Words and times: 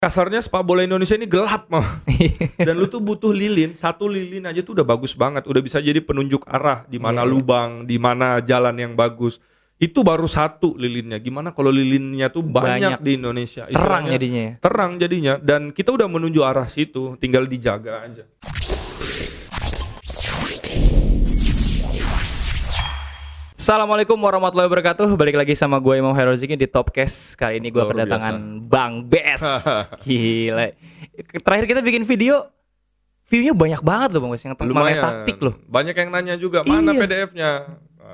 kasarnya 0.00 0.40
sepak 0.40 0.64
bola 0.64 0.80
Indonesia 0.80 1.12
ini 1.12 1.28
gelap 1.28 1.68
mah. 1.68 2.00
Dan 2.66 2.80
lu 2.80 2.88
tuh 2.88 3.04
butuh 3.04 3.36
lilin, 3.36 3.76
satu 3.76 4.08
lilin 4.08 4.48
aja 4.48 4.64
tuh 4.64 4.72
udah 4.72 4.86
bagus 4.88 5.12
banget, 5.12 5.44
udah 5.44 5.60
bisa 5.60 5.76
jadi 5.76 6.00
penunjuk 6.00 6.48
arah 6.48 6.88
di 6.88 6.96
mana 6.96 7.20
Iya. 7.22 7.28
lubang, 7.28 7.84
di 7.84 8.00
mana 8.00 8.40
jalan 8.40 8.72
yang 8.80 8.96
bagus. 8.96 9.36
Itu 9.76 10.04
baru 10.04 10.28
satu 10.28 10.76
lilinnya. 10.76 11.16
Gimana 11.20 11.56
kalau 11.56 11.72
lilinnya 11.72 12.28
tuh 12.28 12.44
banyak, 12.44 12.96
Banyak. 12.96 13.00
di 13.00 13.10
Indonesia? 13.16 13.64
Terang 13.64 13.76
Istilahnya 13.76 14.10
jadinya 14.12 14.40
ya. 14.40 14.52
Terang 14.60 14.92
jadinya 14.96 15.34
dan 15.40 15.62
kita 15.72 15.92
udah 15.92 16.08
menuju 16.08 16.40
arah 16.44 16.68
situ, 16.68 17.16
tinggal 17.16 17.48
dijaga 17.48 18.04
aja. 18.04 18.24
Assalamualaikum 23.60 24.16
warahmatullahi 24.16 24.72
wabarakatuh. 24.72 25.20
Balik 25.20 25.36
lagi 25.36 25.52
sama 25.52 25.76
gue 25.84 26.00
Imam 26.00 26.16
Heroziki 26.16 26.56
di 26.56 26.64
Topcast. 26.64 27.36
Kali 27.36 27.60
ini 27.60 27.68
gue 27.68 27.84
kedatangan 27.84 28.40
Bang 28.64 29.04
Bes. 29.04 29.44
Gila. 30.08 30.72
Terakhir 31.44 31.68
kita 31.68 31.84
bikin 31.84 32.08
video 32.08 32.48
view-nya 33.28 33.52
banyak 33.52 33.84
banget 33.84 34.16
loh 34.16 34.24
Bang 34.24 34.32
Bes 34.32 34.48
yang 34.48 34.56
Lumayan. 34.56 35.04
taktik 35.04 35.44
loh. 35.44 35.60
Banyak 35.68 35.92
yang 35.92 36.08
nanya 36.08 36.40
juga, 36.40 36.64
mana 36.64 36.88
Iya. 36.88 37.00
PDF-nya? 37.04 37.50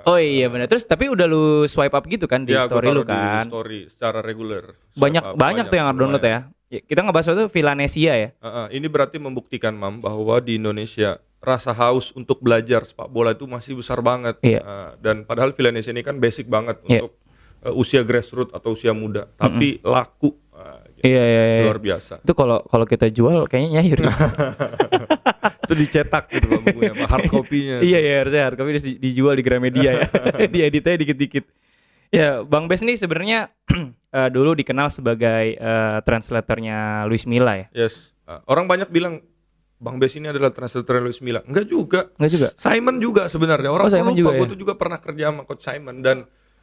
Oh 0.02 0.18
iya 0.18 0.51
benar. 0.51 0.66
Terus 0.66 0.82
tapi 0.82 1.14
udah 1.14 1.30
lu 1.30 1.62
swipe 1.70 1.95
up 1.95 2.02
gitu 2.10 2.26
kan 2.26 2.42
di 2.42 2.51
Ya, 2.51 2.66
story 2.66 2.90
lu 2.90 3.06
taruh 3.06 3.06
di 3.06 3.15
kan. 3.15 3.45
story 3.46 3.80
secara 3.87 4.26
reguler. 4.26 4.74
Banyak 4.98 5.30
up, 5.30 5.38
banyak 5.38 5.70
tuh 5.70 5.78
yang 5.78 5.95
download 5.95 6.26
lumayan. 6.26 6.51
ya. 6.51 6.74
Ya, 6.74 6.80
Kita 6.82 7.06
ngebahas 7.06 7.30
itu 7.30 7.46
Villanesia 7.54 8.12
ya. 8.18 8.28
Uh-uh, 8.42 8.66
ini 8.74 8.90
berarti 8.90 9.23
membuktikan 9.23 9.78
mam 9.78 10.02
bahwa 10.02 10.42
di 10.42 10.59
Indonesia 10.59 11.23
rasa 11.38 11.70
haus 11.70 12.10
untuk 12.12 12.42
belajar 12.42 12.82
sepak 12.82 13.06
bola 13.06 13.32
itu 13.32 13.46
masih 13.46 13.78
besar 13.78 14.00
banget. 14.00 14.36
Iya. 14.42 14.60
Uh, 14.64 14.90
dan 14.98 15.22
padahal 15.22 15.52
Villanesia 15.52 15.92
ini 15.95 16.02
kan 16.02 16.16
basic 16.18 16.48
banget 16.48 16.80
Iya. 16.86 17.06
untuk 17.06 17.12
uh, 17.62 17.74
usia 17.76 18.02
grassroots 18.02 18.50
atau 18.50 18.74
usia 18.74 18.92
muda, 18.92 19.28
tapi 19.36 19.78
laku 19.80 20.34
Uh, 20.56 20.80
gitu. 20.96 21.12
Iya 21.12 21.22
iya 21.28 21.68
luar 21.68 21.76
biasa. 21.76 22.24
Itu 22.24 22.32
kalau 22.32 22.64
kalau 22.64 22.88
kita 22.88 23.12
jual 23.12 23.45
kayaknya 23.45 23.76
nyair. 23.76 24.00
itu 25.68 25.74
dicetak 25.76 26.32
gitu 26.32 26.48
Pak, 26.48 26.60
bukunya, 26.64 26.92
Pak, 26.96 27.09
hard 27.12 27.29
copy-nya. 27.29 27.76
iya 27.92 27.98
iya 28.01 28.14
harusnya 28.24 28.42
hard 28.48 28.57
copy 28.57 28.70
di- 28.80 28.96
dijual 28.96 29.37
di 29.37 29.45
Gramedia 29.45 29.90
ya. 30.01 30.09
Dieditnya 30.57 30.96
dikit-dikit. 30.96 31.45
Ya, 32.09 32.40
Bang 32.40 32.73
Bes 32.73 32.80
nih 32.80 32.96
sebenarnya 32.96 33.52
eh, 34.16 34.29
dulu 34.32 34.57
dikenal 34.57 34.88
sebagai 34.88 35.60
eh, 35.60 35.98
translatornya 36.09 37.04
Luis 37.04 37.29
Milla 37.29 37.60
ya. 37.60 37.66
Yes. 37.76 38.16
Uh, 38.24 38.40
orang 38.48 38.64
banyak 38.64 38.88
bilang 38.88 39.20
Bang 39.77 40.01
Bes 40.01 40.16
ini 40.16 40.27
adalah 40.27 40.49
translator 40.49 40.99
Luis 40.99 41.21
Milla. 41.21 41.45
Enggak 41.45 41.66
juga. 41.66 42.09
Enggak 42.16 42.32
juga. 42.32 42.49
Simon 42.57 42.96
juga 42.96 43.23
sebenarnya. 43.27 43.69
Orang 43.69 43.87
Oh, 43.87 43.93
Simon 43.93 44.13
lupa 44.13 44.19
juga 44.19 44.30
gue 44.35 44.46
ya? 44.46 44.52
tuh 44.52 44.59
juga 44.59 44.74
pernah 44.74 44.99
kerja 44.99 45.24
sama 45.29 45.43
coach 45.45 45.63
Simon 45.63 45.96
dan 46.01 46.16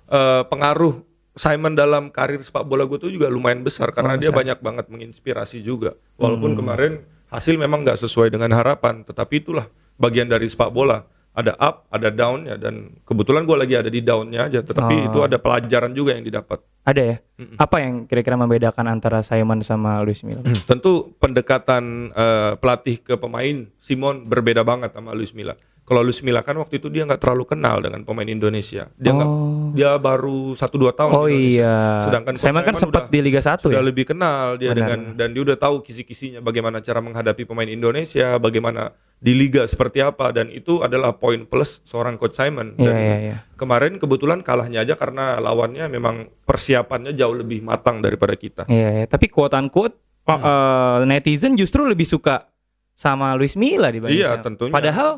eh, 0.04 0.44
pengaruh 0.44 1.06
Simon 1.32 1.74
dalam 1.74 2.10
karir 2.10 2.38
sepak 2.40 2.62
bola 2.64 2.84
gue 2.84 2.98
tuh 2.98 3.10
juga 3.10 3.26
lumayan 3.26 3.62
besar 3.62 3.90
karena 3.90 4.14
Oh, 4.14 4.20
dia 4.20 4.30
besar. 4.30 4.40
banyak 4.44 4.60
banget 4.60 4.86
menginspirasi 4.88 5.62
juga. 5.62 5.94
Walaupun 6.16 6.54
Hmm. 6.54 6.60
kemarin 6.60 6.92
hasil 7.28 7.56
memang 7.56 7.82
nggak 7.82 7.98
sesuai 7.98 8.30
dengan 8.30 8.50
harapan, 8.52 9.02
tetapi 9.02 9.40
itulah 9.40 9.66
bagian 9.96 10.26
dari 10.26 10.46
sepak 10.46 10.70
bola. 10.70 11.06
Ada 11.34 11.58
up, 11.58 11.90
ada 11.90 12.08
down 12.08 12.46
ya 12.46 12.56
dan 12.56 12.94
kebetulan 13.02 13.42
gue 13.44 13.58
lagi 13.58 13.74
ada 13.74 13.90
di 13.90 14.00
downnya 14.00 14.46
aja, 14.46 14.62
tetapi 14.62 14.96
Oh. 14.96 15.08
itu 15.10 15.20
ada 15.20 15.38
pelajaran 15.38 15.90
juga 15.90 16.14
yang 16.14 16.22
didapat. 16.22 16.62
Ada 16.84 17.02
ya? 17.02 17.18
Apa 17.58 17.82
yang 17.82 18.06
kira-kira 18.06 18.36
membedakan 18.36 18.86
antara 18.86 19.20
Simon 19.20 19.60
sama 19.60 19.98
Luis 20.00 20.22
Milla? 20.22 20.46
Tentu 20.64 21.10
pendekatan 21.18 21.84
eh, 22.12 22.54
pelatih 22.56 23.00
ke 23.00 23.16
pemain 23.16 23.66
Simon 23.78 24.24
berbeda 24.24 24.62
banget 24.62 24.94
sama 24.94 25.12
Luis 25.12 25.34
Milla. 25.34 25.58
Kalau 25.84 26.00
Luis 26.00 26.24
Milla 26.24 26.40
kan 26.40 26.56
waktu 26.56 26.78
itu 26.78 26.88
dia 26.88 27.04
nggak 27.04 27.20
terlalu 27.20 27.44
kenal 27.46 27.82
dengan 27.82 28.00
pemain 28.04 28.24
Indonesia. 28.24 28.88
Dia 28.96 29.12
nggak, 29.12 29.28
Oh. 29.28 29.74
dia 29.74 29.98
baru 29.98 30.54
satu 30.54 30.78
dua 30.78 30.94
tahun. 30.94 31.12
Oh 31.12 31.26
di 31.26 31.34
Indonesia. 31.52 31.60
iya. 31.60 31.76
Sedangkan 32.04 32.34
Simon 32.38 32.64
kan 32.64 32.76
sempat 32.78 33.04
di 33.08 33.20
Liga 33.20 33.42
1 33.42 33.68
Sudah 33.68 33.82
ya. 33.82 33.84
lebih 33.84 34.06
kenal 34.06 34.56
dia 34.56 34.72
Benar. 34.72 34.78
dengan 34.78 35.00
dan 35.18 35.28
dia 35.30 35.42
udah 35.44 35.58
tahu 35.58 35.82
kisi-kisinya 35.82 36.40
bagaimana 36.40 36.80
cara 36.80 37.02
menghadapi 37.02 37.44
pemain 37.44 37.68
Indonesia, 37.68 38.38
bagaimana 38.38 38.96
di 39.24 39.32
liga 39.32 39.64
seperti 39.64 40.04
apa 40.04 40.36
dan 40.36 40.52
itu 40.52 40.84
adalah 40.84 41.16
poin 41.16 41.48
plus 41.48 41.80
seorang 41.88 42.20
coach 42.20 42.36
Simon. 42.36 42.76
Iya 42.76 42.84
Dan 42.92 42.96
iya 43.00 43.18
iya. 43.24 43.36
kemarin 43.56 43.96
kebetulan 43.96 44.44
kalahnya 44.44 44.84
aja 44.84 45.00
karena 45.00 45.40
lawannya 45.40 45.88
memang 45.88 46.28
persiapannya 46.44 47.16
jauh 47.16 47.40
lebih 47.40 47.64
matang 47.64 48.04
daripada 48.04 48.36
kita. 48.36 48.68
Iya, 48.68 48.90
iya. 49.00 49.06
tapi 49.08 49.32
quote 49.32 49.56
unquote 49.56 49.96
Hmm. 50.24 50.40
uh, 50.40 50.48
uh, 50.48 50.98
netizen 51.04 51.52
justru 51.60 51.84
lebih 51.84 52.08
suka 52.08 52.48
sama 52.96 53.36
Luis 53.36 53.60
Milla 53.60 53.92
dibanding 53.92 54.24
Iya, 54.24 54.40
Simon. 54.40 54.44
tentunya. 54.48 54.72
Padahal 54.72 55.10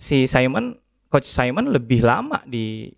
si 0.00 0.24
Simon, 0.24 0.80
coach 1.12 1.28
Simon 1.28 1.68
lebih 1.68 2.00
lama 2.00 2.40
di 2.48 2.88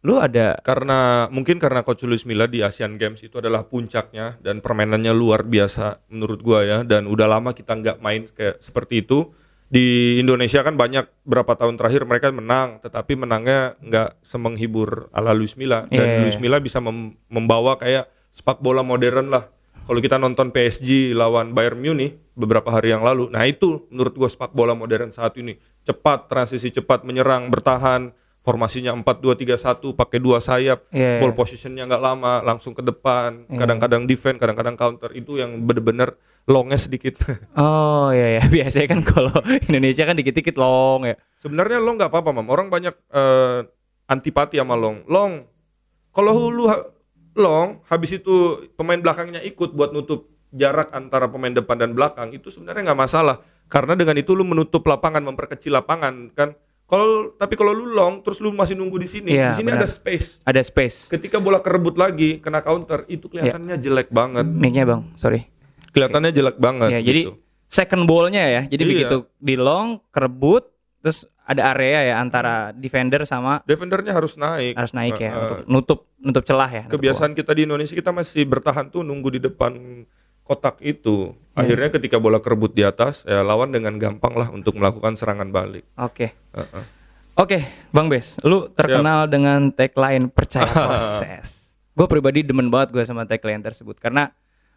lu 0.00 0.16
ada 0.16 0.56
Karena 0.62 1.26
mungkin 1.28 1.58
karena 1.58 1.82
Coach 1.82 2.06
Luis 2.06 2.22
Milla 2.24 2.46
di 2.46 2.62
Asian 2.62 2.94
Games 2.94 3.20
itu 3.20 3.42
adalah 3.42 3.66
puncaknya 3.66 4.38
dan 4.40 4.62
permainannya 4.62 5.10
luar 5.10 5.42
biasa 5.42 6.06
menurut 6.08 6.40
gua 6.40 6.62
ya 6.62 6.78
dan 6.86 7.10
udah 7.10 7.26
lama 7.26 7.50
kita 7.52 7.74
nggak 7.76 7.98
main 8.00 8.24
kayak 8.30 8.62
seperti 8.62 9.02
itu. 9.04 9.34
Di 9.66 10.18
Indonesia 10.22 10.62
kan 10.62 10.78
banyak 10.78 11.26
berapa 11.26 11.58
tahun 11.58 11.74
terakhir 11.74 12.06
mereka 12.06 12.30
menang, 12.30 12.78
tetapi 12.86 13.18
menangnya 13.18 13.74
nggak 13.82 14.22
semenghibur 14.22 15.10
ala 15.10 15.34
Luis 15.34 15.58
Milla 15.58 15.90
dan 15.90 16.06
Iya. 16.06 16.18
Luis 16.22 16.38
Milla 16.38 16.62
bisa 16.62 16.78
mem- 16.78 17.18
membawa 17.26 17.74
kayak 17.74 18.06
sepak 18.30 18.62
bola 18.62 18.86
modern 18.86 19.26
lah. 19.26 19.50
Kalau 19.82 19.98
kita 19.98 20.18
nonton 20.18 20.50
PSG 20.50 21.14
lawan 21.14 21.50
Bayern 21.50 21.78
Munich 21.78 22.14
beberapa 22.34 22.70
hari 22.70 22.94
yang 22.94 23.02
lalu, 23.02 23.26
nah 23.30 23.42
itu 23.42 23.86
menurut 23.90 24.14
gua 24.14 24.30
sepak 24.30 24.54
bola 24.54 24.74
modern 24.74 25.10
saat 25.10 25.34
ini. 25.34 25.58
Cepat, 25.82 26.26
transisi 26.26 26.70
cepat, 26.70 27.02
menyerang, 27.02 27.50
bertahan, 27.50 28.10
formasinya 28.42 28.94
4-2-3-1, 28.94 29.94
pakai 29.94 30.18
dua 30.22 30.38
sayap, 30.38 30.86
Iya. 30.90 31.18
ball 31.18 31.34
positionnya 31.34 31.86
nggak 31.86 32.02
lama, 32.02 32.42
langsung 32.42 32.70
ke 32.70 32.82
depan, 32.82 33.46
Iya. 33.46 33.58
kadang-kadang 33.58 34.06
defend, 34.06 34.38
kadang-kadang 34.38 34.78
counter, 34.78 35.10
itu 35.10 35.38
yang 35.38 35.58
bener-bener 35.62 36.14
longnya 36.46 36.78
sedikit. 36.78 37.18
Oh 37.58 38.14
iya 38.14 38.38
ya, 38.38 38.42
biasanya 38.54 38.86
kan 38.88 39.00
kalau 39.02 39.34
Indonesia 39.66 40.06
kan 40.06 40.14
dikit-dikit 40.14 40.54
long 40.54 41.02
ya. 41.02 41.18
Sebenarnya 41.42 41.82
long 41.82 41.98
nggak 41.98 42.08
apa-apa, 42.08 42.30
mam. 42.30 42.46
Orang 42.46 42.70
banyak 42.70 42.94
eh, 43.10 43.60
antipati 44.06 44.56
sama 44.56 44.78
long. 44.78 45.02
Long, 45.06 45.42
kalau 46.10 46.48
lu 46.48 46.70
ha- 46.70 46.86
long, 47.34 47.82
habis 47.86 48.14
itu 48.14 48.34
pemain 48.74 48.96
belakangnya 48.96 49.42
ikut 49.42 49.74
buat 49.74 49.90
nutup 49.90 50.30
jarak 50.54 50.94
antara 50.94 51.26
pemain 51.26 51.50
depan 51.50 51.76
dan 51.76 51.92
belakang, 51.92 52.30
itu 52.30 52.48
sebenarnya 52.48 52.86
nggak 52.86 53.00
masalah. 53.00 53.42
Karena 53.66 53.98
dengan 53.98 54.14
itu 54.14 54.30
lu 54.32 54.46
menutup 54.46 54.86
lapangan, 54.86 55.20
memperkecil 55.20 55.74
lapangan, 55.74 56.30
kan. 56.32 56.54
Kalau 56.86 57.34
tapi 57.34 57.58
kalau 57.58 57.74
lu 57.74 57.90
long, 57.90 58.22
terus 58.22 58.38
lu 58.38 58.54
masih 58.54 58.78
nunggu 58.78 58.94
di 58.96 59.10
sini, 59.10 59.34
Iya, 59.34 59.50
di 59.50 59.58
sini 59.58 59.74
benar. 59.74 59.82
ada 59.82 59.88
space. 59.90 60.38
Ada 60.46 60.62
space. 60.62 61.10
Ketika 61.10 61.42
bola 61.42 61.58
kerebut 61.58 61.98
lagi, 61.98 62.38
kena 62.38 62.62
counter, 62.62 63.02
itu 63.10 63.26
kelihatannya 63.26 63.74
jelek 63.74 64.14
banget. 64.14 64.46
Mic-nya 64.46 64.86
Bang, 64.86 65.10
sorry. 65.18 65.50
Kelihatannya 65.96 66.30
jelek 66.30 66.56
banget. 66.60 66.88
Ya, 66.92 67.00
jadi 67.00 67.20
gitu. 67.24 67.40
second 67.66 68.04
ball-nya 68.04 68.44
ya. 68.44 68.62
Jadi 68.68 68.82
Iya. 68.82 68.90
begitu 68.92 69.16
di 69.36 69.54
long 69.56 70.04
kerebut 70.12 70.68
terus 71.00 71.24
ada 71.46 71.70
area 71.70 72.02
ya 72.04 72.14
antara 72.18 72.74
defender 72.74 73.22
sama 73.22 73.62
defendernya 73.62 74.10
harus 74.10 74.34
naik. 74.34 74.74
harus 74.74 74.90
naik 74.90 75.14
ya 75.16 75.30
eh, 75.30 75.38
untuk 75.38 75.58
nutup 75.64 76.00
nutup 76.18 76.42
celah 76.42 76.66
ya. 76.66 76.84
kebiasaan 76.90 77.32
kita 77.32 77.54
di 77.54 77.62
Indonesia 77.62 77.94
kita 77.94 78.10
masih 78.10 78.42
bertahan 78.44 78.90
tuh 78.90 79.06
nunggu 79.06 79.38
di 79.38 79.40
depan 79.40 80.02
kotak 80.42 80.78
itu. 80.80 81.34
Iya. 81.54 81.58
Akhirnya 81.58 81.88
ketika 81.90 82.18
bola 82.18 82.38
kerebut 82.38 82.70
di 82.70 82.82
atas, 82.82 83.22
ya 83.22 83.42
lawan 83.42 83.70
dengan 83.70 83.94
gampang 83.96 84.34
lah 84.34 84.50
untuk 84.50 84.74
melakukan 84.74 85.14
serangan 85.14 85.50
balik. 85.50 85.82
Oke. 85.96 86.34
Heeh. 86.54 86.84
Oke, 87.36 87.58
Bang 87.90 88.08
Bes, 88.08 88.38
lu 88.40 88.64
terkenal 88.70 89.26
dengan 89.26 89.68
tagline 89.68 90.30
percaya 90.30 90.66
proses. 90.86 91.76
gue 91.92 92.06
pribadi 92.06 92.44
demen 92.44 92.68
banget 92.68 92.92
gue 92.92 93.02
sama 93.02 93.24
tagline 93.24 93.60
tersebut 93.60 93.96
karena 93.96 94.28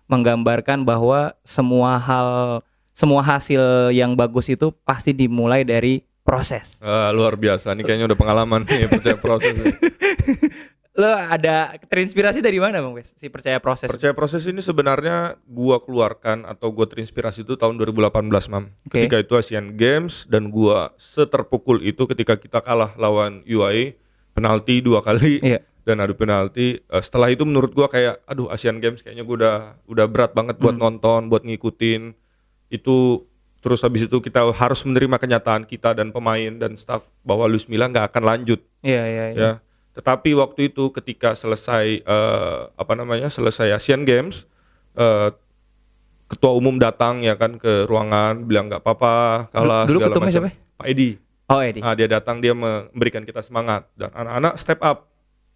menggambarkan 0.10 0.84
bahwa 0.84 1.38
semua 1.46 2.02
hal, 2.02 2.60
semua 2.92 3.22
hasil 3.22 3.94
yang 3.94 4.18
bagus 4.18 4.50
itu 4.50 4.74
pasti 4.84 5.14
dimulai 5.14 5.62
dari 5.62 6.02
proses. 6.26 6.82
Ah, 6.82 7.14
luar 7.14 7.38
biasa, 7.38 7.78
ini 7.78 7.86
kayaknya 7.86 8.10
udah 8.10 8.20
pengalaman 8.20 8.66
nih 8.66 8.90
percaya 8.90 9.18
proses. 9.22 9.54
nih. 9.54 9.74
Lo 11.00 11.16
ada 11.16 11.80
terinspirasi 11.88 12.44
dari 12.44 12.60
mana, 12.60 12.84
Bang 12.84 12.92
Bes? 12.92 13.16
Si 13.16 13.32
percaya 13.32 13.56
proses. 13.64 13.88
Percaya 13.88 14.12
proses 14.12 14.44
ini 14.52 14.60
sebenarnya 14.60 15.40
gua 15.48 15.80
keluarkan 15.80 16.44
atau 16.44 16.76
gua 16.76 16.92
terinspirasi 16.92 17.48
itu 17.48 17.56
tahun 17.56 17.80
2018, 17.80 18.20
Mam. 18.52 18.76
Oke. 18.84 19.08
Ketika 19.08 19.18
itu 19.24 19.34
Asian 19.40 19.80
Games 19.80 20.28
dan 20.28 20.52
gua 20.52 20.92
seterpukul 21.00 21.88
itu 21.88 22.04
ketika 22.04 22.36
kita 22.36 22.60
kalah 22.60 22.92
lawan 23.00 23.48
UAE 23.48 23.96
penalti 24.36 24.84
dua 24.84 25.00
kali. 25.00 25.40
Iya. 25.40 25.64
Dan 25.90 25.98
adu 25.98 26.14
penalti. 26.14 26.78
Eh, 26.80 27.02
setelah 27.02 27.28
itu 27.28 27.42
menurut 27.42 27.72
gua 27.72 27.86
kayak 27.86 28.22
aduh 28.24 28.46
Asian 28.48 28.78
Games 28.78 29.02
kayaknya 29.02 29.22
gua 29.22 29.36
udah 29.36 29.58
udah 29.88 30.06
berat 30.06 30.32
banget 30.32 30.56
buat 30.56 30.72
Hmm. 30.72 30.86
nonton, 30.86 31.26
buat 31.28 31.42
ngikutin. 31.42 32.14
Itu 32.68 33.26
terus 33.60 33.82
habis 33.82 34.06
itu 34.06 34.18
kita 34.18 34.46
harus 34.48 34.80
menerima 34.82 35.18
kenyataan 35.18 35.66
kita 35.66 35.92
dan 35.92 36.10
pemain 36.10 36.54
dan 36.54 36.74
staff 36.74 37.04
bahwa 37.22 37.44
Luis 37.44 37.66
Milla 37.66 37.86
nggak 37.86 38.08
akan 38.08 38.24
lanjut 38.24 38.62
Iya, 38.80 39.04
iya, 39.04 39.26
iya. 39.28 39.36
ya. 39.36 39.52
Tetapi 39.92 40.32
waktu 40.32 40.70
itu 40.70 40.94
ketika 40.94 41.34
selesai 41.34 42.00
eh, 42.00 42.60
apa 42.72 42.94
namanya? 42.94 43.28
selesai 43.28 43.74
Asian 43.74 44.06
Games 44.06 44.48
eh, 44.96 45.34
ketua 46.26 46.54
umum 46.54 46.78
datang 46.78 47.20
ya 47.20 47.34
kan 47.34 47.58
ke 47.58 47.84
ruangan 47.84 48.46
bilang 48.46 48.70
nggak 48.70 48.80
apa-apa 48.80 49.50
kalah 49.50 49.84
Dulu 49.84 49.98
segala 50.00 50.14
macam. 50.16 50.32
siapa? 50.32 50.50
Pak 50.78 50.88
Edi. 50.88 51.10
Oh, 51.50 51.60
Edi. 51.60 51.82
Ah, 51.82 51.98
dia 51.98 52.06
datang 52.06 52.38
dia 52.38 52.54
memberikan 52.54 53.26
kita 53.26 53.42
semangat 53.42 53.90
dan 53.98 54.14
anak-anak 54.14 54.54
step 54.56 54.80
up. 54.80 55.09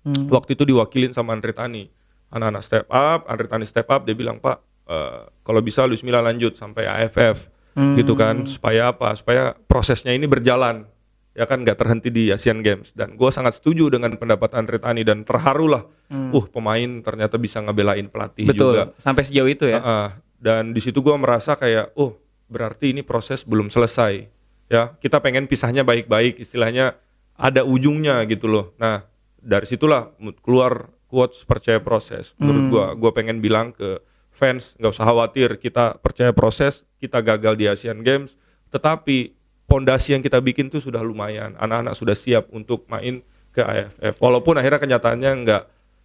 Hmm. 0.03 0.27
Waktu 0.27 0.53
itu 0.53 0.63
diwakilin 0.65 1.11
sama 1.11 1.31
Andre 1.31 1.51
Tani. 1.51 1.87
Anak-anak 2.27 2.61
step 2.61 2.85
up, 2.87 3.23
Andre 3.25 3.47
Tani 3.47 3.63
step 3.63 3.87
up, 3.87 4.03
dia 4.03 4.11
bilang, 4.11 4.37
"Pak, 4.37 4.57
eh, 4.83 5.21
kalau 5.41 5.59
bisa 5.59 5.83
Luis 5.83 6.01
Milla 6.01 6.19
lanjut 6.19 6.53
sampai 6.53 6.83
AFF 6.85 7.49
Hmm. 7.73 7.95
gitu 7.95 8.13
kan 8.13 8.45
supaya 8.45 8.91
apa 8.91 9.17
supaya 9.17 9.57
prosesnya 9.65 10.13
ini 10.13 10.29
berjalan 10.29 10.85
ya 11.33 11.49
kan 11.49 11.65
nggak 11.65 11.73
terhenti 11.73 12.13
di 12.13 12.29
Asian 12.29 12.61
Games 12.61 12.93
dan 12.93 13.17
gue 13.17 13.29
sangat 13.29 13.57
setuju 13.57 13.89
dengan 13.89 14.13
pendapat 14.13 14.53
Andre 14.53 14.77
Tani 14.77 15.01
dan 15.01 15.25
terharu 15.25 15.65
lah 15.65 15.81
uh 16.13 16.45
pemain 16.47 17.01
ternyata 17.01 17.41
bisa 17.41 17.57
ngebelain 17.59 18.05
pelatih 18.05 18.45
Hmm. 18.45 18.53
Betul. 18.53 18.73
juga 18.77 18.83
Sampai 19.01 19.25
sejauh 19.25 19.49
itu 19.49 19.65
ya. 19.65 19.81
Heeh. 19.81 20.07
dan 20.37 20.69
di 20.69 20.77
situ 20.77 20.99
gue 20.99 21.15
merasa 21.15 21.55
kayak 21.55 21.95
oh 21.95 22.13
berarti 22.45 22.93
ini 22.93 23.01
proses 23.01 23.41
belum 23.41 23.71
selesai 23.71 24.29
ya 24.67 24.93
kita 24.93 25.17
pengen 25.17 25.49
pisahnya 25.49 25.81
baik-baik 25.81 26.37
istilahnya 26.37 26.93
ada 27.33 27.65
ujungnya 27.65 28.21
gitu 28.27 28.45
loh 28.45 28.75
nah 28.77 29.01
dari 29.43 29.67
situlah 29.67 30.09
keluar 30.41 30.89
quotes 31.11 31.43
percaya 31.43 31.83
proses. 31.83 32.33
Menurut 32.39 32.63
gue 32.71 32.85
gue 33.03 33.11
pengen 33.13 33.43
bilang 33.43 33.75
ke 33.75 34.01
fans 34.33 34.73
nggak 34.81 34.91
usah 34.97 35.05
khawatir 35.05 35.61
kita 35.61 36.01
percaya 36.01 36.33
proses 36.33 36.87
kita 36.97 37.21
gagal 37.21 37.53
di 37.59 37.69
Asian 37.69 38.01
Games. 38.01 38.39
Tetapi 38.73 39.35
pondasi 39.69 40.17
yang 40.17 40.23
kita 40.25 40.41
bikin 40.41 40.73
tuh 40.73 40.81
sudah 40.81 41.05
lumayan. 41.05 41.53
Anak-anak 41.61 41.93
sudah 41.93 42.15
siap 42.17 42.49
untuk 42.49 42.89
main 42.89 43.21
ke 43.53 43.61
AFF 43.61 44.17
walaupun 44.17 44.57
akhirnya 44.57 44.81
kenyataannya 44.81 45.31
nggak 45.45 45.63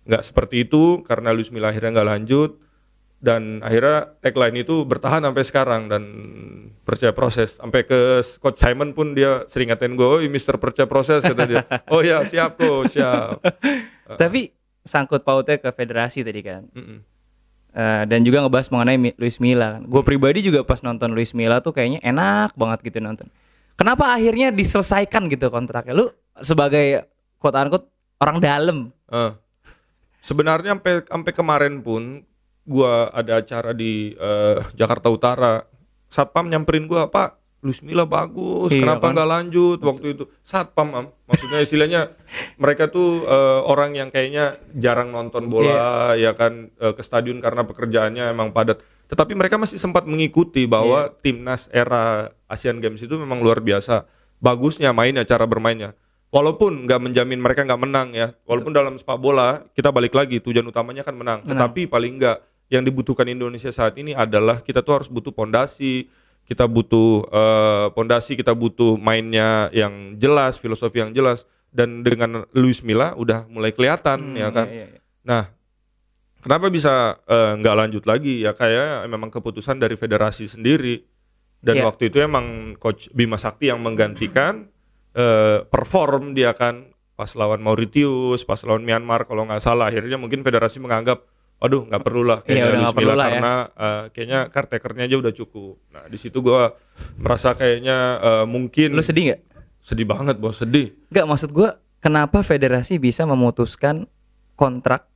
nggak 0.08 0.22
seperti 0.22 0.68
itu 0.68 1.00
karena 1.08 1.32
Luis 1.32 1.48
Milla 1.48 1.72
akhirnya 1.72 1.96
nggak 1.96 2.08
lanjut 2.12 2.50
dan 3.18 3.58
akhirnya 3.66 4.14
tagline 4.22 4.62
itu 4.62 4.86
bertahan 4.86 5.26
sampai 5.26 5.42
sekarang 5.42 5.82
dan 5.90 6.02
percaya 6.86 7.10
proses 7.10 7.58
sampai 7.58 7.82
ke 7.82 8.22
coach 8.38 8.62
Simon 8.62 8.94
pun 8.94 9.12
dia 9.12 9.42
sering 9.50 9.74
ngatain 9.74 9.98
gue 9.98 10.06
oh 10.06 10.22
Mister 10.30 10.54
percaya 10.56 10.86
proses 10.86 11.26
kata 11.26 11.42
dia 11.44 11.66
oh 11.94 11.98
ya 11.98 12.22
siap 12.22 12.54
kok 12.54 12.86
siap 12.86 13.42
Tapi 14.16 14.56
sangkut 14.88 15.20
pautnya 15.20 15.60
ke 15.60 15.68
federasi 15.68 16.24
tadi 16.24 16.40
kan. 16.40 16.64
Mm-mm. 16.72 17.04
Eh, 17.76 18.02
dan 18.08 18.24
juga 18.24 18.40
ngebahas 18.40 18.72
mengenai 18.72 19.12
Luis 19.20 19.36
Milla 19.36 19.76
kan. 19.76 19.82
Gue 19.84 20.00
pribadi 20.00 20.40
juga 20.40 20.64
pas 20.64 20.80
nonton 20.80 21.12
Luis 21.12 21.36
Milla 21.36 21.60
tuh 21.60 21.76
kayaknya 21.76 22.00
enak 22.00 22.56
banget 22.56 22.88
gitu 22.88 23.04
nonton. 23.04 23.28
Kenapa 23.76 24.16
akhirnya 24.16 24.48
diselesaikan 24.48 25.28
gitu 25.28 25.52
kontraknya? 25.52 25.92
Lu 25.92 26.08
sebagai 26.40 27.04
quote 27.36 27.58
unquote 27.60 27.86
orang 28.24 28.40
dalam. 28.40 28.78
Eh, 29.12 29.32
sebenarnya 30.24 30.80
sampai 30.80 31.04
sampai 31.04 31.32
kemarin 31.36 31.74
pun 31.84 32.24
gua 32.68 33.08
ada 33.10 33.40
acara 33.40 33.72
di 33.72 34.12
eh, 34.12 34.56
Jakarta 34.76 35.08
Utara. 35.08 35.64
Satpam 36.08 36.48
nyamperin 36.48 36.84
gua 36.84 37.08
pak 37.08 37.36
Luis 37.58 37.82
Milla 37.82 38.06
bagus 38.06 38.70
Iya, 38.70 38.86
kenapa 38.86 39.10
kan? 39.10 39.18
nggak 39.18 39.28
lanjut? 39.28 39.78
Waktu 39.82 40.06
itu 40.14 40.24
satpam 40.40 40.88
am. 40.94 41.06
Maksudnya 41.26 41.58
istilahnya 41.58 42.00
mereka 42.56 42.86
tuh 42.86 43.24
eh, 43.24 43.60
orang 43.66 43.92
yang 43.92 44.08
kayaknya 44.08 44.56
jarang 44.72 45.10
nonton 45.10 45.50
bola 45.50 46.14
Iya. 46.14 46.30
ya 46.30 46.38
kan 46.38 46.70
eh, 46.70 46.94
ke 46.94 47.02
stadion 47.02 47.42
karena 47.42 47.66
pekerjaannya 47.66 48.30
emang 48.30 48.54
padat. 48.54 48.78
Tetapi 49.08 49.34
mereka 49.34 49.58
masih 49.58 49.74
sempat 49.76 50.06
mengikuti 50.06 50.64
bahwa 50.64 51.10
Iya. 51.10 51.18
timnas 51.18 51.66
era 51.68 52.30
Asian 52.46 52.78
Games 52.78 53.02
itu 53.02 53.18
memang 53.18 53.42
luar 53.42 53.58
biasa. 53.58 54.06
Bagusnya 54.38 54.94
mainnya 54.94 55.26
cara 55.26 55.42
bermainnya. 55.44 55.98
Walaupun 56.28 56.84
nggak 56.86 57.00
menjamin 57.00 57.40
mereka 57.40 57.66
nggak 57.66 57.80
menang 57.80 58.14
ya. 58.14 58.38
Walaupun 58.46 58.70
dalam 58.70 58.94
sepak 58.94 59.18
bola 59.18 59.66
kita 59.74 59.90
balik 59.90 60.14
lagi 60.14 60.38
tujuan 60.38 60.62
utamanya 60.62 61.02
kan 61.02 61.16
menang, 61.16 61.42
Menang. 61.42 61.50
tetapi 61.50 61.88
paling 61.88 62.20
nggak 62.22 62.38
yang 62.68 62.84
dibutuhkan 62.84 63.28
Indonesia 63.28 63.72
saat 63.72 63.96
ini 63.96 64.12
adalah 64.12 64.60
kita 64.60 64.84
tuh 64.84 65.02
harus 65.02 65.08
butuh 65.08 65.32
pondasi 65.32 66.08
kita 66.48 66.64
butuh 66.64 67.28
eh, 67.28 67.86
pondasi 67.92 68.32
kita 68.32 68.56
butuh 68.56 68.96
mainnya 68.96 69.68
yang 69.76 70.16
jelas 70.16 70.56
filosofi 70.56 71.04
yang 71.04 71.12
jelas 71.12 71.44
dan 71.68 72.00
dengan 72.00 72.48
Luis 72.56 72.80
Milla 72.80 73.12
udah 73.20 73.44
mulai 73.52 73.76
kelihatan 73.76 74.32
ya 74.32 74.48
kan? 74.48 74.64
Iya, 74.64 74.76
iya, 74.80 74.86
iya. 74.96 75.00
Nah, 75.28 75.44
kenapa 76.40 76.72
bisa 76.72 77.20
eh, 77.28 77.52
nggak 77.60 77.76
lanjut 77.76 78.04
lagi? 78.08 78.40
Ya 78.40 78.56
kayak 78.56 79.04
memang 79.12 79.28
keputusan 79.28 79.76
dari 79.76 80.00
federasi 80.00 80.48
sendiri. 80.48 81.04
Dan 81.60 81.82
Iya. 81.82 81.90
waktu 81.90 82.08
itu 82.08 82.22
emang 82.22 82.78
coach 82.80 83.10
Bima 83.12 83.36
Sakti 83.36 83.68
yang 83.68 83.84
menggantikan 83.84 84.72
eh, 85.12 85.60
perform 85.68 86.32
dia 86.32 86.56
kan. 86.56 86.96
Pas 87.18 87.34
lawan 87.34 87.60
Mauritius, 87.60 88.46
pas 88.48 88.62
lawan 88.64 88.86
Myanmar 88.86 89.28
kalau 89.28 89.44
nggak 89.44 89.60
salah. 89.60 89.92
Akhirnya 89.92 90.16
mungkin 90.16 90.40
federasi 90.40 90.80
menganggap 90.80 91.28
aduh 91.58 91.82
nggak 91.84 92.00
perlu 92.00 92.22
lah 92.22 92.38
Iya, 92.40 92.46
kayaknya 92.46 92.62
udah 92.62 92.70
Luis 92.70 92.80
nggak 92.80 92.94
perlu 92.94 93.04
Milla 93.04 93.14
lah 93.14 93.26
ya. 93.26 93.32
karena 93.32 93.54
eh, 93.76 94.02
kayaknya 94.08 94.40
caretakernya 94.48 95.04
aja 95.04 95.16
udah 95.18 95.32
cukup. 95.34 95.74
Nah 95.88 96.04
di 96.06 96.16
situ 96.16 96.38
gua 96.38 96.62
merasa 97.16 97.48
kayaknya 97.52 97.96
eh, 98.18 98.44
mungkin 98.44 98.88
Lu 98.90 99.02
sedih 99.02 99.24
nggak? 99.28 99.40
sedih 99.78 100.04
banget 100.04 100.36
bos 100.36 100.56
sedih. 100.56 100.94
Nggak 101.08 101.26
maksud 101.26 101.50
gua 101.50 101.68
kenapa 101.98 102.40
federasi 102.40 102.96
bisa 102.96 103.22
memutuskan 103.22 104.06
kontrak 104.54 105.10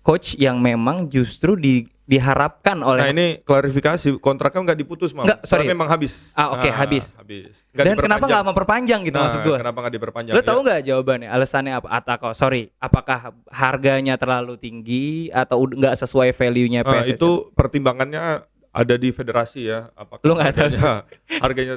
coach 0.00 0.34
yang 0.34 0.58
memang 0.58 1.06
justru 1.06 1.54
di, 1.54 1.86
diharapkan 2.02 2.82
oleh 2.82 3.02
Nah 3.06 3.10
ini 3.14 3.26
klarifikasi 3.46 4.18
kontraknya 4.18 4.74
nggak 4.74 4.78
diputus 4.82 5.14
mal. 5.14 5.22
Nggak, 5.22 5.46
sorry. 5.46 5.70
Memang 5.70 5.86
habis. 5.86 6.34
Ah, 6.34 6.50
oke, 6.58 6.66
Nah, 6.66 6.74
habis. 6.82 7.14
Habis. 7.14 7.62
Nggak 7.70 7.84
dan 7.86 7.96
kenapa 8.02 8.24
nggak 8.26 8.46
memperpanjang 8.50 9.00
gitu 9.06 9.16
Nah, 9.16 9.24
maksud 9.30 9.40
gua? 9.46 9.58
Kenapa 9.62 9.78
nggak 9.86 9.94
diperpanjang? 9.94 10.34
Lo 10.34 10.42
Ya. 10.42 10.46
tahu 10.46 10.58
nggak 10.66 10.80
jawabannya? 10.82 11.28
Alasannya 11.30 11.72
apa? 11.78 11.88
Atau 11.94 12.34
sorry, 12.34 12.74
apakah 12.82 13.30
harganya 13.48 14.18
terlalu 14.18 14.58
tinggi 14.58 15.30
atau 15.30 15.62
nggak 15.62 15.94
sesuai 15.94 16.34
value-nya 16.34 16.82
Nah, 16.82 16.90
PSS? 17.06 17.14
itu 17.16 17.30
pertimbangannya 17.54 18.42
ada 18.72 18.94
di 18.98 19.08
federasi 19.14 19.70
ya. 19.70 19.94
Apakah 19.94 20.26
Lu 20.26 20.34
tahu? 20.34 20.42
harganya, 20.42 21.06
harganya 21.38 21.74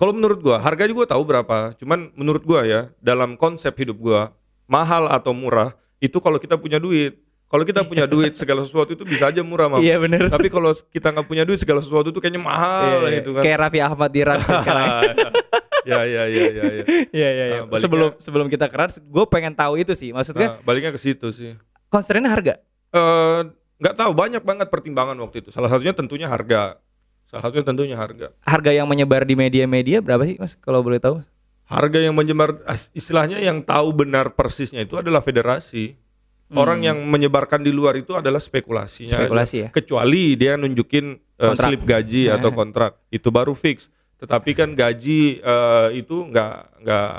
kalau 0.00 0.16
menurut 0.16 0.40
gua, 0.40 0.56
harga 0.56 0.88
juga 0.88 1.12
tahu 1.12 1.22
berapa. 1.28 1.76
Cuman 1.76 2.08
menurut 2.16 2.40
gua 2.40 2.64
ya, 2.64 2.88
dalam 3.04 3.36
konsep 3.36 3.74
hidup 3.76 4.00
gua, 4.00 4.32
mahal 4.64 5.04
atau 5.10 5.36
murah 5.36 5.76
itu 6.00 6.16
kalau 6.22 6.40
kita 6.40 6.56
punya 6.56 6.80
duit. 6.80 7.20
Kalau 7.50 7.66
kita 7.66 7.82
punya 7.82 8.06
duit 8.06 8.38
segala 8.38 8.62
sesuatu 8.62 8.94
itu 8.94 9.02
bisa 9.02 9.26
aja 9.26 9.42
murah, 9.42 9.66
Mam. 9.66 9.82
Iya 9.82 9.98
bener. 9.98 10.30
Tapi 10.30 10.46
kalau 10.46 10.70
kita 10.70 11.10
nggak 11.10 11.26
punya 11.26 11.42
duit 11.42 11.58
segala 11.58 11.82
sesuatu 11.82 12.08
itu 12.08 12.22
kayaknya 12.22 12.38
mahal 12.38 13.02
Iya, 13.02 13.10
iya. 13.10 13.16
gitu 13.18 13.30
kan. 13.34 13.42
Kayak 13.42 13.58
Raffi 13.58 13.80
Ahmad 13.82 14.10
di 14.10 14.20
Rans 14.22 14.46
sekarang. 14.46 14.86
ya 15.82 16.00
ya 16.06 16.22
ya 16.24 16.44
ya 16.46 16.64
ya. 16.70 16.82
Nah, 16.86 17.66
baliknya- 17.66 17.82
Sebelum 17.82 18.10
sebelum 18.16 18.46
kita 18.46 18.70
keras, 18.70 19.02
gue 19.02 19.24
pengen 19.26 19.50
tahu 19.50 19.82
itu 19.82 19.92
sih. 19.92 20.14
Maksudnya 20.14 20.54
Nah, 20.54 20.62
baliknya 20.62 20.94
ke 20.94 21.00
situ 21.00 21.26
sih. 21.34 21.58
constraint 21.90 22.30
harga. 22.30 22.54
Eh, 22.90 23.40
nggak 23.82 23.94
tahu 23.96 24.12
banyak 24.14 24.42
banget 24.42 24.70
pertimbangan 24.70 25.18
waktu 25.18 25.42
itu. 25.42 25.50
Salah 25.50 25.66
satunya 25.66 25.90
tentunya 25.90 26.30
harga. 26.30 26.78
Salah 27.26 27.42
satunya 27.46 27.66
tentunya 27.66 27.96
harga. 27.98 28.30
Harga 28.42 28.70
yang 28.70 28.86
menyebar 28.86 29.22
di 29.22 29.34
media-media 29.34 29.98
berapa 29.98 30.22
sih 30.22 30.38
Mas 30.38 30.54
kalau 30.54 30.82
boleh 30.82 31.02
tahu? 31.02 31.18
Harga 31.66 31.98
yang 31.98 32.14
menyebar 32.14 32.62
istilahnya 32.90 33.38
yang 33.38 33.58
tahu 33.58 33.90
benar 33.90 34.34
persisnya 34.34 34.82
itu 34.82 34.94
adalah 34.94 35.18
federasi. 35.18 35.98
Orang 36.58 36.82
yang 36.82 36.98
menyebarkan 37.06 37.62
di 37.62 37.70
luar 37.70 37.94
itu 37.94 38.18
adalah 38.18 38.42
spekulasinya. 38.42 39.14
Hmm. 39.14 39.22
Spekulasi 39.26 39.56
ya. 39.56 39.68
Kecuali 39.70 40.34
dia 40.34 40.58
nunjukin 40.58 41.18
Kontrak. 41.38 41.62
slip 41.62 41.82
gaji 41.86 42.28
atau 42.28 42.50
kontrak, 42.52 43.00
itu 43.08 43.30
baru 43.30 43.54
fix. 43.56 43.88
Tetapi 44.20 44.52
kan 44.52 44.68
gaji 44.76 45.40
eh, 45.40 45.88
itu 45.96 46.28
nggak 46.28 46.84
nggak 46.84 47.10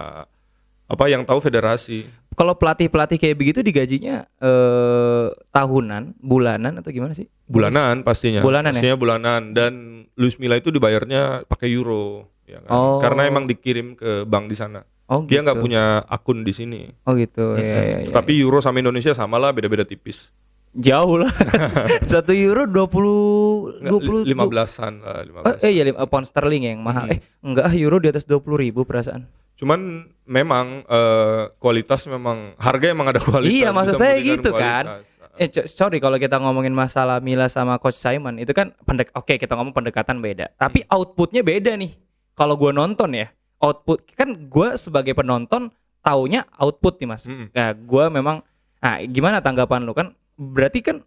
apa 0.91 1.05
yang 1.07 1.23
tahu 1.23 1.39
federasi. 1.41 2.05
Kalau 2.31 2.55
pelatih-pelatih 2.55 3.19
kayak 3.19 3.37
begitu 3.39 3.59
digajinya 3.59 4.23
eh 4.39 5.27
tahunan, 5.51 6.19
bulanan 6.21 6.79
atau 6.79 6.91
gimana 6.91 7.15
sih? 7.15 7.27
Bulanan 7.47 8.03
pastinya. 8.05 8.43
Bulanan 8.43 8.71
ya? 8.71 8.79
pastinya 8.79 8.97
bulanan 8.99 9.41
dan 9.55 9.73
Luis 10.19 10.37
Milla 10.37 10.59
itu 10.59 10.69
dibayarnya 10.69 11.47
pakai 11.47 11.71
euro 11.71 12.29
ya 12.45 12.59
kan? 12.63 12.71
Oh. 12.71 12.99
Karena 12.99 13.27
emang 13.27 13.47
dikirim 13.47 13.95
ke 13.95 14.27
bank 14.27 14.51
di 14.51 14.55
sana. 14.59 14.83
Oh 15.11 15.27
Dia 15.27 15.43
nggak 15.43 15.59
gitu. 15.59 15.63
punya 15.67 15.83
akun 16.07 16.41
di 16.41 16.53
sini. 16.53 16.87
Oh 17.03 17.11
gitu. 17.13 17.59
Iya, 17.59 17.79
iya, 17.83 17.97
iya. 18.01 18.09
Tapi 18.09 18.39
euro 18.39 18.57
sama 18.57 18.79
Indonesia 18.79 19.11
sama 19.11 19.35
lah 19.35 19.51
beda-beda 19.51 19.83
tipis. 19.83 20.31
jauh 20.71 21.19
lah. 21.19 21.27
Satu 22.07 22.31
euro 22.31 22.63
20 22.63 23.83
Nggak, 23.83 23.91
20 23.91 24.23
li- 24.23 24.31
15-an 24.31 24.93
lah, 24.97 25.19
Oh, 25.19 25.51
15. 25.51 25.67
eh 25.67 25.71
iya 25.73 25.83
lim- 25.83 25.99
eh, 25.99 26.07
pound 26.07 26.23
sterling 26.23 26.63
yang 26.65 26.79
mahal. 26.79 27.05
Hmm. 27.05 27.13
Eh 27.13 27.19
enggak 27.43 27.65
euro 27.75 27.99
di 27.99 28.07
atas 28.07 28.23
20 28.23 28.39
ribu 28.57 28.81
perasaan. 28.81 29.27
Cuman 29.53 29.79
memang 30.23 30.87
eh, 30.87 31.51
kualitas 31.57 32.07
memang 32.07 32.55
harga 32.55 32.87
emang 32.87 33.03
ada 33.05 33.19
kualitas. 33.19 33.51
iya 33.51 33.69
maksud 33.69 33.95
saya 33.95 34.15
gitu 34.17 34.47
kan. 34.49 35.03
Eh 35.35 35.51
sorry 35.67 35.99
kalau 35.99 36.15
kita 36.15 36.39
ngomongin 36.39 36.71
masalah 36.71 37.19
Mila 37.19 37.45
sama 37.45 37.75
Coach 37.75 37.99
Simon 37.99 38.39
itu 38.39 38.51
kan 38.51 38.71
pendek 38.81 39.11
oke 39.11 39.35
kita 39.35 39.51
ngomong 39.51 39.75
pendekatan 39.75 40.17
beda. 40.17 40.55
Tapi 40.55 40.81
Hmm. 40.81 40.95
outputnya 40.95 41.43
beda 41.43 41.75
nih. 41.75 41.99
Kalau 42.31 42.55
gua 42.55 42.71
nonton 42.71 43.11
ya 43.11 43.27
output 43.61 44.03
kan 44.17 44.33
gua 44.49 44.75
sebagai 44.75 45.13
penonton 45.13 45.69
taunya 46.01 46.43
output 46.57 46.97
nih 46.97 47.07
mas. 47.07 47.23
Mm-mm. 47.29 47.53
Nah 47.53 47.71
gua 47.77 48.09
memang 48.09 48.41
nah 48.81 48.97
gimana 49.05 49.39
tanggapan 49.39 49.85
lu 49.85 49.93
kan 49.93 50.17
berarti 50.33 50.81
kan 50.81 51.05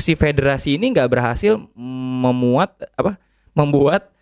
si 0.00 0.16
federasi 0.16 0.80
ini 0.80 0.96
nggak 0.96 1.12
berhasil 1.12 1.60
memuat 1.76 2.88
apa 2.96 3.20
membuat 3.52 4.12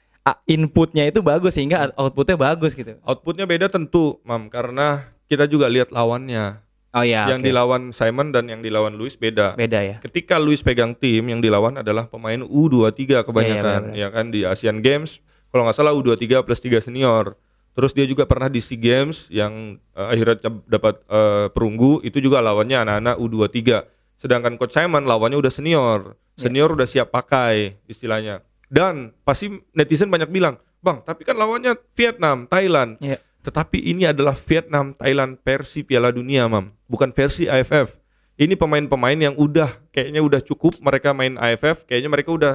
inputnya 0.49 1.05
itu 1.05 1.21
bagus 1.21 1.53
sehingga 1.55 1.93
outputnya 2.01 2.39
bagus 2.39 2.73
gitu. 2.73 2.97
Outputnya 3.05 3.45
beda 3.45 3.69
tentu, 3.69 4.17
Mam, 4.25 4.49
karena 4.49 5.13
kita 5.29 5.45
juga 5.45 5.69
lihat 5.69 5.93
lawannya. 5.93 6.65
Oh 6.95 7.03
iya. 7.03 7.27
yang 7.27 7.43
oke. 7.43 7.51
dilawan 7.51 7.83
Simon 7.91 8.31
dan 8.31 8.47
yang 8.47 8.63
dilawan 8.63 8.95
Luis 8.95 9.19
beda. 9.19 9.59
beda 9.59 9.83
ya. 9.83 9.97
Ketika 9.99 10.39
Luis 10.39 10.63
pegang 10.63 10.95
tim 10.95 11.27
yang 11.27 11.43
dilawan 11.43 11.75
adalah 11.75 12.07
pemain 12.07 12.39
U23 12.39 13.27
kebanyakan, 13.27 13.91
Iya, 13.91 13.99
iya, 13.99 14.07
ya 14.07 14.15
kan 14.15 14.31
di 14.31 14.47
Asian 14.47 14.79
Games. 14.79 15.19
Kalau 15.55 15.71
nggak 15.71 15.79
salah 15.79 15.95
U23 15.95 16.43
plus 16.43 16.59
3 16.59 16.83
senior. 16.83 17.39
Terus 17.79 17.95
dia 17.95 18.03
juga 18.11 18.27
pernah 18.27 18.51
di 18.51 18.59
SEA 18.59 18.75
Games 18.75 19.31
yang 19.31 19.79
eh, 19.95 20.09
akhirnya 20.11 20.51
dapat 20.67 20.99
eh, 21.07 21.47
perunggu 21.55 22.03
itu 22.03 22.19
juga 22.19 22.43
lawannya 22.43 22.83
anak-anak 22.83 23.23
U23. 23.23 23.87
Sedangkan 24.19 24.59
Coach 24.59 24.75
Simon 24.75 25.07
lawannya 25.07 25.39
udah 25.39 25.55
senior. 25.55 26.19
Senior 26.35 26.75
udah 26.75 26.91
siap 26.91 27.15
pakai 27.15 27.79
istilahnya. 27.87 28.43
Dan 28.67 29.15
pasti 29.23 29.55
netizen 29.79 30.11
banyak 30.11 30.27
bilang, 30.35 30.59
"Bang, 30.83 31.07
tapi 31.07 31.23
kan 31.23 31.39
lawannya 31.39 31.79
Vietnam, 31.95 32.51
Thailand." 32.51 32.99
Iya. 32.99 33.23
Tetapi 33.47 33.79
ini 33.79 34.11
adalah 34.11 34.35
Vietnam, 34.35 34.99
Thailand 34.99 35.39
versi 35.39 35.87
Piala 35.87 36.11
Dunia, 36.11 36.51
Mam. 36.51 36.75
Bukan 36.91 37.15
versi 37.15 37.47
AFF. 37.47 37.95
Ini 38.35 38.59
pemain-pemain 38.59 39.15
yang 39.15 39.39
udah 39.39 39.71
kayaknya 39.95 40.19
udah 40.19 40.43
cukup 40.43 40.75
mereka 40.83 41.15
main 41.15 41.39
AFF, 41.39 41.87
kayaknya 41.87 42.11
mereka 42.11 42.35
udah 42.35 42.55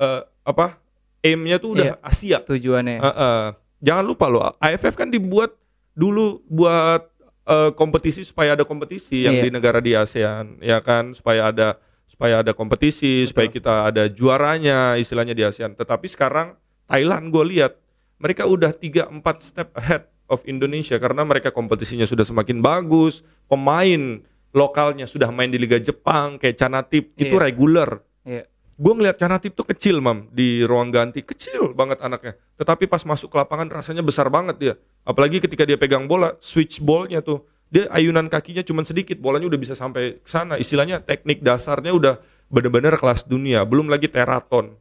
eh, 0.00 0.22
apa? 0.48 0.81
Aim-nya 1.22 1.56
tuh 1.56 1.78
udah 1.78 1.86
Iya. 1.94 1.96
Asia. 2.02 2.38
Tujuannya. 2.42 2.98
Heeh. 2.98 3.42
Jangan 3.82 4.04
lupa 4.04 4.26
loh, 4.26 4.42
AFF 4.58 4.94
kan 4.94 5.08
dibuat 5.08 5.54
dulu 5.92 6.42
buat 6.46 7.10
eh, 7.42 7.74
kompetisi 7.74 8.22
supaya 8.22 8.54
ada 8.54 8.62
kompetisi 8.62 9.26
yang 9.26 9.34
Iya. 9.34 9.42
di 9.42 9.50
negara 9.50 9.78
di 9.78 9.98
ASEAN, 9.98 10.62
ya 10.62 10.78
kan, 10.78 11.10
supaya 11.10 11.50
ada 11.50 11.74
supaya 12.06 12.38
ada 12.38 12.54
kompetisi, 12.54 13.26
supaya 13.26 13.50
kita 13.50 13.90
ada 13.90 14.06
juaranya 14.06 14.94
istilahnya 14.94 15.34
di 15.34 15.42
ASEAN. 15.42 15.74
Tetapi 15.74 16.06
sekarang 16.06 16.54
Thailand 16.86 17.34
gue 17.34 17.42
lihat 17.50 17.74
mereka 18.18 18.46
udah 18.46 18.70
3-4 18.70 19.42
step 19.42 19.74
ahead 19.74 20.06
of 20.30 20.38
Indonesia 20.46 20.94
karena 20.96 21.26
mereka 21.26 21.50
kompetisinya 21.50 22.06
sudah 22.06 22.22
semakin 22.22 22.62
bagus, 22.62 23.26
pemain 23.50 24.22
lokalnya 24.54 25.10
sudah 25.10 25.34
main 25.34 25.50
di 25.50 25.58
Liga 25.58 25.82
Jepang 25.82 26.38
kayak 26.38 26.54
Canatip 26.54 27.10
itu 27.16 27.34
Iya. 27.34 27.42
regular 27.42 27.90
Iya. 28.22 28.46
Gue 28.82 28.92
ngeliat 28.98 29.14
Canatip 29.14 29.54
tuh 29.54 29.62
kecil 29.62 30.02
mam 30.02 30.26
di 30.34 30.66
ruang 30.66 30.90
ganti. 30.90 31.22
Kecil 31.22 31.70
banget 31.70 32.02
anaknya. 32.02 32.34
Tetapi 32.58 32.90
pas 32.90 33.06
masuk 33.06 33.30
ke 33.30 33.36
lapangan 33.38 33.70
rasanya 33.70 34.02
besar 34.02 34.26
banget 34.26 34.56
dia. 34.58 34.74
Apalagi 35.06 35.38
ketika 35.38 35.62
dia 35.62 35.78
pegang 35.78 36.10
bola 36.10 36.34
switch 36.42 36.82
ballnya 36.82 37.22
tuh 37.22 37.46
dia 37.70 37.86
ayunan 37.94 38.26
kakinya 38.26 38.66
cuman 38.66 38.82
sedikit. 38.82 39.22
Bolanya 39.22 39.46
udah 39.46 39.60
bisa 39.62 39.78
sampai 39.78 40.18
ke 40.18 40.26
sana. 40.26 40.58
Istilahnya 40.58 40.98
teknik 40.98 41.46
dasarnya 41.46 41.94
udah 41.94 42.18
bener-bener 42.50 42.98
kelas 42.98 43.22
dunia. 43.22 43.62
Belum 43.62 43.86
lagi 43.86 44.10
teraton. 44.10 44.74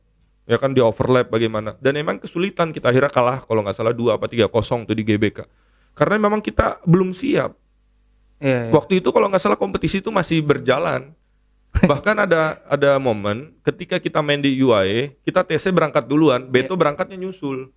Ya 0.50 0.58
kan 0.58 0.74
di 0.74 0.82
overlap 0.82 1.30
bagaimana. 1.30 1.78
Dan 1.78 2.02
emang 2.02 2.18
kesulitan 2.18 2.74
kita 2.74 2.90
akhirnya 2.90 3.14
kalah 3.14 3.46
kalau 3.46 3.62
nggak 3.62 3.78
salah 3.78 3.94
dua 3.94 4.18
apa 4.18 4.26
tiga 4.26 4.50
kosong 4.50 4.90
tuh 4.90 4.98
di 4.98 5.06
GBK. 5.06 5.46
Karena 5.94 6.18
memang 6.18 6.42
kita 6.42 6.82
belum 6.90 7.14
siap. 7.14 7.54
Iya, 8.42 8.68
iya. 8.68 8.72
Waktu 8.74 9.06
itu 9.06 9.14
kalau 9.14 9.30
nggak 9.30 9.44
salah 9.46 9.60
kompetisi 9.62 10.02
itu 10.02 10.10
masih 10.10 10.42
berjalan. 10.42 11.14
Bahkan 11.92 12.16
ada 12.28 12.60
ada 12.68 12.92
momen 13.00 13.56
ketika 13.64 13.96
kita 13.96 14.20
main 14.20 14.38
di 14.38 14.60
UAE, 14.60 15.16
kita 15.24 15.42
TC 15.42 15.72
berangkat 15.72 16.04
duluan, 16.04 16.44
Beto 16.44 16.76
berangkatnya 16.76 17.16
nyusul. 17.16 17.72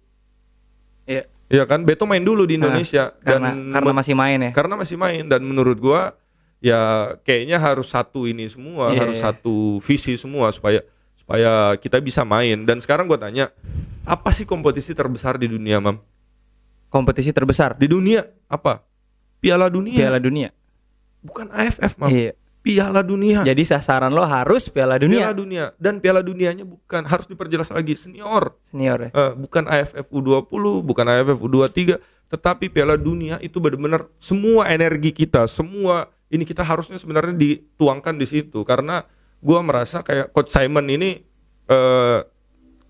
Iya. 1.06 1.30
Iya 1.46 1.64
kan? 1.68 1.84
Beto 1.84 2.02
main 2.04 2.24
dulu 2.24 2.48
di 2.48 2.56
Indonesia 2.56 3.12
Karena 3.20 3.52
dan 3.54 3.70
karena 3.70 3.92
men- 3.92 3.98
masih 4.00 4.14
main 4.16 4.38
ya. 4.40 4.50
karena 4.50 4.74
masih 4.74 4.96
main 4.96 5.22
dan 5.28 5.44
menurut 5.44 5.76
gua 5.76 6.16
ya 6.58 7.12
kayaknya 7.22 7.60
harus 7.60 7.92
satu 7.92 8.24
ini 8.24 8.48
semua, 8.48 8.90
Iya, 8.90 9.04
harus 9.06 9.20
iya. 9.20 9.30
satu 9.30 9.78
visi 9.84 10.16
semua 10.16 10.48
supaya 10.50 10.80
supaya 11.14 11.76
kita 11.78 12.00
bisa 12.00 12.24
main. 12.24 12.64
Dan 12.64 12.80
sekarang 12.80 13.06
gua 13.06 13.20
tanya, 13.20 13.52
apa 14.02 14.32
sih 14.32 14.42
kompetisi 14.42 14.90
terbesar 14.90 15.38
di 15.38 15.46
dunia, 15.46 15.78
Mam? 15.78 16.00
Kompetisi 16.88 17.30
terbesar 17.30 17.74
Di 17.74 17.90
dunia 17.90 18.22
apa? 18.46 18.82
Piala 19.38 19.66
Dunia. 19.66 19.98
Piala 19.98 20.18
Dunia. 20.18 20.48
Bukan 21.20 21.50
AFF, 21.50 21.98
Mam. 22.00 22.08
Iya. 22.08 22.32
Piala 22.64 23.04
Dunia. 23.04 23.44
Jadi 23.44 23.60
sasaran 23.68 24.08
lo 24.08 24.24
harus 24.24 24.72
Piala 24.72 24.96
Dunia 24.96 25.28
Piala 25.28 25.36
Dunia 25.36 25.64
dan 25.76 26.00
Piala 26.00 26.24
Dunianya 26.24 26.64
bukan 26.64 27.04
harus 27.04 27.28
diperjelas 27.28 27.68
lagi 27.68 27.92
senior, 27.92 28.56
senior 28.64 28.98
ya. 29.04 29.10
Eh, 29.12 29.32
bukan 29.36 29.68
AFF 29.68 30.08
U20, 30.08 30.80
bukan 30.80 31.04
AFF 31.04 31.44
U23, 31.44 32.00
tetapi 32.32 32.72
Piala 32.72 32.96
Dunia 32.96 33.36
itu 33.44 33.60
benar-benar 33.60 34.08
semua 34.16 34.64
energi 34.72 35.12
kita, 35.12 35.44
semua 35.44 36.08
ini 36.32 36.48
kita 36.48 36.64
harusnya 36.64 36.96
sebenarnya 36.96 37.36
dituangkan 37.36 38.16
di 38.16 38.24
situ 38.24 38.64
karena 38.64 39.04
gua 39.44 39.60
merasa 39.60 40.00
kayak 40.00 40.32
Coach 40.32 40.48
Simon 40.48 40.88
ini 40.88 41.20
eh, 41.68 42.20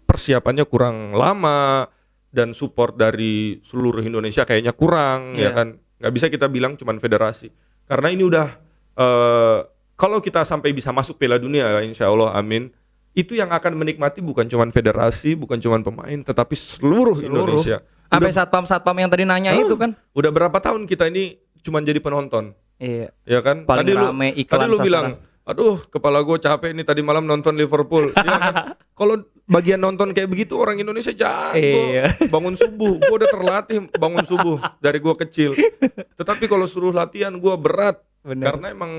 persiapannya 0.07 0.63
kurang 0.71 1.19
lama 1.19 1.91
dan 2.31 2.55
support 2.55 2.95
dari 2.95 3.59
seluruh 3.67 4.07
Indonesia 4.07 4.47
kayaknya 4.47 4.71
kurang 4.71 5.35
ya 5.35 5.51
Iya. 5.51 5.51
kan 5.51 5.69
nggak 5.99 6.13
bisa 6.15 6.27
kita 6.31 6.47
bilang 6.47 6.79
cuman 6.79 6.99
federasi 6.99 7.51
karena 7.87 8.09
ini 8.11 8.23
udah 8.23 8.64
eh, 8.95 9.59
kalau 9.95 10.19
kita 10.19 10.43
sampai 10.43 10.71
bisa 10.71 10.91
masuk 10.91 11.15
Piala 11.15 11.37
Dunia 11.37 11.67
ya, 11.69 11.81
insya 11.81 12.07
Allah 12.07 12.33
amin 12.33 12.71
itu 13.13 13.33
yang 13.33 13.47
akan 13.49 13.75
menikmati 13.75 14.19
bukan 14.19 14.45
cuman 14.45 14.69
federasi 14.69 15.35
bukan 15.35 15.57
cuman 15.57 15.81
pemain 15.81 16.19
tetapi 16.21 16.53
seluruh, 16.53 17.15
Seluruh. 17.17 17.27
Indonesia 17.47 17.79
Sampai 18.05 18.31
satpam-satpam 18.31 18.95
yang 18.97 19.09
tadi 19.09 19.23
nanya 19.23 19.51
itu 19.53 19.75
kan. 19.75 19.91
udah 20.13 20.31
berapa 20.31 20.55
tahun 20.57 20.85
kita 20.85 21.09
ini 21.09 21.35
cuman 21.61 21.83
jadi 21.83 21.99
penonton 21.99 22.55
Iya. 22.77 23.11
ya 23.23 23.39
kan 23.39 23.63
Paling 23.63 23.81
tadi 23.81 23.93
lu 23.93 24.03
rame 24.05 24.29
iklan 24.33 24.51
tadi 24.57 24.67
lu 24.67 24.77
sasaran. 24.77 24.85
bilang 24.85 25.07
aduh 25.45 25.77
kepala 25.85 26.19
gue 26.21 26.37
capek 26.37 26.71
nih 26.73 26.83
tadi 26.83 27.01
malam 27.01 27.23
nonton 27.23 27.53
Liverpool 27.53 28.11
ya 28.17 28.35
kan 28.35 28.55
kalau 28.93 29.15
bagian 29.45 29.77
nonton 29.77 30.11
kayak 30.11 30.27
begitu 30.27 30.55
orang 30.55 30.75
Indonesia 30.77 31.13
jago 31.13 31.55
Iya. 31.55 32.11
bangun 32.27 32.55
subuh 32.55 32.99
gue 32.99 33.15
udah 33.15 33.29
terlatih 33.29 33.79
bangun 33.93 34.23
subuh 34.23 34.59
dari 34.79 34.99
gue 34.99 35.15
kecil 35.17 35.51
tetapi 36.19 36.45
kalau 36.45 36.65
suruh 36.65 36.91
latihan 36.91 37.31
gue 37.31 37.55
berat 37.57 37.99
Bener. 38.25 38.45
karena 38.49 38.67
emang 38.73 38.93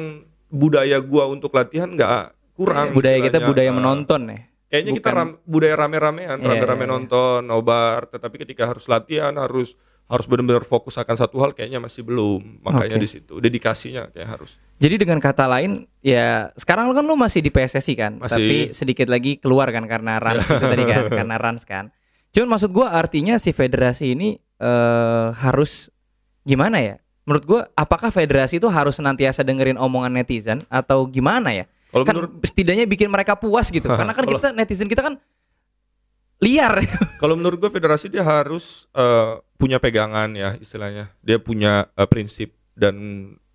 budaya 0.48 1.02
gue 1.02 1.24
untuk 1.26 1.50
latihan 1.52 1.90
nggak 1.90 2.32
kurang 2.54 2.94
budaya 2.94 3.18
kita 3.20 3.42
budaya 3.42 3.74
Nah, 3.74 3.76
menonton 3.76 4.22
ya. 4.30 4.40
Kayaknya 4.66 4.92
kita 4.94 5.10
Bukan- 5.10 5.20
ram- 5.20 5.38
budaya 5.46 5.76
rame-ramean, 5.78 6.38
Iya, 6.38 6.48
rame-rame 6.48 6.78
iya, 6.78 6.88
iya. 6.88 6.94
nonton, 6.94 7.40
nobar, 7.44 8.00
tetapi 8.06 8.36
ketika 8.40 8.64
harus 8.66 8.86
latihan 8.86 9.34
harus 9.36 9.74
harus 10.06 10.26
benar-benar 10.26 10.62
fokus 10.62 10.96
akan 10.96 11.16
satu 11.16 11.38
hal 11.40 11.52
kayaknya 11.52 11.80
masih 11.80 12.02
belum. 12.02 12.62
Makanya 12.62 12.96
Oke. 12.96 13.04
di 13.04 13.10
situ 13.10 13.34
dedikasinya 13.38 14.06
kayak 14.08 14.30
harus. 14.32 14.58
Jadi 14.76 14.96
dengan 15.00 15.18
kata 15.18 15.48
lain, 15.48 15.86
ya 16.00 16.54
sekarang 16.54 16.92
kan 16.92 17.02
lu 17.02 17.16
masih 17.16 17.40
di 17.40 17.50
PSSI 17.50 17.94
kan, 17.96 18.14
Masih. 18.18 18.36
tapi 18.36 18.58
sedikit 18.72 19.08
lagi 19.08 19.38
keluar 19.38 19.70
kan 19.70 19.86
karena 19.86 20.20
Rans 20.20 20.46
itu 20.46 20.62
tadi 20.62 20.84
kan, 20.84 21.04
karena 21.24 21.36
Rans 21.36 21.64
kan. 21.64 21.90
Cuman 22.30 22.48
maksud 22.52 22.70
gua 22.70 22.92
artinya 22.92 23.38
si 23.38 23.50
federasi 23.50 24.14
ini 24.14 24.36
eh, 24.56 25.28
harus 25.36 25.90
gimana 26.42 26.80
ya? 26.80 26.96
Menurut 27.26 27.44
gua, 27.44 27.62
apakah 27.74 28.10
federasi 28.10 28.62
itu 28.62 28.70
harus 28.70 28.96
senantiasa 28.96 29.42
dengerin 29.42 29.76
omongan 29.76 30.14
netizen 30.14 30.62
atau 30.70 31.04
gimana 31.06 31.50
ya? 31.52 31.66
Kalau 31.90 32.06
kan 32.06 32.14
menurut 32.14 32.34
setidaknya 32.42 32.86
bikin 32.86 33.10
mereka 33.10 33.34
puas 33.34 33.68
gitu, 33.68 33.90
karena 33.90 34.14
kan 34.14 34.24
Kalau- 34.28 34.38
kita 34.38 34.48
netizen 34.54 34.86
kita 34.86 35.02
kan 35.02 35.18
liar. 36.38 36.84
kalau 37.22 37.34
menurut 37.34 37.58
gue 37.58 37.72
federasi 37.72 38.12
dia 38.12 38.22
harus 38.22 38.86
eh, 38.92 39.40
punya 39.58 39.80
pegangan 39.80 40.30
ya 40.36 40.54
istilahnya. 40.60 41.10
Dia 41.24 41.40
punya 41.40 41.90
eh, 41.96 42.06
prinsip 42.06 42.54
dan 42.76 42.96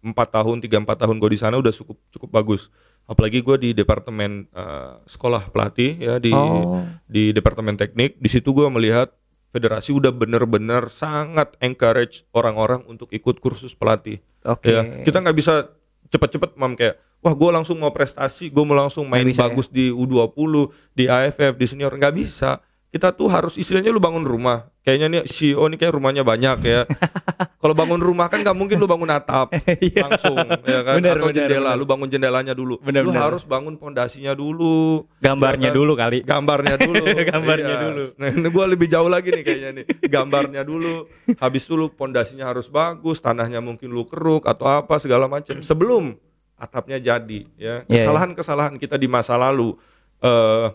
empat 0.01 0.33
tahun 0.33 0.65
tiga 0.65 0.81
empat 0.81 1.05
tahun 1.05 1.21
gue 1.21 1.31
di 1.31 1.39
sana 1.39 1.61
udah 1.61 1.71
cukup 1.71 2.01
cukup 2.11 2.31
bagus. 2.33 2.73
Apalagi 3.05 3.39
gue 3.39 3.57
di 3.61 3.71
departemen 3.71 4.49
eh, 4.49 4.93
sekolah 5.07 5.53
pelatih 5.53 5.95
ya 6.01 6.15
di 6.17 6.33
Oh. 6.33 6.81
di 7.05 7.31
departemen 7.31 7.77
teknik. 7.77 8.17
Di 8.17 8.29
situ 8.33 8.51
gue 8.51 8.67
melihat 8.67 9.13
federasi 9.51 9.91
udah 9.91 10.15
bener-bener 10.15 10.87
sangat 10.91 11.55
encourage 11.59 12.27
orang-orang 12.31 12.87
untuk 12.87 13.11
ikut 13.11 13.43
kursus 13.43 13.75
pelatih. 13.75 14.23
Oke. 14.47 14.71
Ya, 14.71 14.83
kita 15.03 15.21
nggak 15.21 15.37
bisa 15.37 15.75
cepet-cepet 16.11 16.59
mam 16.59 16.75
kayak 16.75 16.99
wah 17.21 17.35
gue 17.37 17.51
langsung 17.53 17.77
mau 17.79 17.93
prestasi, 17.93 18.49
gue 18.49 18.65
mau 18.65 18.75
langsung 18.75 19.05
main 19.07 19.27
bisa 19.27 19.45
ya? 19.45 19.53
bagus 19.53 19.69
di 19.69 19.93
U20, 19.93 20.73
di 20.97 21.05
AFF, 21.07 21.55
di 21.61 21.67
senior 21.69 21.93
nggak 21.93 22.15
bisa. 22.17 22.65
Kita 22.91 23.15
tuh 23.15 23.31
harus 23.31 23.55
istilahnya 23.55 23.89
lu 23.89 24.03
bangun 24.03 24.27
rumah. 24.27 24.67
Kayaknya 24.83 25.07
nih 25.07 25.21
CEO 25.25 25.63
nih 25.63 25.79
kayak 25.79 25.95
rumahnya 25.95 26.27
banyak 26.27 26.59
ya. 26.61 26.83
Kalau 27.63 27.71
bangun 27.71 28.03
rumah 28.03 28.27
kan 28.27 28.43
nggak 28.43 28.53
mungkin 28.53 28.77
lu 28.77 28.91
bangun 28.91 29.07
atap 29.07 29.55
Iya. 29.79 30.11
langsung 30.11 30.35
ya 30.65 30.81
kan 30.83 30.99
Bener, 30.99 31.15
atau 31.15 31.29
bener, 31.31 31.37
jendela, 31.47 31.71
bener. 31.71 31.79
lu 31.79 31.85
bangun 31.87 32.09
jendelanya 32.09 32.51
dulu. 32.51 32.83
Bener, 32.83 33.07
lu 33.07 33.15
bener. 33.15 33.31
harus 33.31 33.47
bangun 33.47 33.77
pondasinya 33.77 34.35
dulu. 34.35 35.07
Gambarnya 35.19 35.69
ya 35.69 35.71
kan? 35.71 35.79
dulu 35.79 35.93
kali. 35.95 36.19
gambarnya 36.21 36.75
dulu 36.83 37.05
Gambarnya 37.23 37.69
Iya. 37.71 37.83
dulu. 37.87 38.03
nah 38.17 38.27
ini 38.29 38.49
gue 38.49 38.65
lebih 38.67 38.87
jauh 38.89 39.07
lagi 39.07 39.29
nih 39.31 39.43
kayaknya 39.45 39.71
nih 39.71 39.85
gambarnya 40.11 40.63
dulu 40.65 41.07
habis 41.37 41.65
dulu 41.65 41.91
pondasinya 41.91 42.43
harus 42.45 42.67
bagus 42.67 43.21
tanahnya 43.21 43.63
mungkin 43.63 43.87
lu 43.89 44.03
keruk 44.05 44.43
atau 44.45 44.67
apa 44.67 44.99
segala 44.99 45.31
macam 45.31 45.61
sebelum 45.61 46.19
atapnya 46.57 46.99
jadi 46.99 47.41
ya 47.55 47.85
Iya, 47.85 47.87
kesalahan-kesalahan 47.87 48.77
kita 48.77 48.97
di 48.97 49.07
masa 49.07 49.37
lalu 49.37 49.79
eh 50.19 50.69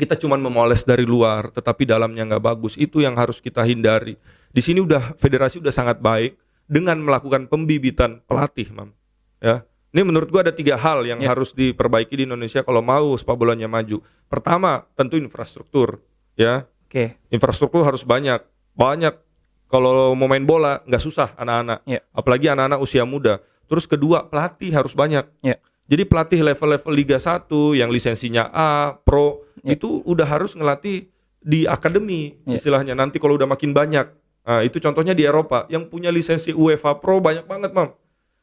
kita 0.00 0.16
cuman 0.16 0.40
memoles 0.40 0.82
dari 0.82 1.04
luar 1.04 1.52
tetapi 1.52 1.84
dalamnya 1.84 2.24
nggak 2.24 2.42
bagus. 2.42 2.74
Itu 2.80 3.04
yang 3.04 3.14
harus 3.20 3.38
kita 3.38 3.60
hindari. 3.68 4.16
Di 4.50 4.64
sini 4.64 4.80
udah 4.80 5.14
federasi 5.20 5.60
udah 5.60 5.70
sangat 5.70 6.00
baik 6.00 6.40
dengan 6.64 6.96
melakukan 7.04 7.46
pembibitan 7.46 8.24
pelatih 8.24 8.72
mam. 8.72 8.96
Ya. 9.38 9.68
Ini 9.90 10.06
menurut 10.06 10.30
gua 10.30 10.46
ada 10.46 10.54
tiga 10.54 10.78
hal 10.78 11.02
yang 11.02 11.18
Ya. 11.18 11.34
harus 11.34 11.50
diperbaiki 11.50 12.14
di 12.14 12.24
Indonesia 12.24 12.62
kalau 12.62 12.78
mau 12.80 13.12
sepak 13.18 13.34
bolanya 13.34 13.66
maju. 13.66 14.00
Pertama 14.30 14.86
tentu 14.94 15.18
infrastruktur 15.20 16.00
ya. 16.38 16.64
Oke. 16.88 17.14
infrastruktur 17.30 17.86
harus 17.86 18.02
banyak. 18.02 18.42
Banyak. 18.74 19.14
Kalau 19.70 20.14
mau 20.18 20.26
main 20.26 20.42
bola 20.42 20.82
nggak 20.86 21.02
susah 21.02 21.28
anak-anak. 21.38 21.86
Ya. 21.86 22.00
apalagi 22.10 22.50
anak-anak 22.50 22.80
usia 22.82 23.06
muda. 23.06 23.38
Terus 23.70 23.86
kedua 23.86 24.26
pelatih 24.26 24.74
harus 24.74 24.94
banyak. 24.94 25.26
Ya. 25.46 25.58
Jadi 25.90 26.06
pelatih 26.06 26.40
level-level 26.46 26.92
Liga 26.94 27.18
1 27.18 27.50
yang 27.74 27.90
lisensinya 27.90 28.46
A, 28.54 28.94
Pro 29.02 29.42
Ya. 29.60 29.76
itu 29.76 30.00
udah 30.08 30.24
harus 30.24 30.56
ngelatih 30.56 31.10
di 31.42 31.68
akademi 31.68 32.38
Ya. 32.46 32.56
istilahnya. 32.56 32.96
Nanti 32.96 33.20
kalau 33.20 33.36
udah 33.36 33.44
makin 33.44 33.76
banyak, 33.76 34.06
nah, 34.46 34.62
itu 34.64 34.80
contohnya 34.80 35.12
di 35.12 35.26
Eropa 35.26 35.68
yang 35.68 35.84
punya 35.90 36.08
lisensi 36.08 36.54
UEFA 36.54 36.96
Pro 37.02 37.20
banyak 37.20 37.44
banget, 37.44 37.74
Mam. 37.76 37.92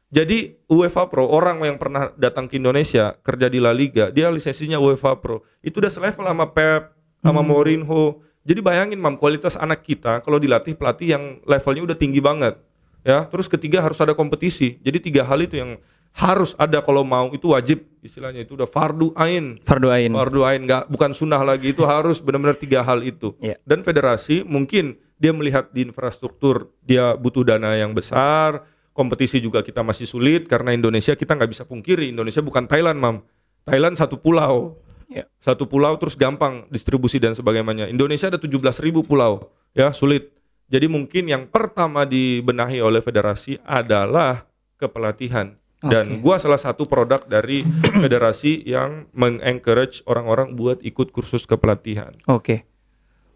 Jadi 0.07 0.55
UEFA 0.71 1.09
Pro 1.09 1.27
orang 1.27 1.63
yang 1.63 1.75
pernah 1.81 2.11
datang 2.15 2.47
ke 2.47 2.55
Indonesia 2.59 3.17
kerja 3.23 3.47
di 3.49 3.59
La 3.59 3.73
Liga, 3.73 4.07
dia 4.13 4.29
lisensinya 4.29 4.77
UEFA 4.77 5.17
Pro. 5.19 5.41
Itu 5.59 5.81
udah 5.83 5.89
selevel 5.91 6.27
sama 6.27 6.51
Pep, 6.51 6.95
sama 7.23 7.41
Mourinho. 7.41 8.21
Jadi 8.47 8.63
bayangin 8.63 8.95
mam 8.95 9.19
kualitas 9.19 9.59
anak 9.59 9.83
kita 9.83 10.23
kalau 10.23 10.39
dilatih 10.39 10.79
pelatih 10.79 11.19
yang 11.19 11.23
levelnya 11.43 11.91
udah 11.91 11.97
tinggi 11.99 12.23
banget. 12.23 12.55
Ya, 13.03 13.27
terus 13.27 13.51
ketiga 13.51 13.83
harus 13.83 13.99
ada 13.99 14.15
kompetisi. 14.15 14.79
Jadi 14.79 15.11
tiga 15.11 15.27
hal 15.27 15.43
itu 15.43 15.59
yang 15.59 15.75
harus 16.17 16.57
ada 16.57 16.81
kalau 16.81 17.05
mau 17.05 17.29
itu 17.29 17.53
wajib 17.53 17.86
istilahnya 18.01 18.41
itu 18.41 18.57
udah 18.57 18.65
fardu 18.65 19.13
ain. 19.13 19.62
Fardu 19.62 19.93
ain. 19.93 20.09
Fardu 20.09 20.41
ain 20.41 20.65
nggak 20.65 20.89
bukan 20.89 21.13
sunnah 21.13 21.45
lagi 21.45 21.77
itu 21.77 21.86
harus 21.86 22.17
benar-benar 22.17 22.57
tiga 22.57 22.81
hal 22.81 23.05
itu. 23.05 23.38
Iya. 23.38 23.62
Dan 23.62 23.86
federasi 23.86 24.41
mungkin 24.41 24.97
dia 25.21 25.29
melihat 25.29 25.69
di 25.69 25.86
infrastruktur 25.86 26.74
dia 26.81 27.13
butuh 27.13 27.45
dana 27.45 27.77
yang 27.77 27.93
besar, 27.93 28.65
kompetisi 28.97 29.38
juga 29.38 29.62
kita 29.62 29.86
masih 29.86 30.09
sulit 30.09 30.50
karena 30.50 30.74
Indonesia 30.74 31.13
kita 31.13 31.38
nggak 31.38 31.53
bisa 31.53 31.63
pungkiri 31.69 32.09
Indonesia 32.09 32.41
bukan 32.41 32.65
Thailand 32.65 32.97
mam. 32.97 33.21
Thailand 33.62 33.93
satu 33.93 34.17
pulau, 34.17 34.81
Ya. 35.07 35.24
satu 35.39 35.69
pulau 35.69 35.95
terus 36.01 36.17
gampang 36.17 36.65
distribusi 36.67 37.21
dan 37.21 37.31
sebagainya. 37.38 37.88
Indonesia 37.88 38.27
ada 38.27 38.41
17.000 38.41 38.83
ribu 38.83 39.05
pulau, 39.05 39.53
ya 39.71 39.93
sulit. 39.93 40.33
Jadi 40.67 40.89
mungkin 40.91 41.31
yang 41.31 41.47
pertama 41.47 42.03
dibenahi 42.03 42.83
oleh 42.83 43.00
federasi 43.00 43.55
adalah 43.63 44.47
kepelatihan. 44.75 45.55
Dan 45.77 46.17
Oke. 46.17 46.25
gua 46.25 46.36
salah 46.41 46.57
satu 46.57 46.89
produk 46.89 47.22
dari 47.22 47.62
federasi 48.03 48.65
yang 48.65 49.05
mengencourage 49.13 50.01
orang-orang 50.10 50.57
buat 50.57 50.81
ikut 50.81 51.13
kursus 51.13 51.46
kepelatihan. 51.46 52.17
Oke. 52.25 52.65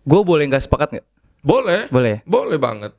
Gue 0.01 0.21
boleh 0.25 0.49
nggak 0.49 0.65
sepakat 0.65 0.89
nggak? 0.97 1.07
Boleh, 1.41 1.85
Boleh. 1.93 2.25
boleh 2.25 2.57
banget. 2.57 2.97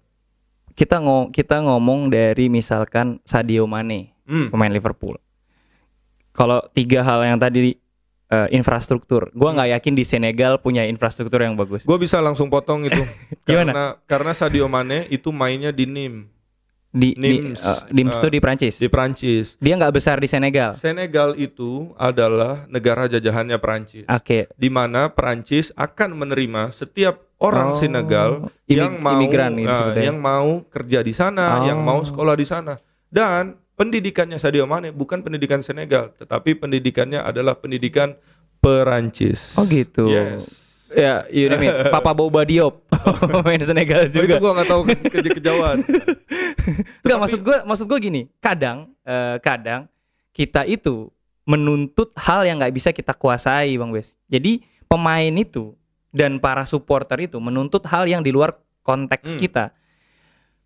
Kita 0.72 1.02
ngo 1.02 1.28
kita 1.28 1.58
ngomong 1.58 2.08
dari 2.08 2.46
misalkan 2.46 3.18
Sadio 3.22 3.66
Mane, 3.66 4.14
Hmm. 4.22 4.48
pemain 4.48 4.70
Liverpool. 4.70 5.18
Kalau 6.32 6.62
tiga 6.72 7.02
hal 7.02 7.26
yang 7.26 7.36
tadi 7.36 7.76
eh, 8.32 8.48
infrastruktur, 8.48 9.28
gua 9.36 9.52
nggak 9.52 9.76
yakin 9.76 9.92
di 9.92 10.08
Senegal 10.08 10.56
punya 10.56 10.88
infrastruktur 10.88 11.44
yang 11.44 11.52
bagus. 11.52 11.84
Gue 11.84 12.00
bisa 12.00 12.16
langsung 12.16 12.48
potong 12.48 12.88
itu. 12.88 12.96
Gimana? 13.44 13.68
Karena 13.68 13.84
karena 14.08 14.32
Sadio 14.32 14.64
Mane 14.64 15.04
itu 15.12 15.28
mainnya 15.28 15.68
di 15.68 15.84
Nim 15.84 16.31
Di 16.92 17.16
di, 17.16 17.40
Nims 17.88 18.16
eh, 18.16 18.20
tuh 18.20 18.28
di 18.28 18.36
Prancis. 18.36 18.76
di 18.76 18.88
Prancis. 18.92 19.56
Dia 19.56 19.80
nggak 19.80 19.96
besar 19.96 20.20
di 20.20 20.28
Senegal. 20.28 20.76
Senegal 20.76 21.32
itu 21.34 21.88
adalah 21.96 22.68
negara 22.68 23.08
jajahannya 23.08 23.56
Prancis. 23.56 24.04
Oke. 24.04 24.52
Di 24.52 24.68
mana 24.68 25.08
Prancis 25.08 25.72
akan 25.72 26.12
menerima 26.12 26.68
setiap 26.68 27.24
orang 27.40 27.72
Oh, 27.72 27.78
Senegal 27.80 28.30
yang 28.68 29.00
mau 29.00 29.16
imigran 29.16 29.56
sebetulnya. 29.56 30.04
yang 30.04 30.18
mau 30.20 30.62
kerja 30.68 31.00
di 31.00 31.16
sana, 31.16 31.58
Oh. 31.58 31.66
yang 31.66 31.80
mau 31.80 32.04
sekolah 32.04 32.36
di 32.36 32.44
sana. 32.44 32.76
Dan 33.08 33.56
pendidikannya 33.72 34.36
Sadio 34.36 34.68
Mane 34.68 34.92
bukan 34.92 35.24
pendidikan 35.24 35.64
Senegal, 35.64 36.12
tetapi 36.14 36.54
pendidikannya 36.54 37.24
adalah 37.24 37.56
pendidikan 37.56 38.14
Perancis. 38.62 39.56
Oh 39.56 39.66
gitu. 39.66 40.06
Yes. 40.06 40.71
Ya, 40.92 41.24
you 41.28 41.48
it. 41.48 41.88
Papa 41.88 42.12
Boba 42.12 42.42
Diop, 42.42 42.84
pemain 43.32 43.58
Senegal 43.58 44.04
Oh, 44.04 44.08
itu 44.08 44.18
juga. 44.20 44.36
gua 44.38 44.52
nggak 44.54 44.68
tahu 44.68 44.82
ke, 44.84 44.94
ke- 45.08 45.34
kejauhan. 45.36 45.78
Enggak, 47.02 47.18
maksud 47.18 47.40
gue 47.40 47.56
maksud 47.64 47.86
gue 47.86 47.98
gini, 47.98 48.22
kadang 48.38 48.92
eh, 49.02 49.36
kadang 49.38 49.88
kita 50.30 50.62
itu 50.64 51.10
menuntut 51.42 52.14
hal 52.14 52.42
yang 52.42 52.56
nggak 52.56 52.70
bisa 52.70 52.90
kita 52.90 53.12
kuasai, 53.12 53.74
Bang 53.74 53.90
Wes. 53.90 54.14
Jadi 54.26 54.62
pemain 54.84 55.32
itu 55.32 55.74
dan 56.10 56.36
para 56.36 56.62
supporter 56.62 57.18
itu 57.20 57.36
menuntut 57.36 57.82
hal 57.86 58.04
yang 58.04 58.20
di 58.20 58.30
luar 58.30 58.54
konteks 58.80 59.34
Hmm. 59.34 59.40
kita. 59.40 59.64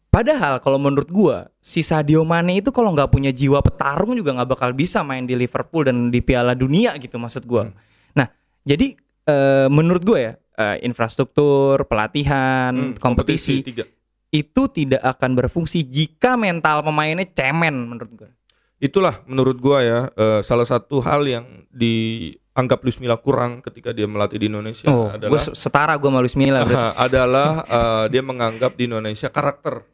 Padahal 0.06 0.58
kalau 0.58 0.76
menurut 0.76 1.06
gua 1.06 1.52
si 1.60 1.84
Sadio 1.84 2.24
Mane 2.24 2.58
itu 2.58 2.72
kalau 2.72 2.88
nggak 2.90 3.12
punya 3.12 3.28
jiwa 3.30 3.60
petarung 3.60 4.16
juga 4.16 4.32
nggak 4.32 4.48
bakal 4.48 4.70
bisa 4.72 5.04
main 5.04 5.22
di 5.22 5.36
Liverpool 5.36 5.84
dan 5.84 6.08
di 6.08 6.18
Piala 6.18 6.56
Dunia 6.56 6.96
gitu 6.96 7.14
maksud 7.14 7.44
gua. 7.44 7.68
Hmm. 7.68 7.76
Nah, 8.16 8.28
jadi 8.64 8.96
eh, 9.26 9.66
menurut 9.68 10.02
gua 10.02 10.18
ya 10.18 10.32
eh, 10.54 10.76
infrastruktur, 10.80 11.84
pelatihan, 11.84 12.72
Hmm, 12.72 12.96
kompetisi 12.96 13.60
tiga. 13.60 13.84
itu 14.28 14.62
tidak 14.68 15.02
akan 15.02 15.34
berfungsi 15.34 15.84
jika 15.84 16.34
mental 16.34 16.80
pemainnya 16.80 17.26
cemen 17.26 17.86
menurut 17.86 18.12
gue. 18.16 18.30
Itulah 18.78 19.20
menurut 19.24 19.56
gua 19.56 19.78
ya 19.80 20.00
eh, 20.10 20.40
salah 20.40 20.64
satu 20.64 21.00
hal 21.00 21.24
yang 21.24 21.44
dianggap 21.70 22.80
Luis 22.80 22.96
Milla 22.96 23.16
kurang 23.16 23.60
ketika 23.60 23.90
dia 23.90 24.04
melatih 24.04 24.36
di 24.36 24.46
Indonesia 24.46 24.84
Oh, 24.86 25.08
gue 25.08 25.16
adalah 25.18 25.40
setara 25.52 25.94
gue 25.94 26.06
sama 26.06 26.20
Luis 26.20 26.34
Milla 26.34 26.60
berarti. 26.62 26.96
adalah 27.06 27.50
eh, 27.62 28.04
dia 28.10 28.22
menganggap 28.22 28.72
di 28.74 28.84
Indonesia 28.86 29.28
karakter 29.28 29.84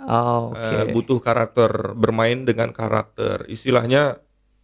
Oh, 0.00 0.54
oke. 0.54 0.56
Eh, 0.56 0.84
butuh 0.88 1.18
karakter 1.18 1.68
bermain 1.92 2.40
dengan 2.40 2.70
karakter 2.70 3.44
istilahnya 3.46 4.16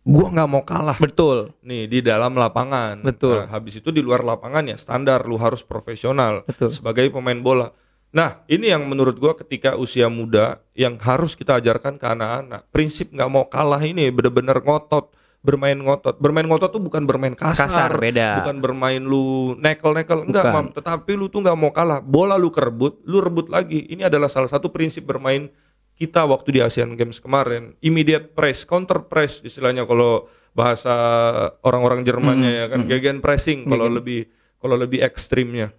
gua 0.05 0.29
nggak 0.29 0.51
mau 0.53 0.63
kalah 0.63 1.01
Betul. 1.01 1.57
nih 1.65 1.89
di 1.89 1.99
dalam 2.05 2.37
lapangan 2.37 3.01
Betul. 3.01 3.45
Nah, 3.45 3.49
habis 3.49 3.81
itu 3.81 3.89
di 3.89 4.05
luar 4.05 4.21
lapangan 4.21 4.69
ya 4.69 4.77
standar 4.77 5.25
lu 5.25 5.41
harus 5.41 5.65
profesional 5.65 6.45
Betul. 6.45 6.71
sebagai 6.71 7.09
pemain 7.09 7.41
bola 7.41 7.73
nah 8.15 8.45
ini 8.47 8.71
yang 8.71 8.87
menurut 8.87 9.19
gua 9.19 9.35
ketika 9.35 9.75
usia 9.75 10.07
muda 10.07 10.63
yang 10.79 10.95
harus 11.03 11.35
kita 11.35 11.59
ajarkan 11.59 11.99
ke 11.99 12.07
anak-anak 12.07 12.63
prinsip 12.71 13.11
nggak 13.11 13.31
mau 13.33 13.49
kalah 13.51 13.83
ini 13.83 14.07
bener-bener 14.13 14.61
ngotot 14.63 15.11
bermain 15.45 15.77
ngotot 15.77 16.17
bermain 16.23 16.47
ngotot 16.49 16.73
tuh 16.73 16.81
bukan 16.81 17.05
bermain 17.05 17.37
kasar, 17.37 17.69
Kasar, 17.69 17.93
beda. 18.01 18.41
bukan 18.41 18.65
bermain 18.65 19.03
lu 19.05 19.53
nekel-nekel 19.61 20.25
enggak 20.25 20.47
Bukan. 20.49 20.55
mam 20.57 20.67
tetapi 20.73 21.11
lu 21.21 21.29
tuh 21.29 21.45
nggak 21.45 21.59
mau 21.59 21.69
kalah 21.69 22.01
bola 22.01 22.41
lu 22.41 22.49
kerebut 22.49 23.05
lu 23.05 23.21
rebut 23.21 23.53
lagi 23.53 23.85
ini 23.93 24.09
adalah 24.09 24.33
salah 24.33 24.49
satu 24.49 24.73
prinsip 24.73 25.05
bermain 25.05 25.53
kita 25.95 26.27
waktu 26.27 26.59
di 26.59 26.61
Asian 26.61 26.99
Games 26.99 27.23
kemarin 27.23 27.79
immediate 27.79 28.35
press 28.35 28.67
counter 28.67 29.07
press 29.07 29.41
istilahnya 29.47 29.87
kalau 29.87 30.27
bahasa 30.55 30.95
orang-orang 31.67 32.07
Jermannya 32.07 32.51
Hmm, 32.51 32.61
ya 32.63 32.67
kan 32.71 32.81
gegen 32.87 33.19
pressing 33.19 33.67
kalau 33.67 33.91
lebih 33.91 34.31
kalau 34.59 34.79
lebih 34.79 35.03
ekstrimnya. 35.03 35.75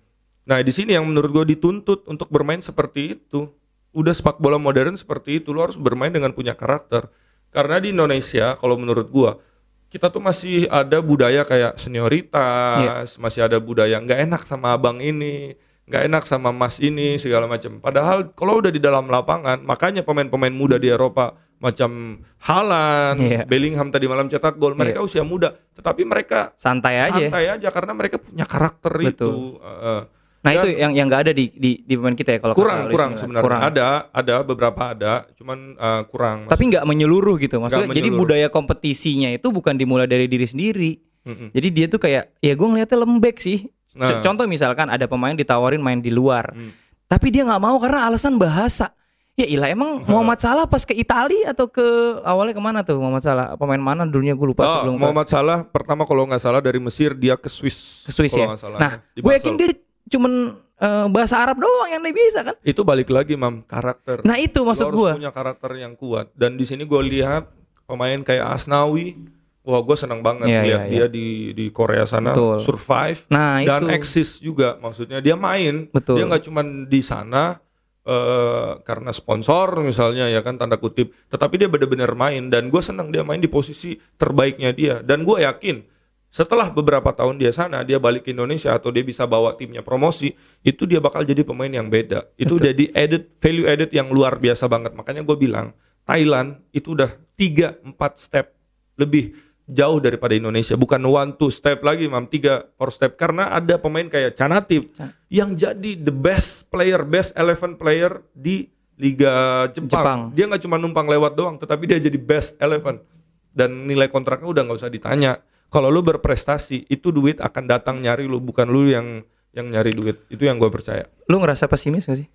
Nah 0.45 0.61
di 0.61 0.71
sini 0.71 0.93
yang 0.93 1.07
menurut 1.07 1.31
gue 1.31 1.55
dituntut 1.55 2.05
untuk 2.05 2.29
bermain 2.29 2.59
seperti 2.59 3.17
itu 3.17 3.49
udah 3.95 4.11
sepak 4.11 4.43
bola 4.43 4.59
modern 4.59 4.99
seperti 4.99 5.39
itu 5.39 5.55
lu 5.55 5.63
harus 5.63 5.79
bermain 5.79 6.11
dengan 6.11 6.35
punya 6.35 6.53
karakter. 6.53 7.07
Karena 7.55 7.79
di 7.79 7.95
Indonesia 7.95 8.59
kalau 8.59 8.75
menurut 8.75 9.07
gua 9.07 9.39
kita 9.87 10.11
tuh 10.11 10.19
masih 10.19 10.67
ada 10.67 10.99
budaya 10.99 11.47
kayak 11.47 11.79
senioritas, 11.79 13.15
masih 13.15 13.47
ada 13.47 13.55
budaya 13.63 13.95
nggak 13.95 14.27
enak 14.27 14.41
sama 14.43 14.75
abang 14.75 14.99
ini, 14.99 15.55
nggak 15.85 16.03
enak 16.03 16.23
sama 16.23 16.49
mas 16.49 16.77
ini 16.79 17.15
segala 17.15 17.45
macam. 17.45 17.77
Padahal 17.77 18.31
kalau 18.31 18.57
udah 18.57 18.69
di 18.69 18.79
dalam 18.79 19.05
lapangan, 19.05 19.61
makanya 19.61 20.01
pemain-pemain 20.01 20.49
muda 20.49 20.75
di 20.75 20.89
Eropa 20.89 21.31
macam 21.55 22.19
Haaland, 22.39 23.17
Iya. 23.17 23.41
Bellingham 23.45 23.87
tadi 23.87 24.05
malam 24.05 24.25
cetak 24.25 24.55
gol, 24.55 24.73
mereka 24.73 24.99
usia 24.99 25.21
muda, 25.21 25.53
tetapi 25.71 26.01
mereka 26.03 26.51
Santai 26.55 26.99
aja. 27.01 27.15
santai 27.21 27.45
aja 27.49 27.69
karena 27.69 27.93
mereka 27.93 28.17
punya 28.17 28.43
karakter 28.43 28.91
Betul. 28.91 29.09
itu. 29.09 29.31
Heeh. 29.57 30.01
Nah, 30.41 30.51
Dan- 30.51 30.61
itu 30.61 30.69
yang 30.75 30.91
yang 30.93 31.05
nggak 31.05 31.21
ada 31.21 31.33
di 31.33 31.49
di 31.49 31.81
di 31.81 31.93
pemain 31.95 32.13
kita 32.13 32.29
ya 32.31 32.39
kalau 32.39 32.53
kurang 32.53 32.85
kurang 32.85 33.17
sebenarnya 33.17 33.41
Kurang. 33.41 33.61
ada 33.63 33.87
ada 34.09 34.35
beberapa 34.41 34.81
ada 34.87 35.25
cuman 35.33 35.73
eh, 35.73 36.01
kurang 36.05 36.45
Tapi 36.45 36.63
nggak 36.69 36.85
menyeluruh 36.85 37.37
gitu. 37.39 37.57
Maksudnya 37.57 37.85
Nggak 37.87 37.97
jadi 37.97 38.09
menyeluruh. 38.09 38.29
budaya 38.29 38.47
kompetisinya 38.49 39.29
itu 39.31 39.47
bukan 39.49 39.73
dimulai 39.73 40.05
dari 40.05 40.25
diri 40.25 40.45
sendiri. 40.45 40.91
Mm-mm. 41.25 41.49
Jadi 41.49 41.67
dia 41.71 41.85
tuh 41.87 41.97
kayak 41.97 42.37
ya 42.37 42.53
gue 42.53 42.61
ngeliatnya 42.63 42.97
lembek 42.99 43.37
sih. 43.39 43.65
Nah. 43.95 44.19
Contoh 44.19 44.43
misalkan 44.45 44.87
ada 44.87 45.05
pemain 45.05 45.31
ditawarin 45.31 45.79
main 45.79 45.97
di 45.97 46.09
luar. 46.09 46.51
Hmm. 46.51 46.69
Tapi 47.05 47.27
dia 47.29 47.43
nggak 47.43 47.59
mau 47.59 47.77
karena 47.77 48.05
alasan 48.05 48.35
bahasa. 48.35 48.91
Ya 49.33 49.43
ilah 49.45 49.67
emang 49.67 49.99
Muhammad 50.07 50.37
Salah 50.37 50.63
pas 50.63 50.79
ke 50.81 50.91
Italia 50.91 51.49
atau 51.49 51.67
ke 51.67 51.83
awalnya 52.21 52.51
ke 52.51 52.61
mana 52.61 52.79
tuh 52.81 52.95
Muhammad 52.97 53.19
Salah? 53.19 53.47
Pemain 53.55 53.77
mana 53.77 54.03
dulunya 54.03 54.31
gue 54.31 54.45
lupa 54.45 54.63
Oh, 54.63 54.71
sebelum 54.73 54.95
ke- 54.95 55.01
Muhammad 55.01 55.27
Salah 55.27 55.59
pertama 55.61 56.03
kalau 56.03 56.23
nggak 56.23 56.39
salah 56.39 56.59
dari 56.59 56.77
Mesir 56.77 57.11
dia 57.13 57.35
ke 57.35 57.47
Swiss 57.47 58.03
ke 58.03 58.11
Swiss 58.11 58.31
ya. 58.31 58.55
salah, 58.55 58.77
Nah, 58.77 58.91
di 59.09 59.19
gue 59.19 59.31
yakin 59.33 59.53
dia 59.55 59.75
cuman 60.07 60.31
eh, 60.77 61.05
bahasa 61.07 61.35
Arab 61.37 61.57
doang 61.57 61.89
yang 61.89 61.99
dia 61.99 62.11
bisa 62.11 62.43
kan. 62.43 62.55
itu 62.61 62.79
balik 62.81 63.07
lagi 63.07 63.33
mam 63.33 63.59
karakter 63.61 64.23
Nah 64.23 64.35
itu 64.35 64.59
maksud 64.61 64.87
gue. 64.89 65.11
punya 65.13 65.31
karakter 65.31 65.71
yang 65.75 65.93
kuat 65.93 66.31
dan 66.31 66.55
di 66.55 66.63
sini 66.63 66.83
gue 66.83 67.01
lihat 67.05 67.51
pemain 67.83 68.17
kayak 68.17 68.55
Asnawi 68.55 69.19
wah 69.65 69.81
gue 69.81 69.97
senang 69.97 70.21
banget 70.21 70.47
Iya, 70.47 70.61
lihat 70.61 70.81
iya, 70.85 70.91
dia 70.93 71.05
di 71.09 71.27
di 71.51 71.65
Korea 71.73 72.05
sana 72.05 72.31
Betul. 72.31 72.61
survive 72.61 73.25
Nah 73.27 73.65
dan 73.65 73.89
itu. 73.89 73.97
eksis 73.97 74.29
juga. 74.39 74.77
Maksudnya 74.77 75.19
dia 75.19 75.33
main. 75.35 75.89
Betul. 75.89 76.21
dia 76.21 76.25
nggak 76.29 76.43
cuma 76.45 76.61
di 76.63 77.01
sana 77.01 77.57
eh, 78.05 78.71
karena 78.85 79.09
sponsor 79.09 79.81
misalnya 79.81 80.29
ya 80.29 80.39
kan 80.39 80.55
tanda 80.55 80.77
kutip. 80.77 81.11
Tetapi 81.27 81.57
dia 81.57 81.67
benar-benar 81.67 82.13
main 82.13 82.47
dan 82.47 82.69
gue 82.69 82.81
senang 82.81 83.09
dia 83.09 83.25
main 83.25 83.41
di 83.41 83.49
posisi 83.49 83.97
terbaiknya 84.15 84.71
dia. 84.71 84.95
Dan 85.01 85.25
gue 85.25 85.41
yakin 85.41 85.81
setelah 86.29 86.67
beberapa 86.67 87.15
tahun 87.15 87.39
dia 87.39 87.55
sana 87.55 87.79
dia 87.81 87.95
balik 87.95 88.27
ke 88.27 88.35
Indonesia 88.35 88.75
atau 88.75 88.91
dia 88.91 89.07
bisa 89.07 89.23
bawa 89.23 89.55
timnya 89.55 89.79
promosi 89.79 90.35
itu 90.61 90.83
dia 90.83 90.99
bakal 90.99 91.23
jadi 91.23 91.41
pemain 91.41 91.71
yang 91.71 91.87
beda. 91.87 92.27
Itu 92.35 92.59
jadi 92.59 92.91
added 92.91 93.39
value 93.39 93.65
added 93.65 93.89
yang 93.89 94.11
luar 94.11 94.35
biasa 94.35 94.67
banget. 94.67 94.91
Makanya 94.93 95.23
gue 95.23 95.37
bilang 95.39 95.71
Thailand 96.03 96.61
itu 96.69 96.93
udah 96.93 97.09
3 97.33 97.81
4 97.81 97.97
step 98.19 98.51
lebih 98.95 99.35
jauh 99.65 99.97
daripada 99.97 100.37
Indonesia 100.37 100.77
bukan 100.77 101.01
one 101.01 101.33
two 101.37 101.49
step 101.49 101.81
lagi 101.81 102.05
mam 102.05 102.29
tiga 102.29 102.69
four 102.77 102.93
step 102.93 103.17
karena 103.17 103.49
ada 103.49 103.81
pemain 103.81 104.05
kayak 104.05 104.37
Canatip 104.37 104.93
Can- 104.93 105.13
yang 105.27 105.57
jadi 105.57 105.97
the 105.97 106.13
best 106.13 106.69
player 106.69 107.01
best 107.01 107.33
eleven 107.33 107.73
player 107.73 108.21
di 108.31 108.69
Liga 108.95 109.67
Jepang. 109.75 109.91
Jepang. 109.91 110.19
Dia 110.31 110.47
nggak 110.47 110.63
cuma 110.63 110.79
numpang 110.79 111.03
lewat 111.03 111.35
doang, 111.35 111.59
tetapi 111.59 111.83
dia 111.83 111.99
jadi 111.99 112.15
best 112.15 112.55
eleven 112.63 113.03
dan 113.51 113.87
nilai 113.87 114.07
kontraknya 114.07 114.47
udah 114.47 114.63
nggak 114.63 114.79
usah 114.79 114.91
ditanya. 114.91 115.43
Kalau 115.67 115.91
lu 115.91 115.99
berprestasi, 115.99 116.87
itu 116.87 117.11
duit 117.11 117.43
akan 117.43 117.63
datang 117.67 117.99
nyari 117.99 118.23
lu, 118.23 118.39
bukan 118.39 118.71
lu 118.71 118.87
yang 118.87 119.27
yang 119.51 119.67
nyari 119.67 119.91
duit. 119.91 120.23
Itu 120.31 120.47
yang 120.47 120.55
gue 120.55 120.71
percaya. 120.71 121.11
Lu 121.27 121.39
ngerasa 121.43 121.67
pesimis 121.67 122.07
gak 122.07 122.23
sih? 122.23 122.27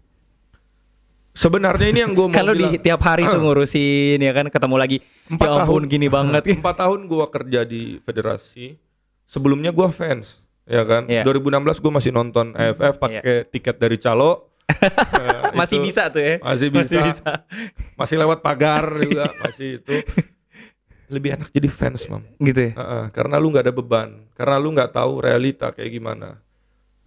Sebenarnya 1.30 1.88
ini 1.94 2.00
yang 2.02 2.12
gue 2.12 2.26
mau 2.26 2.34
Kalau 2.34 2.52
di 2.52 2.74
tiap 2.82 3.00
hari 3.06 3.22
tuh 3.22 3.38
ngurusin 3.38 4.18
ya 4.18 4.32
kan 4.34 4.50
ketemu 4.50 4.76
lagi 4.76 4.96
Empat 5.30 5.46
ya 5.46 5.52
ampun 5.62 5.86
tahun. 5.86 5.92
gini 5.92 6.06
banget. 6.10 6.42
Empat 6.58 6.76
tahun 6.82 7.06
gue 7.06 7.24
kerja 7.30 7.60
di 7.62 7.82
federasi. 8.02 8.74
Sebelumnya 9.30 9.70
gue 9.70 9.86
fans, 9.94 10.42
ya 10.66 10.82
kan. 10.82 11.06
Iya. 11.06 11.22
2016 11.22 11.78
gue 11.78 11.92
masih 11.94 12.10
nonton 12.10 12.50
AFF 12.50 12.98
pakai 12.98 13.46
tiket 13.46 13.78
dari 13.78 13.94
calo. 13.94 14.50
Eh, 14.66 15.54
masih 15.58 15.78
itu 15.78 15.86
bisa 15.86 16.10
tuh 16.10 16.18
ya. 16.18 16.34
Masih 16.42 16.68
bisa. 16.74 16.98
Masih 17.94 18.16
lewat 18.18 18.42
pagar 18.42 18.90
juga, 19.06 19.30
masih 19.46 19.78
itu. 19.78 19.94
Lebih 21.10 21.38
enak 21.38 21.54
jadi 21.54 21.68
fans, 21.70 22.10
mam. 22.10 22.26
Gitu 22.42 22.70
ya. 22.70 22.72
Heeh, 22.74 23.04
karena 23.14 23.38
lu 23.38 23.54
nggak 23.54 23.70
ada 23.70 23.74
beban, 23.74 24.26
karena 24.34 24.56
lu 24.58 24.74
nggak 24.74 24.90
tahu 24.94 25.22
realita 25.22 25.70
kayak 25.70 25.90
gimana. 25.94 26.42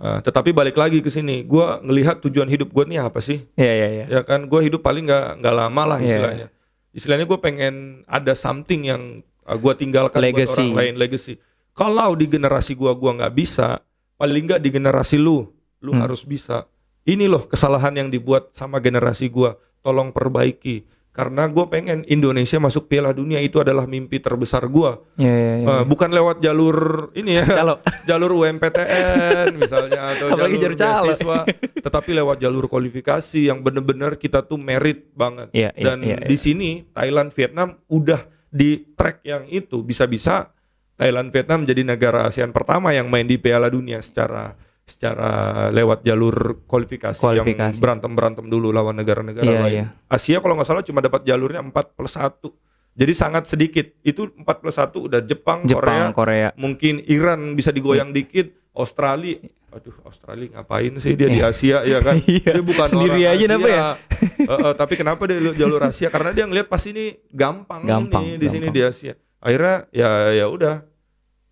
Eh, 0.03 0.19
tetapi 0.19 0.51
balik 0.51 0.75
lagi 0.75 0.99
ke 0.99 1.07
sini, 1.07 1.47
gue 1.47 1.63
ngelihat 1.79 2.19
tujuan 2.19 2.43
hidup 2.45 2.75
gue 2.75 2.83
nih 2.83 2.99
apa 2.99 3.23
sih? 3.23 3.47
Iya 3.55 3.71
iya 3.71 3.87
iya. 3.87 4.05
ya 4.11 4.21
kan 4.21 4.43
gue 4.43 4.59
hidup 4.59 4.83
paling 4.83 5.07
nggak 5.07 5.39
nggak 5.39 5.55
lama 5.55 5.83
lah 5.87 5.99
Iya. 6.03 6.07
istilahnya 6.11 6.47
istilahnya 6.91 7.25
gue 7.25 7.39
pengen 7.39 7.75
ada 8.05 8.35
something 8.35 8.83
yang 8.83 9.01
uh, 9.47 9.55
gue 9.55 9.73
tinggalkan 9.73 10.19
buat 10.19 10.27
Legacy. 10.27 10.59
orang 10.61 10.75
lain 10.75 10.93
legacy 10.99 11.33
kalau 11.71 12.13
di 12.13 12.27
generasi 12.27 12.75
gue 12.75 12.91
gua 12.93 13.11
nggak 13.15 13.33
bisa 13.33 13.79
paling 14.13 14.45
nggak 14.45 14.59
di 14.59 14.69
generasi 14.69 15.17
lu 15.17 15.47
lu 15.79 15.89
Hmm. 15.89 16.03
harus 16.03 16.21
bisa 16.21 16.67
ini 17.03 17.25
loh 17.25 17.47
kesalahan 17.47 17.95
yang 17.95 18.07
dibuat 18.07 18.51
sama 18.51 18.77
generasi 18.77 19.25
gua 19.25 19.55
tolong 19.79 20.11
perbaiki 20.11 20.83
karena 21.13 21.45
gue 21.45 21.61
pengen 21.69 22.01
Indonesia 22.09 22.57
masuk 22.57 22.89
Piala 22.89 23.13
Dunia 23.13 23.37
itu 23.37 23.61
adalah 23.61 23.85
mimpi 23.85 24.17
terbesar 24.17 24.65
gua 24.65 24.97
Iya 25.13 25.29
iya 25.29 25.53
iya. 25.61 25.65
Uh, 25.69 25.83
bukan 25.85 26.09
lewat 26.09 26.41
jalur 26.41 26.77
ini 27.13 27.37
ya 27.37 27.45
Calo. 27.45 27.77
jalur 28.09 28.33
UMPTN 28.33 29.53
misalnya 29.55 30.09
atau 30.09 30.33
Apalagi 30.33 30.57
jalur 30.57 30.73
jalur 30.73 30.75
calo. 30.75 31.03
beasiswa 31.05 31.37
tetapi 31.85 32.09
lewat 32.17 32.37
jalur 32.41 32.65
kualifikasi 32.65 33.39
yang 33.45 33.61
bener-bener 33.61 34.17
kita 34.17 34.41
tuh 34.41 34.57
merit 34.57 35.13
banget 35.13 35.53
Iya, 35.53 35.69
iya, 35.77 35.85
dan 35.85 35.97
iya, 36.01 36.17
di 36.17 36.33
sini 36.33 36.81
Thailand 36.89 37.29
Vietnam 37.29 37.77
udah 37.85 38.25
di 38.49 38.81
track 38.93 39.21
yang 39.21 39.45
itu 39.47 39.85
bisa-bisa 39.85 40.49
Thailand 40.93 41.29
Vietnam 41.29 41.61
jadi 41.61 41.81
negara 41.85 42.25
ASEAN 42.25 42.49
pertama 42.49 42.89
yang 42.89 43.05
main 43.05 43.25
di 43.25 43.37
Piala 43.37 43.69
Dunia 43.69 44.01
secara 44.01 44.57
secara 44.83 45.31
lewat 45.69 46.03
jalur 46.03 46.35
kualifikasi, 46.63 47.15
yang 47.15 47.43
Kualifikasi. 47.43 47.79
berantem-berantem 47.79 48.45
dulu 48.45 48.69
lawan 48.69 48.93
negara-negara 48.93 49.43
Iya, 49.45 49.59
lain. 49.61 49.73
iya. 49.73 49.85
Asia 50.05 50.37
kalau 50.37 50.53
nggak 50.53 50.67
salah 50.67 50.83
cuma 50.83 50.99
dapat 50.99 51.23
jalurnya 51.23 51.63
4 51.63 51.71
plus 51.89 52.13
1. 52.13 52.51
Jadi 52.93 53.09
sangat 53.11 53.43
sedikit. 53.45 53.89
Itu 54.01 54.29
4 54.29 54.43
plus 54.59 54.75
1 54.75 54.99
udah 55.01 55.19
Jepang, 55.19 55.63
Jepang, 55.63 56.11
Korea, 56.11 56.13
Korea. 56.13 56.49
mungkin 56.55 56.99
Iran 57.03 57.53
bisa 57.53 57.69
digoyang 57.69 58.11
dikit, 58.11 58.51
Australia. 58.71 59.39
Aduh, 59.73 59.95
Australia 60.03 60.53
ngapain 60.53 60.93
sih 60.99 61.17
dia 61.17 61.25
di 61.25 61.41
Asia 61.41 61.81
ya 61.81 61.97
kan? 61.97 62.21
Iya, 62.29 62.51
Dia 62.51 62.61
bukan 62.61 62.85
sendiri 62.85 63.17
orang 63.17 63.25
aja 63.25 63.33
Asia. 63.33 63.45
kenapa 63.47 63.67
ya? 63.67 63.87
Eh, 64.43 64.51
eh, 64.51 64.73
tapi 64.75 64.93
kenapa 64.93 65.23
dia 65.23 65.39
jalur 65.53 65.81
Asia? 65.81 66.07
Karena 66.07 66.29
dia 66.29 66.43
ngelihat 66.43 66.67
pas 66.67 66.83
ini 66.83 67.15
gampang, 67.27 67.81
Gampang, 67.81 68.23
ini 68.25 68.35
di 68.35 68.45
sini 68.45 68.67
gampang. 68.67 68.75
di 68.75 68.81
Asia. 68.85 69.13
Akhirnya 69.39 69.87
ya 69.89 70.09
ya 70.33 70.45
udah. 70.45 70.83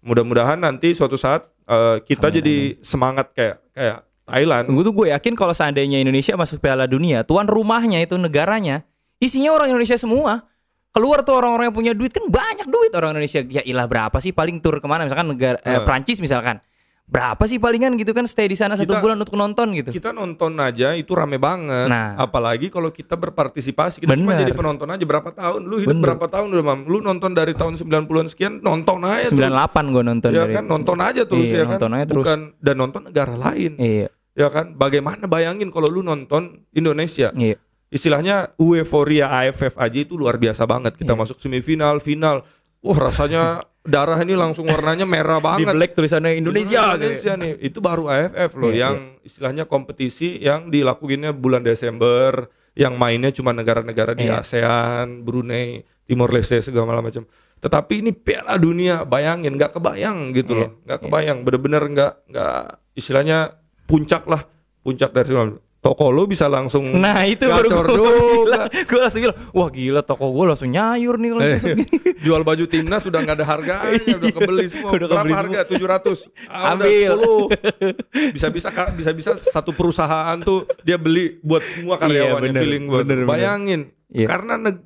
Mudah-mudahan 0.01 0.57
nanti 0.57 0.91
suatu 0.91 1.13
saat 1.13 1.45
eh, 1.67 1.97
kita 2.05 2.29
Amin, 2.29 2.37
jadi 2.41 2.55
semangat 2.81 3.33
kayak 3.35 3.57
kayak 3.73 3.97
Thailand. 4.25 4.65
Gue 4.71 4.83
tuh 4.85 4.95
gue 4.95 5.07
yakin 5.11 5.33
kalau 5.35 5.51
seandainya 5.51 5.99
Indonesia 5.99 6.33
masuk 6.39 6.63
Piala 6.63 6.87
Dunia, 6.87 7.27
tuan 7.27 7.45
rumahnya 7.49 7.99
itu 7.99 8.15
negaranya 8.15 8.87
isinya 9.19 9.51
orang 9.51 9.73
Indonesia 9.73 9.99
semua. 9.99 10.47
Keluar 10.91 11.23
tuh 11.23 11.39
orang-orang 11.39 11.71
yang 11.71 11.77
punya 11.77 11.93
duit 11.95 12.11
kan 12.11 12.27
banyak 12.27 12.67
duit 12.67 12.91
orang 12.91 13.15
Indonesia. 13.15 13.39
Ya 13.47 13.63
ilah 13.63 13.87
berapa 13.87 14.19
sih 14.19 14.35
paling 14.35 14.59
tur 14.59 14.83
ke 14.83 14.87
mana 14.91 15.07
misalkan 15.07 15.31
negara 15.31 15.55
eh, 15.63 15.79
Eh. 15.79 15.83
Prancis 15.87 16.19
misalkan. 16.19 16.59
Berapa 17.11 17.43
sih 17.43 17.59
palingan 17.59 17.99
gitu 17.99 18.15
kan 18.15 18.23
stay 18.23 18.47
di 18.47 18.55
sana 18.55 18.79
satu 18.79 18.95
bulan 19.03 19.19
untuk 19.19 19.35
nonton 19.35 19.75
gitu. 19.75 19.91
Kita 19.91 20.15
nonton 20.15 20.55
aja 20.55 20.95
itu 20.95 21.11
rame 21.11 21.35
banget. 21.35 21.91
Nah. 21.91 22.15
Apalagi 22.15 22.71
kalau 22.71 22.87
kita 22.87 23.19
berpartisipasi, 23.19 23.99
kita 23.99 24.15
cuma 24.15 24.31
Bener. 24.31 24.47
jadi 24.47 24.55
penonton 24.55 24.87
aja 24.87 25.03
berapa 25.03 25.27
tahun? 25.27 25.67
Lu 25.67 25.75
hidup 25.75 25.91
Bener. 25.91 26.03
berapa 26.07 26.25
tahun 26.31 26.55
udah, 26.55 26.63
Mam? 26.63 26.79
Lu 26.87 27.03
nonton 27.03 27.35
dari 27.35 27.51
tahun 27.51 27.75
90-an 27.75 28.31
sekian, 28.31 28.63
nonton 28.63 29.03
aja 29.03 29.27
terus. 29.27 29.43
98 29.43 29.91
gue 29.91 30.03
nonton 30.07 30.29
Ya 30.31 30.47
dari 30.47 30.53
kan 30.55 30.63
nonton 30.63 30.97
aja 31.03 31.21
terus 31.27 31.47
Iya, 31.51 31.57
ya 31.59 31.63
kan. 31.67 31.91
aja 31.91 32.05
terus. 32.07 32.23
Bukan 32.23 32.39
dan 32.63 32.75
nonton 32.79 33.01
negara 33.03 33.35
lain. 33.35 33.75
Iya, 33.75 34.07
Ya 34.31 34.47
kan? 34.47 34.79
Bagaimana 34.79 35.27
bayangin 35.27 35.67
kalau 35.67 35.91
lu 35.91 35.99
nonton 35.99 36.63
Indonesia? 36.71 37.35
iya. 37.35 37.59
Istilahnya 37.91 38.55
euforia 38.55 39.27
AFF 39.27 39.75
aja 39.75 39.99
itu 39.99 40.15
luar 40.15 40.39
biasa 40.39 40.63
banget. 40.63 40.95
Kita 40.95 41.11
Iya. 41.11 41.19
masuk 41.19 41.43
semifinal, 41.43 41.99
final. 41.99 42.47
Wah, 42.79 42.97
rasanya 42.97 43.67
darah 43.81 44.17
ini 44.17 44.33
langsung 44.33 44.65
warnanya 44.65 45.03
merah 45.03 45.37
Di 45.37 45.45
banget. 45.63 45.73
black 45.73 45.91
tulisannya 45.93 46.35
Indonesia. 46.35 46.93
gitu. 46.93 47.01
Indonesia 47.01 47.33
nih 47.35 47.51
itu 47.59 47.79
baru 47.79 48.03
AFF 48.07 48.51
loh 48.55 48.69
Iya, 48.69 48.79
yang 48.83 48.95
istilahnya 49.21 49.63
kompetisi 49.65 50.37
yang 50.37 50.69
dilakuinnya 50.69 51.31
bulan 51.31 51.61
Desember 51.61 52.45
yang 52.71 52.95
mainnya 52.95 53.29
cuma 53.29 53.51
negara-negara 53.51 54.13
di 54.13 54.25
Iya. 54.25 54.39
ASEAN, 54.39 55.21
Brunei, 55.21 55.81
Timor 56.03 56.29
Leste 56.29 56.61
segala 56.61 57.01
macam. 57.01 57.25
Tetapi 57.57 57.93
ini 57.99 58.11
Piala 58.11 58.55
Dunia, 58.55 59.03
bayangin 59.03 59.53
nggak 59.53 59.75
kebayang 59.75 60.31
gitu 60.31 60.53
Iya, 60.53 60.61
loh, 60.61 60.69
nggak 60.83 60.99
kebayang, 61.01 61.37
bener-bener 61.41 61.83
nggak 61.85 62.13
nggak 62.27 62.61
istilahnya 62.93 63.59
puncak 63.85 64.25
lah, 64.25 64.45
puncak 64.79 65.11
dari 65.11 65.29
toko 65.81 66.07
lo 66.07 66.23
bisa 66.23 66.45
langsung 66.45 66.93
Nah 66.93 67.25
itu 67.25 67.43
baru 67.43 67.89
gue. 67.89 68.13
Gue 68.85 68.99
langsung 68.99 69.19
bilang 69.19 69.37
Wah 69.49 69.67
gila 69.67 70.01
toko 70.01 70.29
gue 70.29 70.45
langsung 70.45 70.69
nyayur 70.69 71.17
nih 71.17 71.29
Eh, 71.29 71.35
langsung 71.35 71.69
gini. 71.73 71.85
jual 72.25 72.41
baju 72.41 72.65
timnas 72.65 73.01
sudah 73.01 73.19
nggak 73.19 73.35
ada 73.35 73.47
harganya, 73.47 73.97
udah 74.13 74.29
kebeli 74.31 74.65
semua. 74.69 74.89
Udah 74.93 75.07
Berapa 75.09 75.25
kebeli 75.25 75.33
harga? 75.33 75.59
700. 75.65 76.29
Ah, 76.45 76.77
udah 76.77 76.85
Ambil. 76.85 77.11
10. 78.13 78.33
Bisa-bisa 78.37 78.69
Kak, 78.69 78.93
bisa-bisa 78.93 79.31
satu 79.35 79.73
perusahaan 79.73 80.37
tuh 80.39 80.63
dia 80.81 80.95
beli 80.95 81.41
buat 81.41 81.65
semua 81.65 81.97
karyawannya 81.97 82.53
bener, 82.53 82.61
feeling 82.61 82.83
buat. 82.85 83.01
bener, 83.01 83.17
bener. 83.19 83.27
Bayangin. 83.27 83.81
Iya. 84.07 84.27
Karena 84.29 84.53
neg- 84.55 84.85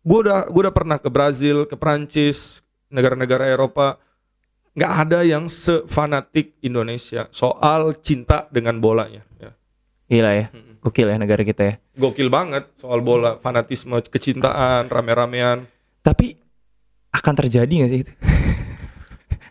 gua 0.00 0.18
udah 0.22 0.38
gua 0.48 0.60
udah 0.64 0.74
pernah 0.74 0.96
ke 0.96 1.06
Brazil, 1.06 1.68
ke 1.68 1.76
Prancis, 1.76 2.64
negara-negara 2.88 3.46
Eropa 3.46 4.00
nggak 4.72 4.92
ada 5.04 5.20
yang 5.20 5.52
sefanatik 5.52 6.56
Indonesia 6.60 7.28
soal 7.28 7.92
cinta 8.00 8.48
dengan 8.48 8.80
bolanya 8.80 9.20
ya. 9.36 9.52
Gila 10.12 10.32
ya 10.36 10.46
Gokil 10.84 11.08
ya 11.08 11.16
negara 11.16 11.40
kita 11.40 11.62
ya 11.64 11.74
Gokil 11.96 12.28
banget 12.28 12.68
soal 12.76 13.00
bola, 13.00 13.40
fanatisme, 13.40 13.96
kecintaan, 14.04 14.92
rame-ramean. 14.92 15.64
Tapi 16.04 16.36
Akan 17.12 17.32
terjadi 17.32 17.84
gak 17.84 17.90
sih 17.92 18.00
itu? 18.04 18.12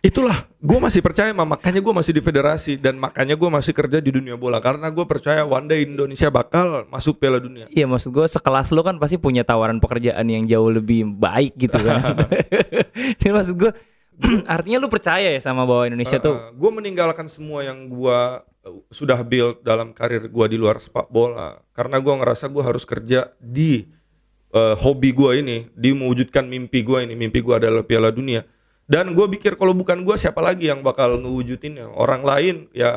Itulah, 0.02 0.50
gue 0.58 0.78
masih 0.82 0.98
percaya, 0.98 1.30
Mam. 1.30 1.46
makanya 1.46 1.78
gue 1.78 1.94
masih 1.94 2.10
di 2.10 2.18
federasi 2.18 2.74
dan 2.74 2.98
makanya 2.98 3.38
gue 3.38 3.46
masih 3.46 3.70
kerja 3.70 4.02
di 4.02 4.10
dunia 4.10 4.34
bola 4.34 4.58
karena 4.58 4.90
gue 4.90 5.06
percaya 5.06 5.46
one 5.46 5.70
day 5.70 5.86
Indonesia 5.86 6.26
bakal 6.26 6.90
masuk 6.90 7.22
Piala 7.22 7.38
Dunia. 7.38 7.70
Iya 7.70 7.86
maksud 7.86 8.10
gue 8.10 8.26
sekelas 8.26 8.74
lu 8.74 8.82
kan 8.82 8.98
pasti 8.98 9.14
punya 9.22 9.46
tawaran 9.46 9.78
pekerjaan 9.78 10.26
yang 10.26 10.42
jauh 10.42 10.74
lebih 10.74 11.06
baik 11.06 11.54
gitu 11.54 11.78
kan 11.78 12.18
Jadi 13.22 13.30
maksud 13.30 13.54
gue 13.54 13.70
Artinya 14.58 14.82
lu 14.82 14.90
percaya 14.90 15.30
ya 15.30 15.38
sama 15.38 15.62
bahwa 15.62 15.86
Indonesia 15.86 16.18
tuh 16.18 16.50
gue 16.50 16.70
meninggalkan 16.74 17.30
semua 17.30 17.62
yang 17.62 17.86
gue 17.86 18.18
sudah 18.88 19.18
build 19.22 19.66
dalam 19.66 19.90
karir 19.90 20.30
gue 20.30 20.46
di 20.46 20.54
luar 20.54 20.78
sepak 20.78 21.10
bola 21.10 21.58
karena 21.74 21.98
gue 21.98 22.14
ngerasa 22.14 22.46
gue 22.46 22.62
harus 22.62 22.86
kerja 22.86 23.34
di 23.42 23.90
eh, 24.52 24.74
hobi 24.78 25.10
gue 25.10 25.40
ini, 25.40 25.56
di 25.72 25.90
mewujudkan 25.90 26.44
mimpi 26.44 26.84
gue 26.84 27.02
ini. 27.02 27.16
Mimpi 27.16 27.40
gue 27.40 27.56
adalah 27.56 27.82
Piala 27.82 28.12
Dunia. 28.12 28.44
Dan 28.84 29.16
gue 29.16 29.26
pikir 29.32 29.56
kalau 29.56 29.72
bukan 29.72 30.04
gue 30.04 30.12
siapa 30.14 30.44
lagi 30.44 30.68
yang 30.68 30.84
bakal 30.84 31.16
ngewujudinnya? 31.16 31.88
Orang 31.96 32.22
lain 32.22 32.68
ya 32.70 32.92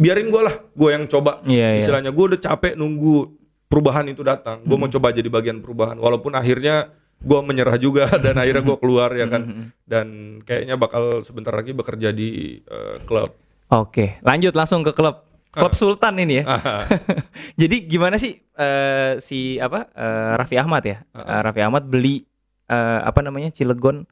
biarin 0.00 0.32
gue 0.32 0.42
lah, 0.42 0.56
gue 0.72 0.88
yang 0.88 1.04
coba. 1.04 1.44
Iya, 1.44 1.76
iya. 1.76 1.78
Istilahnya 1.78 2.08
gue 2.10 2.24
udah 2.32 2.40
capek 2.40 2.74
nunggu 2.74 3.28
perubahan 3.68 4.08
itu 4.08 4.24
datang. 4.24 4.64
Gue 4.64 4.80
Hmm. 4.80 4.88
mau 4.88 4.90
coba 4.90 5.12
jadi 5.12 5.28
bagian 5.28 5.60
perubahan. 5.60 6.00
Walaupun 6.00 6.32
akhirnya 6.32 6.88
gue 7.20 7.38
menyerah 7.44 7.76
juga 7.76 8.08
dan 8.24 8.40
akhirnya 8.40 8.64
gue 8.64 8.76
keluar 8.80 9.12
ya 9.12 9.28
Hmm, 9.28 9.32
kan. 9.32 9.42
Dan 9.84 10.06
kayaknya 10.48 10.80
bakal 10.80 11.20
sebentar 11.20 11.52
lagi 11.52 11.76
bekerja 11.76 12.08
di 12.10 12.60
eh, 12.64 12.96
klub. 13.04 13.36
Oke 13.68 14.18
lanjut 14.22 14.54
langsung 14.54 14.82
ke 14.82 14.94
klub. 14.94 15.26
Klub 15.56 15.72
Sultan 15.72 16.20
ini 16.20 16.44
ya. 16.44 16.60
Jadi 17.60 17.88
gimana 17.88 18.20
sih 18.20 18.36
eh, 18.36 19.16
si 19.16 19.56
apa 19.56 19.88
eh, 19.96 20.32
Raffi 20.36 20.60
Ahmad 20.60 20.84
ya? 20.84 21.00
Eh, 21.16 21.40
Raffi 21.40 21.64
Ahmad 21.64 21.88
beli 21.88 22.28
eh, 22.68 23.00
apa 23.00 23.24
namanya 23.24 23.48
Cilegon 23.48 24.04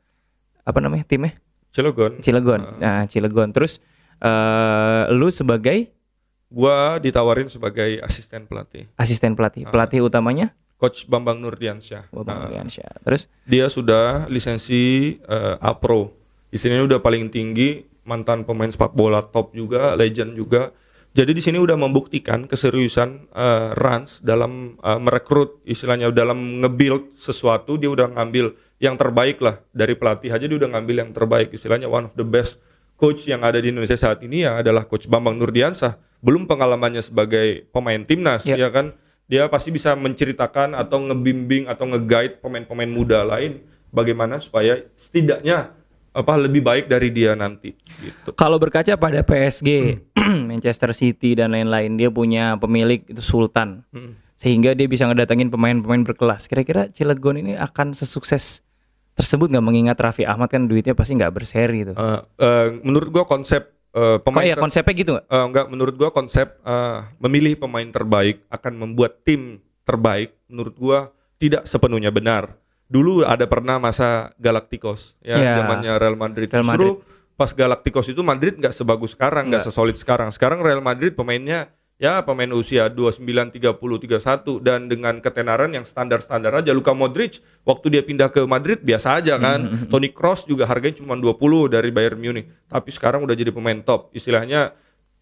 Apa 0.64 0.80
namanya 0.80 1.04
timnya? 1.04 1.36
Cilegon. 1.68 2.16
Cilegon. 2.24 2.80
Nah 2.80 3.04
Cilegon. 3.04 3.52
Terus 3.52 3.76
eh, 4.24 5.04
lu 5.12 5.28
sebagai? 5.28 5.92
Gue 6.48 6.78
ditawarin 7.04 7.52
sebagai 7.52 8.00
asisten 8.00 8.48
pelatih. 8.48 8.88
asisten 8.96 9.36
pelatih. 9.36 9.68
Pelatih 9.68 10.00
utamanya? 10.00 10.56
Coach 10.80 11.04
Bambang 11.04 11.44
Nurdiansyah. 11.44 12.08
Bambang 12.08 12.24
Nah, 12.24 12.42
Nurdiansyah. 12.48 13.04
Terus? 13.04 13.28
Dia 13.44 13.68
sudah 13.68 14.24
lisensi 14.32 15.14
eh, 15.20 15.54
A-Pro. 15.60 16.14
Istilahnya 16.48 16.88
udah 16.88 17.00
paling 17.02 17.28
tinggi, 17.28 17.84
mantan 18.04 18.44
pemain 18.48 18.70
sepak 18.70 18.92
bola 18.92 19.24
top 19.24 19.52
juga, 19.56 19.96
legend 19.98 20.36
juga. 20.36 20.72
Jadi 21.14 21.30
di 21.30 21.42
sini 21.42 21.62
udah 21.62 21.78
membuktikan 21.78 22.50
keseriusan 22.50 23.30
eh, 23.30 23.70
Rans 23.78 24.18
dalam 24.24 24.74
eh, 24.82 24.98
merekrut 24.98 25.62
istilahnya 25.62 26.10
dalam 26.10 26.62
nge-build 26.62 27.14
sesuatu 27.14 27.78
dia 27.78 27.90
udah 27.90 28.10
ngambil 28.18 28.54
yang 28.82 28.98
terbaik 28.98 29.38
lah 29.38 29.62
dari 29.70 29.94
pelatih 29.94 30.34
aja 30.34 30.42
dia 30.42 30.58
udah 30.58 30.74
ngambil 30.74 31.06
yang 31.06 31.10
terbaik 31.14 31.54
istilahnya 31.54 31.86
one 31.86 32.10
of 32.10 32.18
the 32.18 32.26
best 32.26 32.58
coach 32.98 33.26
yang 33.30 33.46
ada 33.46 33.62
di 33.62 33.70
Indonesia 33.70 33.94
saat 33.94 34.22
ini 34.26 34.42
ya 34.42 34.58
adalah 34.58 34.86
coach 34.90 35.06
Bambang 35.06 35.38
Nurdiansah. 35.38 35.98
Belum 36.18 36.50
pengalamannya 36.50 37.04
sebagai 37.04 37.68
pemain 37.70 38.00
timnas 38.02 38.42
Ya. 38.48 38.58
ya 38.58 38.70
kan. 38.70 38.94
Dia 39.24 39.48
pasti 39.48 39.72
bisa 39.72 39.96
menceritakan 39.96 40.76
atau 40.76 41.00
ngebimbing 41.00 41.64
atau 41.64 41.88
nge-guide 41.88 42.44
pemain-pemain 42.44 42.90
muda 42.92 43.24
lain 43.24 43.64
bagaimana 43.88 44.36
supaya 44.36 44.84
setidaknya 45.00 45.72
apa 46.14 46.38
lebih 46.38 46.62
baik 46.62 46.86
dari 46.86 47.10
dia 47.10 47.34
nanti 47.34 47.74
gitu. 47.98 48.30
Kalau 48.32 48.54
berkaca 48.56 48.94
pada 48.94 49.20
PSG, 49.20 49.98
Manchester 50.50 50.94
City 50.94 51.34
dan 51.34 51.50
lain-lain, 51.50 51.98
dia 51.98 52.06
punya 52.08 52.54
pemilik 52.54 53.02
itu 53.04 53.18
Sultan, 53.18 53.82
sehingga 54.34 54.72
dia 54.72 54.86
bisa 54.86 55.04
ngedatengin 55.04 55.50
pemain-pemain 55.50 56.06
berkelas. 56.06 56.46
Kira-kira 56.46 56.86
Cilegon 56.88 57.42
ini 57.42 57.58
akan 57.58 57.92
sesukses 57.92 58.62
tersebut 59.14 59.50
nggak 59.50 59.62
mengingat 59.62 59.98
Raffi 59.98 60.22
Ahmad 60.22 60.50
kan 60.50 60.66
duitnya 60.66 60.94
pasti 60.94 61.18
nggak 61.18 61.34
berseri 61.34 61.82
itu. 61.82 61.92
Eh, 61.92 62.20
eh, 62.38 62.66
menurut 62.82 63.10
gua 63.10 63.26
konsep 63.26 63.74
Kok 63.90 64.26
pemain 64.26 64.42
ya 64.42 64.58
ter- 64.58 64.62
konsepnya 64.62 64.94
gitu 64.94 65.10
nggak? 65.14 65.26
eh, 65.26 65.44
enggak 65.46 65.66
menurut 65.70 65.94
gua 65.94 66.10
konsep 66.10 66.58
eh, 66.62 66.98
memilih 67.18 67.58
pemain 67.58 67.86
terbaik 67.86 68.42
akan 68.50 68.72
membuat 68.74 69.22
tim 69.22 69.58
terbaik 69.82 70.34
menurut 70.46 70.74
gua 70.74 70.98
tidak 71.38 71.66
sepenuhnya 71.66 72.10
benar. 72.10 72.58
Dulu 72.84 73.24
ada 73.24 73.48
pernah 73.48 73.80
masa 73.80 74.36
Galacticos 74.36 75.16
ya 75.24 75.40
zamannya 75.62 75.96
Real 75.96 76.16
Madrid. 76.20 76.48
Real 76.52 76.64
Justru 76.64 77.00
pas 77.34 77.50
Galacticos 77.50 78.06
itu 78.12 78.22
Madrid 78.22 78.54
nggak 78.60 78.74
sebagus 78.74 79.16
sekarang, 79.18 79.50
nggak 79.50 79.64
sesolid 79.66 79.96
sekarang. 79.98 80.30
Sekarang 80.30 80.62
Real 80.62 80.84
Madrid 80.84 81.16
pemainnya 81.16 81.72
ya 81.94 82.26
pemain 82.26 82.50
usia 82.52 82.90
29, 82.90 83.22
30, 83.54 83.54
31 83.54 84.66
dan 84.66 84.90
dengan 84.90 85.14
ketenaran 85.22 85.70
yang 85.70 85.86
standar-standar 85.86 86.50
aja. 86.54 86.74
Luka 86.74 86.92
Modric 86.92 87.40
waktu 87.62 87.86
dia 87.98 88.02
pindah 88.02 88.28
ke 88.30 88.42
Madrid 88.44 88.82
biasa 88.82 89.22
aja 89.22 89.38
kan. 89.38 89.88
Toni 89.90 90.10
Kroos 90.10 90.44
juga 90.46 90.66
harganya 90.66 90.98
cuma 91.00 91.14
20 91.16 91.70
dari 91.70 91.90
Bayern 91.94 92.18
Munich. 92.18 92.50
Tapi 92.66 92.90
sekarang 92.90 93.22
udah 93.22 93.34
jadi 93.34 93.50
pemain 93.54 93.78
top. 93.82 94.10
Istilahnya 94.14 94.74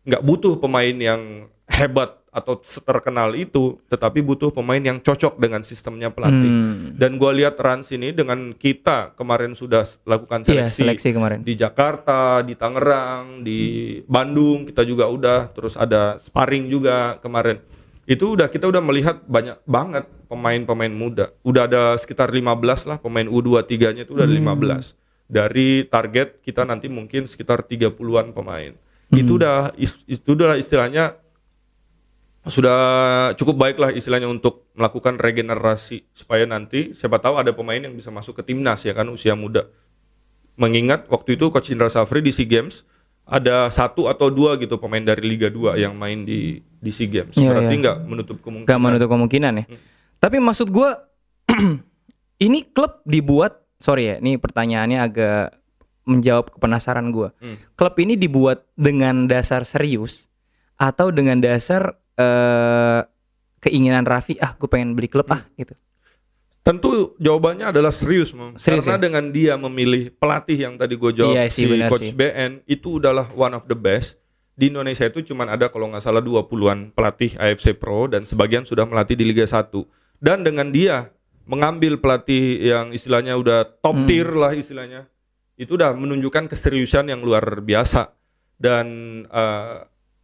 nggak 0.03 0.23
butuh 0.25 0.59
pemain 0.59 0.97
yang 0.97 1.47
hebat 1.69 2.22
atau 2.33 2.57
terkenal 2.65 3.37
itu, 3.37 3.77
tetapi 3.93 4.25
butuh 4.25 4.49
pemain 4.57 4.81
yang 4.81 4.97
cocok 5.05 5.37
dengan 5.37 5.61
sistemnya 5.61 6.09
pelatih. 6.09 6.49
Hmm. 6.49 6.97
Dan 6.97 7.21
gua 7.21 7.29
lihat 7.37 7.61
Rans 7.61 7.93
ini 7.93 8.09
dengan 8.17 8.57
kita 8.57 9.13
kemarin 9.21 9.53
sudah 9.53 9.85
lakukan 10.09 10.41
Iya, 10.49 10.65
seleksi, 10.65 10.81
seleksi 10.89 11.09
kemarin. 11.13 11.45
di 11.45 11.53
Jakarta, 11.53 12.41
di 12.41 12.57
Tangerang, 12.57 13.45
di 13.45 13.61
Bandung 14.09 14.65
kita 14.65 14.81
juga 14.89 15.13
udah, 15.13 15.53
terus 15.53 15.77
ada 15.77 16.17
sparring 16.25 16.73
juga 16.73 17.21
kemarin. 17.21 17.61
Itu 18.09 18.33
udah 18.35 18.49
kita 18.49 18.65
udah 18.67 18.81
melihat 18.81 19.21
banyak 19.29 19.61
banget 19.69 20.09
pemain-pemain 20.27 20.91
muda. 20.91 21.37
Udah 21.45 21.69
ada 21.69 21.95
sekitar 22.01 22.33
15 22.33 22.89
lah 22.89 22.97
pemain 22.97 23.29
U23-nya 23.29 24.09
itu 24.09 24.17
udah 24.17 24.25
ada 24.25 24.33
15. 24.33 24.97
Dari 25.29 25.85
target 25.85 26.41
kita 26.41 26.65
nanti 26.65 26.89
mungkin 26.89 27.29
sekitar 27.29 27.69
30-an 27.69 28.33
pemain. 28.33 28.73
Itu 29.13 29.37
udah 29.37 29.77
itu 30.09 30.31
udah 30.33 30.57
istilahnya 30.57 31.21
sudah 32.51 32.79
cukup 33.39 33.55
baik 33.55 33.77
lah 33.79 33.95
istilahnya 33.95 34.27
untuk 34.27 34.67
melakukan 34.75 35.15
regenerasi 35.15 36.11
supaya 36.11 36.43
nanti 36.43 36.91
siapa 36.91 37.23
tahu 37.23 37.39
ada 37.39 37.55
pemain 37.55 37.79
yang 37.79 37.95
bisa 37.95 38.11
masuk 38.11 38.43
ke 38.43 38.51
timnas 38.51 38.83
ya 38.83 38.91
kan 38.99 39.07
usia 39.15 39.39
muda. 39.39 39.71
Mengingat 40.59 41.07
waktu 41.07 41.39
itu 41.39 41.55
coach 41.55 41.71
Indra 41.71 41.87
Safri 41.87 42.19
di 42.19 42.35
SEA 42.35 42.51
Games 42.51 42.83
ada 43.23 43.71
satu 43.71 44.11
atau 44.11 44.27
dua 44.27 44.59
gitu 44.59 44.75
pemain 44.83 45.01
dari 45.01 45.23
Liga 45.23 45.47
2 45.47 45.79
yang 45.79 45.95
main 45.95 46.27
di 46.27 46.59
di 46.59 46.91
SEA 46.91 47.07
Games. 47.07 47.39
Iya, 47.39 47.55
Berarti 47.55 47.75
iya. 47.79 47.83
nggak 47.87 47.99
menutup 48.11 48.37
kemungkinan. 48.43 48.71
Gak 48.75 48.83
menutup 48.83 49.09
kemungkinan 49.15 49.53
ya. 49.63 49.65
Tapi 50.19 50.37
maksud 50.43 50.69
gua 50.75 50.99
ini 52.47 52.67
klub 52.75 53.07
dibuat 53.07 53.63
sorry 53.79 54.11
ya, 54.11 54.17
ini 54.19 54.35
pertanyaannya 54.35 54.99
agak 54.99 55.63
menjawab 56.11 56.51
kepenasaran 56.51 57.07
gua. 57.15 57.31
Hmm. 57.39 57.55
Klub 57.79 57.95
ini 58.03 58.19
dibuat 58.19 58.67
dengan 58.75 59.31
dasar 59.31 59.63
serius 59.63 60.27
atau 60.75 61.15
dengan 61.15 61.39
dasar 61.39 62.02
eh, 62.17 63.01
keinginan 63.59 64.03
Raffi 64.03 64.37
ah 64.39 64.53
gue 64.53 64.67
pengen 64.67 64.93
beli 64.93 65.07
klub 65.07 65.31
ah 65.31 65.47
gitu. 65.55 65.73
Tentu 66.63 67.19
jawabannya 67.19 67.75
adalah 67.75 67.91
serius. 67.91 68.31
Serius 68.55 68.87
Karena 68.87 68.95
ya? 68.95 69.03
dengan 69.03 69.25
dia 69.35 69.55
memilih 69.59 70.15
pelatih 70.15 70.55
yang 70.55 70.75
tadi 70.79 70.95
gue 70.95 71.11
jawab 71.11 71.35
Iya 71.35 71.51
sih, 71.51 71.67
si 71.67 71.91
coach 71.91 72.11
sih. 72.11 72.15
BN 72.15 72.63
itu 72.71 73.03
adalah 73.03 73.27
one 73.35 73.51
of 73.53 73.67
the 73.67 73.75
best. 73.75 74.15
Di 74.55 74.71
Indonesia 74.71 75.03
itu 75.03 75.27
cuman 75.27 75.51
ada 75.51 75.67
kalau 75.67 75.91
nggak 75.91 76.05
salah 76.05 76.23
20-an 76.23 76.95
pelatih 76.95 77.35
AFC 77.35 77.75
Pro 77.75 78.07
dan 78.07 78.23
sebagian 78.23 78.63
sudah 78.63 78.87
melatih 78.87 79.19
di 79.19 79.27
Liga 79.27 79.43
1. 79.43 79.75
Dan 80.23 80.47
dengan 80.47 80.71
dia 80.71 81.11
mengambil 81.51 81.99
pelatih 81.99 82.63
yang 82.63 82.95
istilahnya 82.95 83.35
udah 83.35 83.67
top 83.83 83.99
Hmm. 83.99 84.07
tier 84.07 84.31
lah 84.31 84.55
istilahnya. 84.55 85.11
Itu 85.59 85.75
udah 85.75 85.99
menunjukkan 85.99 86.47
keseriusan 86.47 87.11
yang 87.11 87.27
luar 87.27 87.59
biasa. 87.59 88.15
Dan 88.55 88.87
eh, 89.27 89.77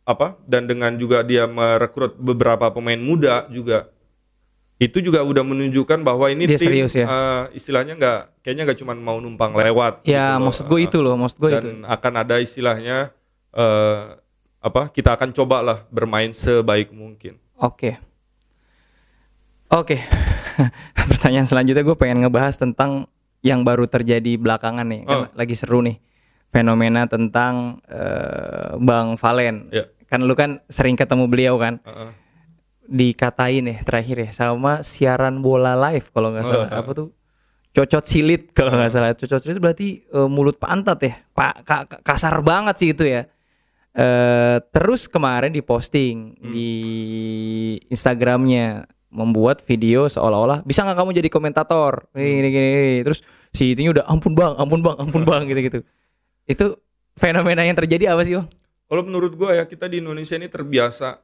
apa? 0.08 0.40
Dan 0.42 0.64
dengan 0.64 0.96
juga 0.96 1.20
dia 1.20 1.44
merekrut 1.44 2.16
beberapa 2.16 2.70
pemain 2.70 2.96
muda 2.96 3.44
juga 3.48 3.92
itu 4.76 5.02
juga 5.02 5.20
udah 5.20 5.42
menunjukkan 5.42 6.00
bahwa 6.00 6.30
ini 6.30 6.46
Dia 6.46 6.54
tim 6.54 6.70
serius 6.70 6.94
ya? 6.94 7.04
eh, 7.04 7.44
istilahnya 7.52 7.92
nggak 7.92 8.18
kayaknya 8.40 8.62
nggak 8.64 8.78
cuma 8.78 8.94
mau 8.94 9.18
numpang 9.18 9.52
lewat 9.52 10.00
Ya 10.02 10.32
gitu 10.32 10.44
maksud 10.44 10.64
gue 10.64 10.80
itu 10.80 10.98
loh, 10.98 11.12
maksud 11.14 11.36
gue 11.36 11.50
dan 11.50 11.62
itu. 11.62 11.70
akan 11.84 12.12
ada 12.16 12.38
istilahnya 12.38 13.10
eh, 13.50 14.04
apa 14.58 14.86
kita 14.88 15.12
akan 15.12 15.30
coba 15.32 15.60
lah 15.60 15.78
bermain 15.88 16.30
sebaik 16.30 16.88
mungkin 16.90 17.36
Oke. 17.54 17.98
Oke. 19.68 19.98
Pertanyaan 21.10 21.44
selanjutnya 21.44 21.82
gue 21.82 21.92
pengen 21.94 22.22
ngebahas 22.22 22.54
tentang 22.54 23.10
yang 23.40 23.62
baru 23.62 23.84
terjadi 23.84 24.34
belakangan 24.36 24.86
nih. 24.86 25.02
Kan 25.04 25.16
Oh. 25.16 25.26
lagi 25.34 25.54
seru 25.54 25.82
nih. 25.82 25.98
Fenomena 26.48 27.04
tentang 27.04 27.82
eh, 27.84 28.78
Bang 28.78 29.14
Valen. 29.14 29.68
Ya. 29.68 29.90
Kan 30.08 30.24
lu 30.24 30.32
kan 30.32 30.64
sering 30.66 30.96
ketemu 30.96 31.28
beliau 31.28 31.54
kan. 31.56 31.78
Heeh. 31.84 32.10
Dikatain 32.88 33.68
ya 33.68 33.76
terakhir 33.84 34.16
ya 34.16 34.30
sama 34.32 34.80
siaran 34.80 35.44
bola 35.44 35.76
live 35.76 36.08
kalau 36.08 36.32
nggak 36.32 36.44
salah. 36.44 36.68
Apa 36.72 36.90
tuh? 36.96 37.08
Cocot 37.76 38.04
silit 38.08 38.50
kalau 38.56 38.72
nggak 38.72 38.88
salah. 38.90 39.12
Cocot 39.12 39.44
silit 39.44 39.60
berarti 39.60 40.02
eh, 40.02 40.28
mulut 40.28 40.56
pantat 40.56 40.98
ya. 41.04 41.14
Pak 41.30 41.54
ka- 41.62 41.84
ka- 41.84 42.00
kasar 42.00 42.40
banget 42.40 42.74
sih 42.80 42.90
itu 42.96 43.04
ya. 43.04 43.28
Eh 43.92 44.56
terus 44.72 45.04
kemarin 45.04 45.52
diposting 45.52 46.32
di 46.40 46.70
Instagramnya 47.88 48.86
membuat 49.08 49.64
video 49.64 50.04
seolah-olah 50.04 50.60
bisa 50.62 50.84
nggak 50.84 51.00
kamu 51.00 51.10
jadi 51.16 51.28
komentator 51.32 52.12
gini 52.12 52.44
gini, 52.44 52.48
gini, 52.52 52.68
gini. 52.68 53.00
terus 53.00 53.24
si 53.48 53.72
itunya 53.72 53.88
udah 53.88 54.04
ampun 54.04 54.36
bang 54.36 54.52
ampun 54.60 54.84
bang 54.84 54.96
ampun 55.00 55.24
bang 55.24 55.48
gitu 55.48 55.60
gitu 55.64 55.78
itu 56.44 56.66
fenomena 57.16 57.64
yang 57.64 57.72
terjadi 57.72 58.12
apa 58.12 58.20
sih 58.22 58.36
bang 58.36 58.44
kalau 58.88 59.04
menurut 59.04 59.32
gua 59.32 59.52
ya 59.54 59.64
kita 59.64 59.86
di 59.86 60.00
Indonesia 60.00 60.34
ini 60.34 60.48
terbiasa 60.48 61.20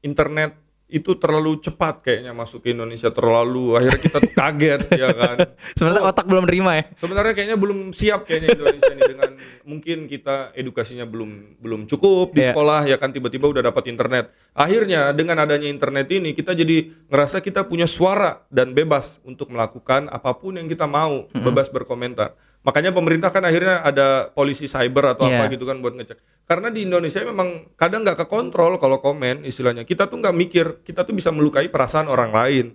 internet 0.00 0.56
itu 0.90 1.14
terlalu 1.14 1.62
cepat 1.62 2.02
kayaknya 2.02 2.34
masuk 2.34 2.66
ke 2.66 2.74
Indonesia 2.74 3.14
terlalu 3.14 3.78
akhirnya 3.78 4.00
kita 4.02 4.18
kaget 4.38 4.80
ya 4.90 5.08
kan 5.14 5.36
sebenarnya 5.78 6.02
Oh. 6.02 6.10
otak 6.10 6.26
belum 6.26 6.44
nerima 6.50 6.72
ya 6.74 6.84
sebenarnya 6.98 7.30
kayaknya 7.30 7.58
belum 7.62 7.78
siap 7.94 8.26
kayaknya 8.26 8.58
Indonesia 8.58 8.90
ini 8.90 9.02
dengan 9.06 9.30
mungkin 9.62 10.10
kita 10.10 10.50
edukasinya 10.50 11.06
belum 11.06 11.62
belum 11.62 11.86
cukup 11.86 12.34
di 12.34 12.42
Iya. 12.42 12.50
sekolah 12.50 12.90
ya 12.90 12.98
kan 12.98 13.14
tiba-tiba 13.14 13.46
udah 13.46 13.62
dapat 13.62 13.86
internet. 13.86 14.34
Akhirnya 14.50 15.14
dengan 15.14 15.38
adanya 15.38 15.70
internet 15.70 16.10
ini 16.10 16.34
kita 16.34 16.58
jadi 16.58 16.90
ngerasa 17.06 17.38
kita 17.38 17.70
punya 17.70 17.86
suara 17.86 18.42
dan 18.50 18.74
bebas 18.74 19.22
untuk 19.22 19.54
melakukan 19.54 20.10
apa 20.10 20.34
pun 20.34 20.58
yang 20.58 20.66
kita 20.66 20.90
mau, 20.90 21.30
bebas 21.30 21.70
berkomentar. 21.70 22.34
Makanya 22.60 22.92
pemerintah 22.92 23.32
kan 23.32 23.40
akhirnya 23.40 23.80
ada 23.80 24.28
polisi 24.36 24.68
cyber 24.68 25.16
atau 25.16 25.24
apa 25.24 25.48
Iya. 25.48 25.52
gitu 25.56 25.64
kan 25.64 25.80
buat 25.80 25.96
ngecek. 25.96 26.44
Karena 26.44 26.68
di 26.68 26.84
Indonesia 26.84 27.24
memang 27.24 27.72
kadang 27.72 28.04
nggak 28.04 28.26
kekontrol 28.26 28.76
kalau 28.76 29.00
komen 29.00 29.48
istilahnya. 29.48 29.88
Kita 29.88 30.04
tuh 30.12 30.20
nggak 30.20 30.36
mikir, 30.36 30.66
kita 30.84 31.08
tuh 31.08 31.16
bisa 31.16 31.32
melukai 31.32 31.72
perasaan 31.72 32.04
orang 32.04 32.28
lain. 32.28 32.66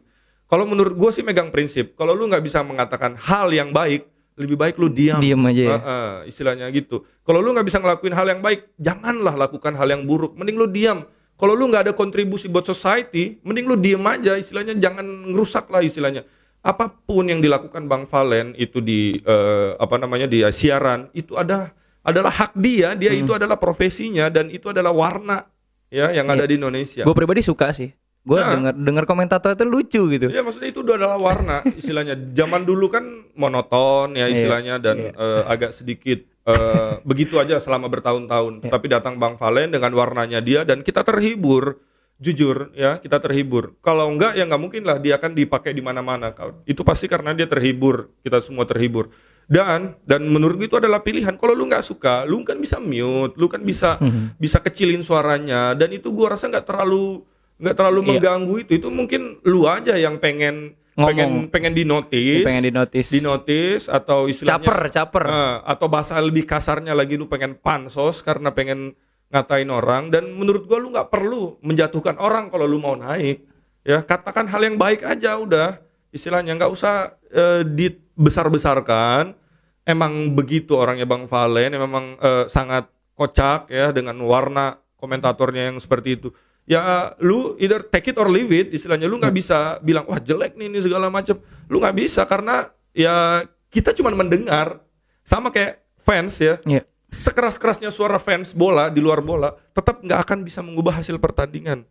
Kalau 0.50 0.66
menurut 0.66 0.98
gue 0.98 1.10
sih 1.14 1.22
megang 1.22 1.54
prinsip, 1.54 1.94
kalau 1.94 2.18
lu 2.18 2.26
nggak 2.26 2.42
bisa 2.42 2.66
mengatakan 2.66 3.14
hal 3.18 3.50
yang 3.54 3.70
baik, 3.74 4.10
lebih 4.42 4.58
baik 4.58 4.76
lu 4.82 4.90
diam. 4.90 5.22
Diem 5.22 5.42
aja 5.46 5.62
ya. 5.62 5.78
Heeh, 5.78 6.12
istilahnya 6.34 6.66
gitu. 6.74 7.06
Kalau 7.22 7.42
lu 7.42 7.54
nggak 7.54 7.66
bisa 7.66 7.78
ngelakuin 7.78 8.14
hal 8.14 8.26
yang 8.26 8.42
baik, 8.42 8.74
janganlah 8.82 9.38
lakukan 9.38 9.74
hal 9.78 9.86
yang 9.90 10.06
buruk. 10.06 10.34
Mending 10.34 10.58
lu 10.58 10.66
diam. 10.70 11.06
Kalau 11.36 11.52
lu 11.52 11.68
nggak 11.68 11.92
ada 11.92 11.94
kontribusi 11.94 12.48
buat 12.48 12.64
society, 12.64 13.44
mending 13.44 13.68
lu 13.70 13.76
diem 13.78 14.02
aja. 14.02 14.34
Istilahnya 14.40 14.74
jangan 14.82 15.04
ngerusak 15.30 15.68
lah 15.68 15.84
istilahnya. 15.84 16.24
Apa 16.66 16.90
pun 16.90 17.30
yang 17.30 17.40
dilakukan 17.40 17.86
Bang 17.86 18.04
Valen 18.04 18.58
itu 18.58 18.82
di 18.82 19.22
eh, 19.22 19.72
apa 19.78 19.96
namanya 19.96 20.26
di 20.26 20.42
siaran 20.50 21.14
itu 21.14 21.38
ada 21.38 21.70
adalah 22.02 22.34
hak 22.34 22.58
dia. 22.58 22.98
Dia 22.98 23.14
Hmm. 23.14 23.22
itu 23.22 23.32
adalah 23.32 23.56
profesinya 23.56 24.26
dan 24.28 24.50
itu 24.50 24.74
adalah 24.74 24.90
warna 24.90 25.46
ya 25.88 26.10
yang 26.10 26.26
ada 26.26 26.44
di 26.44 26.58
Indonesia. 26.58 27.06
gue 27.06 27.16
pribadi 27.16 27.40
suka 27.40 27.70
sih 27.70 27.94
gue 28.26 28.40
Nah. 28.42 28.58
dengar 28.58 28.74
dengar 28.74 29.06
komentator 29.06 29.54
itu 29.54 29.62
lucu 29.64 30.02
gitu 30.10 30.28
Ya 30.28 30.42
maksudnya 30.42 30.74
itu 30.74 30.82
adalah 30.82 31.14
warna 31.16 31.62
istilahnya. 31.72 32.18
Zaman 32.34 32.66
dulu 32.66 32.90
kan 32.90 33.06
monoton 33.38 34.18
ya 34.18 34.26
Iya, 34.26 34.34
istilahnya 34.34 34.76
dan 34.82 34.98
iya. 34.98 35.12
eh, 35.14 35.44
agak 35.46 35.70
sedikit 35.72 36.26
eh, 36.44 36.94
begitu 37.02 37.38
aja 37.38 37.58
selama 37.58 37.86
bertahun-tahun. 37.86 38.66
Tetapi 38.66 38.86
datang 38.90 39.18
Bang 39.18 39.38
Valen 39.38 39.70
dengan 39.70 39.94
warnanya 39.94 40.42
dia 40.42 40.62
dan 40.62 40.82
kita 40.82 41.02
terhibur. 41.02 41.78
Jujur 42.16 42.72
ya, 42.72 42.96
kita 42.96 43.20
terhibur. 43.20 43.76
Kalau 43.84 44.08
enggak 44.08 44.40
ya 44.40 44.48
nggak 44.48 44.62
mungkin 44.62 44.88
lah 44.88 44.96
dia 44.98 45.20
akan 45.20 45.36
dipakai 45.36 45.76
di 45.76 45.84
mana-mana. 45.84 46.32
Itu 46.64 46.88
pasti 46.88 47.12
karena 47.12 47.36
dia 47.36 47.44
terhibur. 47.44 48.08
Kita 48.24 48.40
semua 48.40 48.64
terhibur. 48.64 49.12
Dan 49.46 50.00
dan 50.08 50.24
menurut 50.26 50.56
gue 50.56 50.66
itu 50.66 50.80
adalah 50.80 51.04
pilihan. 51.04 51.36
Kalau 51.36 51.52
lu 51.52 51.68
nggak 51.68 51.84
suka, 51.84 52.24
lu 52.24 52.40
kan 52.42 52.56
bisa 52.56 52.80
mute, 52.80 53.36
lu 53.36 53.46
kan 53.46 53.60
bisa 53.62 54.00
bisa 54.36 54.58
kecilin 54.58 55.04
suaranya. 55.04 55.76
Dan 55.76 55.92
itu 55.92 56.10
gua 56.10 56.34
rasa 56.34 56.48
nggak 56.48 56.64
terlalu 56.64 57.20
nggak 57.56 57.76
terlalu 57.76 58.00
Iya. 58.00 58.08
mengganggu 58.16 58.56
itu. 58.64 58.72
Itu 58.80 58.88
mungkin 58.90 59.44
lu 59.44 59.68
aja 59.68 59.94
yang 59.94 60.16
pengen 60.18 60.80
Ngomong. 60.96 61.08
pengen 61.12 61.30
pengen 61.52 61.74
dinotis 61.76 62.48
pengen 62.48 62.72
dinotis 62.72 63.12
dinotis 63.12 63.92
atau 63.92 64.32
istilahnya 64.32 64.64
caper 64.64 64.80
caper 64.88 65.24
Eh, 65.28 65.56
atau 65.68 65.92
bahasa 65.92 66.16
lebih 66.24 66.48
kasarnya 66.48 66.96
lagi 66.96 67.20
lu 67.20 67.28
pengen 67.28 67.60
pansos 67.60 68.24
karena 68.24 68.56
pengen 68.56 68.96
ngatain 69.30 69.70
orang 69.70 70.14
dan 70.14 70.30
menurut 70.34 70.70
gua 70.70 70.78
lu 70.78 70.94
nggak 70.94 71.10
perlu 71.10 71.58
menjatuhkan 71.66 72.18
orang 72.22 72.50
kalau 72.54 72.66
lu 72.70 72.78
mau 72.78 72.94
naik. 72.94 73.46
Ya 73.86 74.02
katakan 74.02 74.50
hal 74.50 74.66
yang 74.66 74.78
baik 74.82 75.06
aja 75.06 75.38
udah. 75.38 75.78
Istilahnya 76.10 76.58
nggak 76.58 76.72
usah 76.72 77.18
eh, 77.30 77.62
dibesar-besarkan. 77.66 79.38
Emang 79.86 80.34
begitu 80.34 80.74
orangnya 80.74 81.06
Bang 81.06 81.30
Valen 81.30 81.78
yang 81.78 81.84
memang 81.86 82.18
eh, 82.18 82.46
sangat 82.50 82.90
kocak 83.14 83.70
ya 83.70 83.94
dengan 83.94 84.18
warna 84.26 84.82
komentatornya 84.98 85.70
yang 85.70 85.78
seperti 85.78 86.18
itu. 86.18 86.30
Ya 86.66 87.14
lu 87.22 87.54
either 87.62 87.86
take 87.86 88.10
it 88.10 88.18
or 88.18 88.26
leave 88.26 88.50
it 88.50 88.74
istilahnya 88.74 89.06
lu 89.06 89.22
nggak 89.22 89.38
bisa 89.38 89.78
bilang 89.86 90.10
wah 90.10 90.18
jelek 90.18 90.58
nih 90.58 90.66
ini 90.66 90.82
segala 90.82 91.14
macam 91.14 91.38
lu 91.70 91.78
nggak 91.78 91.94
bisa 91.94 92.26
karena 92.26 92.74
ya 92.90 93.46
kita 93.70 93.94
cuma 93.94 94.10
mendengar. 94.16 94.82
Sama 95.26 95.50
kayak 95.54 95.86
fans 96.02 96.38
ya. 96.38 96.58
Iya. 96.66 96.86
Sekeras-kerasnya 97.16 97.90
suara 97.96 98.20
fans 98.20 98.52
bola 98.52 98.92
di 98.92 99.00
luar 99.00 99.24
bola 99.24 99.56
tetap 99.72 100.04
nggak 100.04 100.20
akan 100.28 100.40
bisa 100.44 100.60
mengubah 100.60 101.00
hasil 101.00 101.16
pertandingan. 101.18 101.88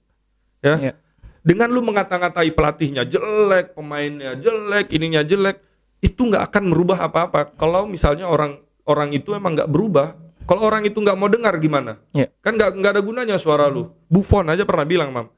Ya. 0.60 0.76
Iya. 0.80 0.94
dengan 1.44 1.68
lu 1.68 1.84
mengata-ngatai 1.84 2.56
pelatihnya 2.56 3.04
jelek 3.04 3.76
pemainnya 3.76 4.32
jelek 4.32 4.88
ininya 4.96 5.20
jelek 5.20 5.60
itu 6.00 6.24
nggak 6.24 6.52
akan 6.52 6.72
merubah 6.72 7.04
apa-apa. 7.04 7.56
Kalau 7.56 7.88
misalnya 7.88 8.28
orang 8.28 8.60
orang 8.84 9.12
itu 9.12 9.32
emang 9.32 9.56
nggak 9.56 9.68
berubah 9.68 10.16
kalau 10.44 10.68
orang 10.68 10.84
itu 10.84 11.00
nggak 11.00 11.16
mau 11.16 11.28
dengar 11.32 11.56
gimana? 11.56 12.00
Iya. 12.12 12.28
kan 12.44 12.56
nggak 12.56 12.70
nggak 12.80 12.92
ada 12.96 13.02
gunanya 13.04 13.37
suara 13.40 13.68
lu. 13.72 13.88
Buffon 14.08 14.48
aja 14.52 14.68
pernah 14.68 14.84
bilang 14.84 15.12
mam 15.12 15.28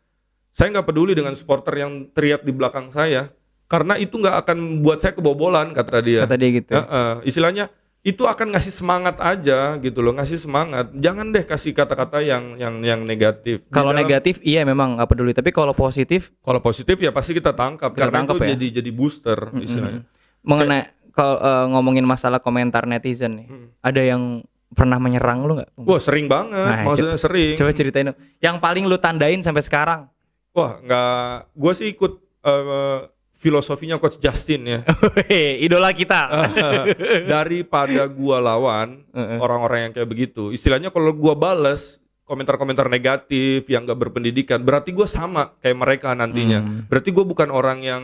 saya 0.56 0.72
nggak 0.72 0.88
peduli 0.88 1.12
dengan 1.12 1.36
supporter 1.36 1.76
yang 1.76 2.08
teriak 2.16 2.40
di 2.40 2.48
belakang 2.56 2.88
saya 2.88 3.28
karena 3.68 4.00
itu 4.00 4.16
nggak 4.16 4.40
akan 4.40 4.80
buat 4.80 5.04
saya 5.04 5.12
kebobolan 5.12 5.76
kata 5.76 6.00
dia. 6.00 6.24
Kata 6.24 6.40
dia 6.40 6.50
gitu. 6.56 6.72
Ya, 6.72 6.82
eh, 6.88 7.14
istilahnya 7.28 7.68
itu 8.06 8.22
akan 8.22 8.54
ngasih 8.54 8.70
semangat 8.72 9.18
aja 9.18 9.74
gitu 9.76 9.98
loh, 9.98 10.14
ngasih 10.14 10.38
semangat. 10.38 10.94
Jangan 10.94 11.26
deh 11.26 11.42
kasih 11.42 11.72
kata-kata 11.72 12.22
yang 12.22 12.54
yang 12.54 12.78
yang 12.78 13.00
negatif. 13.02 13.66
Kalau 13.68 13.90
dalam- 13.90 13.98
negatif 14.00 14.38
iya 14.40 14.62
memang 14.62 14.94
nggak 14.94 15.08
peduli 15.08 15.32
tapi 15.32 15.50
kalau 15.50 15.74
positif 15.74 16.30
kalau 16.38 16.60
positif 16.60 16.94
ya 16.96 17.10
pasti 17.10 17.34
kita 17.34 17.50
tangkap 17.50 17.90
Kita 17.90 18.06
karena 18.06 18.14
tangkap 18.16 18.36
itu 18.36 18.44
ya. 18.44 18.50
jadi 18.54 18.66
jadi 18.78 18.90
booster 18.90 19.38
istilahnya. 19.58 20.06
mengenai 20.40 20.86
kalau 21.10 21.34
eh, 21.36 21.66
ngomongin 21.68 22.04
masalah 22.04 22.38
komentar 22.38 22.84
netizen 22.84 23.36
nih 23.36 23.48
Hmm. 23.48 23.66
ada 23.80 23.98
yang 23.98 24.22
pernah 24.68 24.96
menyerang 24.96 25.42
lu 25.42 25.56
nggak 25.56 25.70
Wah 25.76 25.98
sering 25.98 26.26
banget, 26.26 26.54
Nah, 26.54 26.82
maksudnya 26.84 27.16
sering. 27.16 27.54
coba 27.54 27.70
ceritain 27.72 28.10
yang 28.38 28.56
paling 28.56 28.84
lu 28.84 28.94
tandain 28.96 29.40
sampai 29.40 29.60
sekarang 29.60 30.06
Wah 30.52 30.78
nggak, 30.78 31.34
gue 31.52 31.72
sih 31.72 31.88
ikut 31.88 32.12
eh, 32.40 32.98
filosofinya 33.36 34.00
coach 34.00 34.16
Justin 34.18 34.64
ya. 34.64 34.80
idola 35.64 35.92
kita 35.92 36.28
Daripada 37.32 38.08
gua 38.08 38.40
lawan 38.40 39.04
orang-orang 39.14 39.88
yang 39.88 39.92
kayak 39.92 40.08
begitu, 40.08 40.50
istilahnya 40.50 40.88
kalau 40.88 41.12
gua 41.12 41.36
bales 41.36 42.00
komentar-komentar 42.26 42.90
negatif 42.90 43.70
yang 43.70 43.86
gak 43.86 44.02
berpendidikan, 44.02 44.58
berarti 44.58 44.90
gua 44.90 45.06
sama 45.06 45.54
kayak 45.62 45.78
mereka 45.78 46.10
nantinya. 46.10 46.58
Hmm. 46.64 46.82
Berarti 46.90 47.14
gua 47.14 47.22
bukan 47.22 47.48
orang 47.54 47.86
yang 47.86 48.02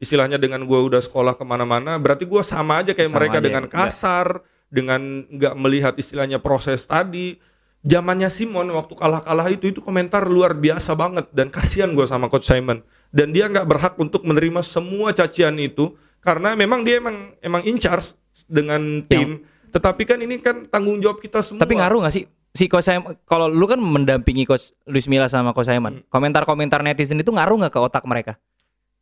istilahnya 0.00 0.40
dengan 0.40 0.64
gua 0.64 0.80
udah 0.80 1.02
sekolah 1.04 1.36
ke 1.36 1.44
mana-mana, 1.44 2.00
berarti 2.00 2.24
gua 2.24 2.40
sama 2.40 2.80
aja 2.80 2.96
kayak 2.96 3.12
Sama 3.12 3.18
mereka 3.20 3.38
aja, 3.38 3.44
dengan 3.44 3.64
enggak. 3.68 3.76
kasar, 3.76 4.26
dengan 4.72 5.00
nggak 5.28 5.54
melihat 5.60 5.94
istilahnya 6.00 6.40
proses 6.40 6.86
tadi. 6.88 7.36
Zamannya 7.78 8.26
Simon 8.26 8.74
waktu 8.74 8.90
kalah-kalah 8.98 9.46
itu 9.54 9.70
itu 9.70 9.78
komentar 9.78 10.26
luar 10.26 10.50
biasa 10.50 10.98
banget 10.98 11.30
dan 11.30 11.46
kasihan 11.46 11.94
gua 11.94 12.10
sama 12.10 12.26
coach 12.26 12.48
Simon 12.48 12.82
dan 13.08 13.32
dia 13.32 13.48
nggak 13.48 13.66
berhak 13.66 13.94
untuk 13.96 14.24
menerima 14.24 14.60
semua 14.60 15.12
cacian 15.16 15.56
itu 15.56 15.96
karena 16.20 16.52
memang 16.58 16.84
dia 16.84 17.00
emang 17.00 17.32
emang 17.40 17.62
in 17.64 17.80
charge 17.80 18.14
dengan 18.46 19.02
tim. 19.06 19.42
Tetapi 19.68 20.02
kan 20.08 20.18
ini 20.20 20.40
kan 20.40 20.64
tanggung 20.68 21.00
jawab 21.00 21.20
kita 21.20 21.44
semua. 21.44 21.60
Tapi 21.60 21.76
ngaruh 21.76 22.04
nggak 22.04 22.14
sih? 22.14 22.24
Si 22.56 22.64
coach 22.66 22.88
kalau 23.28 23.46
lu 23.46 23.68
kan 23.68 23.78
mendampingi 23.78 24.48
coach 24.48 24.72
Luis 24.88 25.06
Milla 25.06 25.28
sama 25.28 25.52
coach 25.52 25.68
Hmm. 25.68 25.78
Simon 25.78 25.94
komentar-komentar 26.08 26.80
netizen 26.80 27.20
itu 27.20 27.28
ngaruh 27.28 27.60
nggak 27.64 27.72
ke 27.76 27.80
otak 27.80 28.04
mereka? 28.08 28.40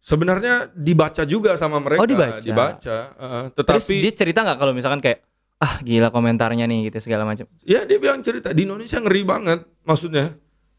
Sebenarnya 0.02 0.70
dibaca 0.70 1.22
juga 1.26 1.58
sama 1.58 1.82
mereka. 1.82 2.02
Oh, 2.02 2.06
dibaca. 2.06 2.96
uh, 3.18 3.50
terus 3.50 3.86
tetapi 3.86 3.94
dia 4.06 4.12
cerita 4.14 4.46
nggak 4.46 4.58
kalau 4.58 4.72
misalkan 4.74 5.02
kayak 5.02 5.22
ah 5.56 5.80
gila 5.80 6.12
komentarnya 6.12 6.68
nih 6.68 6.90
gitu 6.92 7.10
segala 7.10 7.24
macam? 7.24 7.48
Ya 7.64 7.82
dia 7.88 7.98
bilang 7.98 8.20
cerita 8.20 8.52
di 8.52 8.68
Indonesia 8.68 9.00
ngeri 9.02 9.22
banget 9.24 9.66
maksudnya 9.82 10.36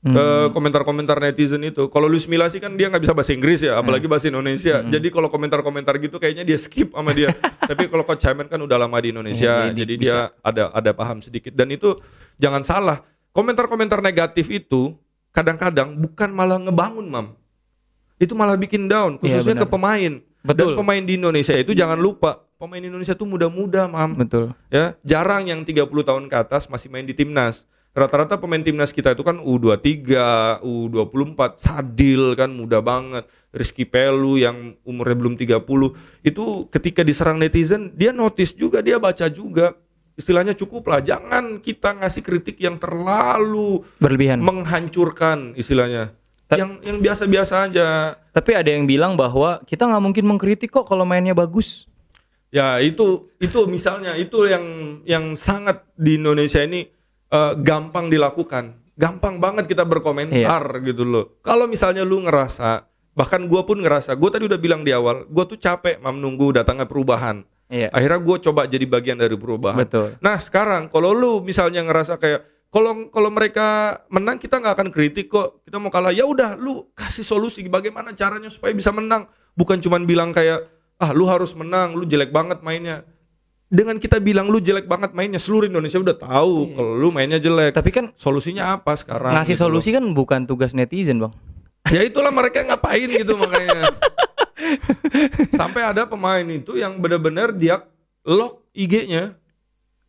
Hmm. 0.08 0.16
ke 0.16 0.26
komentar-komentar 0.56 1.20
netizen 1.20 1.60
itu. 1.62 1.92
Kalau 1.92 2.08
Luis 2.08 2.26
Milla 2.26 2.48
sih 2.48 2.58
kan 2.58 2.72
dia 2.74 2.88
nggak 2.88 3.04
bisa 3.04 3.12
bahasa 3.12 3.36
Inggris 3.36 3.60
ya, 3.60 3.76
apalagi 3.76 4.08
Hmm. 4.08 4.14
bahasa 4.16 4.26
Indonesia. 4.28 4.80
Jadi 4.82 5.08
kalau 5.12 5.28
komentar-komentar 5.28 6.00
gitu 6.00 6.16
kayaknya 6.16 6.48
dia 6.48 6.56
skip 6.56 6.96
sama 6.96 7.12
dia. 7.12 7.36
Tapi 7.70 7.92
kalau 7.92 8.02
Coach 8.02 8.24
Simon 8.24 8.48
kan 8.48 8.58
udah 8.58 8.78
lama 8.80 8.98
di 8.98 9.12
Indonesia, 9.12 9.68
Iya, 9.68 9.76
jadi 9.76 9.84
jadi 9.84 9.94
dia 10.00 10.18
ada 10.40 10.72
ada 10.72 10.92
paham 10.96 11.20
sedikit. 11.20 11.52
Dan 11.52 11.70
itu 11.70 12.00
jangan 12.36 12.64
salah, 12.64 13.04
komentar-komentar 13.32 14.00
negatif 14.00 14.48
itu 14.48 14.96
kadang-kadang 15.30 15.94
bukan 15.94 16.30
malah 16.32 16.58
ngebangun, 16.58 17.06
Mam. 17.06 17.28
Itu 18.18 18.34
malah 18.34 18.56
bikin 18.56 18.88
down, 18.88 19.20
Iya, 19.20 19.44
khususnya 19.44 19.56
ke 19.56 19.68
benar. 19.68 19.74
pemain. 19.74 20.14
Betul. 20.42 20.74
Dan 20.74 20.80
pemain 20.80 21.04
di 21.04 21.14
Indonesia 21.20 21.54
itu 21.54 21.76
jangan 21.76 22.00
lupa, 22.00 22.40
pemain 22.56 22.80
Indonesia 22.80 23.14
tuh 23.14 23.28
muda-muda, 23.28 23.86
Mam 23.86 24.16
betul 24.18 24.56
ya 24.72 24.98
jarang 25.06 25.46
yang 25.46 25.62
30 25.62 25.86
tahun 26.02 26.26
ke 26.26 26.36
atas 26.40 26.66
masih 26.66 26.90
main 26.90 27.06
di 27.06 27.14
timnas 27.14 27.68
rata-rata 27.98 28.38
pemain 28.38 28.62
timnas 28.62 28.94
kita 28.94 29.18
itu 29.18 29.26
kan 29.26 29.42
U23, 29.42 30.14
U24, 30.62 31.40
Sadil 31.58 32.38
kan 32.38 32.54
muda 32.54 32.78
banget, 32.78 33.26
Rizky 33.50 33.90
Pelu 33.90 34.38
yang 34.38 34.78
umurnya 34.86 35.18
belum 35.18 35.34
30 35.34 35.66
itu 36.22 36.46
ketika 36.70 37.02
diserang 37.02 37.42
netizen 37.42 37.90
dia 37.98 38.14
notice 38.14 38.54
juga 38.54 38.86
dia 38.86 39.02
baca 39.02 39.26
juga. 39.34 39.74
Istilahnya 40.18 40.58
cukup 40.58 40.90
lah 40.90 41.02
jangan 41.02 41.62
kita 41.62 41.94
ngasih 42.02 42.26
kritik 42.26 42.58
yang 42.58 42.82
terlalu 42.82 43.86
berlebihan. 44.02 44.42
menghancurkan 44.42 45.54
istilahnya. 45.58 46.14
Ta- 46.50 46.58
yang 46.58 46.82
yang 46.82 46.98
biasa-biasa 46.98 47.70
aja. 47.70 48.18
Tapi 48.34 48.52
ada 48.58 48.70
yang 48.72 48.90
bilang 48.90 49.14
bahwa 49.14 49.62
kita 49.70 49.86
nggak 49.86 50.04
mungkin 50.06 50.26
mengkritik 50.26 50.74
kok 50.74 50.90
kalau 50.90 51.06
mainnya 51.06 51.38
bagus. 51.38 51.86
Ya 52.50 52.82
itu 52.82 53.30
itu 53.38 53.70
misalnya 53.70 54.18
itu 54.18 54.48
yang 54.50 54.66
yang 55.06 55.38
sangat 55.38 55.86
di 55.94 56.18
Indonesia 56.18 56.66
ini 56.66 56.97
eh, 57.32 57.54
gampang 57.60 58.08
dilakukan, 58.08 58.78
gampang 58.98 59.38
banget 59.38 59.70
kita 59.70 59.84
berkomentar 59.84 60.64
gitu 60.84 61.04
loh. 61.06 61.26
Kalau 61.46 61.70
misalnya 61.70 62.02
lu 62.02 62.24
ngerasa, 62.26 62.88
bahkan 63.14 63.46
gua 63.46 63.64
pun 63.64 63.80
ngerasa, 63.80 64.18
gua 64.18 64.30
tadi 64.34 64.50
udah 64.50 64.60
bilang 64.60 64.82
di 64.82 64.92
awal, 64.92 65.28
gua 65.30 65.46
tuh 65.46 65.60
capek 65.60 66.02
mam 66.02 66.18
nunggu 66.18 66.58
datangnya 66.58 66.90
perubahan. 66.90 67.46
iya. 67.70 67.92
Akhirnya 67.92 68.20
gua 68.24 68.38
coba 68.40 68.66
jadi 68.66 68.86
bagian 68.88 69.20
dari 69.20 69.36
perubahan. 69.36 69.78
betul. 69.84 70.16
Nah 70.24 70.40
sekarang 70.40 70.88
kalau 70.88 71.12
lu 71.12 71.44
misalnya 71.44 71.84
ngerasa 71.84 72.16
kayak 72.18 72.42
kalau 72.68 73.08
kalau 73.10 73.32
mereka 73.32 74.00
menang 74.12 74.36
kita 74.40 74.60
nggak 74.60 74.76
akan 74.76 74.90
kritik 74.92 75.32
kok. 75.32 75.64
Kita 75.64 75.80
mau 75.80 75.88
kalah 75.88 76.12
ya 76.12 76.28
udah 76.28 76.60
lu 76.60 76.92
kasih 76.92 77.24
solusi 77.24 77.64
bagaimana 77.68 78.12
caranya 78.12 78.52
supaya 78.52 78.76
bisa 78.76 78.92
menang. 78.92 79.28
Bukan 79.56 79.80
cuman 79.80 80.04
bilang 80.04 80.36
kayak 80.36 80.68
ah 80.98 81.12
lu 81.14 81.30
harus 81.30 81.54
menang 81.54 81.94
lu 81.94 82.04
jelek 82.04 82.34
banget 82.34 82.60
mainnya 82.66 83.06
dengan 83.68 84.00
kita 84.00 84.24
bilang 84.24 84.48
lu 84.48 84.64
jelek 84.64 84.88
banget 84.88 85.12
mainnya. 85.12 85.40
Seluruh 85.40 85.68
Indonesia 85.68 86.00
udah 86.00 86.16
tahu 86.16 86.72
kalau 86.74 86.94
lu 86.96 87.10
mainnya 87.12 87.38
jelek. 87.38 87.76
Tapi 87.76 87.92
kan 87.92 88.06
solusinya 88.16 88.80
apa 88.80 88.96
sekarang 88.96 89.36
ngasih 89.36 89.56
gitu 89.56 89.64
loh. 89.68 89.80
solusi 89.80 89.90
kan 89.92 90.04
bukan 90.16 90.48
tugas 90.48 90.72
netizen 90.72 91.20
bang. 91.20 91.34
Ya 91.88 92.04
itulah 92.04 92.32
mereka 92.32 92.64
ngapain 92.64 93.08
gitu 93.08 93.36
makanya. 93.40 93.92
Sampai 95.60 95.84
ada 95.84 96.04
pemain 96.08 96.44
itu 96.44 96.76
yang 96.76 97.00
benar-benar 97.00 97.56
dia 97.56 97.84
lock 98.28 98.68
IG-nya. 98.76 99.36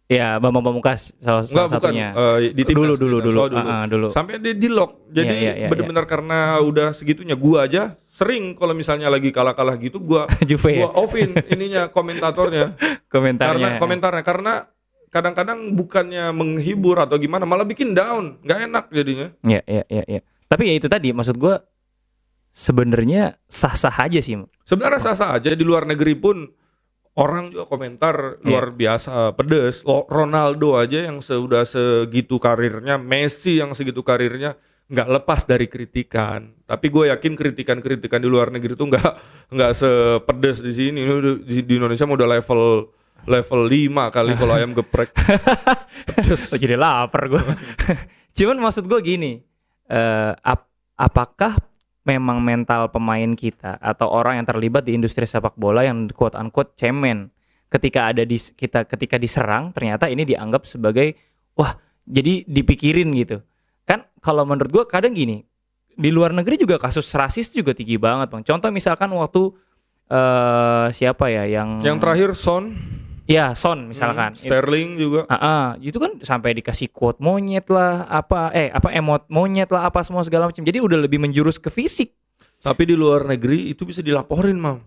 Ya 0.08 0.40
Bambang 0.40 0.64
Pamungkas 0.64 1.12
salah, 1.20 1.44
Enggak 1.44 1.52
salah 1.52 1.68
bukan. 1.68 1.80
satunya. 1.84 2.08
Eh, 2.16 2.36
di 2.56 2.62
timnas, 2.64 2.80
dulu 2.80 2.94
dulu 2.96 3.16
dulu. 3.20 3.40
dulu. 3.52 3.58
Ah, 3.60 3.68
ah, 3.68 3.82
dulu. 3.84 4.08
Sampai 4.08 4.40
dia 4.40 4.56
di 4.56 4.68
lock. 4.72 5.04
Jadi 5.12 5.28
Iya, 5.28 5.36
iya, 5.36 5.52
iya, 5.60 5.68
benar-benar 5.68 6.08
karena 6.08 6.56
udah 6.64 6.96
segitunya 6.96 7.36
gua 7.36 7.68
aja 7.68 8.00
sering 8.18 8.58
kalau 8.58 8.74
misalnya 8.74 9.06
lagi 9.06 9.30
kalah-kalah 9.30 9.78
gitu 9.78 10.02
gua 10.02 10.26
Juve 10.48 10.74
ya 10.74 10.90
gua 10.90 10.98
offin 10.98 11.38
ininya 11.46 11.86
komentatornya 11.86 12.74
komentarnya 13.14 13.78
karena 13.78 13.78
komentarnya 13.78 14.24
karena 14.26 14.54
kadang-kadang 15.08 15.72
bukannya 15.72 16.30
menghibur 16.36 17.00
atau 17.00 17.16
gimana 17.16 17.48
malah 17.48 17.64
bikin 17.64 17.96
down, 17.96 18.40
nggak 18.44 18.60
enak 18.68 18.84
jadinya. 18.92 19.28
Iya, 19.40 19.60
iya, 19.64 19.84
iya, 19.88 20.04
iya. 20.04 20.20
Tapi 20.48 20.68
ya 20.68 20.74
itu 20.76 20.88
tadi 20.88 21.12
maksud 21.12 21.36
gua 21.40 21.64
sebenarnya 22.52 23.36
sah-sah 23.48 23.92
aja 24.04 24.20
sih. 24.20 24.36
Sebenarnya 24.64 25.00
sah-sah 25.00 25.40
aja 25.40 25.52
di 25.52 25.64
luar 25.64 25.88
negeri 25.88 26.12
pun 26.16 26.44
orang 27.18 27.50
juga 27.50 27.64
komentar 27.66 28.40
luar 28.44 28.72
biasa 28.72 29.32
pedes. 29.34 29.84
Ronaldo 30.08 30.76
aja 30.76 31.08
yang 31.08 31.24
sudah 31.24 31.64
segitu 31.64 32.36
karirnya, 32.36 33.00
Messi 33.00 33.58
yang 33.60 33.72
segitu 33.72 34.04
karirnya 34.04 34.56
nggak 34.88 35.08
lepas 35.20 35.44
dari 35.44 35.68
kritikan. 35.68 36.48
Tapi 36.64 36.88
gue 36.88 37.12
yakin 37.12 37.32
kritikan-kritikan 37.36 38.20
di 38.20 38.28
luar 38.28 38.48
negeri 38.48 38.72
itu 38.72 38.84
nggak 38.88 39.12
nggak 39.52 39.72
sepedes 39.76 40.64
di 40.64 40.72
sini. 40.72 41.00
Di, 41.44 41.64
di 41.64 41.74
Indonesia 41.76 42.08
mau 42.08 42.16
udah 42.16 42.28
level 42.28 42.62
level 43.28 43.60
5 43.68 44.14
kali 44.16 44.32
kalau 44.40 44.54
ayam 44.56 44.72
geprek. 44.72 45.12
Pedes. 46.08 46.48
Oh, 46.52 46.58
jadi 46.58 46.80
lapar 46.80 47.28
gue. 47.28 47.42
Cuman 48.38 48.56
maksud 48.64 48.88
gue 48.88 49.00
gini, 49.04 49.44
eh, 49.92 50.32
ap- 50.32 50.72
apakah 50.96 51.60
memang 52.08 52.40
mental 52.40 52.88
pemain 52.88 53.36
kita 53.36 53.76
atau 53.76 54.08
orang 54.08 54.40
yang 54.40 54.46
terlibat 54.48 54.88
di 54.88 54.96
industri 54.96 55.28
sepak 55.28 55.60
bola 55.60 55.84
yang 55.84 56.08
quote 56.08 56.40
unquote 56.40 56.72
cemen 56.72 57.28
ketika 57.68 58.08
ada 58.08 58.24
di 58.24 58.40
kita 58.40 58.88
ketika 58.88 59.20
diserang 59.20 59.76
ternyata 59.76 60.08
ini 60.08 60.24
dianggap 60.24 60.64
sebagai 60.64 61.12
wah 61.52 61.76
jadi 62.08 62.48
dipikirin 62.48 63.12
gitu 63.12 63.44
kan 63.88 64.04
kalau 64.20 64.44
menurut 64.44 64.68
gue 64.68 64.84
kadang 64.84 65.16
gini 65.16 65.48
di 65.96 66.12
luar 66.12 66.36
negeri 66.36 66.60
juga 66.60 66.76
kasus 66.76 67.08
rasis 67.16 67.48
juga 67.48 67.72
tinggi 67.72 67.96
banget 67.96 68.28
bang 68.28 68.44
contoh 68.44 68.68
misalkan 68.68 69.08
waktu 69.16 69.56
eh 70.08 70.86
siapa 70.96 71.28
ya 71.28 71.44
yang 71.44 71.84
Yang 71.84 71.96
terakhir 72.00 72.30
Son, 72.32 72.72
ya 73.28 73.52
Son 73.52 73.92
misalkan 73.92 74.32
Sterling 74.32 74.96
juga. 74.96 75.28
Ah, 75.28 75.36
ah, 75.36 75.64
itu 75.84 76.00
kan 76.00 76.16
sampai 76.24 76.56
dikasih 76.56 76.88
quote 76.88 77.20
monyet 77.20 77.68
lah, 77.68 78.08
apa 78.08 78.48
eh 78.56 78.72
apa 78.72 78.88
emot 78.96 79.28
monyet 79.28 79.68
lah, 79.68 79.92
apa 79.92 80.00
semua 80.00 80.24
segala 80.24 80.48
macam. 80.48 80.64
Jadi 80.64 80.80
udah 80.80 80.96
lebih 80.96 81.20
menjurus 81.20 81.60
ke 81.60 81.68
fisik. 81.68 82.16
Tapi 82.64 82.88
di 82.88 82.96
luar 82.96 83.22
negeri 83.28 83.70
itu 83.70 83.86
bisa 83.86 84.02
dilaporin, 84.02 84.58
Mam. 84.58 84.80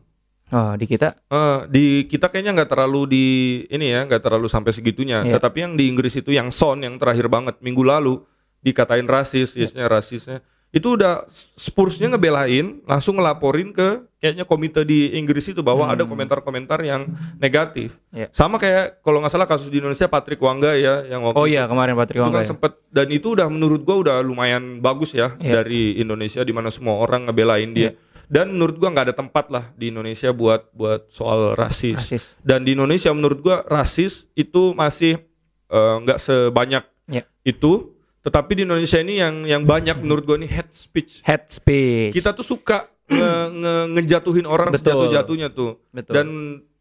Oh, 0.51 0.75
di 0.75 0.83
kita 0.83 1.15
Eh, 1.31 1.59
di 1.71 1.85
kita 2.11 2.27
kayaknya 2.27 2.51
nggak 2.51 2.75
terlalu 2.75 3.01
di 3.07 3.25
ini 3.71 3.87
ya 3.87 4.03
nggak 4.03 4.19
terlalu 4.19 4.51
sampai 4.51 4.75
segitunya. 4.75 5.23
Iya. 5.23 5.39
Tetapi 5.39 5.57
yang 5.63 5.73
di 5.79 5.87
Inggris 5.87 6.17
itu 6.17 6.35
yang 6.35 6.51
Son 6.51 6.81
yang 6.83 6.99
terakhir 6.99 7.31
banget 7.31 7.61
minggu 7.63 7.85
lalu 7.85 8.19
dikatain 8.61 9.05
rasis, 9.05 9.53
Iya. 9.53 9.67
yesnya 9.67 9.85
rasisnya. 9.85 10.37
Itu 10.71 10.95
udah 10.95 11.27
Spursnya 11.59 12.07
ngebelain, 12.07 12.79
langsung 12.87 13.19
ngelaporin 13.19 13.69
ke 13.69 14.07
kayaknya 14.17 14.45
komite 14.45 14.81
di 14.81 15.11
Inggris 15.13 15.43
itu 15.45 15.59
bahwa 15.59 15.83
ada 15.83 16.07
komentar-komentar 16.07 16.79
yang 16.79 17.11
negatif. 17.35 17.99
Hmm. 18.07 18.23
Iya. 18.23 18.27
Sama 18.31 18.55
kayak 18.55 19.01
kalau 19.01 19.19
nggak 19.19 19.29
salah 19.29 19.43
kasus 19.45 19.67
di 19.67 19.77
Indonesia 19.77 20.07
Patrick 20.07 20.39
Wangga 20.39 20.71
ya 20.73 21.03
yang 21.05 21.21
waktu 21.21 21.35
Oh 21.35 21.43
iya, 21.43 21.67
kemarin 21.67 21.91
Patrick 21.93 22.15
itu 22.15 22.23
Wangga. 22.23 22.39
kan 22.39 22.45
ya. 22.45 22.49
sempet 22.49 22.71
dan 22.87 23.07
itu 23.09 23.35
udah 23.35 23.47
menurut 23.47 23.81
gua 23.81 23.97
udah 23.99 24.17
lumayan 24.21 24.79
bagus 24.79 25.11
ya 25.11 25.35
Iya. 25.35 25.59
dari 25.59 25.97
Indonesia 25.97 26.39
di 26.39 26.53
mana 26.53 26.69
semua 26.69 26.95
orang 26.97 27.27
ngebelain 27.27 27.75
dia. 27.75 27.91
Dan 28.31 28.55
menurut 28.55 28.79
gua 28.79 28.89
nggak 28.89 29.11
ada 29.11 29.15
tempat 29.17 29.51
lah 29.51 29.65
di 29.75 29.91
Indonesia 29.91 30.31
buat 30.31 30.71
buat 30.71 31.11
soal 31.11 31.51
rasis. 31.51 31.99
Rasis. 31.99 32.23
Dan 32.39 32.63
di 32.63 32.71
Indonesia 32.71 33.11
menurut 33.11 33.43
gua 33.43 33.59
rasis 33.61 34.23
itu 34.33 34.71
masih 34.71 35.19
eh, 35.67 35.95
nggak 35.99 36.15
sebanyak 36.15 36.83
Iya. 37.07 37.27
itu. 37.43 37.91
Tetapi 38.21 38.51
di 38.53 38.61
Indonesia 38.63 38.99
ini 39.01 39.17
yang 39.17 39.35
yang 39.43 39.63
banyak 39.65 39.97
menurut 39.97 40.23
gua 40.23 40.37
ini 40.37 40.45
hate 40.45 40.69
speech. 40.69 41.25
Head 41.25 41.49
speech. 41.49 42.13
Kita 42.13 42.31
tuh 42.31 42.45
suka 42.45 42.85
nge- 43.09 43.49
nge- 43.51 43.87
ngejatuhin 43.97 44.45
orang 44.45 44.69
Betul. 44.69 44.85
sejatuh-jatuhnya 44.93 45.49
tuh. 45.49 45.81
Betul. 45.89 46.13
Dan 46.13 46.27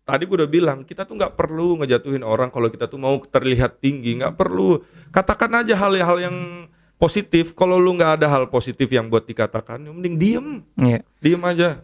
tadi 0.04 0.26
gue 0.26 0.36
udah 0.36 0.50
bilang 0.50 0.78
kita 0.82 1.06
tuh 1.06 1.14
nggak 1.14 1.38
perlu 1.38 1.80
ngejatuhin 1.80 2.20
orang 2.20 2.50
kalau 2.50 2.66
kita 2.66 2.86
tuh 2.86 2.98
mau 2.98 3.16
terlihat 3.18 3.78
tinggi, 3.78 4.18
nggak 4.18 4.34
perlu 4.34 4.82
katakan 5.08 5.54
aja 5.56 5.78
hal-hal 5.78 6.18
yang 6.20 6.36
positif. 6.98 7.56
Kalau 7.56 7.80
lu 7.80 7.96
nggak 7.96 8.20
ada 8.20 8.26
hal 8.28 8.44
positif 8.52 8.90
yang 8.90 9.08
buat 9.08 9.24
dikatakan, 9.24 9.80
ya 9.80 9.90
mending 9.90 10.16
diem, 10.20 10.46
Iya. 10.76 11.00
diem 11.18 11.40
aja. 11.40 11.80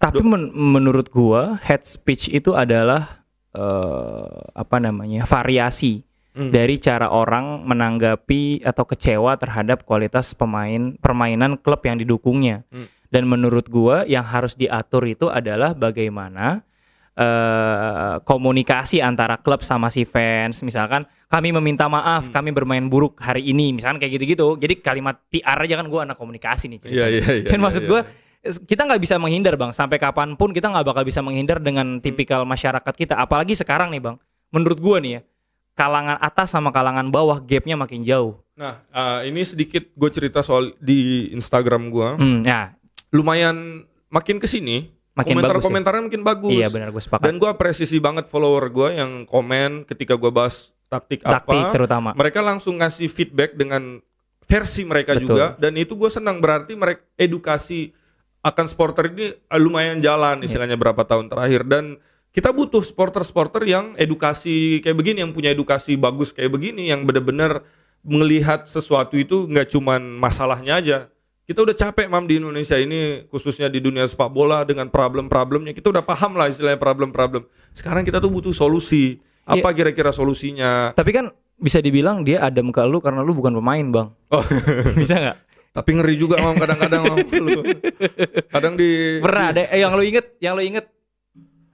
Tapi 0.00 0.24
men- 0.24 0.48
menurut 0.54 1.12
gua 1.12 1.60
head 1.60 1.84
speech 1.84 2.32
itu 2.32 2.56
adalah 2.56 3.20
eh, 3.50 4.30
apa 4.54 4.78
namanya? 4.78 5.26
variasi 5.26 6.06
Hmm. 6.30 6.54
dari 6.54 6.78
cara 6.78 7.10
orang 7.10 7.66
menanggapi 7.66 8.62
atau 8.62 8.86
kecewa 8.86 9.34
terhadap 9.34 9.82
kualitas 9.82 10.30
pemain 10.30 10.94
permainan 10.96 11.58
klub 11.58 11.82
yang 11.82 11.98
didukungnya. 11.98 12.62
Hmm. 12.70 12.86
Dan 13.10 13.26
menurut 13.26 13.66
gua 13.66 14.06
yang 14.06 14.22
harus 14.22 14.54
diatur 14.54 15.02
itu 15.10 15.26
adalah 15.26 15.74
bagaimana 15.74 16.62
eh, 17.20 18.16
komunikasi 18.22 19.02
antara 19.02 19.36
klub 19.36 19.60
sama 19.60 19.90
si 19.90 20.06
fans. 20.06 20.62
Misalkan 20.62 21.04
kami 21.26 21.50
meminta 21.52 21.84
maaf, 21.84 22.30
Hmm. 22.30 22.32
kami 22.32 22.50
bermain 22.54 22.86
buruk 22.86 23.18
hari 23.18 23.50
ini, 23.50 23.74
misalkan 23.76 23.98
kayak 23.98 24.16
gitu-gitu. 24.16 24.56
Jadi 24.56 24.78
kalimat 24.80 25.18
PR 25.28 25.58
aja 25.58 25.74
kan 25.76 25.86
gua 25.90 26.06
anak 26.06 26.16
komunikasi 26.16 26.70
nih 26.70 26.78
ceritanya. 26.80 26.96
Iya, 26.96 27.06
iya, 27.10 27.24
iya, 27.42 27.46
Dan 27.46 27.58
iya, 27.58 27.64
maksud 27.66 27.82
iya. 27.84 27.90
gua 27.90 28.00
kita 28.40 28.88
nggak 28.88 29.02
bisa 29.04 29.20
menghindar 29.20 29.52
bang 29.60 29.68
sampai 29.68 30.00
kapan 30.00 30.32
pun 30.32 30.56
kita 30.56 30.72
nggak 30.72 30.86
bakal 30.86 31.02
bisa 31.04 31.20
menghindar 31.20 31.60
Hmm. 31.60 31.66
dengan 31.66 31.86
tipikal 32.00 32.48
masyarakat 32.48 32.94
kita 32.96 33.14
apalagi 33.18 33.52
sekarang 33.52 33.92
nih 33.92 34.00
bang 34.00 34.16
menurut 34.48 34.80
gua 34.80 34.96
nih 34.96 35.18
ya 35.18 35.20
kalangan 35.72 36.18
atas 36.18 36.50
sama 36.50 36.70
kalangan 36.70 37.08
bawah 37.08 37.40
gapnya 37.40 37.74
makin 37.74 38.02
jauh 38.02 38.38
Nah, 38.52 38.76
eh, 38.86 39.32
ini 39.32 39.40
sedikit 39.40 39.88
gue 39.88 40.10
cerita 40.12 40.44
soal 40.44 40.76
di 40.76 41.32
Instagram 41.32 41.88
gue. 41.88 42.08
hmm, 42.20 42.40
ya 42.44 42.76
Lumayan 43.08 43.82
makin 44.06 44.36
ke 44.36 44.44
sini, 44.44 44.92
Makin 45.16 45.34
komentar-komentarnya 45.34 46.02
makin 46.06 46.22
bagus. 46.22 46.52
iya 46.52 46.68
benar 46.68 46.92
gue 46.92 47.00
sepakat 47.00 47.24
Dan 47.24 47.40
gue 47.40 47.48
apresiasi 47.48 47.96
banget 47.98 48.28
follower 48.28 48.68
gue 48.68 49.00
yang 49.00 49.24
komen 49.24 49.82
ketika 49.82 50.14
gue 50.14 50.28
bahas 50.28 50.70
taktik, 50.86 51.24
taktik 51.24 51.56
apa. 51.56 51.72
terutama 51.72 52.10
mereka 52.12 52.42
langsung 52.42 52.76
ngasih 52.76 53.08
feedback 53.08 53.56
dengan 53.56 53.98
versi 54.44 54.82
mereka 54.84 55.14
Betul. 55.14 55.24
juga 55.32 55.46
dan 55.56 55.72
itu 55.78 55.94
gue 55.94 56.10
senang 56.10 56.42
berarti 56.42 56.74
mereka 56.74 57.00
edukasi 57.16 57.94
akan 58.40 58.66
supporter 58.66 59.08
ini 59.08 59.30
lumayan 59.56 60.02
jalan 60.02 60.42
istilahnya 60.42 60.74
berapa 60.74 61.00
tahun 61.06 61.30
terakhir 61.30 61.62
dan 61.64 61.96
kita 62.30 62.54
butuh 62.54 62.82
supporter-supporter 62.86 63.66
yang 63.66 63.98
edukasi 63.98 64.78
kayak 64.82 64.94
begini 64.94 65.26
yang 65.26 65.34
punya 65.34 65.50
edukasi 65.50 65.98
bagus 65.98 66.30
kayak 66.30 66.54
begini 66.54 66.86
yang 66.86 67.02
benar-benar 67.02 67.66
melihat 68.06 68.64
sesuatu 68.70 69.18
itu 69.18 69.50
nggak 69.50 69.70
cuman 69.74 70.00
masalahnya 70.18 70.78
aja. 70.78 70.98
Kita 71.44 71.66
udah 71.66 71.74
capek 71.74 72.06
mam 72.06 72.30
di 72.30 72.38
Indonesia 72.38 72.78
ini 72.78 73.26
khususnya 73.26 73.66
di 73.66 73.82
dunia 73.82 74.06
sepak 74.06 74.30
bola 74.30 74.62
dengan 74.62 74.86
problem-problemnya. 74.86 75.74
Kita 75.74 75.90
udah 75.90 76.06
paham 76.06 76.38
lah 76.38 76.46
istilahnya 76.46 76.78
problem-problem. 76.78 77.42
Sekarang 77.74 78.06
kita 78.06 78.22
tuh 78.22 78.30
butuh 78.30 78.54
solusi. 78.54 79.18
Apa 79.42 79.74
kira-kira 79.74 80.14
solusinya? 80.14 80.94
Tapi 80.94 81.10
kan 81.10 81.26
bisa 81.58 81.82
dibilang 81.82 82.22
dia 82.22 82.46
adem 82.46 82.70
ke 82.70 82.78
lu 82.86 83.02
karena 83.02 83.26
lu 83.26 83.34
bukan 83.34 83.58
pemain 83.58 83.82
bang. 83.82 84.08
Oh. 84.30 84.44
Bisa 85.02 85.18
nggak? 85.18 85.36
Tapi 85.74 85.90
ngeri 85.98 86.14
juga 86.14 86.38
mam 86.38 86.54
kadang-kadang 86.54 87.02
mam. 87.02 87.18
Kadang 88.54 88.74
di 88.78 89.18
pernah 89.22 89.54
ada 89.54 89.60
eh, 89.70 89.82
yang 89.82 89.94
lu 89.94 90.02
inget 90.02 90.26
yang 90.42 90.54
lu 90.58 90.62
inget 90.62 90.86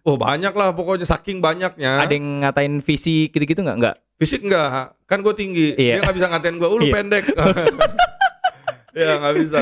Oh 0.06 0.14
banyak 0.14 0.54
lah 0.54 0.70
pokoknya 0.70 1.02
saking 1.02 1.42
banyaknya. 1.42 1.98
ada 1.98 2.14
yang 2.14 2.46
ngatain 2.46 2.78
visi 2.78 3.26
gitu-gitu 3.26 3.60
nggak 3.60 3.78
nggak 3.82 3.96
Fisik 4.16 4.48
enggak, 4.48 4.96
kan 5.04 5.20
gue 5.20 5.34
tinggi. 5.36 5.76
Iya. 5.76 6.00
Dia 6.00 6.02
nggak 6.08 6.16
bisa 6.16 6.26
ngatain 6.32 6.56
gue, 6.56 6.64
"Uh, 6.64 6.78
lu 6.80 6.88
Iya. 6.88 6.94
pendek. 6.96 7.24
ya 8.96 9.20
nggak 9.20 9.34
bisa. 9.36 9.60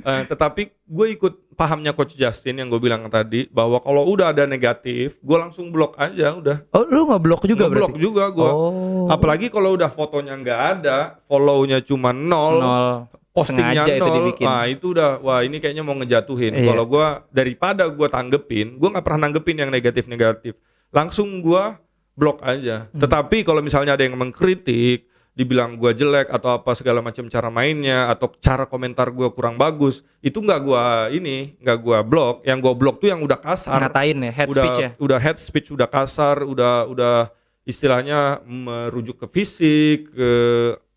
Eh, 0.00 0.22
tetapi 0.24 0.62
gue 0.72 1.06
ikut 1.12 1.52
pahamnya 1.52 1.92
Coach 1.92 2.16
Justin 2.16 2.64
yang 2.64 2.72
gue 2.72 2.80
bilang 2.80 3.04
tadi 3.12 3.44
bahwa 3.52 3.76
kalau 3.76 4.08
udah 4.08 4.32
ada 4.32 4.48
negatif, 4.48 5.20
gue 5.20 5.36
langsung 5.36 5.68
blok 5.68 6.00
aja 6.00 6.32
udah. 6.32 6.64
oh 6.72 6.88
lu 6.88 7.12
nggak 7.12 7.20
blok 7.20 7.42
juga 7.44 7.68
blok 7.68 7.92
berarti 7.92 8.00
juga 8.00 8.24
gue. 8.32 8.48
oh 8.48 9.04
Apalagi 9.12 9.52
kalau 9.52 9.76
udah 9.76 9.92
fotonya 9.92 10.32
nggak 10.32 10.60
ada, 10.80 11.20
follow-nya 11.28 11.84
cuma 11.84 12.16
nol, 12.16 12.56
nol 12.56 12.88
postingnya 13.30 13.86
sengaja 13.86 13.94
itu 13.94 14.06
nol, 14.06 14.16
dibikin. 14.18 14.44
nah 14.46 14.62
itu 14.66 14.86
udah 14.90 15.10
wah 15.22 15.40
ini 15.46 15.56
kayaknya 15.62 15.84
mau 15.86 15.94
ngejatuhin. 15.94 16.52
Iya. 16.54 16.66
Kalau 16.74 16.84
gua 16.86 17.06
daripada 17.30 17.86
gua 17.86 18.08
tanggepin, 18.10 18.74
gua 18.76 18.88
nggak 18.98 19.04
pernah 19.06 19.20
nanggepin 19.30 19.56
yang 19.62 19.70
negatif-negatif. 19.70 20.58
Langsung 20.90 21.38
gua 21.38 21.78
blok 22.18 22.42
aja. 22.42 22.90
Hmm. 22.90 23.00
Tetapi 23.00 23.46
kalau 23.46 23.62
misalnya 23.62 23.94
ada 23.94 24.02
yang 24.02 24.18
mengkritik, 24.18 25.06
dibilang 25.30 25.78
gua 25.78 25.94
jelek 25.94 26.26
atau 26.26 26.58
apa 26.58 26.74
segala 26.74 26.98
macam 26.98 27.30
cara 27.30 27.48
mainnya 27.54 28.10
atau 28.10 28.34
cara 28.42 28.66
komentar 28.66 29.14
gua 29.14 29.30
kurang 29.30 29.54
bagus, 29.54 30.02
itu 30.18 30.42
nggak 30.42 30.60
gua 30.66 31.06
ini, 31.14 31.54
nggak 31.62 31.78
gua 31.78 32.02
blok. 32.02 32.42
Yang 32.42 32.58
gua 32.66 32.74
blok 32.74 32.96
tuh 32.98 33.14
yang 33.14 33.22
udah 33.22 33.38
kasar 33.38 33.78
ngatain 33.78 34.18
ya 34.26 34.32
head 34.34 34.48
udah 34.50 34.58
speech 34.58 34.78
ya 34.82 34.90
udah 34.98 35.18
head 35.22 35.38
speech 35.38 35.68
udah 35.70 35.86
kasar 35.86 36.42
udah 36.42 36.90
udah 36.90 37.16
istilahnya 37.62 38.42
merujuk 38.42 39.22
ke 39.22 39.26
fisik 39.30 40.10
ke 40.10 40.30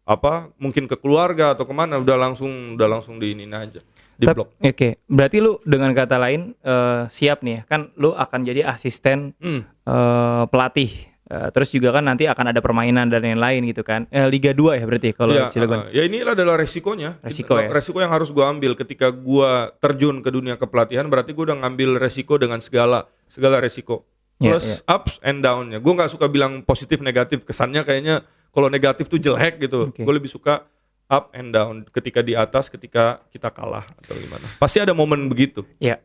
apa 0.04 0.52
mungkin 0.58 0.84
ke 0.84 0.96
keluarga 0.96 1.52
atau 1.52 1.64
ke 1.64 1.72
mana 1.72 1.96
udah 1.96 2.18
langsung 2.20 2.76
udah 2.76 2.88
langsung 2.90 3.18
diinin 3.18 3.50
aja 3.50 3.80
di 4.14 4.28
blok 4.28 4.54
Oke, 4.60 5.02
berarti 5.06 5.40
lu 5.40 5.58
dengan 5.64 5.90
kata 5.92 6.18
lain 6.18 6.54
eh, 6.56 7.02
siap 7.08 7.42
nih 7.42 7.54
ya. 7.54 7.62
kan 7.66 7.90
lu 7.96 8.12
akan 8.12 8.40
jadi 8.42 8.62
asisten 8.64 9.34
Hmm. 9.38 9.64
eh, 9.84 10.44
pelatih. 10.46 10.92
Eh, 11.24 11.50
terus 11.50 11.72
juga 11.72 11.90
kan 11.90 12.04
nanti 12.04 12.28
akan 12.28 12.52
ada 12.52 12.60
permainan 12.60 13.08
dan 13.08 13.24
lain-lain 13.24 13.64
gitu 13.66 13.82
kan. 13.82 14.06
Eh, 14.08 14.28
Liga 14.28 14.52
2 14.52 14.76
ya 14.76 14.84
berarti 14.84 15.10
kalau 15.12 15.34
ya, 15.34 15.48
Cilegon. 15.48 15.88
uh, 15.88 15.90
ya 15.90 16.04
ini 16.04 16.22
adalah 16.22 16.60
resikonya 16.60 17.18
Resiko 17.24 17.56
ya. 17.56 17.72
resiko 17.72 17.98
yang 17.98 18.12
harus 18.12 18.30
gua 18.30 18.52
ambil 18.52 18.76
ketika 18.76 19.10
gua 19.10 19.72
terjun 19.74 20.20
ke 20.20 20.30
dunia 20.30 20.56
kepelatihan 20.56 21.08
berarti 21.08 21.32
gua 21.32 21.50
udah 21.50 21.64
ngambil 21.64 21.98
resiko 21.98 22.36
dengan 22.36 22.60
segala 22.60 23.08
segala 23.26 23.58
resiko 23.58 24.04
Ya, 24.36 24.52
plus 24.52 24.84
ups 24.84 25.18
and 25.22 25.40
downnya 25.40 25.80
gua 25.80 25.94
nggak 25.96 26.12
suka 26.12 26.28
bilang 26.28 26.60
positif 26.62 27.00
negatif 27.00 27.42
kesannya 27.42 27.82
kayaknya 27.82 28.28
kalau 28.54 28.70
negatif 28.70 29.10
tuh 29.10 29.18
jelek 29.18 29.58
gitu 29.60 29.90
Oke. 29.90 30.06
gue 30.06 30.14
lebih 30.14 30.30
suka 30.30 30.64
up 31.10 31.34
and 31.34 31.52
down 31.52 31.84
ketika 31.90 32.22
di 32.22 32.38
atas 32.38 32.70
ketika 32.70 33.20
kita 33.28 33.50
kalah 33.50 33.84
atau 34.00 34.14
gimana 34.16 34.46
pasti 34.62 34.78
ada 34.80 34.94
momen 34.94 35.28
begitu 35.28 35.66
Ya. 35.82 35.98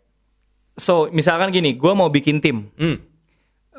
So, 0.79 1.11
misalkan 1.11 1.51
gini, 1.51 1.75
gua 1.75 1.91
mau 1.91 2.07
bikin 2.07 2.39
tim. 2.39 2.71
hmm. 2.79 3.03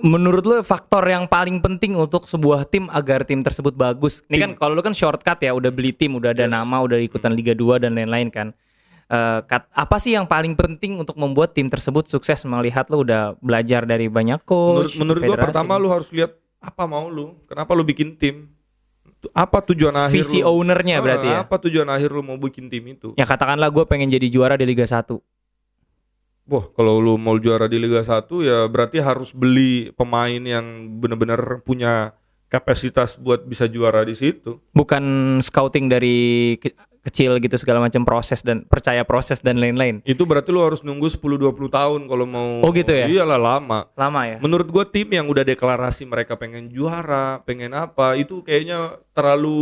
menurut 0.03 0.43
lu 0.43 0.59
faktor 0.67 0.99
yang 1.07 1.32
paling 1.32 1.63
penting 1.63 1.95
untuk 1.95 2.28
sebuah 2.28 2.67
tim 2.67 2.91
agar 2.91 3.24
tim 3.24 3.39
tersebut 3.39 3.72
bagus? 3.72 4.20
Ini 4.28 4.36
kan 4.36 4.51
kalau 4.59 4.76
lu 4.76 4.84
kan 4.84 4.91
shortcut 4.91 5.39
ya, 5.39 5.55
udah 5.55 5.72
beli 5.72 5.95
tim, 5.95 6.20
udah 6.20 6.36
ada 6.36 6.43
nama, 6.43 6.84
udah 6.84 6.99
ikutan 6.99 7.32
Liga 7.32 7.55
2 7.55 7.84
dan 7.88 7.95
lain-lain 7.95 8.28
kan. 8.28 8.51
Kat- 9.47 9.72
apa 9.72 9.95
sih 9.97 10.11
yang 10.11 10.28
paling 10.28 10.59
penting 10.59 10.99
untuk 10.99 11.15
membuat 11.15 11.55
tim 11.55 11.72
tersebut 11.72 12.11
sukses 12.11 12.43
melihat 12.43 12.91
lu 12.91 13.07
udah 13.07 13.39
belajar 13.39 13.88
dari 13.88 14.11
banyak 14.11 14.43
menurut 14.43 14.91
coach 14.91 14.99
menurut 14.99 15.22
gua 15.24 15.36
federasi. 15.39 15.47
pertama 15.55 15.74
lu 15.80 15.88
harus 15.88 16.09
lihat 16.11 16.32
apa 16.59 16.84
mau 16.86 17.07
lu 17.07 17.34
kenapa 17.47 17.72
lu 17.74 17.82
bikin 17.82 18.20
tim 18.20 18.51
apa 19.36 19.59
tujuan 19.74 20.07
akhir 20.07 20.15
visi 20.15 20.39
lu? 20.39 20.47
ownernya 20.47 20.99
Ah, 20.99 21.03
berarti 21.03 21.28
ya? 21.28 21.38
apa 21.43 21.55
tujuan 21.59 21.89
akhir 21.91 22.09
lu 22.09 22.24
mau 22.24 22.39
bikin 22.39 22.72
tim 22.72 22.88
itu? 22.88 23.11
Ya 23.20 23.28
katakanlah 23.28 23.67
gue 23.67 23.84
pengen 23.84 24.07
jadi 24.07 24.28
juara 24.32 24.55
di 24.55 24.63
Liga 24.63 24.88
1 24.88 25.11
Wah, 26.49 26.65
kalau 26.74 26.97
lu 26.97 27.13
mau 27.13 27.38
juara 27.38 27.70
di 27.70 27.78
Liga 27.78 28.01
1 28.01 28.26
ya 28.41 28.65
berarti 28.65 28.97
harus 28.97 29.30
beli 29.30 29.93
pemain 29.93 30.41
yang 30.41 30.65
benar-benar 30.97 31.61
punya 31.61 32.17
kapasitas 32.49 33.13
buat 33.13 33.45
bisa 33.45 33.70
juara 33.70 34.01
di 34.01 34.17
situ. 34.17 34.57
bukan 34.74 35.03
scouting 35.38 35.86
dari 35.86 36.57
kecil 37.01 37.39
gitu 37.39 37.55
segala 37.55 37.79
macam 37.79 38.03
proses 38.03 38.41
dan 38.41 38.63
percaya 38.63 39.01
proses 39.01 39.39
dan 39.39 39.57
lain-lain 39.57 40.03
Itu 40.03 40.23
berarti 40.23 40.49
lu 40.49 40.59
harus 40.59 40.81
nunggu 40.81 41.07
10 41.07 41.19
20 41.19 41.55
tahun 41.69 42.01
kalau 42.05 42.25
mau 42.25 42.59
Oh, 42.59 42.71
gitu 42.71 42.91
ya? 42.91 43.07
Iyalah 43.07 43.39
lama. 43.39 43.79
lama 43.93 44.21
ya 44.23 44.37
Menurut 44.39 44.67
gua 44.67 44.83
tim 44.83 45.07
yang 45.07 45.25
udah 45.25 45.41
deklarasi 45.41 46.03
mereka 46.03 46.35
pengen 46.35 46.67
juara, 46.67 47.39
pengen 47.43 47.71
apa, 47.71 48.15
itu 48.15 48.41
kayaknya 48.41 48.99
terlalu 49.11 49.59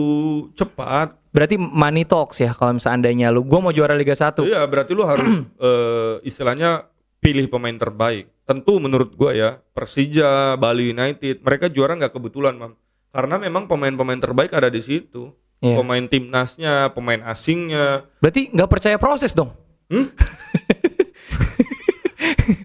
cepat. 0.53 1.13
berarti 1.27 1.53
money 1.55 2.01
talks 2.01 2.39
ya 2.39 2.49
kalau 2.49 2.73
misalnya 2.73 2.97
andainya 2.97 3.27
lu 3.29 3.45
gue 3.45 3.59
mau 3.59 3.69
juara 3.69 3.93
Liga 3.93 4.13
1 4.13 4.41
Iya, 4.41 4.65
berarti 4.65 4.91
lu 4.91 5.03
harus 5.03 5.29
eh, 5.61 6.15
istilahnya 6.23 6.89
pilih 7.17 7.45
pemain 7.47 7.73
terbaik. 7.73 8.29
Tentu 8.43 8.79
menurut 8.79 9.11
gua 9.13 9.35
ya, 9.35 9.49
Persija, 9.71 10.55
Bali 10.55 10.89
United, 10.89 11.41
mereka 11.41 11.67
juara 11.67 11.93
nggak 11.93 12.09
kebetulan, 12.09 12.55
Mam. 12.55 12.73
Karena 13.09 13.35
memang 13.35 13.65
pemain-pemain 13.65 14.17
terbaik 14.17 14.51
ada 14.51 14.67
di 14.67 14.79
situ. 14.79 15.35
Iya. 15.57 15.73
Pemain 15.75 16.05
timnasnya, 16.05 16.93
pemain 16.93 17.17
asingnya. 17.25 18.05
berarti 18.19 18.53
nggak 18.53 18.69
percaya 18.69 18.97
proses 18.97 19.33
dong 19.33 19.49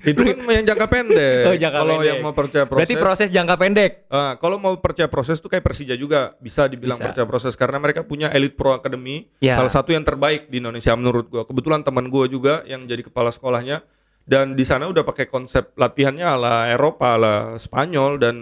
Itu 0.02 0.18
kan 0.18 0.38
yang 0.48 0.64
jangka 0.64 0.86
pendek. 0.86 1.42
Oh, 1.44 1.54
jangka 1.54 1.74
Kalau 1.76 1.94
pendek. 1.96 2.08
yang 2.08 2.18
mau 2.20 2.32
percaya 2.32 2.64
proses. 2.64 2.78
berarti 2.78 2.96
proses 2.96 3.28
jangka 3.30 3.54
pendek 3.56 3.90
Ah, 4.08 4.34
kalau 4.36 4.56
mau 4.56 4.74
percaya 4.76 5.06
proses 5.06 5.38
tuh 5.38 5.48
kayak 5.48 5.62
Persija 5.62 5.94
juga 5.94 6.34
bisa 6.38 6.66
dibilang 6.66 6.96
Bisa. 6.96 7.06
percaya 7.06 7.24
proses 7.24 7.54
karena 7.54 7.78
mereka 7.78 8.02
punya 8.02 8.28
Elite 8.28 8.54
Pro 8.54 8.72
Academy, 8.72 9.26
Ya. 9.38 9.54
salah 9.54 9.70
satu 9.70 9.90
yang 9.90 10.02
terbaik 10.02 10.46
di 10.48 10.58
Indonesia 10.58 10.92
menurut 10.92 11.26
gua. 11.28 11.42
Kebetulan 11.42 11.80
teman 11.80 12.06
gua 12.06 12.26
juga 12.26 12.62
yang 12.64 12.84
jadi 12.84 13.00
kepala 13.00 13.30
sekolahnya 13.30 13.82
dan 14.22 14.54
di 14.54 14.62
sana 14.62 14.86
udah 14.86 15.02
pakai 15.02 15.26
konsep 15.26 15.74
latihannya 15.74 16.24
ala 16.24 16.54
Eropa, 16.68 17.14
ala 17.14 17.34
Spanyol 17.56 18.18
dan 18.18 18.34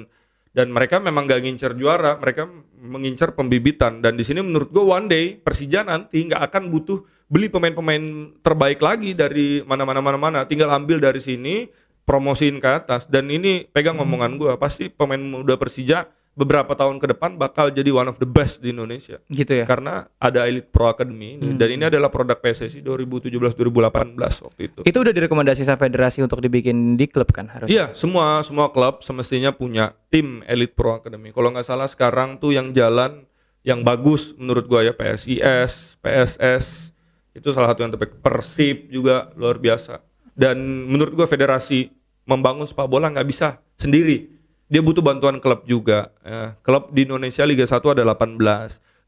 dan 0.50 0.74
mereka 0.74 0.98
memang 0.98 1.30
gak 1.30 1.46
ngincer 1.46 1.78
juara, 1.78 2.18
mereka 2.18 2.50
mengincar 2.80 3.38
pembibitan. 3.38 4.02
Dan 4.02 4.18
di 4.18 4.24
sini 4.26 4.42
menurut 4.42 4.72
gua 4.74 4.98
one 4.98 5.06
day 5.06 5.24
Persija 5.38 5.86
nanti 5.86 6.26
nggak 6.26 6.42
akan 6.50 6.72
butuh 6.74 7.04
beli 7.30 7.46
pemain-pemain 7.46 8.34
terbaik 8.42 8.82
lagi 8.82 9.14
dari 9.14 9.62
mana-mana 9.62 10.02
mana-mana, 10.02 10.42
tinggal 10.48 10.74
ambil 10.74 10.98
dari 10.98 11.22
sini 11.22 11.70
promosiin 12.02 12.58
ke 12.58 12.68
atas. 12.82 13.06
Dan 13.06 13.30
ini 13.30 13.68
pegang 13.70 14.00
omongan 14.02 14.34
gua 14.40 14.58
pasti 14.58 14.90
pemain 14.90 15.20
muda 15.20 15.54
Persija 15.54 16.10
beberapa 16.40 16.72
tahun 16.72 16.96
ke 16.96 17.12
depan 17.12 17.36
bakal 17.36 17.68
jadi 17.68 17.92
one 17.92 18.08
of 18.08 18.16
the 18.16 18.24
best 18.24 18.64
di 18.64 18.72
Indonesia 18.72 19.20
gitu 19.28 19.60
ya 19.60 19.68
karena 19.68 20.08
ada 20.16 20.48
Elite 20.48 20.72
Pro 20.72 20.88
Academy 20.88 21.36
ini 21.36 21.52
dan 21.60 21.68
ini 21.68 21.84
adalah 21.92 22.08
produk 22.08 22.40
PSSI 22.40 22.80
2017-2018 22.80 24.16
waktu 24.16 24.60
itu. 24.72 24.80
itu 24.88 24.96
udah 24.96 25.12
direkomendasi 25.12 25.68
sama 25.68 25.76
federasi 25.76 26.24
untuk 26.24 26.40
dibikin 26.40 26.96
di 26.96 27.04
klub 27.04 27.28
kan 27.28 27.52
harus 27.52 27.68
Iya, 27.68 27.92
semua 27.92 28.40
semua 28.40 28.72
klub 28.72 29.04
semestinya 29.04 29.52
punya 29.52 29.92
tim 30.08 30.40
Elite 30.48 30.72
Pro 30.72 30.96
Academy. 30.96 31.30
Kalau 31.30 31.52
nggak 31.52 31.66
salah 31.68 31.86
sekarang 31.86 32.40
tuh 32.40 32.56
yang 32.56 32.72
jalan 32.72 33.28
yang 33.60 33.84
bagus 33.84 34.32
menurut 34.40 34.64
gua 34.64 34.80
ya 34.80 34.96
PSIS, 34.96 36.00
PSS 36.00 36.96
itu 37.36 37.48
salah 37.52 37.70
satu 37.70 37.84
yang 37.84 37.92
terbaik. 37.92 38.16
Persib 38.24 38.88
juga 38.88 39.28
luar 39.36 39.60
biasa. 39.60 40.00
Dan 40.32 40.88
menurut 40.88 41.12
gua 41.12 41.28
federasi 41.28 41.92
membangun 42.24 42.64
sepak 42.64 42.88
bola 42.88 43.12
nggak 43.12 43.28
bisa 43.28 43.60
sendiri. 43.76 44.39
Dia 44.70 44.80
butuh 44.80 45.02
bantuan 45.02 45.42
klub 45.42 45.66
juga. 45.66 46.14
Ya, 46.22 46.54
klub 46.62 46.94
di 46.94 47.02
Indonesia 47.02 47.42
Liga 47.42 47.66
1 47.66 47.82
ada 47.90 48.06
18, 48.06 48.38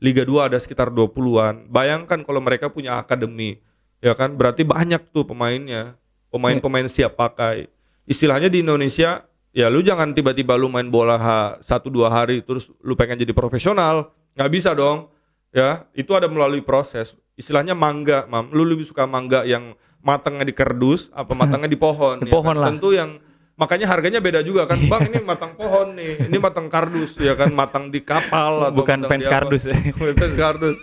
Liga 0.03 0.23
2 0.27 0.51
ada 0.51 0.59
sekitar 0.59 0.91
20-an. 0.91 1.71
Bayangkan 1.71 2.27
kalau 2.27 2.43
mereka 2.43 2.67
punya 2.67 2.99
akademi, 2.99 3.63
ya 4.03 4.19
kan? 4.19 4.35
Berarti 4.35 4.67
banyak 4.67 5.15
tuh 5.15 5.23
pemainnya. 5.23 5.95
Pemain-pemain 6.35 6.89
siap 6.91 7.15
pakai. 7.15 7.71
Istilahnya 8.09 8.51
di 8.51 8.67
Indonesia 8.67 9.23
ya 9.53 9.69
lu 9.69 9.85
jangan 9.85 10.17
tiba-tiba 10.17 10.57
lu 10.57 10.73
main 10.73 10.89
bola 10.89 11.21
ha, 11.21 11.39
satu 11.61 11.93
dua 11.93 12.09
hari 12.09 12.41
terus 12.41 12.73
lu 12.81 12.97
pengen 12.97 13.21
jadi 13.21 13.37
profesional 13.37 14.09
nggak 14.33 14.51
bisa 14.51 14.73
dong 14.73 15.13
ya 15.53 15.85
itu 15.93 16.09
ada 16.17 16.25
melalui 16.25 16.65
proses 16.65 17.13
istilahnya 17.37 17.77
mangga 17.77 18.25
mam 18.33 18.49
lu 18.49 18.65
lebih 18.65 18.89
suka 18.89 19.05
mangga 19.05 19.45
yang 19.45 19.77
matangnya 20.01 20.49
di 20.49 20.57
kardus 20.57 21.13
apa 21.13 21.37
matangnya 21.41 21.69
di 21.69 21.77
pohon 21.77 22.25
Di 22.25 22.33
ya 22.33 22.33
pohon 22.33 22.57
kan? 22.57 22.61
lah. 22.65 22.67
tentu 22.73 22.97
yang 22.97 23.21
makanya 23.63 23.87
harganya 23.87 24.19
beda 24.19 24.43
juga 24.43 24.67
kan 24.67 24.75
bang 24.83 25.07
ini 25.07 25.23
matang 25.23 25.55
pohon 25.55 25.95
nih 25.95 26.27
ini 26.27 26.37
matang 26.37 26.67
kardus 26.67 27.15
ya 27.17 27.33
kan 27.33 27.49
matang 27.51 27.89
di 27.89 28.03
kapal 28.03 28.67
atau 28.67 28.75
Bukan 28.77 29.07
fans 29.07 29.23
kardus 29.25 29.63
ya. 29.65 29.77
Fans 29.95 30.35
kardus 30.35 30.77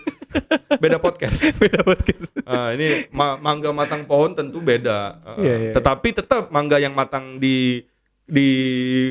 beda 0.76 0.96
podcast 0.96 1.36
beda 1.62 1.82
podcast 1.82 2.32
Ah, 2.42 2.72
ini 2.72 3.04
ma- 3.10 3.36
mangga 3.36 3.68
matang 3.70 4.02
pohon 4.02 4.32
tentu 4.32 4.58
beda. 4.58 5.20
Ah, 5.20 5.36
Iya, 5.36 5.54
iya. 5.60 5.72
Tetapi 5.72 6.08
tetap 6.14 6.48
mangga 6.48 6.76
yang 6.76 6.92
matang 6.92 7.36
di 7.36 7.84
di 8.24 8.48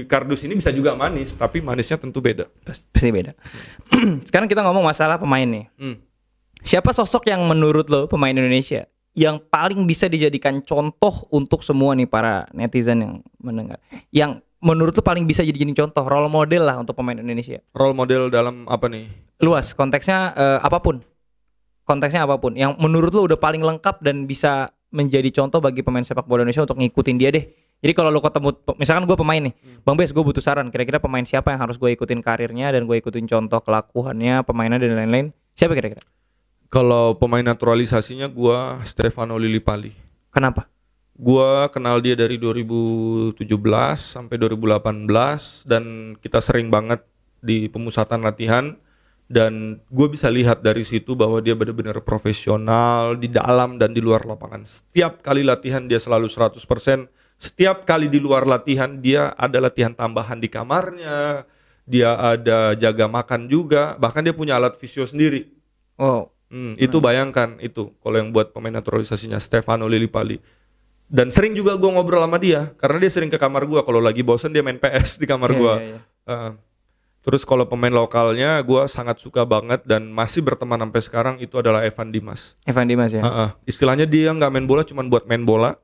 kardus 0.06 0.44
ini 0.44 0.56
bisa 0.56 0.72
juga 0.72 0.92
manis, 0.94 1.32
tapi 1.34 1.60
manisnya 1.60 2.00
tentu 2.00 2.20
beda. 2.20 2.48
Pas- 2.64 2.88
pasti 2.90 3.10
beda 3.10 3.36
sekarang 4.28 4.48
kita 4.48 4.60
ngomong 4.62 4.82
masalah 4.82 5.16
pemain 5.16 5.44
nih 5.44 5.68
Hmm. 5.76 5.98
Siapa 6.60 6.92
sosok 6.92 7.24
yang 7.26 7.40
menurut 7.44 7.88
lo 7.88 8.08
pemain 8.08 8.32
Indonesia 8.32 8.88
yang 9.20 9.36
paling 9.52 9.84
bisa 9.84 10.08
dijadikan 10.08 10.64
contoh 10.64 11.28
untuk 11.36 11.60
semua 11.60 11.92
nih 11.92 12.08
para 12.08 12.48
netizen 12.56 13.04
yang 13.04 13.14
mendengar? 13.44 13.84
Yang 14.16 14.40
menurut 14.64 14.96
lo 14.96 15.04
paling 15.04 15.28
bisa 15.28 15.44
jadi 15.44 15.60
contoh 15.76 16.08
role 16.08 16.32
model 16.32 16.64
lah 16.64 16.80
untuk 16.80 16.96
pemain 16.96 17.20
Indonesia. 17.20 17.60
Role 17.76 17.92
model 17.92 18.32
dalam 18.32 18.64
apa 18.72 18.88
nih? 18.88 19.12
Luas 19.44 19.76
konteksnya 19.76 20.32
eh, 20.40 20.60
apa 20.64 20.80
pun. 20.80 21.04
Konteksnya 21.84 22.24
apa 22.24 22.40
pun 22.40 22.56
yang 22.56 22.80
menurut 22.80 23.12
lo 23.12 23.28
udah 23.28 23.36
paling 23.36 23.60
lengkap 23.60 24.00
dan 24.00 24.24
bisa 24.24 24.72
menjadi 24.96 25.28
contoh 25.36 25.60
bagi 25.60 25.84
pemain 25.84 26.06
sepak 26.06 26.24
bola 26.24 26.48
Indonesia 26.48 26.64
untuk 26.64 26.80
ngikutin 26.80 27.18
dia 27.20 27.30
deh. 27.36 27.44
Jadi 27.80 27.94
kalau 27.96 28.12
lo 28.12 28.24
ketemu 28.24 28.56
misalkan 28.76 29.04
gue 29.08 29.18
pemain 29.20 29.40
nih, 29.40 29.56
Bang 29.84 29.96
Bes 29.96 30.12
gue 30.12 30.20
butuh 30.24 30.44
saran 30.44 30.68
kira-kira 30.72 31.00
pemain 31.00 31.24
siapa 31.24 31.56
yang 31.56 31.64
harus 31.64 31.80
gue 31.80 31.92
ikutin 31.96 32.20
karirnya 32.20 32.72
dan 32.76 32.84
gue 32.84 32.96
ikutin 33.00 33.24
contoh 33.28 33.64
kelakuannya, 33.64 34.44
pemainnya 34.44 34.80
dan 34.80 34.96
lain-lain. 34.96 35.32
Siapa 35.56 35.76
kira-kira? 35.76 36.04
Kalau 36.70 37.18
pemain 37.18 37.42
naturalisasinya 37.42 38.30
gua 38.30 38.78
Stefano 38.86 39.42
Lillipali. 39.42 39.90
Kenapa? 40.30 40.70
Gua 41.18 41.66
kenal 41.74 41.98
dia 41.98 42.14
dari 42.14 42.38
2017 42.38 43.42
sampai 43.98 44.38
2018 44.38 45.66
dan 45.66 46.14
kita 46.22 46.38
sering 46.38 46.70
banget 46.70 47.02
di 47.42 47.74
pemusatan 47.74 48.22
latihan 48.22 48.78
dan 49.30 49.78
gue 49.94 50.08
bisa 50.10 50.26
lihat 50.26 50.66
dari 50.66 50.82
situ 50.82 51.14
bahwa 51.14 51.38
dia 51.38 51.54
benar-benar 51.54 52.02
profesional 52.02 53.14
di 53.14 53.30
dalam 53.30 53.78
dan 53.78 53.94
di 53.94 54.02
luar 54.02 54.26
lapangan. 54.26 54.66
Setiap 54.66 55.22
kali 55.22 55.46
latihan 55.46 55.86
dia 55.86 56.02
selalu 56.02 56.26
100%. 56.26 56.58
Setiap 57.38 57.86
kali 57.86 58.10
di 58.10 58.18
luar 58.18 58.50
latihan 58.50 58.90
dia 58.98 59.30
ada 59.38 59.62
latihan 59.62 59.94
tambahan 59.94 60.42
di 60.42 60.50
kamarnya. 60.50 61.46
Dia 61.86 62.18
ada 62.18 62.74
jaga 62.78 63.10
makan 63.10 63.50
juga, 63.50 63.98
bahkan 64.02 64.22
dia 64.22 64.34
punya 64.34 64.58
alat 64.58 64.78
visio 64.78 65.06
sendiri. 65.06 65.50
Oh, 65.98 66.30
Hmm, 66.50 66.74
itu 66.82 66.98
bayangkan 66.98 67.62
itu 67.62 67.94
kalau 68.02 68.18
yang 68.18 68.34
buat 68.34 68.50
pemain 68.50 68.74
naturalisasinya 68.74 69.38
Stefano 69.38 69.86
Lillipali. 69.86 70.42
Dan 71.10 71.34
sering 71.34 71.58
juga 71.58 71.74
gua 71.78 71.94
ngobrol 71.98 72.22
sama 72.22 72.38
dia 72.38 72.70
karena 72.78 73.02
dia 73.02 73.10
sering 73.10 73.30
ke 73.34 73.38
kamar 73.38 73.66
gua 73.66 73.82
kalau 73.82 73.98
lagi 73.98 74.22
bosen 74.22 74.54
dia 74.54 74.62
main 74.62 74.78
PS 74.78 75.18
di 75.18 75.26
kamar 75.26 75.54
Iya, 75.54 75.58
gua. 75.58 75.74
iya, 75.82 75.86
iya. 75.90 76.00
Uh, 76.30 76.52
terus 77.22 77.42
kalau 77.46 77.66
pemain 77.66 77.94
lokalnya 77.94 78.62
gua 78.62 78.86
sangat 78.86 79.18
suka 79.22 79.42
banget 79.46 79.82
dan 79.86 80.10
masih 80.10 80.42
berteman 80.46 80.78
sampai 80.78 81.02
sekarang 81.02 81.36
itu 81.42 81.54
adalah 81.58 81.82
Evan 81.86 82.10
Dimas. 82.14 82.54
Evan 82.66 82.86
Dimas 82.86 83.10
ya. 83.14 83.22
Uh-uh. 83.22 83.50
Istilahnya 83.66 84.06
dia 84.06 84.34
nggak 84.34 84.50
main 84.54 84.66
bola 84.70 84.82
cuman 84.86 85.10
buat 85.10 85.26
main 85.26 85.42
bola. 85.46 85.78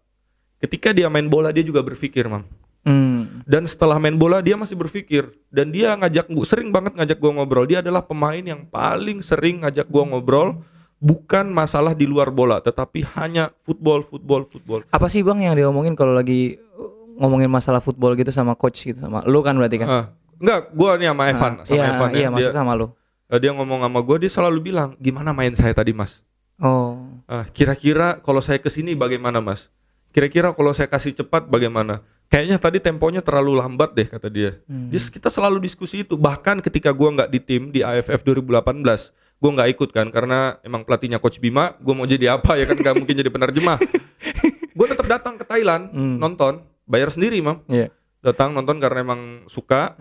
Ketika 0.62 0.94
dia 0.94 1.10
main 1.10 1.26
bola 1.30 1.50
dia 1.54 1.62
juga 1.62 1.82
berpikir, 1.86 2.26
Mam. 2.26 2.46
Hmm. 2.86 3.42
Dan 3.50 3.66
setelah 3.66 3.98
main 3.98 4.14
bola 4.14 4.46
dia 4.46 4.54
masih 4.54 4.78
berpikir 4.78 5.26
dan 5.50 5.74
dia 5.74 5.98
ngajak 5.98 6.30
gua 6.30 6.46
sering 6.46 6.70
banget 6.70 6.94
ngajak 6.94 7.18
gua 7.18 7.42
ngobrol. 7.42 7.66
Dia 7.66 7.82
adalah 7.82 8.06
pemain 8.06 8.40
yang 8.40 8.70
paling 8.70 9.26
sering 9.26 9.66
ngajak 9.66 9.90
gua 9.90 10.06
ngobrol 10.06 10.62
bukan 11.02 11.50
masalah 11.50 11.98
di 11.98 12.06
luar 12.06 12.30
bola 12.30 12.62
tetapi 12.62 13.04
hanya 13.18 13.50
football 13.66 14.06
football 14.06 14.46
football. 14.46 14.86
Apa 14.94 15.10
sih 15.10 15.26
bang 15.26 15.50
yang 15.50 15.58
diomongin 15.58 15.98
kalau 15.98 16.14
lagi 16.14 16.62
uh, 16.78 17.18
ngomongin 17.18 17.50
masalah 17.50 17.82
football 17.82 18.14
gitu 18.14 18.30
sama 18.30 18.54
coach 18.54 18.86
gitu 18.86 19.02
sama 19.02 19.26
lu 19.26 19.42
kan 19.42 19.58
berarti 19.58 19.82
kan? 19.82 19.88
Ah, 19.90 20.06
enggak, 20.38 20.60
gua 20.78 20.90
nih 21.02 21.10
sama 21.10 21.24
Evan, 21.26 21.54
Ah, 21.58 21.66
sama 21.66 21.74
iya, 21.76 21.86
Evan 21.90 22.10
ya. 22.14 22.18
Iya, 22.22 22.28
dia, 22.38 22.50
sama 22.54 22.72
lu. 22.78 22.88
eh, 23.26 23.40
dia 23.42 23.52
ngomong 23.52 23.82
sama 23.82 24.00
gua 24.06 24.18
dia 24.22 24.30
selalu 24.30 24.60
bilang, 24.62 24.94
"Gimana 25.02 25.34
main 25.34 25.58
saya 25.58 25.74
tadi, 25.74 25.90
Mas?" 25.90 26.22
Oh. 26.62 27.02
Ah, 27.26 27.50
kira-kira 27.50 28.22
kalau 28.22 28.40
saya 28.40 28.62
ke 28.62 28.70
sini 28.70 28.94
bagaimana, 28.94 29.42
Mas? 29.42 29.74
Kira-kira 30.16 30.54
kalau 30.54 30.72
saya 30.72 30.88
kasih 30.88 31.12
cepat 31.12 31.50
bagaimana? 31.50 32.00
Kayaknya 32.32 32.58
tadi 32.58 32.78
temponya 32.82 33.22
terlalu 33.22 33.58
lambat 33.58 33.94
deh 33.96 34.08
kata 34.10 34.28
dia. 34.28 34.58
Dia 34.66 35.00
kita 35.00 35.30
selalu 35.32 35.62
diskusi 35.62 36.04
itu. 36.04 36.20
Bahkan 36.20 36.62
ketika 36.66 36.92
gua 36.92 37.14
nggak 37.14 37.30
di 37.32 37.40
tim 37.40 37.70
di 37.70 37.86
AFF 37.86 38.26
2018, 38.26 39.42
gua 39.42 39.52
nggak 39.56 39.70
ikut 39.78 39.90
kan 39.94 40.08
karena 40.10 40.60
emang 40.66 40.84
pelatihnya 40.84 41.22
coach 41.22 41.38
Bima, 41.38 41.78
gua 41.80 41.94
mau 41.98 42.08
jadi 42.10 42.38
apa 42.38 42.58
ya 42.60 42.66
kan 42.66 42.78
nggak 42.78 42.96
mungkin 42.98 43.16
jadi 43.20 43.32
penerjemah. 43.32 43.78
Gue 44.76 44.92
tetap 44.92 45.08
datang 45.08 45.40
ke 45.40 45.48
Thailand 45.48 45.88
nonton, 45.96 46.60
bayar 46.84 47.08
sendiri, 47.08 47.40
Mam. 47.40 47.64
Iya. 47.72 47.88
Datang 48.20 48.52
nonton 48.52 48.84
karena 48.84 49.08
emang 49.08 49.48
suka. 49.48 49.96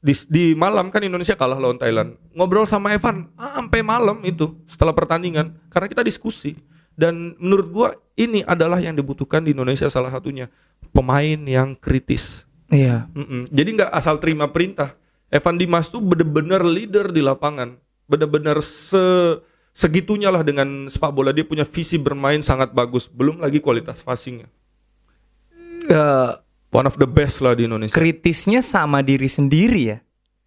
Di, 0.00 0.16
di 0.32 0.44
malam 0.56 0.88
kan 0.88 1.04
Indonesia 1.04 1.36
kalah 1.36 1.60
lawan 1.60 1.76
Thailand. 1.76 2.16
Ngobrol 2.32 2.64
sama 2.64 2.90
Evan 2.96 3.28
ah, 3.36 3.60
sampai 3.60 3.84
malam 3.84 4.18
itu 4.24 4.56
setelah 4.64 4.96
pertandingan 4.96 5.54
karena 5.70 5.86
kita 5.86 6.02
diskusi. 6.02 6.56
Dan 7.00 7.32
menurut 7.40 7.68
gua 7.72 7.88
ini 8.12 8.44
adalah 8.44 8.76
yang 8.76 8.92
dibutuhkan 8.92 9.40
di 9.40 9.56
Indonesia 9.56 9.88
salah 9.88 10.12
satunya 10.12 10.52
pemain 10.92 11.40
yang 11.40 11.72
kritis. 11.72 12.44
Iya. 12.68 13.08
Mm-mm. 13.16 13.48
Jadi 13.48 13.68
nggak 13.80 13.88
asal 13.90 14.20
terima 14.20 14.52
perintah. 14.52 14.92
Evan 15.32 15.56
Dimas 15.56 15.88
tuh 15.88 16.04
bener-bener 16.04 16.60
leader 16.60 17.08
di 17.08 17.22
lapangan, 17.24 17.78
bener-bener 18.04 18.60
se 18.60 19.00
segitunya 19.70 20.28
lah 20.28 20.42
dengan 20.42 20.90
sepak 20.90 21.14
bola 21.14 21.30
dia 21.30 21.46
punya 21.46 21.62
visi 21.64 21.96
bermain 21.96 22.42
sangat 22.44 22.74
bagus. 22.74 23.06
Belum 23.08 23.40
lagi 23.40 23.62
kualitas 23.62 24.04
passingnya. 24.04 24.50
Eh, 25.88 26.30
One 26.70 26.86
of 26.86 26.98
the 27.02 27.08
best 27.08 27.42
lah 27.42 27.58
di 27.58 27.66
Indonesia. 27.66 27.94
kritisnya 27.94 28.62
sama 28.62 29.02
diri 29.02 29.26
sendiri 29.26 29.96
ya. 29.96 29.98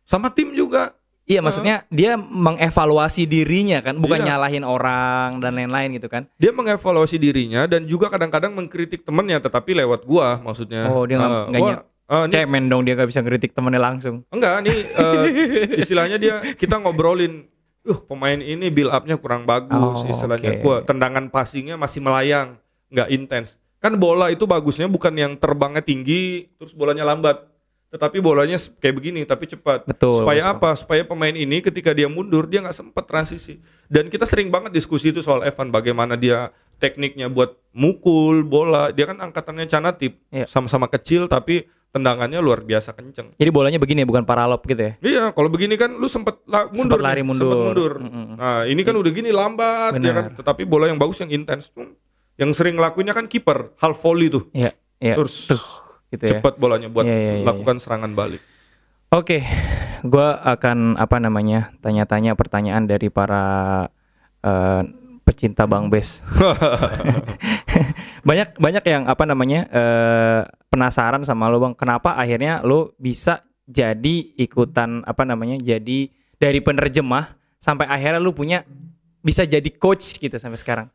Sama 0.07 0.31
tim 0.31 0.55
juga. 0.55 0.95
Iya, 1.23 1.39
maksudnya 1.39 1.87
dia 1.87 2.19
mengevaluasi 2.19 3.23
dirinya 3.23 3.79
kan, 3.79 3.95
bukan 3.95 4.19
Iya. 4.19 4.35
nyalahin 4.35 4.61
orang 4.61 5.39
dan 5.39 5.55
lain-lain 5.55 5.95
gitu 5.95 6.11
kan. 6.11 6.27
Dia 6.35 6.51
mengevaluasi 6.51 7.15
dirinya 7.15 7.63
dan 7.63 7.83
juga 7.83 8.07
kadang-kadang 8.07 8.51
mengkritik 8.51 9.01
temennya, 9.01 9.39
tetapi 9.39 9.71
lewat 9.73 10.03
gua 10.03 10.39
maksudnya. 10.39 10.87
Oh, 10.87 11.07
dia 11.07 11.15
nggak- 11.15 11.31
Eh, 11.31 11.45
nggak 11.49 11.61
gua- 11.61 11.71
ini- 11.73 11.91
Cemen 12.29 12.67
dong 12.67 12.83
dia 12.83 12.93
gak 12.93 13.09
bisa 13.09 13.23
ngeritik 13.23 13.51
temennya 13.51 13.81
langsung. 13.81 14.21
enggak 14.29 14.61
nih 14.61 14.79
eh, 15.01 15.23
istilahnya 15.79 16.17
dia 16.17 16.43
kita 16.53 16.77
ngobrolin 16.77 17.47
uh 17.81 17.99
pemain 18.05 18.37
ini 18.37 18.69
build 18.69 18.87
up-nya 18.87 19.17
kurang 19.17 19.43
bagus 19.43 19.73
Oh, 19.97 20.05
istilahnya 20.05 20.55
oke. 20.55 20.61
gua 20.61 20.75
tendangan 20.79 21.27
passingnya 21.27 21.73
masih 21.73 21.99
melayang 21.99 22.59
nggak 22.87 23.07
intens 23.09 23.57
kan 23.77 23.95
bola 23.95 24.29
itu 24.29 24.45
bagusnya 24.45 24.85
bukan 24.85 25.11
yang 25.11 25.33
terbangnya 25.33 25.81
tinggi 25.81 26.53
terus 26.53 26.71
bolanya 26.71 27.03
lambat 27.03 27.49
tetapi 27.93 28.17
bolanya 28.17 28.57
kayak 28.57 28.95
begini 28.95 29.21
tapi 29.21 29.45
cepat 29.45 29.85
Betul, 29.85 30.25
supaya 30.25 30.41
betul. 30.43 30.53
apa 30.55 30.69
supaya 30.73 31.01
pemain 31.03 31.29
ini 31.31 31.61
ketika 31.61 31.93
dia 31.93 32.09
mundur 32.09 32.43
dia 32.43 32.57
nggak 32.59 32.73
sempat 32.73 33.05
transisi 33.05 33.61
dan 33.85 34.09
kita 34.09 34.25
sering 34.25 34.49
banget 34.49 34.73
diskusi 34.73 35.09
itu 35.09 35.21
soal 35.21 35.41
Evan 35.41 35.69
bagaimana 35.69 36.17
dia 36.17 36.49
tekniknya 36.75 37.29
buat 37.29 37.53
mukul 37.69 38.41
bola 38.41 38.89
dia 38.89 39.05
kan 39.05 39.21
angkatannya 39.21 39.65
canatip 39.65 40.17
Iya. 40.27 40.49
sama-sama 40.49 40.89
kecil 40.89 41.27
tapi 41.27 41.69
tendangannya 41.89 42.41
luar 42.41 42.59
biasa 42.59 42.91
kenceng 42.91 43.37
Jadi 43.37 43.49
bolanya 43.49 43.77
begini 43.77 44.01
ya, 44.01 44.07
bukan 44.07 44.25
paralop 44.25 44.65
gitu 44.65 44.81
ya. 44.81 44.93
Iya, 44.97 45.23
kalau 45.29 45.45
begini 45.45 45.77
kan 45.77 45.93
lu 45.93 46.09
sempet 46.09 46.41
la- 46.43 46.65
mundur, 46.65 46.97
Sempet 46.97 47.05
lari 47.05 47.21
mundur. 47.21 47.45
sempet 47.45 47.61
mundur. 47.63 47.93
Mm-mm. 48.01 48.25
Nah, 48.33 48.65
ini 48.65 48.81
kan 48.81 48.97
udah 48.97 49.11
gini 49.13 49.29
lambat 49.29 50.01
ya 50.01 50.09
kan, 50.11 50.25
tetapi 50.33 50.65
bola 50.65 50.89
yang 50.89 50.97
bagus 50.97 51.21
yang 51.21 51.29
intens 51.29 51.69
tuh. 51.69 51.93
Yang 52.33 52.57
sering 52.57 52.81
ngelakuinnya 52.81 53.13
kan 53.13 53.29
kiper, 53.29 53.77
half 53.77 54.01
volley 54.01 54.25
tuh. 54.25 54.49
Iya, 54.49 54.73
iya. 54.97 55.13
Terus 55.13 55.53
gitu 56.13 56.29
ya. 56.29 56.37
cepat 56.37 56.61
bolanya 56.61 56.87
buat 56.93 57.03
Iya, 57.03 57.17
iya, 57.17 57.33
iya, 57.41 57.45
lakukan 57.45 57.81
serangan 57.81 58.13
balik. 58.13 58.41
Oke, 59.09 59.41
gua 60.05 60.41
akan 60.41 60.97
apa 60.97 61.17
namanya 61.17 61.73
tanya-tanya 61.81 62.37
pertanyaan 62.37 62.85
dari 62.85 63.09
para 63.09 63.85
eh, 64.45 64.81
pecinta 65.25 65.65
Bang 65.65 65.89
Bes. 65.89 66.21
banyak 68.27 68.57
banyak 68.57 68.83
yang 68.85 69.03
apa 69.09 69.23
namanya 69.25 69.65
eh, 69.69 70.41
penasaran 70.69 71.21
sama 71.25 71.49
lo 71.49 71.61
bang, 71.61 71.73
kenapa 71.77 72.17
akhirnya 72.17 72.61
lo 72.65 72.93
bisa 72.97 73.45
jadi 73.69 74.35
ikutan 74.37 75.05
apa 75.07 75.23
namanya 75.23 75.55
jadi 75.61 76.11
dari 76.35 76.59
penerjemah 76.59 77.39
sampai 77.61 77.87
akhirnya 77.87 78.19
lo 78.19 78.35
punya 78.35 78.67
bisa 79.23 79.47
jadi 79.47 79.69
coach 79.77 80.19
gitu 80.19 80.35
sampai 80.35 80.59
sekarang. 80.59 80.87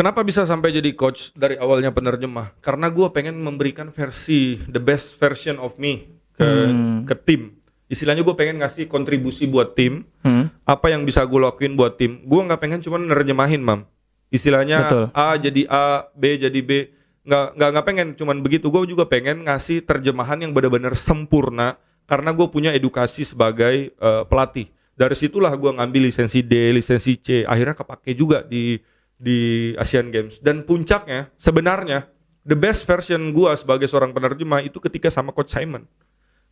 Kenapa 0.00 0.24
bisa 0.24 0.48
sampai 0.48 0.72
jadi 0.72 0.96
coach 0.96 1.28
dari 1.36 1.60
awalnya 1.60 1.92
penerjemah? 1.92 2.56
Karena 2.64 2.88
gua 2.88 3.12
pengen 3.12 3.36
memberikan 3.36 3.92
versi 3.92 4.56
the 4.64 4.80
best 4.80 5.20
version 5.20 5.60
of 5.60 5.76
me 5.76 6.08
ke 6.40 6.40
Hmm. 6.40 7.04
ke 7.04 7.12
tim. 7.20 7.60
Istilahnya 7.84 8.24
gue 8.24 8.32
pengen 8.32 8.64
ngasih 8.64 8.88
kontribusi 8.88 9.44
buat 9.44 9.76
tim. 9.76 10.08
Hmm. 10.24 10.48
apa 10.64 10.88
yang 10.88 11.04
bisa 11.04 11.20
gue 11.26 11.40
lakuin 11.40 11.74
buat 11.74 11.96
tim 11.96 12.20
gue 12.22 12.40
nggak 12.44 12.60
pengen 12.60 12.80
cuma 12.84 13.00
nerjemahin 13.00 13.58
mam 13.64 13.88
istilahnya 14.28 14.86
Betul. 14.86 15.04
A 15.16 15.34
jadi 15.34 15.64
A 15.66 16.06
B 16.12 16.36
jadi 16.36 16.60
B 16.60 16.92
nggak 17.26 17.56
nggak 17.58 17.68
nggak 17.72 17.86
pengen 17.88 18.08
cuman 18.14 18.36
begitu 18.44 18.68
gue 18.70 18.84
juga 18.94 19.08
pengen 19.08 19.48
ngasih 19.48 19.82
terjemahan 19.82 20.38
yang 20.44 20.52
benar-benar 20.54 20.94
sempurna 20.94 21.80
karena 22.06 22.30
gue 22.36 22.46
punya 22.52 22.70
edukasi 22.70 23.24
sebagai 23.26 23.90
eh, 23.90 24.22
pelatih 24.28 24.70
dari 24.94 25.16
situlah 25.16 25.50
gue 25.56 25.72
ngambil 25.72 26.12
lisensi 26.12 26.44
D 26.44 26.52
lisensi 26.76 27.16
C 27.18 27.42
akhirnya 27.48 27.74
kepake 27.74 28.12
juga 28.14 28.44
di 28.46 28.78
di 29.20 29.72
Asian 29.76 30.08
Games 30.08 30.40
dan 30.40 30.64
puncaknya 30.64 31.28
sebenarnya 31.36 32.08
the 32.48 32.56
best 32.56 32.88
version 32.88 33.36
gue 33.36 33.52
sebagai 33.52 33.84
seorang 33.84 34.16
penerjemah 34.16 34.64
itu 34.64 34.80
ketika 34.80 35.12
sama 35.12 35.36
coach 35.36 35.52
Simon 35.52 35.84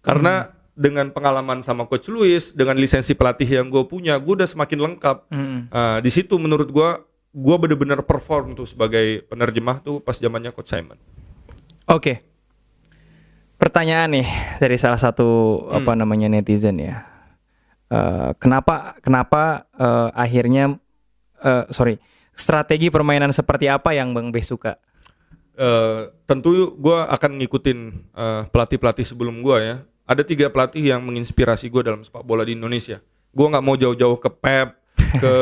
karena 0.05 0.53
dengan 0.77 1.11
pengalaman 1.11 1.65
sama 1.65 1.89
coach 1.89 2.07
Luis 2.13 2.53
dengan 2.53 2.77
lisensi 2.77 3.17
pelatih 3.17 3.49
yang 3.49 3.73
gue 3.73 3.83
punya 3.89 4.21
gue 4.21 4.37
udah 4.37 4.47
semakin 4.47 4.79
lengkap 4.85 5.17
Hmm. 5.33 5.67
Ah, 5.73 5.99
di 5.99 6.13
situ 6.13 6.37
menurut 6.37 6.69
gue 6.69 6.91
gue 7.33 7.57
bener-bener 7.57 8.05
perform 8.05 8.53
tuh 8.53 8.69
sebagai 8.69 9.25
penerjemah 9.27 9.81
tuh 9.81 10.05
pas 10.05 10.15
zamannya 10.15 10.53
coach 10.53 10.71
Simon 10.71 11.01
Oke. 11.89 12.21
Pertanyaan 13.57 14.13
nih 14.13 14.29
dari 14.61 14.77
salah 14.77 15.01
satu 15.01 15.65
apa 15.73 15.97
namanya 15.97 16.29
netizen 16.29 16.77
ya. 16.79 17.09
Eh, 17.89 18.31
kenapa 18.37 19.01
kenapa 19.01 19.65
eh, 19.73 20.09
akhirnya 20.13 20.77
eh, 21.41 21.65
sorry 21.73 21.97
strategi 22.39 22.89
permainan 22.89 23.35
seperti 23.35 23.67
apa 23.67 23.93
yang 23.93 24.15
Bang 24.15 24.31
Bes 24.31 24.47
suka? 24.47 24.79
Eh, 25.59 26.01
tentu 26.23 26.55
gue 26.79 26.99
akan 27.11 27.43
ngikutin 27.43 27.79
eh, 28.15 28.43
pelatih-pelatih 28.49 29.03
sebelum 29.05 29.43
gue 29.43 29.57
ya. 29.59 29.77
Ada 30.09 30.23
tiga 30.25 30.49
pelatih 30.49 30.81
yang 30.81 31.03
menginspirasi 31.03 31.69
gue 31.69 31.83
dalam 31.83 32.01
sepak 32.01 32.23
bola 32.23 32.47
di 32.47 32.55
Indonesia. 32.55 33.03
Gue 33.35 33.45
nggak 33.45 33.61
mau 33.61 33.75
jauh-jauh 33.75 34.17
ke 34.17 34.31
Pep 34.31 34.79
ke 35.19 35.35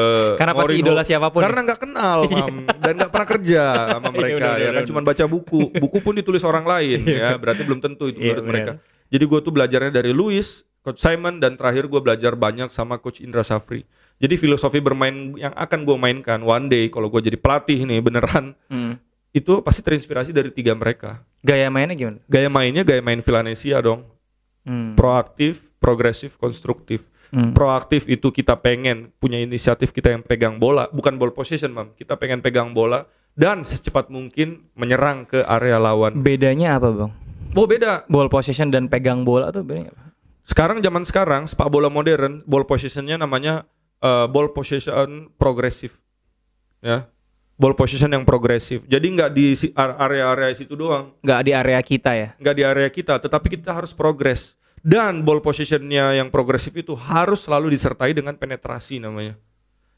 Karena 0.40 0.52
pasti 0.56 0.76
Mourinho. 0.76 0.86
idola 0.90 1.02
siapa 1.04 1.28
pun 1.28 1.40
ya? 1.40 1.48
karena 1.48 1.60
nggak 1.66 1.80
kenal 1.82 2.18
mam 2.32 2.56
dan 2.78 2.92
nggak 3.00 3.10
pernah 3.12 3.28
kerja 3.28 3.62
sama 3.96 4.08
Iya, 4.08 4.16
mereka 4.16 4.48
ya 4.50 4.60
benar, 4.60 4.72
kan 4.72 4.82
cuma 4.88 5.00
baca 5.04 5.24
buku. 5.28 5.60
Buku 5.76 5.98
pun 6.00 6.14
ditulis 6.16 6.42
orang 6.42 6.64
lain 6.64 7.00
ya 7.04 7.36
berarti 7.36 7.62
belum 7.62 7.80
tentu 7.80 8.08
itu 8.08 8.18
Iya, 8.18 8.40
menurut 8.40 8.46
mereka. 8.48 8.72
Jadi 9.10 9.24
gue 9.28 9.38
tuh 9.42 9.52
belajarnya 9.52 9.92
dari 9.92 10.10
Luis 10.16 10.64
Coach 10.80 11.04
Simon 11.04 11.36
dan 11.36 11.60
terakhir 11.60 11.84
gue 11.86 12.00
belajar 12.00 12.32
banyak 12.32 12.72
sama 12.72 12.96
Coach 12.96 13.20
Indra 13.20 13.44
Safri 13.44 13.84
jadi 14.20 14.36
filosofi 14.36 14.78
bermain 14.78 15.32
yang 15.34 15.50
akan 15.50 15.82
gue 15.82 15.96
mainkan 15.96 16.38
one 16.38 16.68
day 16.68 16.86
kalau 16.86 17.08
gue 17.08 17.20
jadi 17.22 17.34
pelatih 17.34 17.82
nih 17.82 17.98
beneran 17.98 18.52
Hmm. 18.68 19.00
itu 19.32 19.58
pasti 19.60 19.80
terinspirasi 19.80 20.30
dari 20.30 20.52
tiga 20.52 20.72
mereka 20.72 21.24
Gaya 21.40 21.66
mainnya 21.66 21.96
gimana? 21.96 22.20
gaya 22.26 22.46
mainnya 22.46 22.84
gaya 22.84 23.00
main 23.00 23.18
Villanesia 23.18 23.80
dong 23.80 24.04
Hmm. 24.60 24.92
proaktif 24.92 25.72
progresif 25.80 26.36
konstruktif 26.36 27.08
Hmm. 27.30 27.54
proaktif 27.54 28.04
itu 28.06 28.28
kita 28.28 28.54
pengen 28.54 29.14
punya 29.16 29.38
inisiatif 29.38 29.88
kita 29.88 30.10
yang 30.10 30.20
pegang 30.20 30.58
bola 30.58 30.90
bukan 30.90 31.14
ball 31.14 31.30
possession 31.30 31.70
mam 31.70 31.94
kita 31.94 32.14
pengen 32.14 32.38
pegang 32.38 32.70
bola 32.70 33.06
dan 33.32 33.62
secepat 33.62 34.10
mungkin 34.10 34.66
menyerang 34.74 35.24
ke 35.24 35.40
area 35.40 35.78
lawan 35.78 36.18
Bedanya 36.18 36.76
apa 36.76 36.90
Bang? 36.90 37.14
oh 37.50 37.64
beda 37.64 38.04
Ball 38.04 38.26
possession 38.26 38.68
dan 38.68 38.84
pegang 38.86 39.22
bola 39.22 39.48
tuh 39.48 39.62
bedanya 39.62 39.90
apa? 39.90 40.10
sekarang 40.42 40.82
zaman 40.82 41.02
sekarang 41.02 41.42
sepak 41.46 41.70
bola 41.70 41.86
modern 41.86 42.42
ball 42.44 42.66
possessionnya 42.66 43.14
namanya 43.14 43.62
eh, 44.00 44.26
ball 44.26 44.50
possession 44.50 45.28
progresif 45.36 46.00
ya 46.80 47.06
ball 47.60 47.76
possession 47.76 48.08
yang 48.08 48.24
progresif 48.24 48.80
jadi 48.88 49.04
nggak 49.04 49.30
di 49.36 49.52
area-area 49.76 50.56
situ 50.56 50.72
doang 50.72 51.12
Nggak 51.20 51.40
di 51.44 51.52
area 51.52 51.80
kita 51.84 52.10
ya? 52.16 52.28
nggak 52.40 52.54
di 52.56 52.62
area 52.64 52.88
kita, 52.88 53.20
tetapi 53.20 53.60
kita 53.60 53.76
harus 53.76 53.92
progres. 53.92 54.56
Dan 54.80 55.20
ball 55.28 55.44
possessionnya 55.44 56.16
yang 56.16 56.32
progresif 56.32 56.72
itu 56.72 56.96
harus 56.96 57.44
selalu 57.44 57.76
disertai 57.76 58.16
dengan 58.16 58.32
penetrasi 58.32 58.96
namanya. 58.96 59.36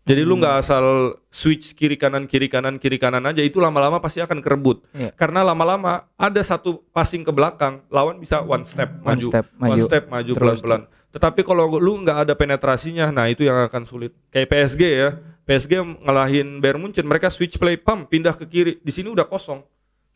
Jadi 0.02 0.26
lu 0.26 0.34
nggak 0.34 0.66
asal 0.66 1.14
switch 1.30 1.78
kiri 1.78 1.94
kanan 1.94 2.26
kiri 2.26 2.50
kanan 2.50 2.82
kiri 2.82 2.98
kanan 2.98 3.22
aja 3.22 3.38
itu 3.38 3.62
lama-lama 3.62 4.02
pasti 4.02 4.18
akan 4.18 4.42
kerebut. 4.42 4.82
Iya. 4.90 5.14
Karena 5.14 5.46
lama-lama 5.46 6.10
ada 6.18 6.42
satu 6.42 6.82
passing 6.90 7.22
ke 7.22 7.30
belakang, 7.30 7.86
lawan 7.86 8.18
bisa 8.18 8.42
one 8.42 8.66
step 8.66 8.90
One 8.98 9.14
maju, 9.14 9.26
step 9.30 9.44
one 9.62 9.70
maju. 9.78 9.84
step 9.86 10.04
maju 10.10 10.32
pelan-pelan. 10.34 10.82
Tetapi 11.14 11.40
kalau 11.46 11.70
lu 11.78 12.02
nggak 12.02 12.18
ada 12.26 12.34
penetrasinya, 12.34 13.14
nah 13.14 13.30
itu 13.30 13.46
yang 13.46 13.62
akan 13.62 13.86
sulit. 13.86 14.10
Kayak 14.34 14.48
PSG 14.50 14.82
ya, 14.82 15.08
PSG 15.46 15.72
ngalahin 16.02 16.58
Bayern 16.58 16.82
Munchen, 16.82 17.06
mereka 17.06 17.30
switch 17.30 17.60
play 17.60 17.78
pump 17.78 18.10
pindah 18.10 18.34
ke 18.34 18.48
kiri, 18.50 18.72
di 18.82 18.90
sini 18.90 19.06
udah 19.06 19.30
kosong. 19.30 19.62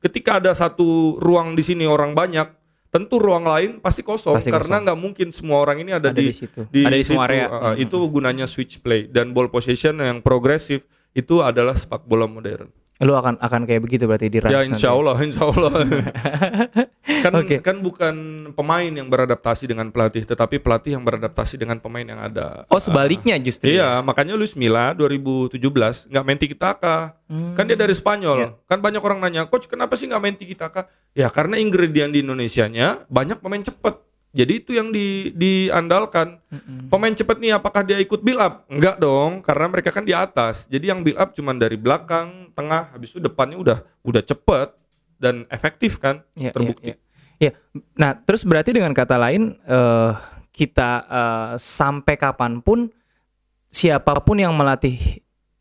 Ketika 0.02 0.42
ada 0.42 0.50
satu 0.56 1.20
ruang 1.22 1.54
di 1.54 1.62
sini 1.62 1.86
orang 1.86 2.10
banyak, 2.10 2.48
tentu 2.90 3.18
ruang 3.20 3.44
lain 3.44 3.82
pasti 3.82 4.00
kosong 4.00 4.38
Pasti 4.38 4.48
karena 4.48 4.80
nggak 4.82 4.98
mungkin 4.98 5.28
semua 5.34 5.60
orang 5.60 5.82
ini 5.82 5.92
ada, 5.92 6.10
Ada 6.10 6.18
di, 6.18 6.30
di 6.30 6.34
situ. 6.34 6.64
Ada 6.64 6.96
di 6.96 7.04
semua 7.04 7.26
situ. 7.26 7.34
area. 7.34 7.46
Uh, 7.50 7.56
uh, 7.56 7.74
Itu 7.76 7.98
gunanya 8.08 8.46
switch 8.48 8.80
play 8.80 9.10
dan 9.10 9.34
ball 9.36 9.50
possession 9.50 9.98
yang 10.00 10.22
progresif 10.24 10.86
itu 11.16 11.40
adalah 11.40 11.74
sepak 11.74 12.04
bola 12.04 12.28
modern. 12.28 12.68
Lu 13.04 13.12
akan 13.12 13.36
akan 13.36 13.68
kayak 13.68 13.84
begitu 13.84 14.08
berarti 14.08 14.32
di 14.32 14.40
Ya 14.40 14.48
Rans 14.64 14.72
insya 14.72 14.88
nanti. 14.88 15.00
Allah, 15.04 15.16
insya 15.20 15.42
Allah. 15.44 15.72
kan 17.28 17.32
Oke. 17.36 17.56
kan 17.60 17.76
bukan 17.84 18.14
pemain 18.56 18.88
yang 18.88 19.12
beradaptasi 19.12 19.68
dengan 19.68 19.92
pelatih, 19.92 20.24
tetapi 20.24 20.56
pelatih 20.56 20.96
yang 20.96 21.04
beradaptasi 21.04 21.60
dengan 21.60 21.76
pemain 21.76 22.08
yang 22.08 22.16
ada. 22.16 22.64
Oh 22.72 22.80
sebaliknya 22.80 23.36
justru. 23.36 23.68
Iya, 23.68 24.00
makanya 24.00 24.32
Luis 24.32 24.56
Milla 24.56 24.96
2017 24.96 25.60
nggak 26.08 26.24
main 26.24 26.38
tiki 26.40 26.56
taka. 26.56 27.20
Kan 27.28 27.68
dia 27.68 27.76
dari 27.76 27.92
Spanyol. 27.92 28.36
Iya. 28.40 28.48
Kan 28.64 28.80
banyak 28.80 29.02
orang 29.04 29.20
nanya, 29.20 29.44
coach 29.44 29.68
kenapa 29.68 29.92
sih 30.00 30.08
nggak 30.08 30.22
main 30.22 30.36
tiki 30.38 30.56
taka? 30.56 30.88
Ya 31.12 31.28
karena 31.28 31.60
ingredient 31.60 32.16
di 32.16 32.24
Indonesianya 32.24 33.04
banyak 33.12 33.44
pemain 33.44 33.60
cepet. 33.60 34.06
Jadi 34.36 34.52
itu 34.60 34.76
yang 34.76 34.92
di, 34.92 35.32
diandalkan. 35.32 36.36
Pemain 36.92 37.16
cepet 37.16 37.40
nih 37.40 37.56
apakah 37.56 37.80
dia 37.80 37.96
ikut 37.96 38.20
build 38.20 38.36
up? 38.36 38.68
Enggak 38.68 39.00
dong, 39.00 39.40
karena 39.40 39.66
mereka 39.72 39.88
kan 39.88 40.04
di 40.04 40.12
atas. 40.12 40.68
Jadi 40.68 40.92
yang 40.92 41.00
build 41.00 41.16
up 41.16 41.32
cuman 41.32 41.56
dari 41.56 41.80
belakang, 41.80 42.45
tengah, 42.56 42.88
habis 42.90 43.12
itu 43.12 43.20
depannya 43.20 43.60
udah 43.60 43.78
udah 44.00 44.22
cepet 44.24 44.72
dan 45.20 45.44
efektif 45.48 46.00
kan, 46.00 46.24
Iya, 46.32 46.50
terbukti. 46.50 46.92
iya, 46.92 46.96
iya. 46.96 47.04
Iya. 47.36 47.52
Nah, 47.94 48.16
terus 48.16 48.48
berarti 48.48 48.72
dengan 48.72 48.96
kata 48.96 49.20
lain 49.20 49.60
eh, 49.60 50.10
kita 50.50 50.90
eh, 51.04 51.52
sampai 51.60 52.16
kapan 52.16 52.64
pun 52.64 52.88
siapa 53.68 54.16
pun 54.24 54.40
yang 54.40 54.56
melatih 54.56 54.96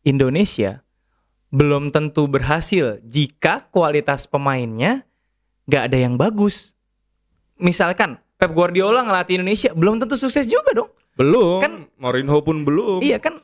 Indonesia 0.00 0.80
belum 1.52 1.92
tentu 1.92 2.26
berhasil 2.26 2.98
jika 3.04 3.68
kualitas 3.68 4.24
pemainnya 4.24 5.04
nggak 5.68 5.82
ada 5.92 5.98
yang 6.00 6.16
bagus. 6.16 6.72
Misalkan 7.56 8.20
Pep 8.36 8.52
Guardiola 8.52 9.04
ngelatih 9.04 9.40
Indonesia 9.40 9.72
belum 9.72 10.00
tentu 10.00 10.16
sukses 10.16 10.44
juga 10.44 10.72
dong. 10.72 10.90
Belum, 11.16 11.60
Kan- 11.60 11.88
Mourinho 11.96 12.40
pun 12.40 12.64
belum. 12.64 13.00
Iya 13.00 13.16
kan 13.16 13.40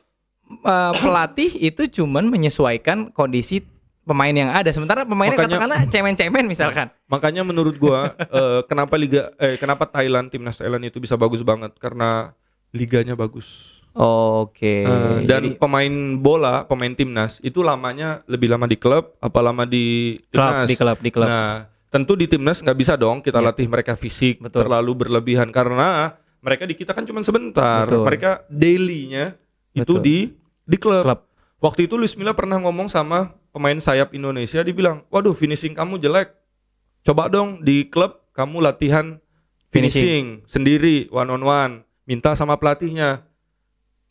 eh, 0.59 0.93
pelatih 0.95 1.51
itu 1.69 1.81
cuman 1.93 2.27
menyesuaikan 2.27 3.09
kondisi 3.09 3.65
pemain 4.03 4.31
yang 4.31 4.51
ada. 4.51 4.67
Sementara 4.69 5.03
pemainnya 5.03 5.33
Makanya- 5.33 5.55
katakanlah 5.55 5.81
cemen-cemen 5.87 6.45
misalkan. 6.45 6.87
Makanya 7.13 7.41
menurut 7.41 7.75
gua 7.75 8.11
eh, 8.13 8.61
kenapa 8.65 8.93
liga 8.95 9.31
eh 9.37 9.55
kenapa 9.55 9.85
Thailand 9.85 10.27
timnas 10.27 10.57
Thailand 10.57 10.83
itu 10.83 10.97
bisa 10.97 11.15
bagus 11.15 11.39
banget 11.39 11.71
karena 11.77 12.35
liganya 12.69 13.13
bagus. 13.13 13.71
Oke. 13.93 14.81
Eh, 14.81 15.17
dan 15.23 15.45
Jadi- 15.45 15.55
pemain 15.55 15.93
bola, 16.17 16.65
pemain 16.65 16.89
timnas 16.91 17.37
itu 17.39 17.61
lamanya 17.61 18.25
lebih 18.25 18.49
lama 18.49 18.65
di 18.65 18.75
klub 18.75 19.13
apa 19.17 19.39
lama 19.39 19.63
di 19.63 20.17
Klub, 20.27 20.41
timnas. 20.41 20.65
di 20.65 20.75
klub, 20.75 20.97
di 20.97 21.09
klub. 21.09 21.29
Nah, 21.29 21.69
tentu 21.87 22.17
di 22.17 22.25
timnas 22.25 22.59
nggak 22.59 22.73
bisa 22.75 22.97
dong 22.97 23.21
kita 23.21 23.37
Iya. 23.37 23.45
latih 23.47 23.69
mereka 23.69 23.93
fisik 23.93 24.41
Betul. 24.41 24.65
terlalu 24.65 24.91
berlebihan 24.97 25.47
karena 25.47 26.17
mereka 26.41 26.65
di 26.65 26.73
kita 26.73 26.91
kan 26.91 27.05
cuma 27.05 27.21
sebentar. 27.21 27.85
Betul. 27.85 28.03
Mereka 28.03 28.31
daily-nya 28.49 29.37
itu 29.71 29.85
Betul. 29.95 30.01
di 30.01 30.17
di 30.63 30.77
klub. 30.79 31.03
Klub. 31.03 31.19
Waktu 31.63 31.87
itu 31.87 31.95
Luis 31.95 32.15
Milla 32.19 32.35
pernah 32.35 32.59
ngomong 32.59 32.91
sama 32.91 33.39
pemain 33.55 33.77
sayap 33.79 34.11
Indonesia 34.11 34.59
dibilang, 34.59 35.07
"Waduh, 35.07 35.31
finishing 35.31 35.71
kamu 35.71 35.95
jelek. 35.99 36.35
Coba 37.03 37.31
dong 37.31 37.63
di 37.63 37.87
klub 37.87 38.19
kamu 38.35 38.59
latihan 38.63 39.19
finishing, 39.71 40.43
sendiri 40.47 41.07
one 41.11 41.29
on 41.31 41.43
one, 41.43 41.73
minta 42.03 42.35
sama 42.35 42.59
pelatihnya." 42.59 43.23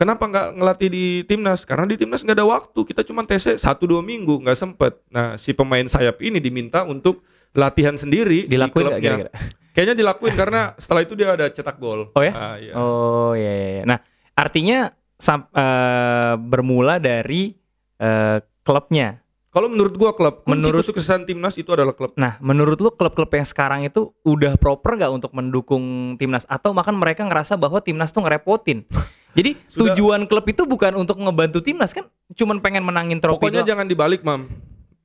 Kenapa 0.01 0.27
nggak 0.27 0.59
ngelatih 0.59 0.89
di 0.91 1.05
timnas? 1.29 1.63
Karena 1.63 1.87
di 1.87 1.95
timnas 1.95 2.27
nggak 2.27 2.35
ada 2.41 2.49
waktu. 2.49 2.81
Kita 2.83 3.07
cuma 3.07 3.23
TC 3.23 3.55
satu 3.55 3.87
dua 3.87 4.03
minggu 4.03 4.41
nggak 4.43 4.59
sempet. 4.59 4.99
Nah 5.13 5.39
si 5.39 5.55
pemain 5.55 5.85
sayap 5.87 6.19
ini 6.25 6.43
diminta 6.43 6.83
untuk 6.83 7.23
latihan 7.55 7.95
sendiri 7.95 8.49
Dilakuin 8.49 8.89
di 8.89 8.91
klubnya. 8.91 8.99
kira-kira? 8.99 9.31
Kayaknya 9.73 9.95
dilakuin 9.97 10.35
karena 10.35 10.63
setelah 10.77 11.01
itu 11.05 11.15
dia 11.17 11.33
ada 11.33 11.47
cetak 11.49 11.77
gol. 11.81 12.13
Oh 12.13 12.23
ya? 12.25 12.33
Ah, 12.35 12.57
iya. 12.61 12.73
Oh 12.77 13.33
ya, 13.33 13.53
ya, 13.53 13.69
ya. 13.81 13.85
Nah, 13.89 13.99
artinya 14.37 14.93
sam- 15.23 15.47
eh, 15.49 16.35
bermula 16.37 16.99
dari 16.99 17.55
eh, 17.97 18.39
klubnya. 18.61 19.23
Kalau 19.49 19.69
menurut 19.69 19.95
gua 19.95 20.11
klub 20.11 20.43
Menurut- 20.45 20.81
kesuksesan 20.83 21.23
timnas 21.23 21.55
itu 21.55 21.69
adalah 21.71 21.93
klub. 21.93 22.17
Nah, 22.17 22.41
menurut 22.41 22.81
lu 22.81 22.91
klub-klub 22.91 23.29
yang 23.31 23.45
sekarang 23.45 23.85
itu 23.85 24.11
udah 24.23 24.57
proper 24.57 24.97
gak 24.97 25.13
untuk 25.13 25.31
mendukung 25.31 25.85
timnas 26.17 26.49
atau 26.49 26.73
makan 26.73 26.97
mereka 26.97 27.23
ngerasa 27.23 27.55
bahwa 27.55 27.79
timnas 27.79 28.11
tuh 28.11 28.25
ngerepotin? 28.25 28.83
Jadi 29.39 29.55
Sudah- 29.63 29.93
tujuan 29.93 30.25
klub 30.25 30.43
itu 30.45 30.65
bukan 30.65 30.97
untuk 30.97 31.17
ngebantu 31.17 31.61
timnas 31.61 31.93
kan, 31.93 32.05
cuman 32.33 32.59
pengen 32.59 32.83
menangin 32.83 33.17
trofi 33.17 33.39
Pokoknya 33.39 33.61
doang. 33.61 33.71
jangan 33.71 33.87
dibalik, 33.87 34.21
Mam. 34.21 34.49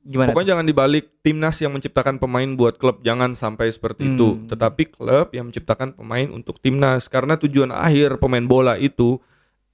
Gimana? 0.01 0.31
Pokoknya 0.31 0.49
jangan 0.49 0.65
dibalik 0.65 1.05
timnas 1.19 1.59
yang 1.59 1.69
menciptakan 1.69 2.15
pemain 2.15 2.47
buat 2.49 2.75
klub 2.75 3.03
jangan 3.03 3.35
sampai 3.35 3.67
seperti 3.67 4.03
Hmm. 4.03 4.13
itu. 4.15 4.27
Tetapi 4.47 4.83
klub 4.89 5.27
yang 5.29 5.51
menciptakan 5.51 5.91
pemain 5.93 6.27
untuk 6.29 6.57
timnas 6.57 7.05
karena 7.05 7.35
tujuan 7.35 7.69
akhir 7.69 8.15
pemain 8.17 8.41
bola 8.41 8.79
itu 8.79 9.19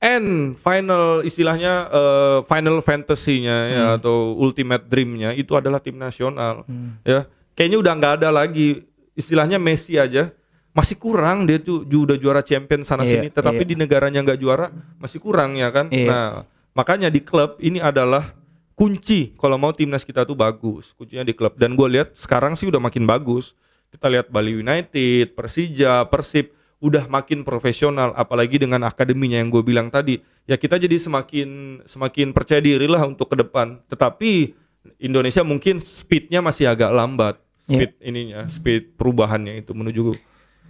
and 0.04 0.60
final 0.60 1.24
istilahnya 1.24 1.88
eh, 1.88 2.40
final 2.44 2.84
fantasy-nya 2.84 3.58
ya 3.72 3.84
Hmm. 3.88 3.96
atau 3.98 4.36
ultimate 4.36 4.84
dream-nya 4.86 5.32
itu 5.32 5.56
adalah 5.56 5.80
tim 5.80 5.96
nasional. 5.96 6.68
Ya. 7.02 7.24
Kayaknya 7.56 7.78
udah 7.80 7.94
nggak 7.96 8.14
ada 8.20 8.30
lagi 8.30 8.84
istilahnya 9.16 9.56
Messi 9.56 9.96
aja 9.96 10.34
masih 10.74 10.98
kurang 10.98 11.46
dia 11.46 11.62
tuh 11.62 11.86
udah 11.86 12.18
juara 12.18 12.42
champion 12.42 12.82
sana 12.82 13.06
Iya, 13.06 13.22
sini 13.22 13.28
tetapi 13.30 13.62
iya. 13.62 13.70
di 13.70 13.76
negaranya 13.78 14.20
nggak 14.20 14.40
juara 14.42 14.68
masih 14.98 15.22
kurang 15.22 15.56
ya 15.56 15.70
kan. 15.70 15.88
Iya. 15.88 16.10
Nah, 16.10 16.30
makanya 16.74 17.08
di 17.08 17.22
klub 17.22 17.62
ini 17.62 17.78
adalah 17.78 18.34
kunci 18.74 19.38
kalau 19.38 19.56
mau 19.56 19.70
timnas 19.70 20.02
kita 20.02 20.26
tuh 20.26 20.34
bagus 20.34 20.98
kuncinya 20.98 21.22
di 21.22 21.32
klub 21.32 21.54
dan 21.56 21.78
gue 21.78 21.86
lihat 21.88 22.18
sekarang 22.18 22.58
sih 22.58 22.66
udah 22.66 22.82
makin 22.82 23.06
bagus 23.06 23.54
kita 23.94 24.10
lihat 24.10 24.34
Bali 24.34 24.58
United 24.58 25.38
Persija 25.38 26.10
Persib 26.10 26.50
udah 26.84 27.08
makin 27.08 27.48
profesional 27.48 28.12
apalagi 28.20 28.60
dengan 28.60 28.84
akademinya 28.84 29.40
yang 29.40 29.48
gue 29.48 29.64
bilang 29.64 29.88
tadi 29.88 30.20
ya 30.44 30.60
kita 30.60 30.76
jadi 30.76 31.00
semakin 31.00 31.80
semakin 31.88 32.36
percaya 32.36 32.60
diri 32.60 32.92
lah 32.92 33.08
untuk 33.08 33.32
ke 33.32 33.40
depan 33.40 33.80
tetapi 33.88 34.52
Indonesia 35.00 35.48
mungkin 35.48 35.80
speednya 35.80 36.44
masih 36.44 36.68
agak 36.68 36.92
lambat 36.92 37.40
Iya. 37.64 37.88
speed 37.88 37.92
ininya 38.04 38.42
speed 38.52 38.84
perubahannya 39.00 39.64
itu 39.64 39.72
menuju 39.72 40.20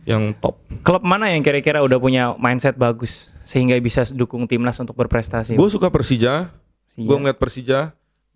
yang 0.05 0.29
top 0.37 0.61
Klub 0.85 1.01
mana 1.01 1.33
yang 1.33 1.41
kira-kira 1.41 1.81
udah 1.81 1.97
punya 1.97 2.37
mindset 2.37 2.77
bagus 2.77 3.33
sehingga 3.41 3.73
bisa 3.81 4.05
dukung 4.13 4.45
timnas 4.45 4.77
untuk 4.77 4.93
berprestasi? 4.93 5.57
gue 5.57 5.69
suka 5.73 5.89
Persija 5.89 6.53
Iya. 6.93 7.07
Gue 7.09 7.17
ngeliat 7.17 7.39
Persija, 7.41 7.79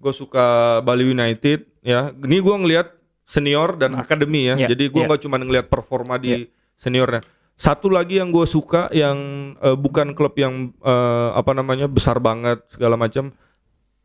gue 0.01 0.13
suka 0.13 0.79
Bali 0.81 1.05
United, 1.05 1.69
ya. 1.85 2.09
Ini 2.09 2.37
gue 2.41 2.55
ngeliat 2.57 2.87
senior 3.27 3.77
dan 3.77 3.93
akademi 3.93 4.49
ya. 4.49 4.55
Iya, 4.57 4.73
Jadi 4.73 4.89
gue 4.89 5.01
iya. 5.03 5.07
nggak 5.09 5.21
cuma 5.21 5.37
ngeliat 5.37 5.67
performa 5.69 6.17
di 6.17 6.49
seniornya. 6.79 7.21
Satu 7.57 7.89
lagi 7.89 8.21
yang 8.21 8.29
gue 8.29 8.45
suka 8.45 8.85
yang 8.93 9.17
eh, 9.57 9.73
bukan 9.73 10.13
klub 10.13 10.37
yang 10.37 10.69
eh, 10.77 11.29
apa 11.33 11.57
namanya 11.57 11.89
besar 11.89 12.21
banget 12.21 12.61
segala 12.69 12.93
macam, 12.93 13.33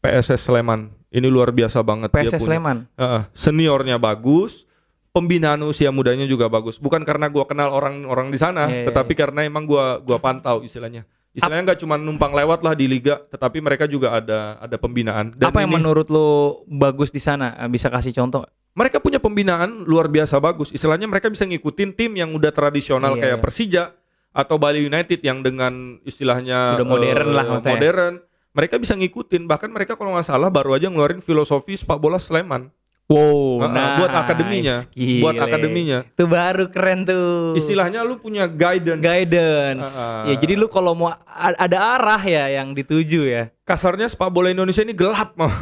PSS 0.01 0.49
Sleman. 0.49 0.89
Ini 1.13 1.29
luar 1.29 1.53
biasa 1.53 1.85
banget. 1.85 2.09
dia 2.09 2.25
PSS 2.25 2.41
punya. 2.41 2.57
Sleman. 2.57 2.77
Heeh, 2.97 3.23
seniornya 3.37 4.01
bagus, 4.01 4.65
pembinaan 5.13 5.61
usia 5.63 5.93
mudanya 5.93 6.25
juga 6.25 6.49
bagus. 6.49 6.81
Bukan 6.81 7.05
karena 7.05 7.29
gua 7.29 7.45
kenal 7.45 7.69
orang-orang 7.69 8.33
di 8.33 8.41
sana, 8.41 8.73
Iya, 8.73 8.73
iya, 8.73 8.87
tetapi 8.89 9.13
karena 9.13 9.45
emang 9.45 9.69
gua 9.69 10.01
gua 10.01 10.17
pantau 10.17 10.65
istilahnya. 10.65 11.05
Istilahnya 11.33 11.73
nggak 11.73 11.81
cuma 11.81 11.97
numpang 11.97 12.33
lewat 12.33 12.61
lah 12.61 12.73
di 12.73 12.89
liga, 12.89 13.21
tetapi 13.29 13.61
mereka 13.61 13.85
juga 13.85 14.17
ada 14.17 14.57
ada 14.57 14.77
pembinaan. 14.77 15.33
Dan 15.33 15.53
Apa 15.53 15.61
yang 15.61 15.73
ini- 15.73 15.77
menurut 15.81 16.09
lu 16.09 16.29
bagus 16.69 17.13
di 17.13 17.21
sana? 17.21 17.53
Eh, 17.61 17.69
Bisa 17.69 17.93
kasih 17.93 18.17
contoh? 18.17 18.49
Mereka 18.73 18.99
punya 19.05 19.21
pembinaan 19.21 19.85
luar 19.85 20.09
biasa 20.09 20.41
bagus. 20.41 20.73
Istilahnya 20.73 21.05
mereka 21.05 21.29
bisa 21.29 21.45
ngikutin 21.45 21.93
tim 21.93 22.17
yang 22.17 22.33
udah 22.33 22.53
tradisional 22.53 23.17
Iya, 23.17 23.21
kayak 23.21 23.39
iya. 23.39 23.43
Persija 23.45 23.85
atau 24.33 24.57
Bali 24.57 24.81
United 24.81 25.21
yang 25.21 25.45
dengan 25.45 26.01
istilahnya 26.09 26.81
Udah 26.81 26.89
modern 26.89 27.29
eh, 27.29 27.35
lah 27.37 27.45
maksudnya. 27.45 27.77
Modern. 27.77 28.15
Mereka 28.53 28.75
bisa 28.81 28.97
ngikutin. 28.97 29.45
Bahkan 29.49 29.71
mereka 29.73 29.97
kalau 29.97 30.17
nggak 30.17 30.29
salah 30.29 30.49
baru 30.49 30.77
aja 30.77 30.89
ngeluarin 30.89 31.21
filosofi 31.21 31.77
sepak 31.77 32.01
bola 32.01 32.17
Sleman. 32.17 32.73
Wow, 33.05 33.61
Ah, 33.61 33.69
ah, 33.69 33.89
buat 33.99 34.13
akademinya, 34.15 34.77
buat 35.21 35.35
Gile. 35.35 35.45
akademinya. 35.45 35.99
Itu 36.07 36.25
baru 36.25 36.73
keren 36.73 37.05
tuh. 37.05 37.53
Istilahnya 37.53 38.01
lu 38.01 38.17
punya 38.17 38.47
guidance. 38.47 39.03
guidance. 39.03 39.89
Ah, 39.93 40.25
ah. 40.25 40.25
Ya 40.27 40.35
jadi 40.35 40.55
lu 40.55 40.65
kalau 40.67 40.95
mau 40.95 41.13
a- 41.13 41.59
ada 41.59 41.79
arah 41.93 42.23
ya 42.23 42.49
yang 42.55 42.73
dituju 42.73 43.27
ya. 43.27 43.53
kasarnya 43.63 44.05
sepak 44.07 44.29
bola 44.29 44.49
Indonesia 44.49 44.81
ini 44.81 44.93
gelap 44.93 45.33
mah. 45.35 45.53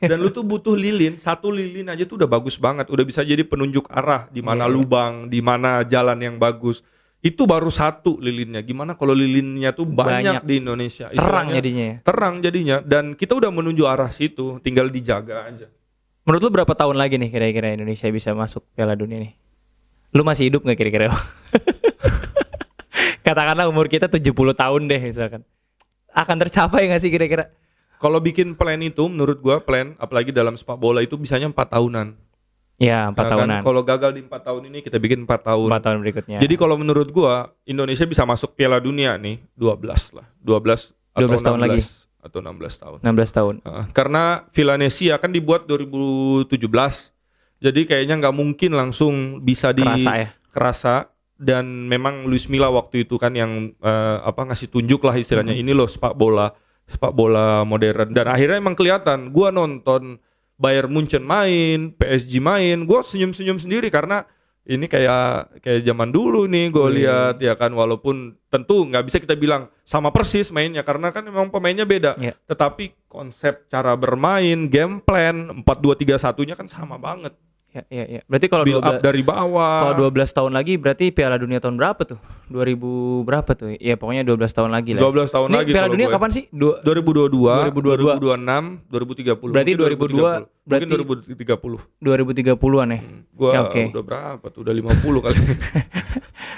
Dan 0.00 0.18
lu 0.18 0.28
tuh 0.28 0.42
butuh 0.42 0.72
lilin, 0.72 1.16
satu 1.16 1.48
lilin 1.48 1.88
aja 1.88 2.04
tuh 2.04 2.16
udah 2.16 2.28
bagus 2.30 2.56
banget, 2.56 2.86
udah 2.86 3.04
bisa 3.04 3.20
jadi 3.20 3.40
penunjuk 3.40 3.88
arah 3.88 4.28
di 4.28 4.40
mana 4.40 4.64
Iya. 4.64 4.72
lubang, 4.72 5.14
di 5.26 5.40
mana 5.40 5.80
jalan 5.82 6.16
yang 6.18 6.36
bagus. 6.36 6.80
Itu 7.18 7.44
baru 7.44 7.68
satu 7.68 8.16
lilinnya. 8.16 8.60
Gimana 8.60 8.94
kalau 8.94 9.10
lilinnya 9.10 9.72
tuh 9.72 9.84
banyak, 9.84 10.38
Banyak. 10.38 10.42
di 10.44 10.54
Indonesia? 10.56 11.08
Terang 11.08 11.18
Istilahnya 11.18 11.54
jadinya 11.54 11.84
ya. 11.84 11.96
Terang 12.00 12.34
jadinya 12.38 12.76
dan 12.78 13.04
kita 13.12 13.32
udah 13.34 13.50
menuju 13.50 13.82
arah 13.84 14.08
situ, 14.08 14.56
tinggal 14.60 14.86
dijaga 14.86 15.44
aja. 15.44 15.66
Menurut 16.28 16.44
lu 16.44 16.52
berapa 16.52 16.76
tahun 16.76 17.00
lagi 17.00 17.16
nih 17.16 17.32
kira-kira 17.32 17.72
Indonesia 17.72 18.04
bisa 18.12 18.36
masuk 18.36 18.60
Piala 18.76 18.92
Dunia 18.92 19.16
nih? 19.16 19.32
Lu 20.12 20.28
masih 20.28 20.52
hidup 20.52 20.60
nggak 20.60 20.76
kira-kira? 20.76 21.08
Katakanlah 23.24 23.64
umur 23.64 23.88
kita 23.88 24.12
70 24.12 24.36
tahun 24.52 24.82
deh 24.92 25.00
misalkan. 25.08 25.40
Akan 26.12 26.36
tercapai 26.36 26.84
nggak 26.84 27.00
sih 27.00 27.08
kira-kira? 27.08 27.48
Kalau 27.96 28.20
bikin 28.20 28.52
plan 28.60 28.76
itu 28.84 29.08
menurut 29.08 29.40
gua 29.40 29.64
plan 29.64 29.96
apalagi 29.96 30.28
dalam 30.28 30.52
sepak 30.52 30.76
bola 30.76 31.00
itu 31.00 31.16
bisanya 31.16 31.48
empat 31.48 31.72
tahunan. 31.72 32.12
Ya, 32.76 33.08
empat 33.08 33.24
Ya 33.24 33.28
kan? 33.32 33.34
tahunan. 33.40 33.60
Kalau 33.64 33.80
gagal 33.88 34.10
di 34.12 34.20
empat 34.28 34.42
tahun 34.44 34.62
ini 34.68 34.78
kita 34.84 35.00
bikin 35.00 35.24
empat 35.24 35.48
tahun. 35.48 35.72
Empat 35.72 35.80
tahun 35.80 35.98
berikutnya. 36.04 36.44
Jadi 36.44 36.54
kalau 36.60 36.76
menurut 36.76 37.08
gua 37.08 37.56
Indonesia 37.64 38.04
bisa 38.04 38.28
masuk 38.28 38.52
Piala 38.52 38.76
Dunia 38.84 39.16
nih 39.16 39.40
12 39.56 40.12
lah. 40.12 40.28
12 40.44 40.92
atau 40.92 41.24
12 41.24 41.40
tahun 41.40 41.60
lagi. 41.64 41.80
Atau 42.28 42.38
16 42.38 42.54
tahun. 42.76 42.98
16 43.02 43.32
tahun. 43.32 43.54
Heeh, 43.64 43.84
karena 43.90 44.44
Villanesia 44.52 45.16
kan 45.16 45.32
dibuat 45.32 45.64
2017. 45.64 46.54
Jadi 47.58 47.80
kayaknya 47.84 48.14
nggak 48.20 48.36
mungkin 48.36 48.70
langsung 48.72 49.14
bisa 49.42 49.72
di 49.72 49.82
Kerasa 49.82 50.12
ya? 50.14 50.28
kerasa. 50.48 50.96
dan 51.38 51.86
memang 51.86 52.26
Luis 52.26 52.50
Milla 52.50 52.66
waktu 52.66 53.06
itu 53.06 53.14
kan 53.14 53.30
yang 53.30 53.70
eh, 53.72 54.16
apa 54.20 54.42
ngasih 54.42 54.74
tunjuk 54.74 55.06
lah 55.06 55.14
istilahnya 55.14 55.54
Hmm. 55.54 55.62
ini 55.62 55.70
loh 55.70 55.86
sepak 55.86 56.18
bola 56.18 56.50
sepak 56.82 57.14
bola 57.14 57.62
modern 57.62 58.10
dan 58.10 58.26
akhirnya 58.26 58.58
emang 58.58 58.74
kelihatan 58.74 59.30
gua 59.30 59.54
nonton 59.54 60.18
Bayern 60.58 60.90
Munchen 60.90 61.22
main 61.22 61.94
PSG 61.94 62.42
main 62.42 62.82
gua 62.82 63.06
senyum-senyum 63.06 63.62
sendiri 63.62 63.86
karena 63.86 64.26
ini 64.68 64.84
kayak 64.84 65.58
kayak 65.64 65.80
zaman 65.80 66.12
dulu 66.12 66.44
nih 66.44 66.68
gue 66.68 66.84
Iya. 66.84 66.92
lihat 66.92 67.34
ya 67.40 67.54
kan 67.56 67.72
walaupun 67.72 68.36
tentu 68.46 68.84
nggak 68.84 69.04
bisa 69.04 69.16
kita 69.16 69.32
bilang 69.32 69.72
sama 69.82 70.12
persis 70.12 70.52
mainnya 70.52 70.84
karena 70.84 71.08
kan 71.08 71.24
memang 71.24 71.48
pemainnya 71.48 71.88
beda 71.88 72.20
Iya. 72.20 72.36
tetapi 72.44 72.92
konsep 73.08 73.64
cara 73.66 73.96
bermain 73.96 74.68
game 74.68 75.00
plan 75.00 75.64
4-2-3-1 75.64 76.44
nya 76.44 76.54
kan 76.54 76.68
sama 76.68 77.00
banget 77.00 77.32
Ya, 77.68 77.84
ya, 77.86 78.04
ya. 78.08 78.20
Berarti 78.24 78.48
kalau 78.48 78.64
build 78.64 78.80
12 78.80 78.88
up 78.88 78.96
dari 78.98 79.20
bawah 79.20 79.92
Kalau 79.92 80.08
12 80.08 80.32
tahun 80.32 80.52
lagi 80.52 80.80
berarti 80.80 81.12
Piala 81.12 81.36
Dunia 81.36 81.60
tahun 81.60 81.76
berapa 81.76 82.00
tuh? 82.00 82.16
2000 82.48 82.80
berapa 83.22 83.50
tuh? 83.52 83.76
Ya 83.76 83.92
pokoknya 83.94 84.24
12 84.24 84.40
tahun 84.50 84.72
lagi 84.72 84.96
lah. 84.96 85.04
12 85.04 85.28
tahun 85.28 85.46
Ini 85.46 85.56
lagi 85.60 85.70
Piala 85.76 85.88
Dunia 85.88 86.06
gue. 86.08 86.14
kapan 86.16 86.30
sih? 86.32 86.44
Dua, 86.48 86.80
2022, 86.80 87.28
2022. 87.68 88.24
2026, 88.24 88.88
2030. 88.88 89.52
Berarti 89.52 89.70
Mungkin 89.70 89.84
2002, 89.84 90.08
2030. 90.08 90.64
berarti- 90.64 90.86
Mungkin 90.88 90.88
2030. 91.36 91.78
2030-an 92.00 92.88
ya. 92.88 93.00
Gua 93.30 93.50
Ya, 93.52 93.60
oke. 93.62 93.82
udah 93.92 94.04
berapa 94.06 94.44
tuh? 94.48 94.60
Udah 94.64 94.74
50 94.74 95.20
kali. 95.20 95.38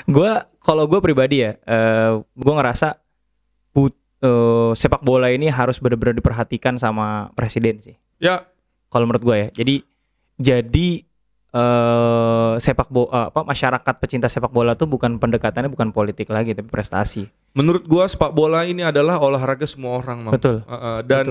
Gua 0.09 0.31
kalau 0.61 0.87
gue 0.87 1.01
pribadi 1.01 1.37
ya, 1.41 1.59
eh 1.59 2.11
gue 2.23 2.53
ngerasa 2.53 3.03
put, 3.71 3.93
eh, 4.21 4.71
sepak 4.73 5.01
bola 5.01 5.27
ini 5.27 5.49
harus 5.49 5.79
benar-benar 5.79 6.15
diperhatikan 6.15 6.77
sama 6.77 7.07
presiden 7.33 7.79
sih. 7.81 7.99
ya, 8.17 8.47
Kalau 8.87 9.07
menurut 9.07 9.23
gue 9.25 9.37
ya. 9.37 9.49
Jadi 9.53 9.75
jadi 10.41 11.05
eh 11.51 12.55
sepak 12.63 12.89
bola 12.95 13.27
apa 13.29 13.43
masyarakat 13.43 13.95
pecinta 13.99 14.31
sepak 14.31 14.55
bola 14.55 14.79
tuh 14.79 14.87
bukan 14.87 15.19
pendekatannya 15.19 15.67
bukan 15.67 15.91
politik 15.91 16.31
lagi 16.31 16.55
tapi 16.55 16.71
prestasi. 16.71 17.27
menurut 17.59 17.83
gua 17.91 18.07
sepak 18.07 18.31
bola 18.31 18.63
ini 18.63 18.87
adalah 18.87 19.19
olahraga 19.19 19.67
semua 19.67 19.99
orang, 19.99 20.23
Mam. 20.23 20.33
Betul. 20.33 20.63
Uh, 20.63 20.73
uh, 20.73 20.99
dan 21.03 21.27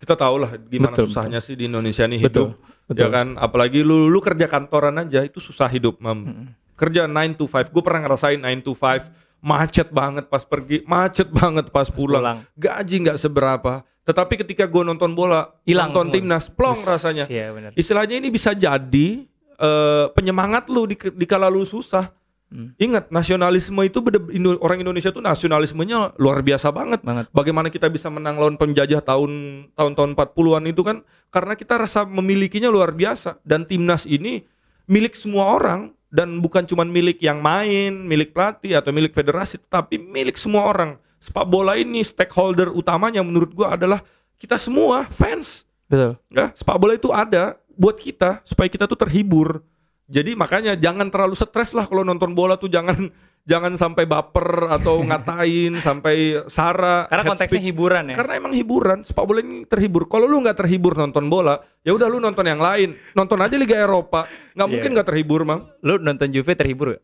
kita 0.00 0.14
tahu 0.16 0.40
lah 0.40 0.56
gimana 0.56 0.96
Betul, 0.96 1.12
susahnya 1.12 1.42
sih 1.44 1.58
di 1.58 1.68
Indonesia 1.68 2.08
nih 2.08 2.24
Betul, 2.24 2.56
hidup. 2.56 2.88
betul. 2.88 3.02
Ya 3.02 3.06
kan, 3.12 3.36
apalagi 3.36 3.84
lu 3.84 4.08
lu 4.08 4.18
kerja 4.24 4.48
kantoran 4.48 4.96
aja 4.96 5.20
itu 5.26 5.42
susah 5.42 5.68
hidup, 5.68 6.00
Mam. 6.00 6.48
Kerja 6.78 7.10
9 7.10 7.34
to 7.34 7.50
5. 7.50 7.74
Gue 7.74 7.82
pernah 7.82 8.06
ngerasain 8.06 8.38
9 8.38 8.62
to 8.62 8.72
5 8.72 9.10
macet 9.38 9.90
banget 9.94 10.26
pas 10.26 10.42
pergi, 10.42 10.82
macet 10.86 11.30
banget 11.30 11.70
pas 11.70 11.86
pulang. 11.90 12.22
pulang. 12.22 12.38
Gaji 12.58 12.96
nggak 13.06 13.18
seberapa. 13.18 13.82
Tetapi 14.08 14.40
ketika 14.40 14.64
gue 14.64 14.82
nonton 14.88 15.12
bola, 15.12 15.52
Hilang 15.68 15.92
nonton 15.92 16.08
semua. 16.08 16.16
timnas, 16.16 16.44
plong 16.48 16.80
Us, 16.80 16.88
rasanya. 16.88 17.28
Benar. 17.28 17.70
Istilahnya 17.76 18.16
ini 18.16 18.32
bisa 18.32 18.56
jadi 18.56 19.28
eh, 19.60 20.06
penyemangat 20.16 20.72
lu 20.72 20.88
di, 20.88 20.96
di 20.96 21.26
kala 21.28 21.52
lu 21.52 21.68
susah. 21.68 22.08
Hmm. 22.48 22.72
Ingat 22.80 23.12
nasionalisme 23.12 23.76
itu 23.84 24.00
Indo- 24.32 24.56
orang 24.64 24.80
Indonesia 24.80 25.12
tuh 25.12 25.20
nasionalismenya 25.20 26.16
luar 26.16 26.40
biasa 26.40 26.72
banget. 26.72 27.04
Banget. 27.04 27.28
Bagaimana 27.28 27.68
kita 27.68 27.92
bisa 27.92 28.08
menang 28.08 28.40
lawan 28.40 28.56
penjajah 28.56 29.04
tahun 29.04 29.32
tahun-tahun 29.76 30.16
40-an 30.16 30.64
itu 30.64 30.80
kan 30.80 31.04
karena 31.28 31.52
kita 31.52 31.76
rasa 31.76 32.08
memilikinya 32.08 32.72
luar 32.72 32.96
biasa 32.96 33.36
dan 33.44 33.68
timnas 33.68 34.08
ini 34.08 34.48
milik 34.88 35.12
semua 35.12 35.52
orang 35.52 35.92
dan 36.08 36.40
bukan 36.40 36.64
cuma 36.64 36.88
milik 36.88 37.20
yang 37.20 37.44
main, 37.44 37.92
milik 37.92 38.32
pelatih 38.32 38.80
atau 38.80 38.88
milik 38.96 39.12
federasi, 39.12 39.60
tetapi 39.60 40.00
milik 40.00 40.40
semua 40.40 40.64
orang. 40.64 40.96
Sepak 41.18 41.44
bola 41.44 41.74
ini 41.74 42.00
stakeholder 42.00 42.70
utamanya 42.70 43.20
menurut 43.20 43.50
gua 43.50 43.74
adalah 43.74 44.00
kita 44.36 44.54
semua 44.56 45.04
fans. 45.10 45.66
Betul. 45.86 46.14
Ya, 46.30 46.54
sepak 46.54 46.78
bola 46.78 46.94
itu 46.94 47.10
ada 47.10 47.58
buat 47.72 47.94
kita 47.94 48.42
supaya 48.42 48.66
kita 48.66 48.86
tuh 48.86 48.96
terhibur. 48.96 49.62
Jadi 50.08 50.32
makanya 50.32 50.72
jangan 50.72 51.10
terlalu 51.10 51.36
stres 51.36 51.74
lah 51.74 51.84
kalau 51.84 52.00
nonton 52.00 52.32
bola 52.32 52.56
tuh 52.56 52.70
jangan 52.70 52.96
jangan 53.50 53.74
sampai 53.74 54.04
baper 54.04 54.68
atau 54.70 55.00
ngatain 55.08 55.80
sampai 55.80 56.44
sara. 56.46 57.08
Karena 57.10 57.24
head 57.26 57.30
konteksnya 57.34 57.60
speech. 57.60 57.68
hiburan 57.72 58.02
ya. 58.08 58.14
Karena 58.14 58.32
emang 58.38 58.52
hiburan, 58.54 58.98
sepak 59.02 59.24
bola 59.24 59.40
ini 59.42 59.66
terhibur. 59.66 60.06
Kalau 60.06 60.30
lu 60.30 60.38
nggak 60.38 60.58
terhibur 60.60 60.94
nonton 60.94 61.26
bola, 61.26 61.58
ya 61.82 61.92
udah 61.92 62.06
lu 62.06 62.22
nonton 62.22 62.46
yang 62.46 62.62
lain. 62.62 62.94
Nonton 63.12 63.42
aja 63.42 63.56
Liga 63.58 63.74
Eropa. 63.74 64.28
Nggak 64.54 64.68
Iya. 64.68 64.72
mungkin 64.76 64.90
nggak 64.94 65.08
terhibur, 65.08 65.40
Mang. 65.42 65.66
Lu 65.82 65.98
nonton 65.98 66.28
Juve 66.30 66.52
terhibur 66.54 66.94
gak? 66.94 67.02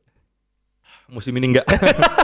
Musim 1.10 1.36
ini 1.36 1.58
nggak. 1.58 1.66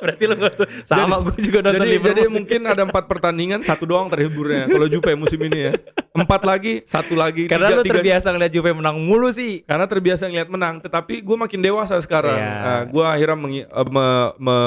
Berarti 0.00 0.22
lu 0.24 0.34
gak 0.34 0.54
sama 0.82 1.20
gue 1.20 1.36
juga 1.38 1.58
nonton 1.60 1.76
jadi, 1.78 1.88
Liverpool. 1.92 2.16
jadi 2.16 2.22
mungkin 2.26 2.60
ada 2.64 2.82
empat 2.82 3.04
pertandingan, 3.04 3.60
satu 3.60 3.84
doang 3.84 4.08
terhiburnya. 4.08 4.64
Kalau 4.66 4.86
Juve 4.86 5.12
musim 5.14 5.38
ini 5.38 5.60
ya. 5.62 5.72
Empat 6.10 6.42
lagi, 6.42 6.80
satu 6.84 7.14
lagi. 7.14 7.46
Karena 7.46 7.68
tiga- 7.68 7.76
lu 7.76 7.82
tiga- 7.82 7.94
terbiasa 7.96 8.28
ngeliat 8.30 8.50
Juve 8.50 8.70
menang 8.72 8.96
mulu 8.98 9.28
sih. 9.28 9.62
karena 9.62 9.84
terbiasa 9.84 10.26
ngeliat 10.26 10.48
menang 10.48 10.74
tetapi 10.78 11.20
gue 11.20 11.36
makin 11.38 11.60
dewasa 11.60 11.94
sekarang 11.98 12.32
Iya. 12.32 12.54
Nah, 12.58 12.80
gue 12.84 13.04
akhirnya 13.04 13.38
mengi- 13.38 13.68
eh, 13.68 13.86
me- 13.86 14.32
me- 14.36 14.58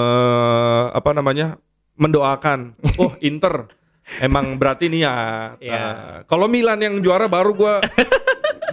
apa 0.91 1.09
namanya 1.11 1.57
mendoakan 1.95 2.73
oh 2.97 3.13
Inter 3.19 3.67
emang 4.17 4.55
berarti 4.55 4.87
niat 4.87 5.57
Iya. 5.57 5.71
Nah, 5.71 5.93
kalau 6.23 6.45
Milan 6.45 6.77
yang 6.77 6.95
juara 6.99 7.25
baru 7.25 7.51
gue 7.51 7.73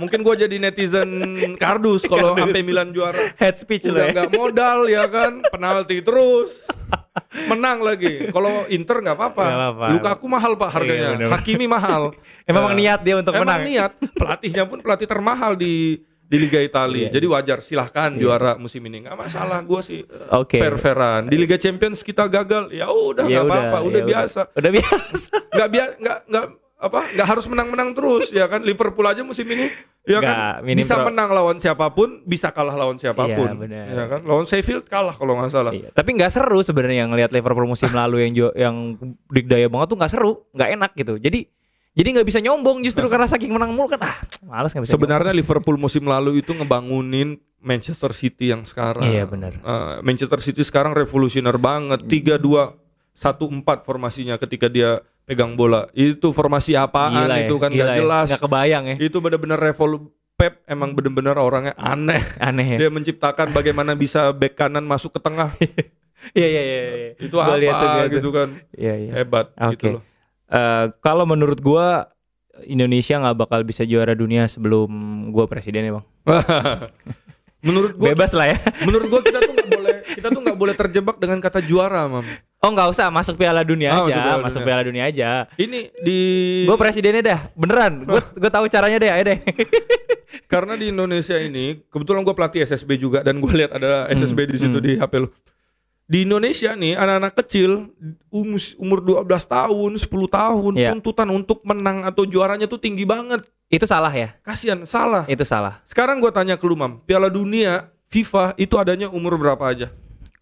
mungkin 0.01 0.25
gue 0.25 0.35
jadi 0.41 0.57
netizen 0.57 1.11
kardus 1.55 2.03
kalau 2.03 2.33
sampai 2.35 2.65
Milan 2.65 2.91
juara 2.91 3.21
Head 3.37 3.55
speech 3.55 3.85
lo 3.87 3.95
udah 3.95 4.07
ya. 4.07 4.13
nggak 4.17 4.31
modal 4.33 4.79
ya 4.89 5.05
kan 5.07 5.45
penalti 5.47 6.01
terus 6.01 6.65
menang 7.47 7.79
lagi 7.81 8.27
kalau 8.29 8.65
Inter 8.67 8.99
nggak 8.99 9.15
apa-apa 9.15 9.45
apa-apa. 9.45 9.85
Lukaku 9.93 10.27
mahal 10.27 10.53
pak 10.57 10.71
harganya 10.73 11.09
Iya, 11.13 11.19
bener. 11.19 11.29
Hakimi 11.31 11.67
mahal 11.67 12.03
Emang 12.49 12.65
Nah, 12.67 12.75
niat 12.75 13.01
dia 13.01 13.15
untuk 13.15 13.33
emang 13.33 13.47
menang. 13.47 13.63
niat 13.63 13.93
pelatihnya 14.17 14.65
pun 14.65 14.79
pelatih 14.81 15.05
termahal 15.05 15.53
di 15.55 16.01
di 16.25 16.39
Liga 16.39 16.63
Italia. 16.63 17.11
Iya. 17.11 17.19
Jadi 17.19 17.27
wajar 17.27 17.59
silahkan 17.59 18.15
juara 18.15 18.55
musim 18.55 18.79
ini 18.81 19.03
nggak 19.03 19.19
masalah. 19.19 19.59
Gue 19.67 19.83
sih 19.83 20.01
Oke. 20.31 20.63
fair 20.63 20.79
fairan. 20.79 21.27
Di 21.27 21.35
Liga 21.35 21.59
Champions 21.59 22.07
kita 22.07 22.31
gagal, 22.31 22.71
ya 22.71 22.87
udah 22.87 23.27
Ya 23.27 23.43
nggak 23.43 23.51
apa-apa, 23.51 23.77
ya 23.77 23.85
udah 23.85 24.03
biasa. 24.07 24.41
Udah 24.55 24.71
biasa. 24.71 25.31
Nggak 25.51 25.69
biasa, 25.69 25.93
nggak 25.99 26.19
nggak 26.31 26.47
apa 26.81 27.13
nggak 27.13 27.29
harus 27.29 27.45
menang-menang 27.45 27.93
terus 27.93 28.33
ya 28.33 28.49
kan 28.49 28.65
Liverpool 28.65 29.05
aja 29.05 29.21
musim 29.21 29.45
ini 29.45 29.69
ya 30.09 30.17
Nggak, 30.17 30.65
kan 30.65 30.77
bisa 30.81 30.95
pro- 30.97 31.07
menang 31.13 31.29
lawan 31.29 31.61
siapa 31.61 31.93
pun 31.93 32.25
bisa 32.25 32.49
kalah 32.49 32.73
lawan 32.73 32.97
siapa 32.97 33.21
pun 33.29 33.69
Iya, 33.69 33.85
ya 33.85 34.05
kan 34.09 34.21
lawan 34.25 34.49
Sheffield 34.49 34.89
kalah 34.89 35.13
kalau 35.13 35.37
nggak 35.37 35.53
salah 35.53 35.77
Iya. 35.77 35.93
Tapi 35.93 36.11
nggak 36.17 36.33
seru 36.33 36.65
sebenarnya 36.65 37.05
ngelihat 37.05 37.37
Liverpool 37.37 37.69
musim 37.69 37.93
lalu 37.93 38.25
yang 38.25 38.33
yang 38.57 38.77
dikdaya 39.29 39.69
banget 39.69 39.93
tuh 39.93 39.97
nggak 40.01 40.09
seru, 40.09 40.33
nggak 40.57 40.71
enak 40.81 40.91
gitu. 40.97 41.15
Jadi 41.21 41.41
jadi 41.91 42.09
nggak 42.17 42.27
bisa 42.33 42.41
nyombong 42.41 42.81
justru 42.81 43.05
karena 43.13 43.29
saking 43.29 43.53
menang 43.53 43.77
mulu 43.77 43.93
kan 43.93 44.01
ah 44.01 44.17
malas 44.49 44.73
nggak 44.73 44.89
bisa. 44.89 44.97
Sebenarnya 44.97 45.37
Liverpool 45.37 45.77
musim 45.77 46.09
lalu 46.09 46.41
itu 46.41 46.57
ngebangunin 46.57 47.37
Manchester 47.61 48.17
City 48.17 48.57
yang 48.57 48.65
sekarang. 48.65 49.05
Iya, 49.05 49.29
benar. 49.29 49.53
Eh, 49.61 49.95
Manchester 50.01 50.41
City 50.41 50.65
sekarang 50.65 50.97
revolusioner 50.97 51.61
banget. 51.61 52.09
3-2 52.09 52.73
1-4 53.21 53.85
formasinya 53.85 54.41
ketika 54.41 54.73
dia 54.73 55.05
pegang 55.31 55.55
bola. 55.55 55.87
Itu 55.95 56.35
formasi 56.35 56.75
apaan 56.75 57.15
Gila 57.15 57.37
ya, 57.39 57.47
itu 57.47 57.55
kan 57.63 57.71
gila 57.71 57.79
nggak 57.79 57.95
ya. 57.95 57.99
jelas. 58.03 58.27
Nggak 58.35 58.43
kebayang 58.43 58.85
ya. 58.91 58.97
Itu 58.99 59.17
benar-benar 59.23 59.59
revolu 59.63 60.11
Pep 60.35 60.65
emang 60.67 60.97
benar-benar 60.97 61.37
orangnya 61.39 61.77
aneh. 61.79 62.19
Aneh 62.41 62.75
ya. 62.75 62.79
Dia 62.83 62.91
menciptakan 62.91 63.55
bagaimana 63.55 63.93
bisa 63.95 64.33
back 64.35 64.59
kanan 64.59 64.83
masuk 64.83 65.15
ke 65.15 65.21
tengah. 65.23 65.55
Iya 66.37 66.47
iya 66.53 66.63
iya. 66.63 66.81
iya. 66.85 67.11
itu 67.17 67.33
Gua 67.33 67.49
apa 67.49 67.57
lihat 67.57 67.73
tuh, 67.73 67.89
gua 67.89 67.97
lihat 67.97 68.11
gitu 68.13 68.29
kan. 68.29 68.49
Iya 68.77 68.95
iya. 69.01 69.11
Hebat 69.25 69.47
Oke. 69.57 69.73
gitu 69.73 69.87
loh. 69.97 70.03
Eh, 70.53 70.85
kalau 71.01 71.25
menurut 71.25 71.57
gua 71.65 72.13
Indonesia 72.69 73.17
nggak 73.17 73.41
bakal 73.41 73.65
bisa 73.65 73.89
juara 73.89 74.13
dunia 74.13 74.45
sebelum 74.45 74.93
gua 75.33 75.49
presiden 75.49 75.89
ya 75.89 75.97
bang. 75.97 76.07
Menurut 77.65 77.97
gua 77.97 78.13
Bebas 78.13 78.37
lah 78.37 78.53
ya. 78.53 78.59
menurut 78.85 79.09
gua 79.09 79.21
kita 79.25 79.41
tuh 79.41 79.53
nggak 79.53 79.69
boleh 79.73 79.97
kita 80.13 80.29
tuh 80.29 80.41
nggak 80.45 80.59
boleh 80.61 80.75
terjebak 80.77 81.17
dengan 81.17 81.39
kata 81.41 81.61
juara, 81.65 82.05
Mam. 82.05 82.25
Oh 82.61 82.69
nggak 82.69 82.93
usah 82.93 83.09
masuk 83.09 83.41
Piala 83.41 83.65
Dunia 83.65 83.89
Ah, 83.89 84.05
aja, 84.05 84.05
masuk 84.05 84.21
Piala 84.21 84.37
masuk 84.39 84.53
Dunia. 84.55 84.67
Piala 84.69 84.83
Dunia 84.85 85.05
aja. 85.07 85.29
Ini 85.57 85.79
di 85.99 86.19
Gue 86.69 86.77
presidennya 86.77 87.23
dah, 87.25 87.41
beneran. 87.57 88.05
Gue 88.05 88.21
gue 88.21 88.51
tahu 88.51 88.69
caranya 88.69 89.01
deh, 89.01 89.09
ayo 89.09 89.25
deh. 89.27 89.39
Karena 90.53 90.77
di 90.77 90.93
Indonesia 90.93 91.37
ini 91.37 91.81
kebetulan 91.89 92.21
gue 92.21 92.35
pelatih 92.35 92.61
SSB 92.61 93.01
juga 93.01 93.25
dan 93.25 93.41
gue 93.41 93.49
lihat 93.51 93.73
ada 93.73 94.13
SSB 94.13 94.45
di 94.47 94.59
situ 94.61 94.77
di 94.77 94.93
HP 94.95 95.13
lu. 95.19 95.29
Di 96.05 96.27
Indonesia 96.27 96.75
nih 96.75 96.99
anak-anak 96.99 97.33
kecil 97.39 97.87
umus- 98.29 98.75
umur 98.77 98.99
12 99.01 99.25
tahun, 99.47 99.91
10 99.97 100.11
tahun 100.29 100.73
Iya. 100.75 100.91
tuntutan 100.93 101.31
untuk 101.31 101.63
menang 101.63 102.03
atau 102.03 102.27
juaranya 102.27 102.67
tuh 102.67 102.77
tinggi 102.77 103.07
banget. 103.07 103.41
Itu 103.71 103.87
salah 103.87 104.11
ya? 104.11 104.35
Kasihan, 104.43 104.83
salah. 104.83 105.23
Itu 105.25 105.47
salah. 105.47 105.79
Sekarang 105.87 106.19
gue 106.19 106.29
tanya 106.29 106.59
ke 106.59 106.67
lu, 106.67 106.75
Mam. 106.75 106.99
Piala 107.07 107.31
Dunia 107.31 107.87
FIFA 108.11 108.59
itu 108.59 108.75
adanya 108.75 109.07
umur 109.07 109.39
berapa 109.39 109.63
aja? 109.63 109.87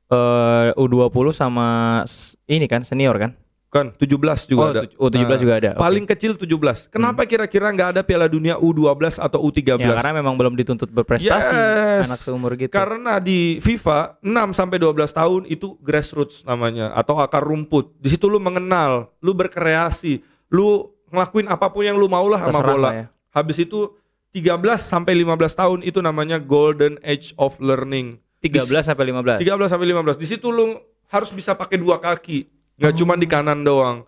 Eh 0.09 0.69
U20 0.75 1.27
sama 1.31 2.01
ini 2.49 2.65
kan 2.65 2.81
senior 2.81 3.17
kan? 3.21 3.37
Kan 3.69 3.93
17 3.93 4.49
juga 4.49 4.65
Oh, 4.65 4.73
ada. 4.73 4.81
oh, 4.97 5.13
17 5.13 5.45
juga 5.45 5.55
ada. 5.61 5.71
Hmm. 5.77 5.85
Paling 5.85 6.09
kecil 6.09 6.33
17. 6.41 6.89
Kenapa 6.89 7.29
kira-kira 7.29 7.69
nggak 7.69 7.89
ada 7.93 8.01
Piala 8.01 8.25
Dunia 8.25 8.57
U12 8.57 9.21
atau 9.21 9.45
U13? 9.45 9.77
Ya, 9.77 9.93
karena 9.93 10.25
memang 10.25 10.41
belum 10.41 10.57
dituntut 10.57 10.89
berprestasi 10.89 11.53
Yes. 11.53 12.09
anak 12.09 12.21
seumur 12.25 12.57
gitu. 12.57 12.73
Karena 12.73 13.21
di 13.21 13.61
FIFA 13.61 14.17
6 14.25 14.57
sampai 14.57 14.81
12 14.81 15.13
tahun 15.13 15.45
itu 15.45 15.77
grassroots 15.85 16.49
namanya 16.49 16.97
atau 16.97 17.21
akar 17.21 17.45
rumput. 17.45 17.93
Di 18.01 18.09
situ 18.09 18.25
lu 18.33 18.41
mengenal, 18.41 19.13
lu 19.21 19.37
berkreasi, 19.37 20.25
lu 20.49 20.89
ngelakuin 21.13 21.53
apa 21.53 21.69
pun 21.69 21.85
yang 21.85 22.01
lu 22.01 22.09
mau 22.09 22.25
lah 22.25 22.49
sama 22.49 22.65
bola. 22.65 22.81
lah 22.81 22.93
ya. 22.97 23.07
Habis 23.37 23.69
itu 23.69 23.93
13 24.33 24.81
sampai 24.81 25.13
15 25.13 25.53
tahun 25.53 25.79
itu 25.85 26.01
namanya 26.01 26.41
golden 26.41 26.97
age 27.05 27.37
of 27.37 27.61
learning. 27.61 28.17
13 28.39 28.87
sampai 28.87 29.05
15. 29.11 29.43
13 29.43 29.71
sampai 29.71 29.87
15. 29.91 30.17
Di 30.19 30.27
situ 30.27 30.49
lu 30.49 30.79
harus 31.09 31.31
bisa 31.35 31.57
pakai 31.59 31.81
dua 31.81 31.99
kaki, 31.99 32.47
nggak 32.79 32.93
Oh. 32.95 32.99
cuma 33.03 33.19
di 33.19 33.27
kanan 33.27 33.65
doang. 33.65 34.05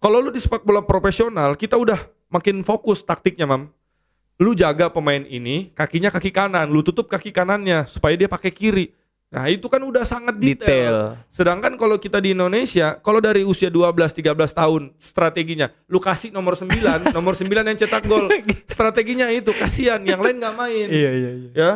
Kalau 0.00 0.18
lu 0.20 0.32
di 0.32 0.40
sepak 0.40 0.64
bola 0.64 0.80
profesional, 0.84 1.56
kita 1.56 1.76
udah 1.76 2.00
makin 2.28 2.64
fokus 2.64 3.04
taktiknya, 3.04 3.44
Mam. 3.44 3.68
Lu 4.40 4.56
jaga 4.56 4.88
pemain 4.88 5.20
ini, 5.20 5.68
kakinya 5.76 6.08
kaki 6.08 6.32
kanan, 6.32 6.72
lu 6.72 6.80
tutup 6.80 7.12
kaki 7.12 7.28
kanannya 7.28 7.84
supaya 7.84 8.16
dia 8.16 8.24
pakai 8.24 8.48
kiri. 8.48 8.96
Nah, 9.30 9.46
itu 9.46 9.70
kan 9.70 9.78
udah 9.78 10.02
sangat 10.02 10.42
detail. 10.42 10.58
Detail. 10.58 10.96
Sedangkan 11.30 11.78
kalau 11.78 11.94
kita 12.02 12.18
di 12.18 12.34
Indonesia, 12.34 12.98
kalau 12.98 13.22
dari 13.22 13.46
usia 13.46 13.70
12 13.70 14.10
13 14.10 14.34
tahun 14.50 14.90
strateginya, 14.98 15.70
lu 15.86 16.02
kasih 16.02 16.34
nomor 16.34 16.58
9, 16.58 16.66
nomor 17.16 17.38
9 17.38 17.46
yang 17.46 17.78
cetak 17.78 18.10
gol. 18.10 18.26
Strateginya 18.66 19.30
itu 19.30 19.54
kasihan, 19.54 20.02
yang 20.02 20.18
lain 20.18 20.42
nggak 20.42 20.56
main 20.58 20.86
Iya 20.90 21.10
iya 21.14 21.30
iya. 21.30 21.50
ya 21.54 21.72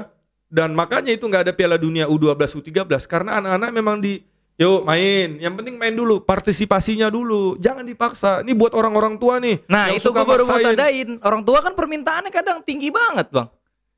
dan 0.54 0.70
makanya 0.70 1.10
itu 1.10 1.26
nggak 1.26 1.50
ada 1.50 1.52
Piala 1.52 1.74
Dunia 1.74 2.06
U12 2.06 2.38
U13 2.38 2.86
karena 3.10 3.42
anak-anak 3.42 3.70
memang 3.74 3.98
di 3.98 4.22
yuk 4.54 4.86
main. 4.86 5.42
Yang 5.42 5.54
penting 5.58 5.74
main 5.74 5.90
dulu 5.90 6.22
partisipasinya 6.22 7.10
dulu. 7.10 7.58
Jangan 7.58 7.82
dipaksa. 7.82 8.46
Ini 8.46 8.54
buat 8.54 8.70
orang-orang 8.70 9.18
tua 9.18 9.42
nih 9.42 9.66
Nah, 9.66 9.90
yang 9.90 9.98
itu 9.98 10.14
suka 10.14 10.22
gue 10.22 10.30
baru 10.30 10.46
mau 10.46 10.62
tandain. 10.62 11.18
Orang 11.26 11.42
tua 11.42 11.58
kan 11.58 11.74
permintaannya 11.74 12.30
kadang 12.30 12.62
tinggi 12.62 12.94
banget, 12.94 13.34
Bang. 13.34 13.50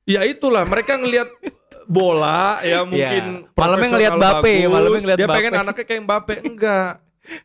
ya 0.09 0.25
itulah. 0.25 0.65
Mereka 0.65 0.97
ngelihat 0.97 1.29
bola 1.85 2.65
ya 2.65 2.89
mungkin 2.89 3.45
Iya. 3.45 3.53
Malamnya 3.53 3.89
ngelihat 3.93 4.15
bagus, 4.17 4.57
malamnya 4.73 5.01
ngelihat 5.05 5.19
dia 5.21 5.29
pengen 5.29 5.53
anaknya 5.61 5.85
kayak 5.85 6.03
Mbappe. 6.09 6.35
Enggak 6.41 6.93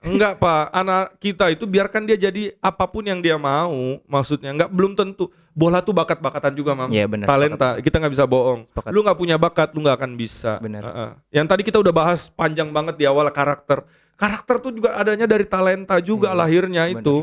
enggak 0.01 0.37
pak. 0.37 0.69
Anak 0.71 1.17
kita 1.17 1.49
itu 1.49 1.65
biarkan 1.65 2.05
dia 2.05 2.15
jadi 2.15 2.53
apa 2.57 2.85
pun 2.85 3.03
yang 3.03 3.19
dia 3.19 3.35
mau 3.35 3.99
maksudnya. 4.05 4.53
Enggak 4.53 4.69
belum 4.69 4.93
tentu. 4.93 5.29
Bola 5.51 5.83
tuh 5.83 5.91
bakat-bakatan 5.91 6.55
juga 6.55 6.71
mam. 6.71 6.87
Iya, 6.87 7.11
benar, 7.11 7.27
talenta. 7.27 7.75
kita 7.83 7.99
nggak 7.99 8.13
bisa 8.15 8.23
bohong. 8.23 8.71
Sepakat. 8.71 8.91
lu 8.95 9.03
nggak 9.03 9.19
punya 9.19 9.35
bakat 9.35 9.69
lu 9.75 9.83
nggak 9.83 9.97
akan 9.99 10.11
bisa. 10.15 10.55
Benar. 10.63 10.81
Heeh. 10.87 11.09
yang 11.35 11.43
tadi 11.43 11.61
kita 11.61 11.75
udah 11.75 11.91
bahas 11.91 12.31
panjang 12.31 12.71
banget 12.71 12.95
di 12.95 13.03
awal 13.03 13.27
karakter. 13.27 13.83
Karakter 14.15 14.63
tuh 14.63 14.71
juga 14.71 14.95
adanya 14.95 15.27
dari 15.27 15.43
talenta 15.43 15.99
juga 15.99 16.31
Iya, 16.31 16.39
lahirnya 16.39 16.83
benar. 16.87 17.01
itu. 17.03 17.17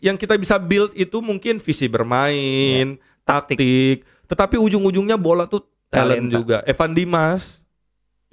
yang 0.00 0.16
kita 0.16 0.36
bisa 0.36 0.56
build 0.56 0.92
itu 0.92 1.20
mungkin 1.20 1.56
visi 1.60 1.88
bermain 1.88 2.96
taktik. 3.22 4.04
tetapi 4.24 4.56
ujung-ujungnya 4.56 5.16
bola 5.16 5.44
tuh 5.44 5.64
talent 5.88 6.28
Talenta. 6.28 6.36
juga. 6.36 6.56
Evan 6.64 6.92
Dimas 6.92 7.63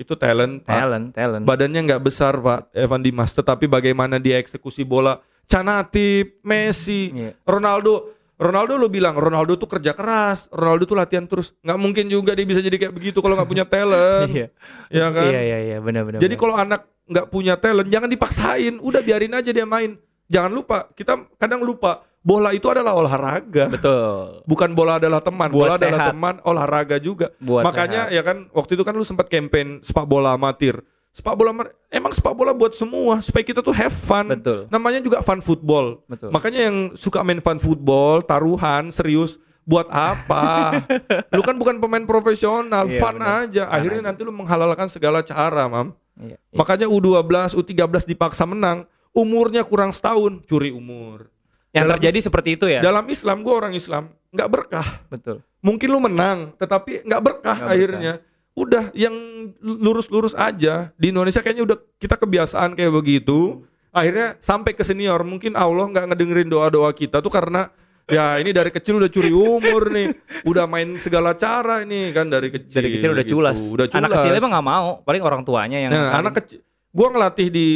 itu 0.01 0.13
talent 0.13 0.59
Pak. 0.59 0.73
Talent, 0.73 1.05
talent. 1.11 1.43
badannya 1.43 1.81
nggak 1.85 2.01
besar 2.01 2.33
Pak 2.35 2.73
Evan 2.73 2.99
Dimas 2.99 3.29
tetapi 3.29 3.65
bagaimana 3.65 4.17
dia 4.17 4.35
eksekusi 4.35 4.81
bola 4.81 5.21
Canatip 5.45 6.41
Messi 6.41 7.11
Iya. 7.11 7.31
Ronaldo 7.43 8.09
Ronaldo 8.35 8.73
lu 8.73 8.87
bilang 8.87 9.13
Ronaldo 9.13 9.53
tuh 9.53 9.69
kerja 9.69 9.91
keras 9.91 10.49
Ronaldo 10.49 10.83
tuh 10.83 10.95
latihan 10.95 11.23
terus 11.23 11.53
nggak 11.59 11.77
mungkin 11.77 12.05
juga 12.07 12.33
dia 12.33 12.41
bisa 12.43 12.57
jadi 12.57 12.73
kayak 12.75 12.91
begitu 12.91 13.19
kalau 13.19 13.35
nggak 13.35 13.45
punya 13.47 13.63
talent 13.63 14.33
Iya. 14.33 14.47
ya 14.89 15.07
kan 15.09 15.27
Iya 15.27 15.41
iya 15.43 15.57
iya, 15.63 15.77
benar 15.77 16.01
benar. 16.03 16.17
jadi 16.17 16.33
kalau 16.33 16.55
anak 16.55 16.81
nggak 17.03 17.27
punya 17.27 17.53
talent 17.55 17.87
jangan 17.87 18.07
dipaksain 18.07 18.75
udah 18.77 19.01
biarin 19.01 19.31
aja 19.31 19.51
dia 19.51 19.63
main 19.63 19.99
jangan 20.25 20.49
lupa 20.49 20.89
kita 20.91 21.19
kadang 21.35 21.61
lupa 21.61 22.01
bola 22.21 22.53
itu 22.53 22.69
adalah 22.69 22.93
olahraga 22.93 23.65
betul. 23.67 24.45
bukan 24.45 24.69
bola 24.71 24.95
adalah 24.95 25.19
teman 25.19 25.49
bola 25.49 25.73
Buat 25.73 25.81
adalah 25.81 25.99
sehat. 25.99 26.09
teman 26.13 26.35
olahraga 26.43 26.97
juga 26.97 27.33
Buat 27.37 27.65
makanya 27.65 28.07
sehat. 28.07 28.15
ya 28.15 28.21
kan 28.21 28.37
waktu 28.51 28.71
itu 28.73 28.83
kan 28.83 28.93
lu 28.93 29.01
sempat 29.01 29.25
campaign 29.25 29.81
sepak 29.81 30.05
bola 30.05 30.31
amatir 30.31 30.77
sepak 31.11 31.33
bola 31.33 31.49
emang 31.89 32.13
sepak 32.13 32.31
bola 32.31 32.53
buat 32.53 32.71
semua 32.71 33.19
supaya 33.19 33.43
kita 33.43 33.59
tuh 33.59 33.73
have 33.73 33.91
fun 33.91 34.29
Betul. 34.29 34.69
namanya 34.69 35.01
juga 35.01 35.19
fun 35.19 35.41
football 35.41 36.05
Betul. 36.05 36.29
makanya 36.29 36.69
yang 36.69 36.77
suka 36.93 37.19
main 37.19 37.39
fun 37.39 37.57
football 37.57 38.21
taruhan 38.21 38.93
serius 38.93 39.35
buat 39.61 39.89
apa 39.89 40.77
lu 41.35 41.41
kan 41.41 41.53
bukan 41.53 41.77
pemain 41.77 42.05
profesional 42.05 42.85
Iya, 42.85 42.97
fun 42.97 43.17
benar. 43.17 43.43
aja 43.43 43.63
akhirnya 43.67 44.01
nanti 44.03 44.21
lu 44.21 44.31
menghalalkan 44.31 44.85
segala 44.87 45.19
cara 45.21 45.65
mam 45.65 45.97
Iya. 46.13 46.37
iya. 46.37 46.37
makanya 46.53 46.85
U12 46.85 47.17
U13 47.57 47.81
dipaksa 48.05 48.45
menang 48.45 48.85
umurnya 49.09 49.65
kurang 49.65 49.89
setahun 49.89 50.45
curi 50.45 50.69
umur 50.69 51.27
Yang 51.71 51.83
dalam 51.87 51.95
terjadi 51.97 52.19
seperti 52.19 52.49
itu 52.59 52.65
ya. 52.67 52.79
dalam 52.83 53.05
Islam 53.07 53.37
gua 53.47 53.53
orang 53.63 53.73
Islam 53.73 54.11
nggak 54.31 54.49
berkah 54.51 54.87
Betul. 55.07 55.39
mungkin 55.63 55.87
lu 55.91 55.99
menang 56.03 56.51
tetapi 56.59 57.03
nggak 57.07 57.21
berkah 57.23 57.57
Nggak 57.63 57.71
akhirnya 57.71 58.13
udah 58.51 58.91
yang 58.91 59.15
lurus-lurus 59.63 60.35
aja 60.35 60.91
di 60.99 61.15
Indonesia 61.15 61.39
kayaknya 61.39 61.63
udah 61.63 61.77
kita 61.95 62.19
kebiasaan 62.19 62.75
kayak 62.75 62.91
begitu 62.91 63.63
akhirnya 63.91 64.35
sampai 64.43 64.75
ke 64.75 64.83
senior 64.83 65.23
mungkin 65.23 65.55
Allah 65.55 65.87
nggak 65.87 66.11
ngedengerin 66.11 66.51
doa-doa 66.51 66.91
kita 66.91 67.23
tuh 67.23 67.31
karena 67.31 67.71
ya 68.11 68.35
ini 68.43 68.51
dari 68.51 68.67
kecil 68.67 68.99
udah 68.99 69.07
curi 69.07 69.31
umur 69.31 69.91
nih 69.95 70.11
udah 70.43 70.67
main 70.67 70.99
segala 70.99 71.31
cara 71.35 71.83
ini 71.87 72.11
kan 72.11 72.27
dari 72.27 72.51
kecil 72.51 72.83
Dari 72.83 72.89
kecil 72.99 73.09
udah 73.15 73.23
gitu. 73.23 73.39
culas. 73.39 73.59
udah 73.71 73.87
culas 73.87 74.03
Anak 74.03 74.11
kecil 74.19 74.33
emang 74.35 74.51
nggak 74.51 74.67
mau, 74.67 74.89
paling 75.07 75.21
orang 75.23 75.41
tuanya 75.47 75.77
yang 75.79 75.91
nah 75.91 76.19
anak 76.19 76.43
kecil 76.43 76.59
gua 76.91 77.07
ngelatih 77.15 77.47
di 77.47 77.67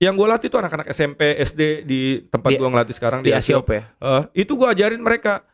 yang 0.00 0.16
gua 0.16 0.34
latih 0.34 0.48
tuh 0.48 0.64
anak-anak 0.64 0.88
SMP 0.90 1.36
SD 1.44 1.84
di 1.84 2.24
tempat 2.32 2.56
gua 2.56 2.72
ngelatih 2.72 2.96
sekarang 2.96 3.20
di 3.20 3.28
di, 3.28 3.36
Asiop. 3.36 3.68
Asiop 3.68 3.76
ya. 3.76 3.82
Eh, 4.00 4.22
itu 4.48 4.56
gua 4.56 4.72
ajarin 4.72 5.04
mereka 5.04 5.44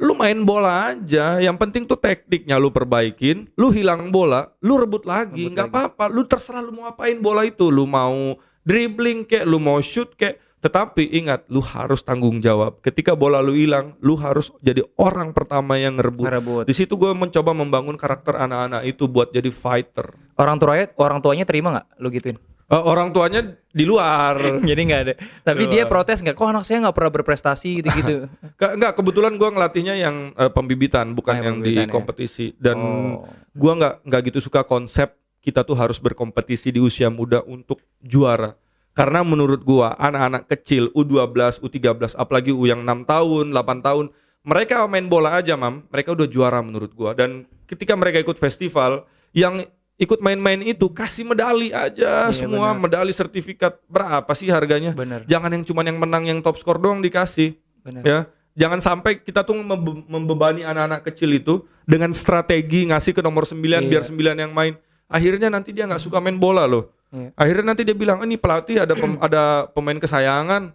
lu 0.00 0.16
main 0.16 0.40
bola 0.48 0.96
aja 0.96 1.36
yang 1.44 1.60
penting 1.60 1.84
tuh 1.84 2.00
tekniknya 2.00 2.56
lu 2.56 2.72
perbaikin 2.72 3.52
lu 3.60 3.68
hilang 3.68 4.08
bola 4.08 4.48
lu 4.64 4.80
rebut 4.80 5.04
lagi 5.04 5.52
nggak 5.52 5.68
apa-apa 5.68 6.08
lu 6.08 6.24
terserah 6.24 6.64
lu 6.64 6.72
mau 6.72 6.88
apain 6.88 7.20
bola 7.20 7.44
itu 7.44 7.68
lu 7.68 7.84
mau 7.84 8.32
dribbling 8.64 9.28
kek 9.28 9.44
lu 9.44 9.60
mau 9.60 9.76
shoot 9.84 10.16
kek 10.16 10.40
tetapi 10.64 11.04
ingat 11.20 11.44
lu 11.52 11.60
harus 11.60 12.00
tanggung 12.00 12.40
jawab 12.40 12.80
ketika 12.80 13.12
bola 13.12 13.44
lu 13.44 13.52
hilang 13.52 13.92
lu 14.00 14.16
harus 14.16 14.48
jadi 14.64 14.80
orang 14.96 15.36
pertama 15.36 15.76
yang 15.76 16.00
ngerebut 16.00 16.24
Ngerebut. 16.24 16.64
di 16.64 16.72
situ 16.72 16.96
gue 16.96 17.12
mencoba 17.12 17.52
membangun 17.52 18.00
karakter 18.00 18.40
anak-anak 18.40 18.88
itu 18.88 19.04
buat 19.04 19.28
jadi 19.36 19.52
fighter 19.52 20.16
Orang 20.40 20.56
tuanya 20.56 20.88
orang 20.96 21.20
tuanya 21.20 21.44
terima 21.44 21.68
nggak 21.76 21.86
lu 22.00 22.08
gituin? 22.08 22.40
Eh, 22.70 22.78
orang 22.78 23.10
tuanya 23.10 23.42
di 23.66 23.82
luar 23.82 24.38
Jadi 24.62 24.80
nggak 24.80 25.00
ada. 25.02 25.14
Tapi 25.42 25.66
Di 25.66 25.72
dia 25.72 25.82
luar. 25.82 25.90
protes 25.90 26.22
nggak? 26.22 26.34
Kok 26.34 26.48
anak 26.48 26.62
saya 26.62 26.78
nggak 26.80 26.94
pernah 26.94 27.12
berprestasi 27.12 27.82
gitu-gitu. 27.82 28.30
Enggak 28.78 28.94
kebetulan 28.94 29.34
gua 29.34 29.50
ngelatihnya 29.50 29.94
yang 29.96 30.16
eh, 30.32 30.48
pembibitan 30.48 31.10
bukan 31.10 31.34
Ah, 31.34 31.38
yang 31.40 31.44
yang 31.44 31.56
di 31.58 31.74
pembibitan 31.74 31.88
ya. 31.88 31.92
kompetisi 31.92 32.46
dan 32.56 32.78
Oh. 32.78 33.26
gua 33.52 33.72
nggak 33.74 33.94
nggak 34.06 34.20
gitu 34.24 34.38
suka 34.40 34.62
konsep 34.62 35.10
kita 35.40 35.60
tuh 35.60 35.74
harus 35.74 35.98
berkompetisi 35.98 36.70
di 36.70 36.78
usia 36.78 37.08
muda 37.08 37.42
untuk 37.42 37.80
juara 37.98 38.54
karena 38.90 39.22
menurut 39.22 39.62
gua 39.62 39.96
anak-anak 39.96 40.46
kecil 40.46 40.92
U12 40.92 41.26
U13 41.58 41.90
apalagi 42.14 42.50
U 42.50 42.64
yang 42.64 42.82
6 42.82 43.02
tahun 43.02 43.44
8 43.50 43.82
tahun 43.82 44.14
mereka 44.42 44.84
main 44.84 45.06
bola 45.06 45.34
aja 45.34 45.54
mam 45.54 45.88
mereka 45.88 46.12
udah 46.12 46.26
juara 46.26 46.60
menurut 46.60 46.92
gua 46.92 47.12
dan 47.12 47.44
ketika 47.64 47.94
mereka 47.94 48.20
ikut 48.20 48.36
festival 48.36 49.04
yang 49.32 49.64
ikut 50.00 50.18
main-main 50.18 50.58
itu 50.60 50.88
kasih 50.88 51.22
medali 51.22 51.68
aja 51.70 52.26
Iya, 52.26 52.34
semua 52.34 52.72
benar. 52.72 52.80
medali 52.80 53.12
sertifikat 53.12 53.76
berapa 53.84 54.32
sih 54.32 54.48
harganya 54.48 54.90
Bener. 54.90 55.22
jangan 55.24 55.52
yang 55.52 55.62
cuman 55.62 55.84
yang 55.84 55.98
menang 55.98 56.24
yang 56.24 56.38
top 56.40 56.56
skor 56.56 56.76
doang 56.76 56.98
dikasih 56.98 57.52
Bener. 57.80 58.02
ya 58.02 58.18
jangan 58.52 58.80
sampai 58.80 59.20
kita 59.20 59.40
tuh 59.40 59.54
membe- 59.54 60.02
membebani 60.04 60.64
anak-anak 60.64 61.04
kecil 61.04 61.30
itu 61.30 61.54
dengan 61.84 62.10
strategi 62.10 62.88
ngasih 62.88 63.12
ke 63.12 63.20
nomor 63.20 63.44
9 63.44 63.60
Iya. 63.60 63.78
biar 63.86 64.02
9 64.02 64.16
yang 64.38 64.50
main 64.50 64.74
akhirnya 65.06 65.46
nanti 65.46 65.70
dia 65.70 65.84
nggak 65.84 66.00
suka 66.00 66.16
main 66.18 66.34
bola 66.34 66.64
loh 66.64 66.88
Iya. 67.10 67.36
akhirnya 67.36 67.64
nanti 67.68 67.82
dia 67.84 67.92
bilang 67.92 68.22
ini 68.22 68.34
pelatih 68.34 68.80
ada 68.80 68.94
pem- 68.94 69.20
ada 69.22 69.68
pemain 69.68 69.96
kesayangan 69.96 70.72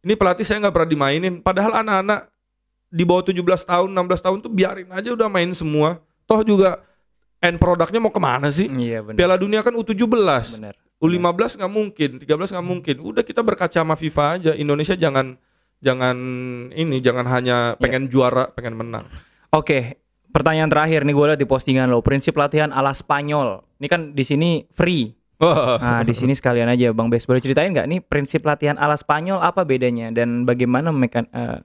ini 0.00 0.14
pelatih 0.14 0.46
saya 0.46 0.62
nggak 0.62 0.72
pernah 0.72 0.88
dimainin 0.88 1.34
padahal 1.38 1.74
anak-anak 1.76 2.30
di 2.88 3.02
bawah 3.02 3.26
17 3.26 3.42
tahun 3.66 3.88
16 3.90 4.22
tahun 4.22 4.38
tuh 4.38 4.48
biarin 4.48 4.88
aja 4.88 5.12
udah 5.12 5.26
main 5.26 5.50
semua 5.50 5.98
toh 6.24 6.40
juga 6.40 6.80
end 7.38 7.56
produknya 7.56 8.00
mau 8.02 8.10
ke 8.10 8.20
mana 8.22 8.50
sih 8.50 8.66
Iya 8.66 9.02
benar. 9.02 9.18
Piala 9.18 9.36
Dunia 9.38 9.60
kan 9.62 9.74
U17 9.74 10.06
Benar. 10.58 10.74
U15 10.98 11.62
nggak 11.62 11.72
mungkin, 11.72 12.10
13 12.18 12.26
nggak 12.26 12.66
mungkin. 12.66 12.96
Udah 12.98 13.22
kita 13.22 13.46
berkaca 13.46 13.70
sama 13.70 13.94
FIFA 13.94 14.24
aja. 14.34 14.52
Indonesia 14.58 14.98
jangan 14.98 15.38
jangan 15.78 16.16
ini 16.74 16.98
jangan 16.98 17.22
hanya 17.30 17.78
pengen 17.78 18.10
juara, 18.10 18.50
pengen 18.50 18.74
menang. 18.74 19.06
Oke, 19.54 20.02
pertanyaan 20.34 20.66
terakhir 20.66 21.06
nih 21.06 21.14
gue 21.14 21.26
lihat 21.30 21.40
di 21.40 21.46
postingan 21.46 21.86
lo, 21.86 22.02
prinsip 22.02 22.34
latihan 22.34 22.74
ala 22.74 22.90
Spanyol. 22.90 23.62
Ini 23.78 23.86
kan 23.86 24.00
di 24.10 24.24
sini 24.26 24.66
free. 24.74 25.14
Wah. 25.38 25.78
Nah, 25.78 26.02
di 26.02 26.18
sini 26.18 26.34
sekalian 26.34 26.66
aja 26.66 26.90
Bang 26.90 27.14
Bes 27.14 27.22
boleh 27.22 27.38
ceritain 27.38 27.70
nggak 27.70 27.86
nih 27.86 28.02
prinsip 28.02 28.42
latihan 28.42 28.74
ala 28.74 28.98
Spanyol 28.98 29.38
apa 29.38 29.62
bedanya 29.62 30.10
dan 30.10 30.42
bagaimana 30.42 30.90
mekan 30.90 31.30
eh, 31.30 31.62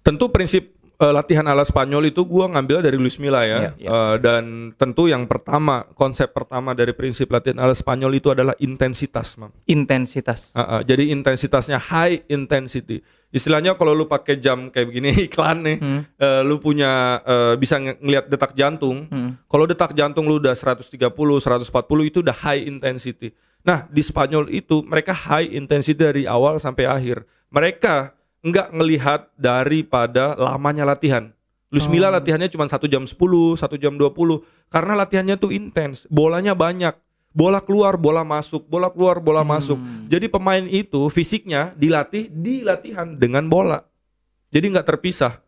Tentu 0.00 0.32
prinsip 0.32 0.77
eh, 0.98 1.12
latihan 1.14 1.46
ala 1.46 1.62
Spanyol 1.62 2.10
itu 2.10 2.26
gua 2.26 2.50
ngambil 2.50 2.82
dari 2.82 2.98
Luis 2.98 3.16
Milla 3.16 3.42
ya. 3.42 3.58
Iya, 3.58 3.70
iya. 3.78 3.88
Eh, 3.88 4.14
dan 4.18 4.44
tentu 4.74 5.06
yang 5.06 5.24
pertama, 5.24 5.86
konsep 5.94 6.28
pertama 6.28 6.74
dari 6.74 6.90
prinsip 6.90 7.30
latihan 7.30 7.58
ala 7.58 7.72
Spanyol 7.72 8.12
itu 8.14 8.28
adalah 8.28 8.58
intensitas, 8.58 9.38
Mam. 9.38 9.54
Intensitas. 9.64 10.52
Ah, 10.52 10.78
ah, 10.78 10.80
jadi 10.82 11.08
intensitasnya 11.08 11.78
high 11.78 12.26
intensity. 12.26 13.00
Istilahnya 13.28 13.76
kalau 13.76 13.92
lu 13.92 14.08
pakai 14.08 14.40
jam 14.40 14.72
kayak 14.72 14.88
begini 14.88 15.08
iklan 15.28 15.60
nih, 15.60 15.76
Hmm. 15.78 16.00
eh, 16.16 16.42
lu 16.42 16.58
punya 16.58 17.22
eh, 17.22 17.54
bisa 17.54 17.76
ng- 17.76 18.00
ngelihat 18.00 18.26
detak 18.26 18.52
jantung. 18.52 19.06
Hmm. 19.06 19.38
Kalau 19.46 19.64
detak 19.64 19.92
jantung 19.92 20.26
lu 20.26 20.36
udah 20.36 20.52
130, 20.52 20.98
140 21.38 21.70
itu 22.04 22.18
udah 22.20 22.34
high 22.34 22.64
intensity. 22.64 23.30
Nah, 23.60 23.84
di 23.86 24.00
Spanyol 24.00 24.48
itu 24.48 24.80
mereka 24.80 25.12
high 25.12 25.52
intensity 25.52 25.94
dari 25.94 26.24
awal 26.24 26.56
sampai 26.56 26.88
akhir. 26.88 27.22
Mereka 27.48 28.17
nggak 28.48 28.74
ngelihat 28.74 29.20
daripada 29.36 30.34
lamanya 30.36 30.88
latihan. 30.88 31.30
Luis 31.68 31.84
Milla 31.84 32.08
latihannya 32.08 32.48
cuma 32.48 32.64
satu 32.64 32.88
jam 32.88 33.04
10, 33.04 33.12
satu 33.60 33.76
jam 33.76 33.92
20 33.92 34.08
karena 34.72 34.92
latihannya 34.96 35.36
tuh 35.36 35.52
intens, 35.52 36.08
bolanya 36.08 36.56
banyak. 36.56 36.96
Bola 37.36 37.60
keluar, 37.60 38.00
bola 38.00 38.24
masuk, 38.24 38.64
bola 38.66 38.88
keluar, 38.88 39.20
bola 39.20 39.44
masuk. 39.44 39.76
Jadi 40.08 40.26
pemain 40.32 40.64
itu 40.64 41.06
fisiknya 41.12 41.76
dilatih 41.76 42.32
di 42.32 42.64
latihan 42.64 43.14
dengan 43.14 43.46
bola. 43.46 43.84
Jadi 44.48 44.64
nggak 44.72 44.88
terpisah. 44.96 45.44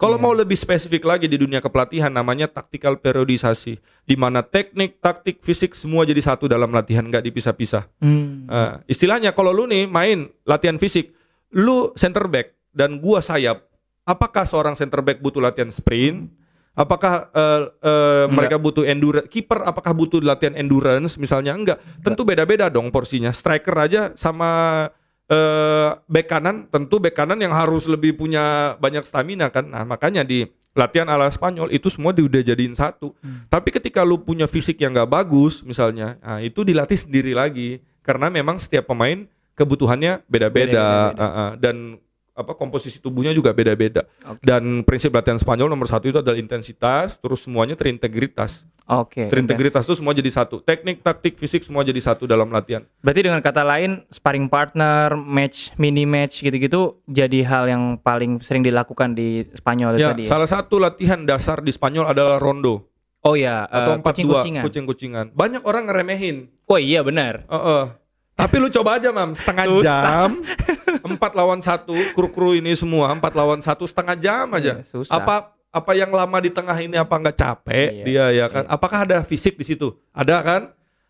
Kalau 0.00 0.16
mau 0.16 0.32
lebih 0.32 0.56
spesifik 0.56 1.04
lagi 1.04 1.28
di 1.28 1.36
dunia 1.36 1.60
kepelatihan 1.60 2.08
namanya 2.08 2.48
tactical 2.48 2.96
periodisasi, 2.96 3.76
di 4.08 4.16
mana 4.16 4.40
teknik, 4.40 4.96
taktik, 4.96 5.44
fisik 5.44 5.76
semua 5.76 6.08
jadi 6.08 6.24
satu 6.24 6.48
dalam 6.48 6.72
latihan 6.72 7.04
nggak 7.04 7.20
dipisah-pisah. 7.20 7.84
Hmm. 8.00 8.48
Nah, 8.48 8.80
istilahnya 8.88 9.36
kalau 9.36 9.52
lu 9.52 9.68
nih 9.68 9.84
main 9.84 10.32
latihan 10.48 10.80
fisik, 10.80 11.12
lu 11.54 11.90
center 11.98 12.26
back 12.30 12.54
dan 12.70 12.98
gua 13.02 13.18
sayap, 13.22 13.66
apakah 14.06 14.46
seorang 14.46 14.74
center 14.78 15.02
back 15.02 15.18
butuh 15.22 15.42
latihan 15.42 15.70
sprint? 15.70 16.30
Apakah 16.70 17.28
eh, 17.34 17.62
eh, 17.82 18.24
mereka 18.30 18.56
butuh 18.56 18.86
endurance? 18.86 19.26
Kiper 19.28 19.66
apakah 19.66 19.92
butuh 19.92 20.22
latihan 20.22 20.54
endurance? 20.54 21.18
Misalnya 21.18 21.52
enggak. 21.52 21.78
Tentu 22.00 22.22
beda-beda 22.22 22.70
dong 22.70 22.88
porsinya. 22.94 23.34
Striker 23.34 23.74
aja 23.76 24.02
sama 24.14 24.86
eh 25.30 25.90
back 26.10 26.26
kanan, 26.26 26.66
tentu 26.70 26.98
back 26.98 27.14
kanan 27.14 27.38
yang 27.38 27.54
harus 27.54 27.86
lebih 27.86 28.18
punya 28.18 28.74
banyak 28.78 29.02
stamina 29.06 29.50
kan. 29.50 29.66
Nah 29.66 29.82
makanya 29.86 30.26
di 30.26 30.46
latihan 30.74 31.10
ala 31.10 31.30
Spanyol 31.30 31.74
itu 31.74 31.90
semua 31.90 32.14
udah 32.14 32.42
jadiin 32.42 32.74
satu. 32.78 33.14
Tapi 33.50 33.74
ketika 33.74 34.06
lu 34.06 34.22
punya 34.22 34.46
fisik 34.46 34.78
yang 34.82 34.94
nggak 34.94 35.10
bagus 35.10 35.62
misalnya, 35.66 36.18
nah 36.22 36.38
itu 36.38 36.62
dilatih 36.62 36.98
sendiri 36.98 37.34
lagi 37.34 37.82
karena 38.02 38.30
memang 38.30 38.58
setiap 38.58 38.90
pemain 38.90 39.26
kebutuhannya 39.60 40.24
beda-beda. 40.24 41.12
Ah, 41.12 41.24
ah. 41.24 41.50
dan 41.54 42.00
apa 42.32 42.56
komposisi 42.56 42.96
tubuhnya 42.96 43.36
juga 43.36 43.52
beda-beda. 43.52 44.08
Oke. 44.24 44.40
Dan 44.40 44.80
prinsip 44.82 45.12
latihan 45.12 45.36
Spanyol 45.36 45.68
nomor 45.68 45.84
satu 45.84 46.08
itu 46.08 46.18
adalah 46.18 46.40
intensitas, 46.40 47.20
terus 47.20 47.44
semuanya 47.44 47.76
terintegritas. 47.76 48.64
Oke. 48.90 49.28
Terintegritas 49.30 49.86
itu 49.86 49.94
semua 49.94 50.10
jadi 50.10 50.26
satu. 50.32 50.58
Teknik, 50.58 51.04
taktik, 51.04 51.38
fisik 51.38 51.62
semua 51.62 51.86
jadi 51.86 52.00
satu 52.02 52.26
dalam 52.26 52.50
latihan. 52.50 52.82
Berarti 53.04 53.22
dengan 53.22 53.38
kata 53.38 53.62
lain 53.62 54.02
sparring 54.10 54.50
partner, 54.50 55.14
match, 55.14 55.70
mini 55.76 56.02
match 56.02 56.42
gitu-gitu 56.42 56.98
jadi 57.06 57.46
hal 57.46 57.64
yang 57.70 57.82
paling 58.00 58.42
sering 58.42 58.66
dilakukan 58.66 59.14
di 59.14 59.46
Spanyol 59.54 59.94
Ya, 59.94 60.10
tadi. 60.10 60.26
ya? 60.26 60.32
salah 60.32 60.48
satu 60.50 60.82
latihan 60.82 61.22
dasar 61.22 61.62
di 61.62 61.70
Spanyol 61.70 62.10
adalah 62.10 62.42
rondo 62.42 62.90
Oh 63.20 63.36
ya, 63.36 63.68
atau 63.68 64.00
empat 64.00 64.16
dua 64.16 64.40
kucing-kucingan. 64.40 64.64
kucing-kucingan. 64.64 65.26
Banyak 65.36 65.60
orang 65.68 65.92
ngeremehin. 65.92 66.48
Oh 66.64 66.80
iya 66.80 67.04
benar. 67.04 67.44
Heeh. 67.52 67.99
Tapi 68.40 68.56
lu 68.56 68.68
coba 68.72 68.90
aja 68.96 69.08
mam 69.12 69.36
setengah 69.36 69.64
Susah. 69.68 69.84
jam 69.84 70.30
empat 71.12 71.32
lawan 71.36 71.60
satu 71.60 71.96
kru 72.16 72.28
kru 72.32 72.50
ini 72.56 72.72
semua 72.72 73.12
empat 73.12 73.32
lawan 73.36 73.60
satu 73.60 73.84
setengah 73.84 74.16
jam 74.16 74.46
aja. 74.56 74.80
Iya, 74.80 74.86
susah. 74.88 75.20
Apa 75.20 75.52
apa 75.70 75.92
yang 75.94 76.10
lama 76.10 76.38
di 76.42 76.50
tengah 76.50 76.74
ini 76.82 76.98
apa 76.98 77.14
nggak 77.14 77.36
capek 77.38 77.88
Iya, 78.02 78.04
dia 78.04 78.24
ya 78.34 78.46
kan? 78.50 78.64
Apakah 78.66 79.06
ada 79.06 79.22
fisik 79.22 79.54
di 79.54 79.64
situ? 79.64 79.94
Ada 80.10 80.36
kan? 80.42 80.62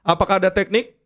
Apakah 0.05 0.37
ada 0.43 0.51
teknik? 0.53 1.01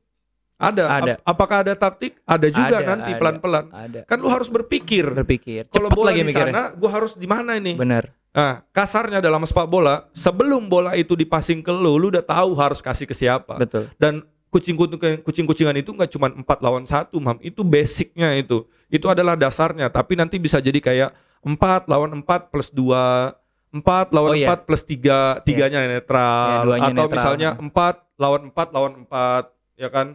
Ada. 0.55 0.85
Ada. 0.87 1.13
Ap- 1.19 1.23
apakah 1.35 1.57
ada 1.67 1.75
taktik? 1.75 2.19
Ada 2.23 2.47
juga 2.49 2.79
Ada, 2.81 2.87
nanti 2.87 3.11
pelan-pelan. 3.19 3.65
Kan 4.07 4.19
lu 4.23 4.31
harus 4.31 4.47
berpikir. 4.47 5.03
Berpikir. 5.11 5.67
Kalau 5.69 5.91
bola 5.91 6.15
lagi 6.15 6.23
di 6.23 6.31
mikirnya. 6.31 6.55
sana, 6.55 6.63
gua 6.79 6.91
harus 6.95 7.13
di 7.19 7.27
mana 7.27 7.59
ini? 7.59 7.75
Bener. 7.75 8.15
Nah, 8.35 8.67
kasarnya 8.75 9.23
dalam 9.23 9.47
sepak 9.47 9.71
bola, 9.71 10.11
sebelum 10.11 10.67
bola 10.67 10.99
itu 10.99 11.15
dipasing 11.15 11.63
ke 11.63 11.71
lu, 11.71 11.99
lu 11.99 12.11
udah 12.11 12.23
tahu 12.23 12.59
harus 12.59 12.83
kasih 12.83 13.07
ke 13.07 13.15
siapa. 13.15 13.55
Betul. 13.63 13.87
Dan 13.95 14.27
kucing 14.55 14.79
kucing 15.27 15.47
kucingan 15.51 15.75
itu 15.75 15.91
nggak 15.91 16.15
cuma 16.15 16.31
empat 16.31 16.63
lawan 16.63 16.87
satu, 16.87 17.19
mam. 17.19 17.43
Itu 17.43 17.67
basicnya 17.67 18.31
itu. 18.39 18.63
Itu 18.87 19.11
adalah 19.11 19.35
dasarnya. 19.35 19.91
Tapi 19.91 20.15
nanti 20.15 20.39
bisa 20.39 20.63
jadi 20.63 20.79
kayak 20.79 21.11
empat 21.43 21.91
lawan 21.91 22.15
empat 22.23 22.55
plus 22.55 22.71
dua, 22.71 23.35
empat 23.75 24.15
lawan 24.15 24.31
Oh, 24.31 24.39
iya. 24.39 24.47
empat 24.47 24.71
plus 24.71 24.87
tiga, 24.87 25.43
tiganya 25.43 25.83
netral. 25.83 26.63
Iya, 26.63 26.67
duanya 26.71 26.87
Atau 26.87 26.95
netral. 27.03 27.15
misalnya 27.19 27.49
empat 27.59 27.95
lawan 28.15 28.43
empat 28.55 28.69
lawan 28.71 28.93
empat, 29.03 29.45
ya 29.75 29.91
kan? 29.91 30.15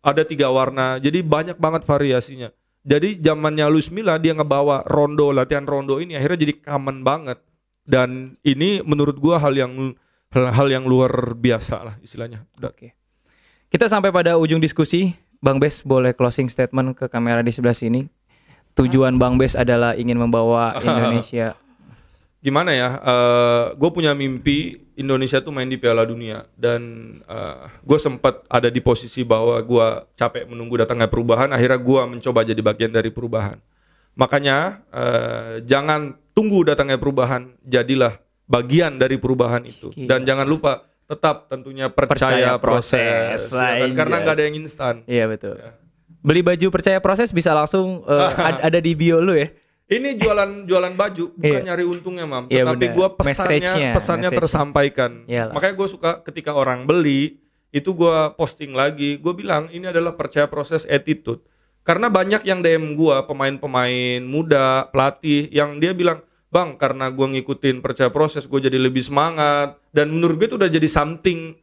Ada 0.00 0.24
tiga 0.24 0.48
warna. 0.48 0.96
Jadi 0.96 1.20
banyak 1.20 1.60
banget 1.60 1.84
variasinya. 1.84 2.48
Jadi 2.84 3.20
zamannya 3.20 3.68
Luis 3.68 3.92
Milla 3.92 4.16
dia 4.16 4.32
ngebawa 4.32 4.84
rondo 4.88 5.32
latihan 5.32 5.64
rondo 5.64 6.00
ini 6.00 6.16
akhirnya 6.16 6.40
jadi 6.48 6.54
common 6.64 7.04
banget. 7.04 7.36
Dan 7.84 8.40
ini 8.40 8.80
menurut 8.80 9.20
gua 9.20 9.36
hal 9.36 9.52
yang 9.52 9.92
hal, 10.32 10.44
hal 10.52 10.68
yang 10.72 10.84
luar 10.88 11.36
biasa 11.36 11.84
lah 11.84 11.94
istilahnya. 12.00 12.48
Oke. 12.64 12.96
Kita 13.74 13.90
sampai 13.90 14.14
pada 14.14 14.38
ujung 14.38 14.62
diskusi. 14.62 15.18
Bang 15.42 15.58
Bes 15.58 15.82
boleh 15.82 16.14
closing 16.14 16.46
statement 16.46 16.94
ke 16.94 17.10
kamera 17.10 17.42
di 17.42 17.50
sebelah 17.50 17.74
sini. 17.74 18.06
Tujuan 18.78 19.18
Bang 19.18 19.34
Bes 19.34 19.58
adalah 19.58 19.98
ingin 19.98 20.14
membawa 20.14 20.78
Indonesia. 20.78 21.58
gimana 22.38 22.70
ya? 22.70 23.00
gue 23.74 23.90
punya 23.90 24.14
mimpi 24.14 24.78
Indonesia 24.94 25.40
tuh 25.42 25.50
main 25.50 25.66
di 25.66 25.74
Piala 25.80 26.06
Dunia 26.06 26.46
dan 26.54 27.18
gue 27.82 27.98
sempat 27.98 28.46
ada 28.46 28.70
di 28.70 28.78
posisi 28.78 29.26
bahwa 29.26 29.58
gue 29.58 29.86
capek 30.14 30.46
menunggu 30.46 30.78
datangnya 30.78 31.10
perubahan. 31.10 31.50
Akhirnya 31.50 31.82
gue 31.82 32.00
mencoba 32.14 32.46
jadi 32.46 32.62
bagian 32.62 32.94
dari 32.94 33.10
perubahan. 33.10 33.58
Makanya 34.14 34.86
eh, 34.94 35.66
jangan 35.66 36.14
tunggu 36.30 36.62
datangnya 36.62 37.02
perubahan, 37.02 37.50
jadilah 37.66 38.22
bagian 38.46 39.02
dari 39.02 39.18
perubahan 39.18 39.66
itu. 39.66 39.90
Dan 39.98 40.22
jangan 40.22 40.46
lupa 40.46 40.93
tetap 41.04 41.46
tentunya 41.46 41.86
percaya, 41.88 42.12
Percaya 42.16 42.50
proses. 42.56 43.50
proses, 43.50 43.52
ya 43.52 43.84
kan? 43.84 43.92
karena 43.94 44.16
nggak 44.20 44.34
ada 44.34 44.44
yang 44.44 44.56
instan. 44.56 44.94
Iya 45.04 45.24
betul. 45.26 45.60
Beli 46.24 46.40
baju 46.40 46.66
percaya 46.70 46.98
proses 46.98 47.28
bisa 47.30 47.52
langsung 47.52 48.00
ad- 48.40 48.62
ada 48.62 48.78
di 48.78 48.92
bio 48.92 49.20
lu 49.20 49.36
ya. 49.36 49.52
Ini 49.84 50.16
jualan 50.16 50.64
jualan 50.64 50.94
baju 50.96 51.36
bukan 51.36 51.60
Iya. 51.60 51.66
nyari 51.66 51.84
untungnya 51.84 52.24
mam, 52.24 52.48
Iya, 52.48 52.64
tetapi 52.64 52.86
gue 52.90 53.08
pesannya 53.14 53.36
Message-nya, 53.36 53.90
pesannya 53.92 54.30
tersampaikan. 54.32 55.10
Iyalah. 55.26 55.52
Makanya 55.52 55.74
gue 55.76 55.88
suka 55.90 56.10
ketika 56.24 56.56
orang 56.56 56.88
beli 56.88 57.36
itu 57.68 57.92
gue 57.92 58.16
posting 58.34 58.72
lagi, 58.72 59.20
gue 59.20 59.32
bilang 59.34 59.68
ini 59.68 59.84
adalah 59.84 60.16
percaya 60.16 60.48
proses 60.48 60.88
attitude. 60.88 61.44
Karena 61.84 62.08
banyak 62.08 62.40
yang 62.42 62.64
DM 62.64 62.96
gue 62.96 63.16
pemain-pemain 63.28 64.24
muda 64.24 64.88
pelatih 64.88 65.52
yang 65.52 65.76
dia 65.76 65.92
bilang 65.92 66.24
bang 66.54 66.78
karena 66.78 67.10
gue 67.10 67.26
ngikutin 67.34 67.82
percaya 67.82 68.14
proses 68.14 68.46
gue 68.46 68.60
jadi 68.70 68.78
lebih 68.78 69.02
semangat. 69.02 69.74
Dan 69.90 70.14
menurut 70.14 70.38
gue 70.38 70.46
itu 70.46 70.54
udah 70.54 70.70
jadi 70.70 70.86
something 70.86 71.58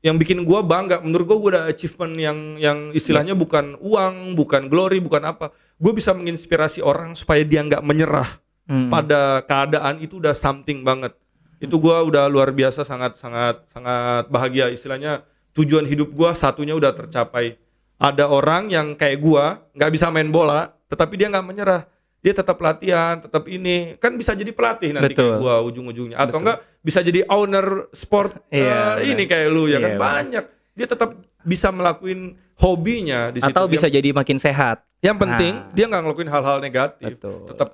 yang 0.00 0.16
bikin 0.16 0.44
gua 0.48 0.64
bangga. 0.64 1.00
Menurut 1.04 1.24
gua 1.28 1.38
gua 1.38 1.50
ada 1.56 1.62
achievement 1.68 2.12
yang 2.16 2.38
yang 2.56 2.78
istilahnya 2.96 3.36
bukan 3.36 3.76
uang 3.80 4.36
bukan 4.36 4.68
glory 4.68 5.00
bukan 5.00 5.24
apa. 5.28 5.52
Gue 5.80 5.96
bisa 5.96 6.12
menginspirasi 6.12 6.84
orang 6.84 7.16
supaya 7.16 7.40
dia 7.44 7.64
nggak 7.64 7.84
menyerah 7.84 8.28
Hmm. 8.70 8.86
pada 8.86 9.42
keadaan 9.50 9.98
itu 9.98 10.22
udah 10.22 10.30
something 10.30 10.86
banget. 10.86 11.10
Itu 11.58 11.82
gua 11.82 12.06
udah 12.06 12.30
luar 12.30 12.54
biasa 12.54 12.86
sangat 12.86 13.18
sangat 13.18 13.66
sangat 13.66 14.30
bahagia. 14.30 14.70
Istilahnya 14.70 15.26
tujuan 15.58 15.82
hidup 15.90 16.14
gua 16.14 16.38
satunya 16.38 16.78
udah 16.78 16.94
tercapai. 16.94 17.58
Ada 17.98 18.30
orang 18.30 18.70
yang 18.70 18.94
kayak 18.94 19.18
gua 19.18 19.58
nggak 19.74 19.90
bisa 19.90 20.06
main 20.14 20.30
bola 20.30 20.70
tetapi 20.86 21.18
dia 21.18 21.28
nggak 21.28 21.46
menyerah 21.46 21.82
dia 22.20 22.32
tetap 22.32 22.56
latihan 22.56 23.16
tetap 23.18 23.44
ini 23.46 23.96
kan 23.96 24.12
bisa 24.12 24.32
jadi 24.32 24.50
pelatih 24.50 24.92
nanti 24.92 25.12
kayak 25.12 25.16
Betul. 25.16 25.40
gua 25.40 25.54
ujung-ujungnya 25.62 26.16
atau 26.16 26.38
enggak 26.38 26.60
bisa 26.78 27.00
jadi 27.00 27.24
owner 27.26 27.88
sport 27.90 28.36
Iya, 28.52 29.00
eh, 29.00 29.10
ini 29.10 29.24
kayak 29.24 29.48
lu 29.48 29.64
ya 29.64 29.72
Iya, 29.72 29.78
kan 29.78 29.90
benar. 29.90 30.00
banyak 30.00 30.44
dia 30.72 30.86
tetap 30.86 31.10
bisa 31.40 31.68
melakuin 31.68 32.20
hobinya 32.54 33.28
di 33.28 33.40
situ 33.40 33.48
Atau 33.50 33.64
Yang- 33.64 33.72
bisa 33.72 33.86
jadi 33.88 34.08
makin 34.10 34.36
sehat. 34.36 34.84
yang 35.00 35.16
penting 35.16 35.54
Nah. 35.56 35.72
dia 35.72 35.84
nggak 35.86 36.02
ngelakuin 36.02 36.28
hal-hal 36.28 36.56
negatif 36.58 37.16
Betul. 37.16 37.48
tetap 37.48 37.68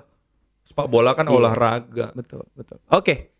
sepak 0.62 0.86
bola 0.86 1.10
kan 1.12 1.26
Iya. 1.26 1.34
olahraga 1.34 2.06
Betul, 2.12 2.46
betul. 2.54 2.78
Oke. 2.88 3.34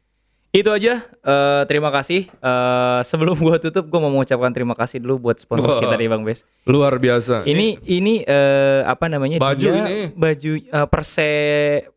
Itu 0.57 0.73
aja. 0.73 1.05
Eh, 1.05 1.63
terima 1.67 1.91
kasih. 1.91 2.25
Eh, 2.27 3.01
sebelum 3.03 3.37
gua 3.45 3.57
tutup, 3.57 3.85
gua 3.87 4.01
mau 4.01 4.11
mengucapkan 4.11 4.49
terima 4.49 4.73
kasih 4.73 4.99
dulu 4.99 5.29
buat 5.29 5.37
sponsor 5.37 5.69
Wah. 5.69 5.81
kita 5.83 5.95
nih 5.95 6.09
Bang 6.09 6.25
Bes. 6.25 6.49
luar 6.65 6.97
biasa 6.97 7.45
Ini 7.45 7.85
ini 7.85 8.25
eh, 8.25 8.81
apa 8.83 9.07
namanya? 9.07 9.37
Baju 9.37 9.61
dia 9.61 9.85
ini. 9.85 9.97
baju 10.11 10.53
eh, 10.57 10.87
Perse 10.87 11.31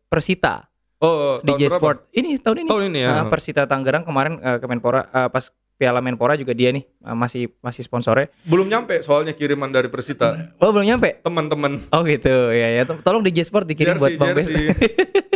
Persita 0.06 0.68
oh 0.98 1.40
DJ 1.40 1.66
berapa? 1.66 1.74
Sport. 1.74 1.98
Ini 2.12 2.28
tahun 2.38 2.56
ini. 2.58 2.68
Tahun 2.68 2.84
ini 2.84 2.98
ya? 3.00 3.10
Nah, 3.14 3.24
Persita 3.26 3.64
Tangerang 3.64 4.04
kemarin 4.04 4.36
eh, 4.38 4.58
Kemenpora 4.58 5.08
eh, 5.08 5.28
pas 5.28 5.48
Piala 5.74 5.98
Menpora 5.98 6.36
juga 6.36 6.52
dia 6.52 6.68
nih 6.68 6.84
eh, 6.84 7.16
masih 7.16 7.48
masih 7.58 7.80
sponsornya. 7.80 8.28
belum 8.44 8.68
nyampe 8.68 9.00
soalnya 9.00 9.32
kiriman 9.32 9.70
dari 9.70 9.88
Persita 9.88 10.52
Oh, 10.58 10.68
belum 10.68 10.84
nyampe. 10.86 11.18
teman-teman 11.20 11.80
Oh 11.90 12.04
gitu. 12.04 12.52
Ya 12.52 12.68
ya. 12.70 12.84
Tolong 12.84 13.24
DJ 13.24 13.42
Sport 13.42 13.64
dikirim 13.64 13.96
buat 13.96 14.12
jersey 14.12 14.20
Bang 14.20 14.36
Bes. 14.36 14.44
jersey 14.44 14.68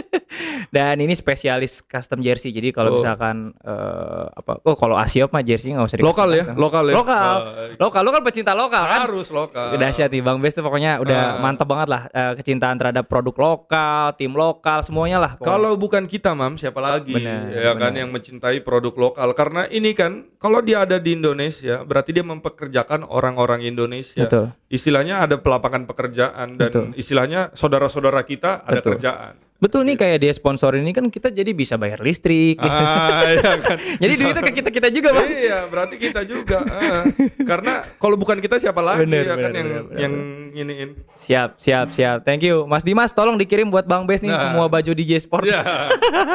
Dan 0.69 0.97
ini 0.99 1.12
spesialis 1.12 1.81
custom 1.81 2.20
jersey. 2.20 2.49
Jadi 2.49 2.70
kalau 2.70 2.93
Oh. 2.93 2.97
misalkan 2.97 3.53
eh, 3.59 4.24
apa? 4.31 4.61
Oh 4.62 4.73
kalau 4.73 4.95
Asiop 4.95 5.28
mah 5.28 5.41
jersey 5.41 5.73
nggak 5.73 5.86
usah 5.86 5.99
Lokal 5.99 6.28
ya, 6.31 6.45
lokal 6.55 6.85
ya. 6.86 6.95
Lokal. 6.95 7.36
Baik. 7.45 7.77
Lokal. 7.78 8.01
Lu 8.01 8.11
kan 8.11 8.23
pecinta 8.23 8.53
lokal 8.53 8.82
kan? 8.82 9.01
Harus 9.03 9.28
lokal. 9.28 9.74
Dahsyat 9.74 10.09
nih 10.09 10.20
Bang 10.20 10.39
Bes 10.39 10.53
tuh 10.53 10.61
pokoknya 10.61 10.99
udah 10.99 11.20
Ah. 11.27 11.41
mantap 11.41 11.65
banget 11.65 11.89
lah 11.89 12.03
eh, 12.09 12.32
kecintaan 12.36 12.77
terhadap 12.77 13.05
produk 13.05 13.35
lokal, 13.35 14.15
tim 14.15 14.32
lokal, 14.32 14.81
semuanya 14.81 15.19
lah. 15.19 15.32
pokoknya. 15.35 15.51
Kalau 15.51 15.73
bukan 15.74 16.05
kita, 16.05 16.31
Mam, 16.32 16.55
siapa 16.55 16.78
lagi? 16.78 17.12
Benar, 17.12 17.51
ya 17.51 17.73
kan 17.73 17.91
benar. 17.91 18.01
yang 18.01 18.11
mencintai 18.11 18.59
produk 18.61 18.93
lokal. 18.93 19.32
Karena 19.32 19.66
ini 19.66 19.93
kan 19.93 20.28
kalau 20.36 20.61
dia 20.61 20.82
ada 20.82 20.97
di 20.97 21.15
Indonesia, 21.15 21.82
berarti 21.82 22.11
dia 22.11 22.23
mempekerjakan 22.23 23.05
orang-orang 23.05 23.62
Indonesia. 23.62 24.20
Betul. 24.20 24.53
Istilahnya 24.69 25.20
ada 25.20 25.36
pelapangan 25.36 25.85
pekerjaan 25.85 26.55
dan 26.55 26.69
Betul. 26.69 26.86
istilahnya 26.95 27.51
saudara-saudara 27.53 28.23
kita 28.23 28.62
ada 28.62 28.78
Betul. 28.78 28.91
kerjaan. 28.95 29.35
Betul 29.65 29.89
nih 29.89 29.97
kayak 29.97 30.19
dia 30.20 30.32
sponsor 30.36 30.77
ini 30.77 30.93
kan 30.93 31.09
kita 31.09 31.32
jadi 31.32 31.57
bisa 31.57 31.81
bayar 31.81 32.05
listrik. 32.05 32.61
ah, 32.61 33.24
iya 33.24 33.57
kan. 33.57 33.81
jadi 34.05 34.12
duitnya 34.15 34.43
ke 34.45 34.53
kita 34.61 34.69
kita 34.69 34.89
juga 34.93 35.16
bang. 35.16 35.24
Iya, 35.27 35.59
berarti 35.73 35.97
kita 35.97 36.20
juga. 36.28 36.61
ah. 36.61 37.01
Karena 37.41 37.81
kalau 37.97 38.20
bukan 38.20 38.45
kita 38.45 38.61
siapa 38.61 38.85
lagi 38.85 39.09
Bener, 39.09 39.24
ya 39.24 39.32
kan 39.32 39.49
bener, 39.49 39.57
yang 39.57 39.65
bener, 39.65 39.82
bener, 39.89 39.97
yang 39.97 40.15
iniin. 40.53 40.91
Siap, 41.16 41.57
siap, 41.57 41.89
siap. 41.89 42.28
Thank 42.28 42.45
you, 42.45 42.69
Mas 42.69 42.85
Dimas. 42.85 43.09
Tolong 43.11 43.41
dikirim 43.41 43.73
buat 43.73 43.89
Bang 43.89 44.05
Bes 44.05 44.20
nih 44.20 44.36
Nah. 44.36 44.43
semua 44.45 44.69
baju 44.69 44.93
DJ 44.93 45.16
Sport. 45.16 45.49
Ya. 45.49 45.65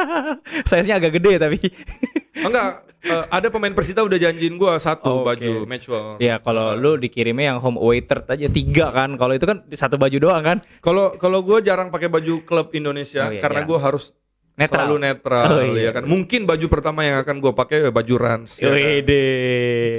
Size-nya 0.68 0.98
agak 0.98 1.22
gede 1.22 1.38
tapi. 1.38 1.58
Enggak, 2.42 2.70
eh, 3.00 3.24
ada 3.28 3.48
pemain 3.48 3.70
Persita 3.70 4.00
udah 4.00 4.16
janjiin 4.16 4.54
gua 4.54 4.76
satu 4.76 5.20
Oke. 5.20 5.36
baju 5.36 5.52
match 5.64 5.86
wear. 5.86 6.16
ya 6.18 6.36
kalau 6.38 6.72
lu 6.72 6.96
dikirimnya 6.96 7.50
yang 7.50 7.58
home 7.58 7.76
away 7.76 8.00
third 8.00 8.24
aja 8.26 8.46
tiga 8.46 8.90
kan. 8.90 9.14
Kalau 9.14 9.32
itu 9.32 9.44
kan 9.44 9.64
satu 9.68 9.96
baju 9.96 10.16
doang 10.16 10.40
kan. 10.40 10.58
Kalau 10.78 11.14
kalau 11.14 11.40
gue 11.40 11.60
jarang 11.60 11.88
pakai 11.88 12.06
baju 12.06 12.40
klub 12.42 12.72
Indonesia 12.72 13.26
Oh, 13.26 13.30
iya, 13.30 13.38
karena 13.38 13.60
jarang. 13.60 13.70
gue 13.70 13.80
harus 13.80 14.04
Netral. 14.52 14.84
selalu 14.84 14.96
netral 15.00 15.46
Oh, 15.48 15.64
iya. 15.72 15.82
ya 15.82 15.90
kan. 15.90 16.04
Mungkin 16.04 16.44
baju 16.44 16.66
pertama 16.68 17.00
yang 17.00 17.16
akan 17.18 17.36
gue 17.38 17.52
pakai 17.54 17.78
baju 17.88 18.14
Rans. 18.14 18.50
ya 18.56 18.68
kan. 18.68 18.76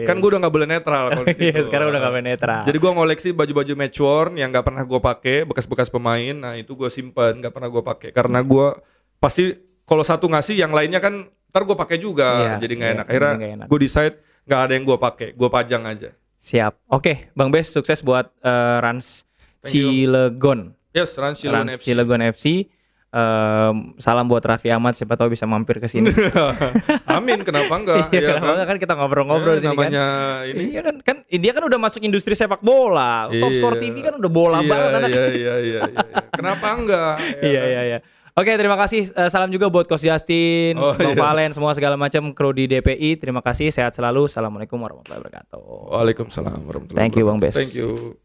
Kan 0.03 0.15
gue 0.17 0.29
udah 0.29 0.39
nggak 0.39 0.53
boleh 0.53 0.67
netral 0.67 1.03
kalau 1.09 1.25
di 1.25 1.33
Iya, 1.41 1.53
situ. 1.55 1.65
sekarang 1.65 1.89
udah 1.89 1.99
gak 1.99 2.13
main 2.13 2.27
netral. 2.27 2.61
Jadi 2.63 2.77
gue 2.77 2.91
ngoleksi 2.91 3.29
baju-baju 3.31 3.73
match 3.75 3.97
worn 3.97 4.33
yang 4.35 4.49
nggak 4.49 4.61
pernah 4.63 4.83
gue 4.83 4.99
pakai, 4.99 5.37
bekas-bekas 5.43 5.89
pemain. 5.89 6.35
Nah 6.35 6.53
itu 6.55 6.71
gue 6.71 6.89
simpen, 6.89 7.41
nggak 7.41 7.49
pernah 7.51 7.69
gue 7.69 7.81
pakai 7.81 8.09
karena 8.11 8.39
gue 8.39 8.67
pasti 9.17 9.53
kalau 9.81 10.01
satu 10.01 10.25
ngasih, 10.25 10.55
yang 10.55 10.71
lainnya 10.71 11.01
kan 11.01 11.27
ntar 11.51 11.67
gue 11.67 11.75
pakai 11.75 11.97
juga. 11.99 12.29
Iya, 12.31 12.53
jadi 12.63 12.73
nggak 12.79 12.89
iya, 12.89 12.95
enak. 12.97 13.05
Akhirnya 13.05 13.35
gue 13.67 13.79
decide 13.79 14.15
nggak 14.47 14.61
ada 14.63 14.73
yang 14.73 14.85
gue 14.87 14.97
pakai, 14.97 15.27
gue 15.35 15.49
pajang 15.51 15.83
aja. 15.85 16.09
Siap. 16.41 16.73
Oke, 16.89 17.29
Bang 17.35 17.51
Bes 17.51 17.69
sukses 17.69 18.01
buat 18.01 18.31
eh, 18.41 18.77
Rans 18.79 19.27
Thank 19.61 19.77
you. 19.77 19.91
Cilegon. 20.09 20.73
Yes, 20.89 21.13
Rans 21.13 21.37
Cilegon 21.37 21.69
Rans 21.69 21.77
FC. 21.77 21.85
Cilegon 21.85 22.21
FC. 22.25 22.45
Em, 23.11 23.91
salam 23.99 24.23
buat 24.23 24.39
Raffi 24.39 24.71
Ahmad 24.71 24.95
siapa 24.95 25.19
tahu 25.19 25.35
bisa 25.35 25.43
mampir 25.43 25.77
ke 25.77 25.87
sini. 25.91 26.07
Amin, 27.11 27.43
kenapa 27.43 27.75
enggak? 27.75 28.07
Iya, 28.15 28.19
ya 28.23 28.27
kenapa 28.33 28.39
kan? 28.39 28.53
enggak? 28.55 28.67
kan 28.71 28.77
kita 28.79 28.93
ngobrol-ngobrol 28.95 29.55
Eh, 29.55 29.59
sini 29.59 29.67
kan. 29.67 29.75
namanya 29.75 30.05
ini 30.47 30.63
Iya 30.71 30.81
kan 30.87 30.95
kan 31.03 31.15
dia 31.27 31.51
kan 31.51 31.63
udah 31.67 31.79
masuk 31.79 32.01
industri 32.07 32.39
sepak 32.39 32.63
bola. 32.63 33.27
Top 33.27 33.51
Score 33.51 33.75
Iya. 33.77 33.83
TV 33.83 33.95
kan 33.99 34.13
udah 34.15 34.31
bola 34.31 34.63
iya, 34.63 34.71
banget. 34.71 34.91
Iya, 34.95 35.07
iya, 35.11 35.27
iya, 35.27 35.53
iya, 35.59 35.81
iya. 35.91 36.05
Kenapa 36.31 36.67
enggak? 36.71 37.15
Ya 37.43 37.43
Iya 37.43 37.59
kan? 37.59 37.67
iya 37.69 37.81
iya. 37.83 37.99
Oke, 38.31 38.51
terima 38.55 38.79
kasih. 38.79 39.11
Eh, 39.11 39.29
salam 39.29 39.51
juga 39.51 39.67
buat 39.67 39.83
Coach 39.83 40.07
Justin, 40.07 40.79
Oh, 40.79 40.95
Bang 40.95 41.15
iya. 41.15 41.19
Valen, 41.19 41.51
semua 41.51 41.75
segala 41.75 41.99
macam 41.99 42.31
kru 42.31 42.55
di 42.55 42.63
DPI. 42.63 43.19
Terima 43.19 43.43
kasih, 43.43 43.67
sehat 43.75 43.91
selalu. 43.91 44.31
Assalamualaikum 44.31 44.79
warahmatullahi 44.79 45.19
wabarakatuh. 45.19 45.59
Waalaikumsalam 45.91 46.59
warahmatullahi 46.63 46.99
Thank 46.99 47.19
you, 47.19 47.27
Bang 47.27 47.43
Bes. 47.43 47.55
Thank 47.59 47.75
you. 47.75 48.20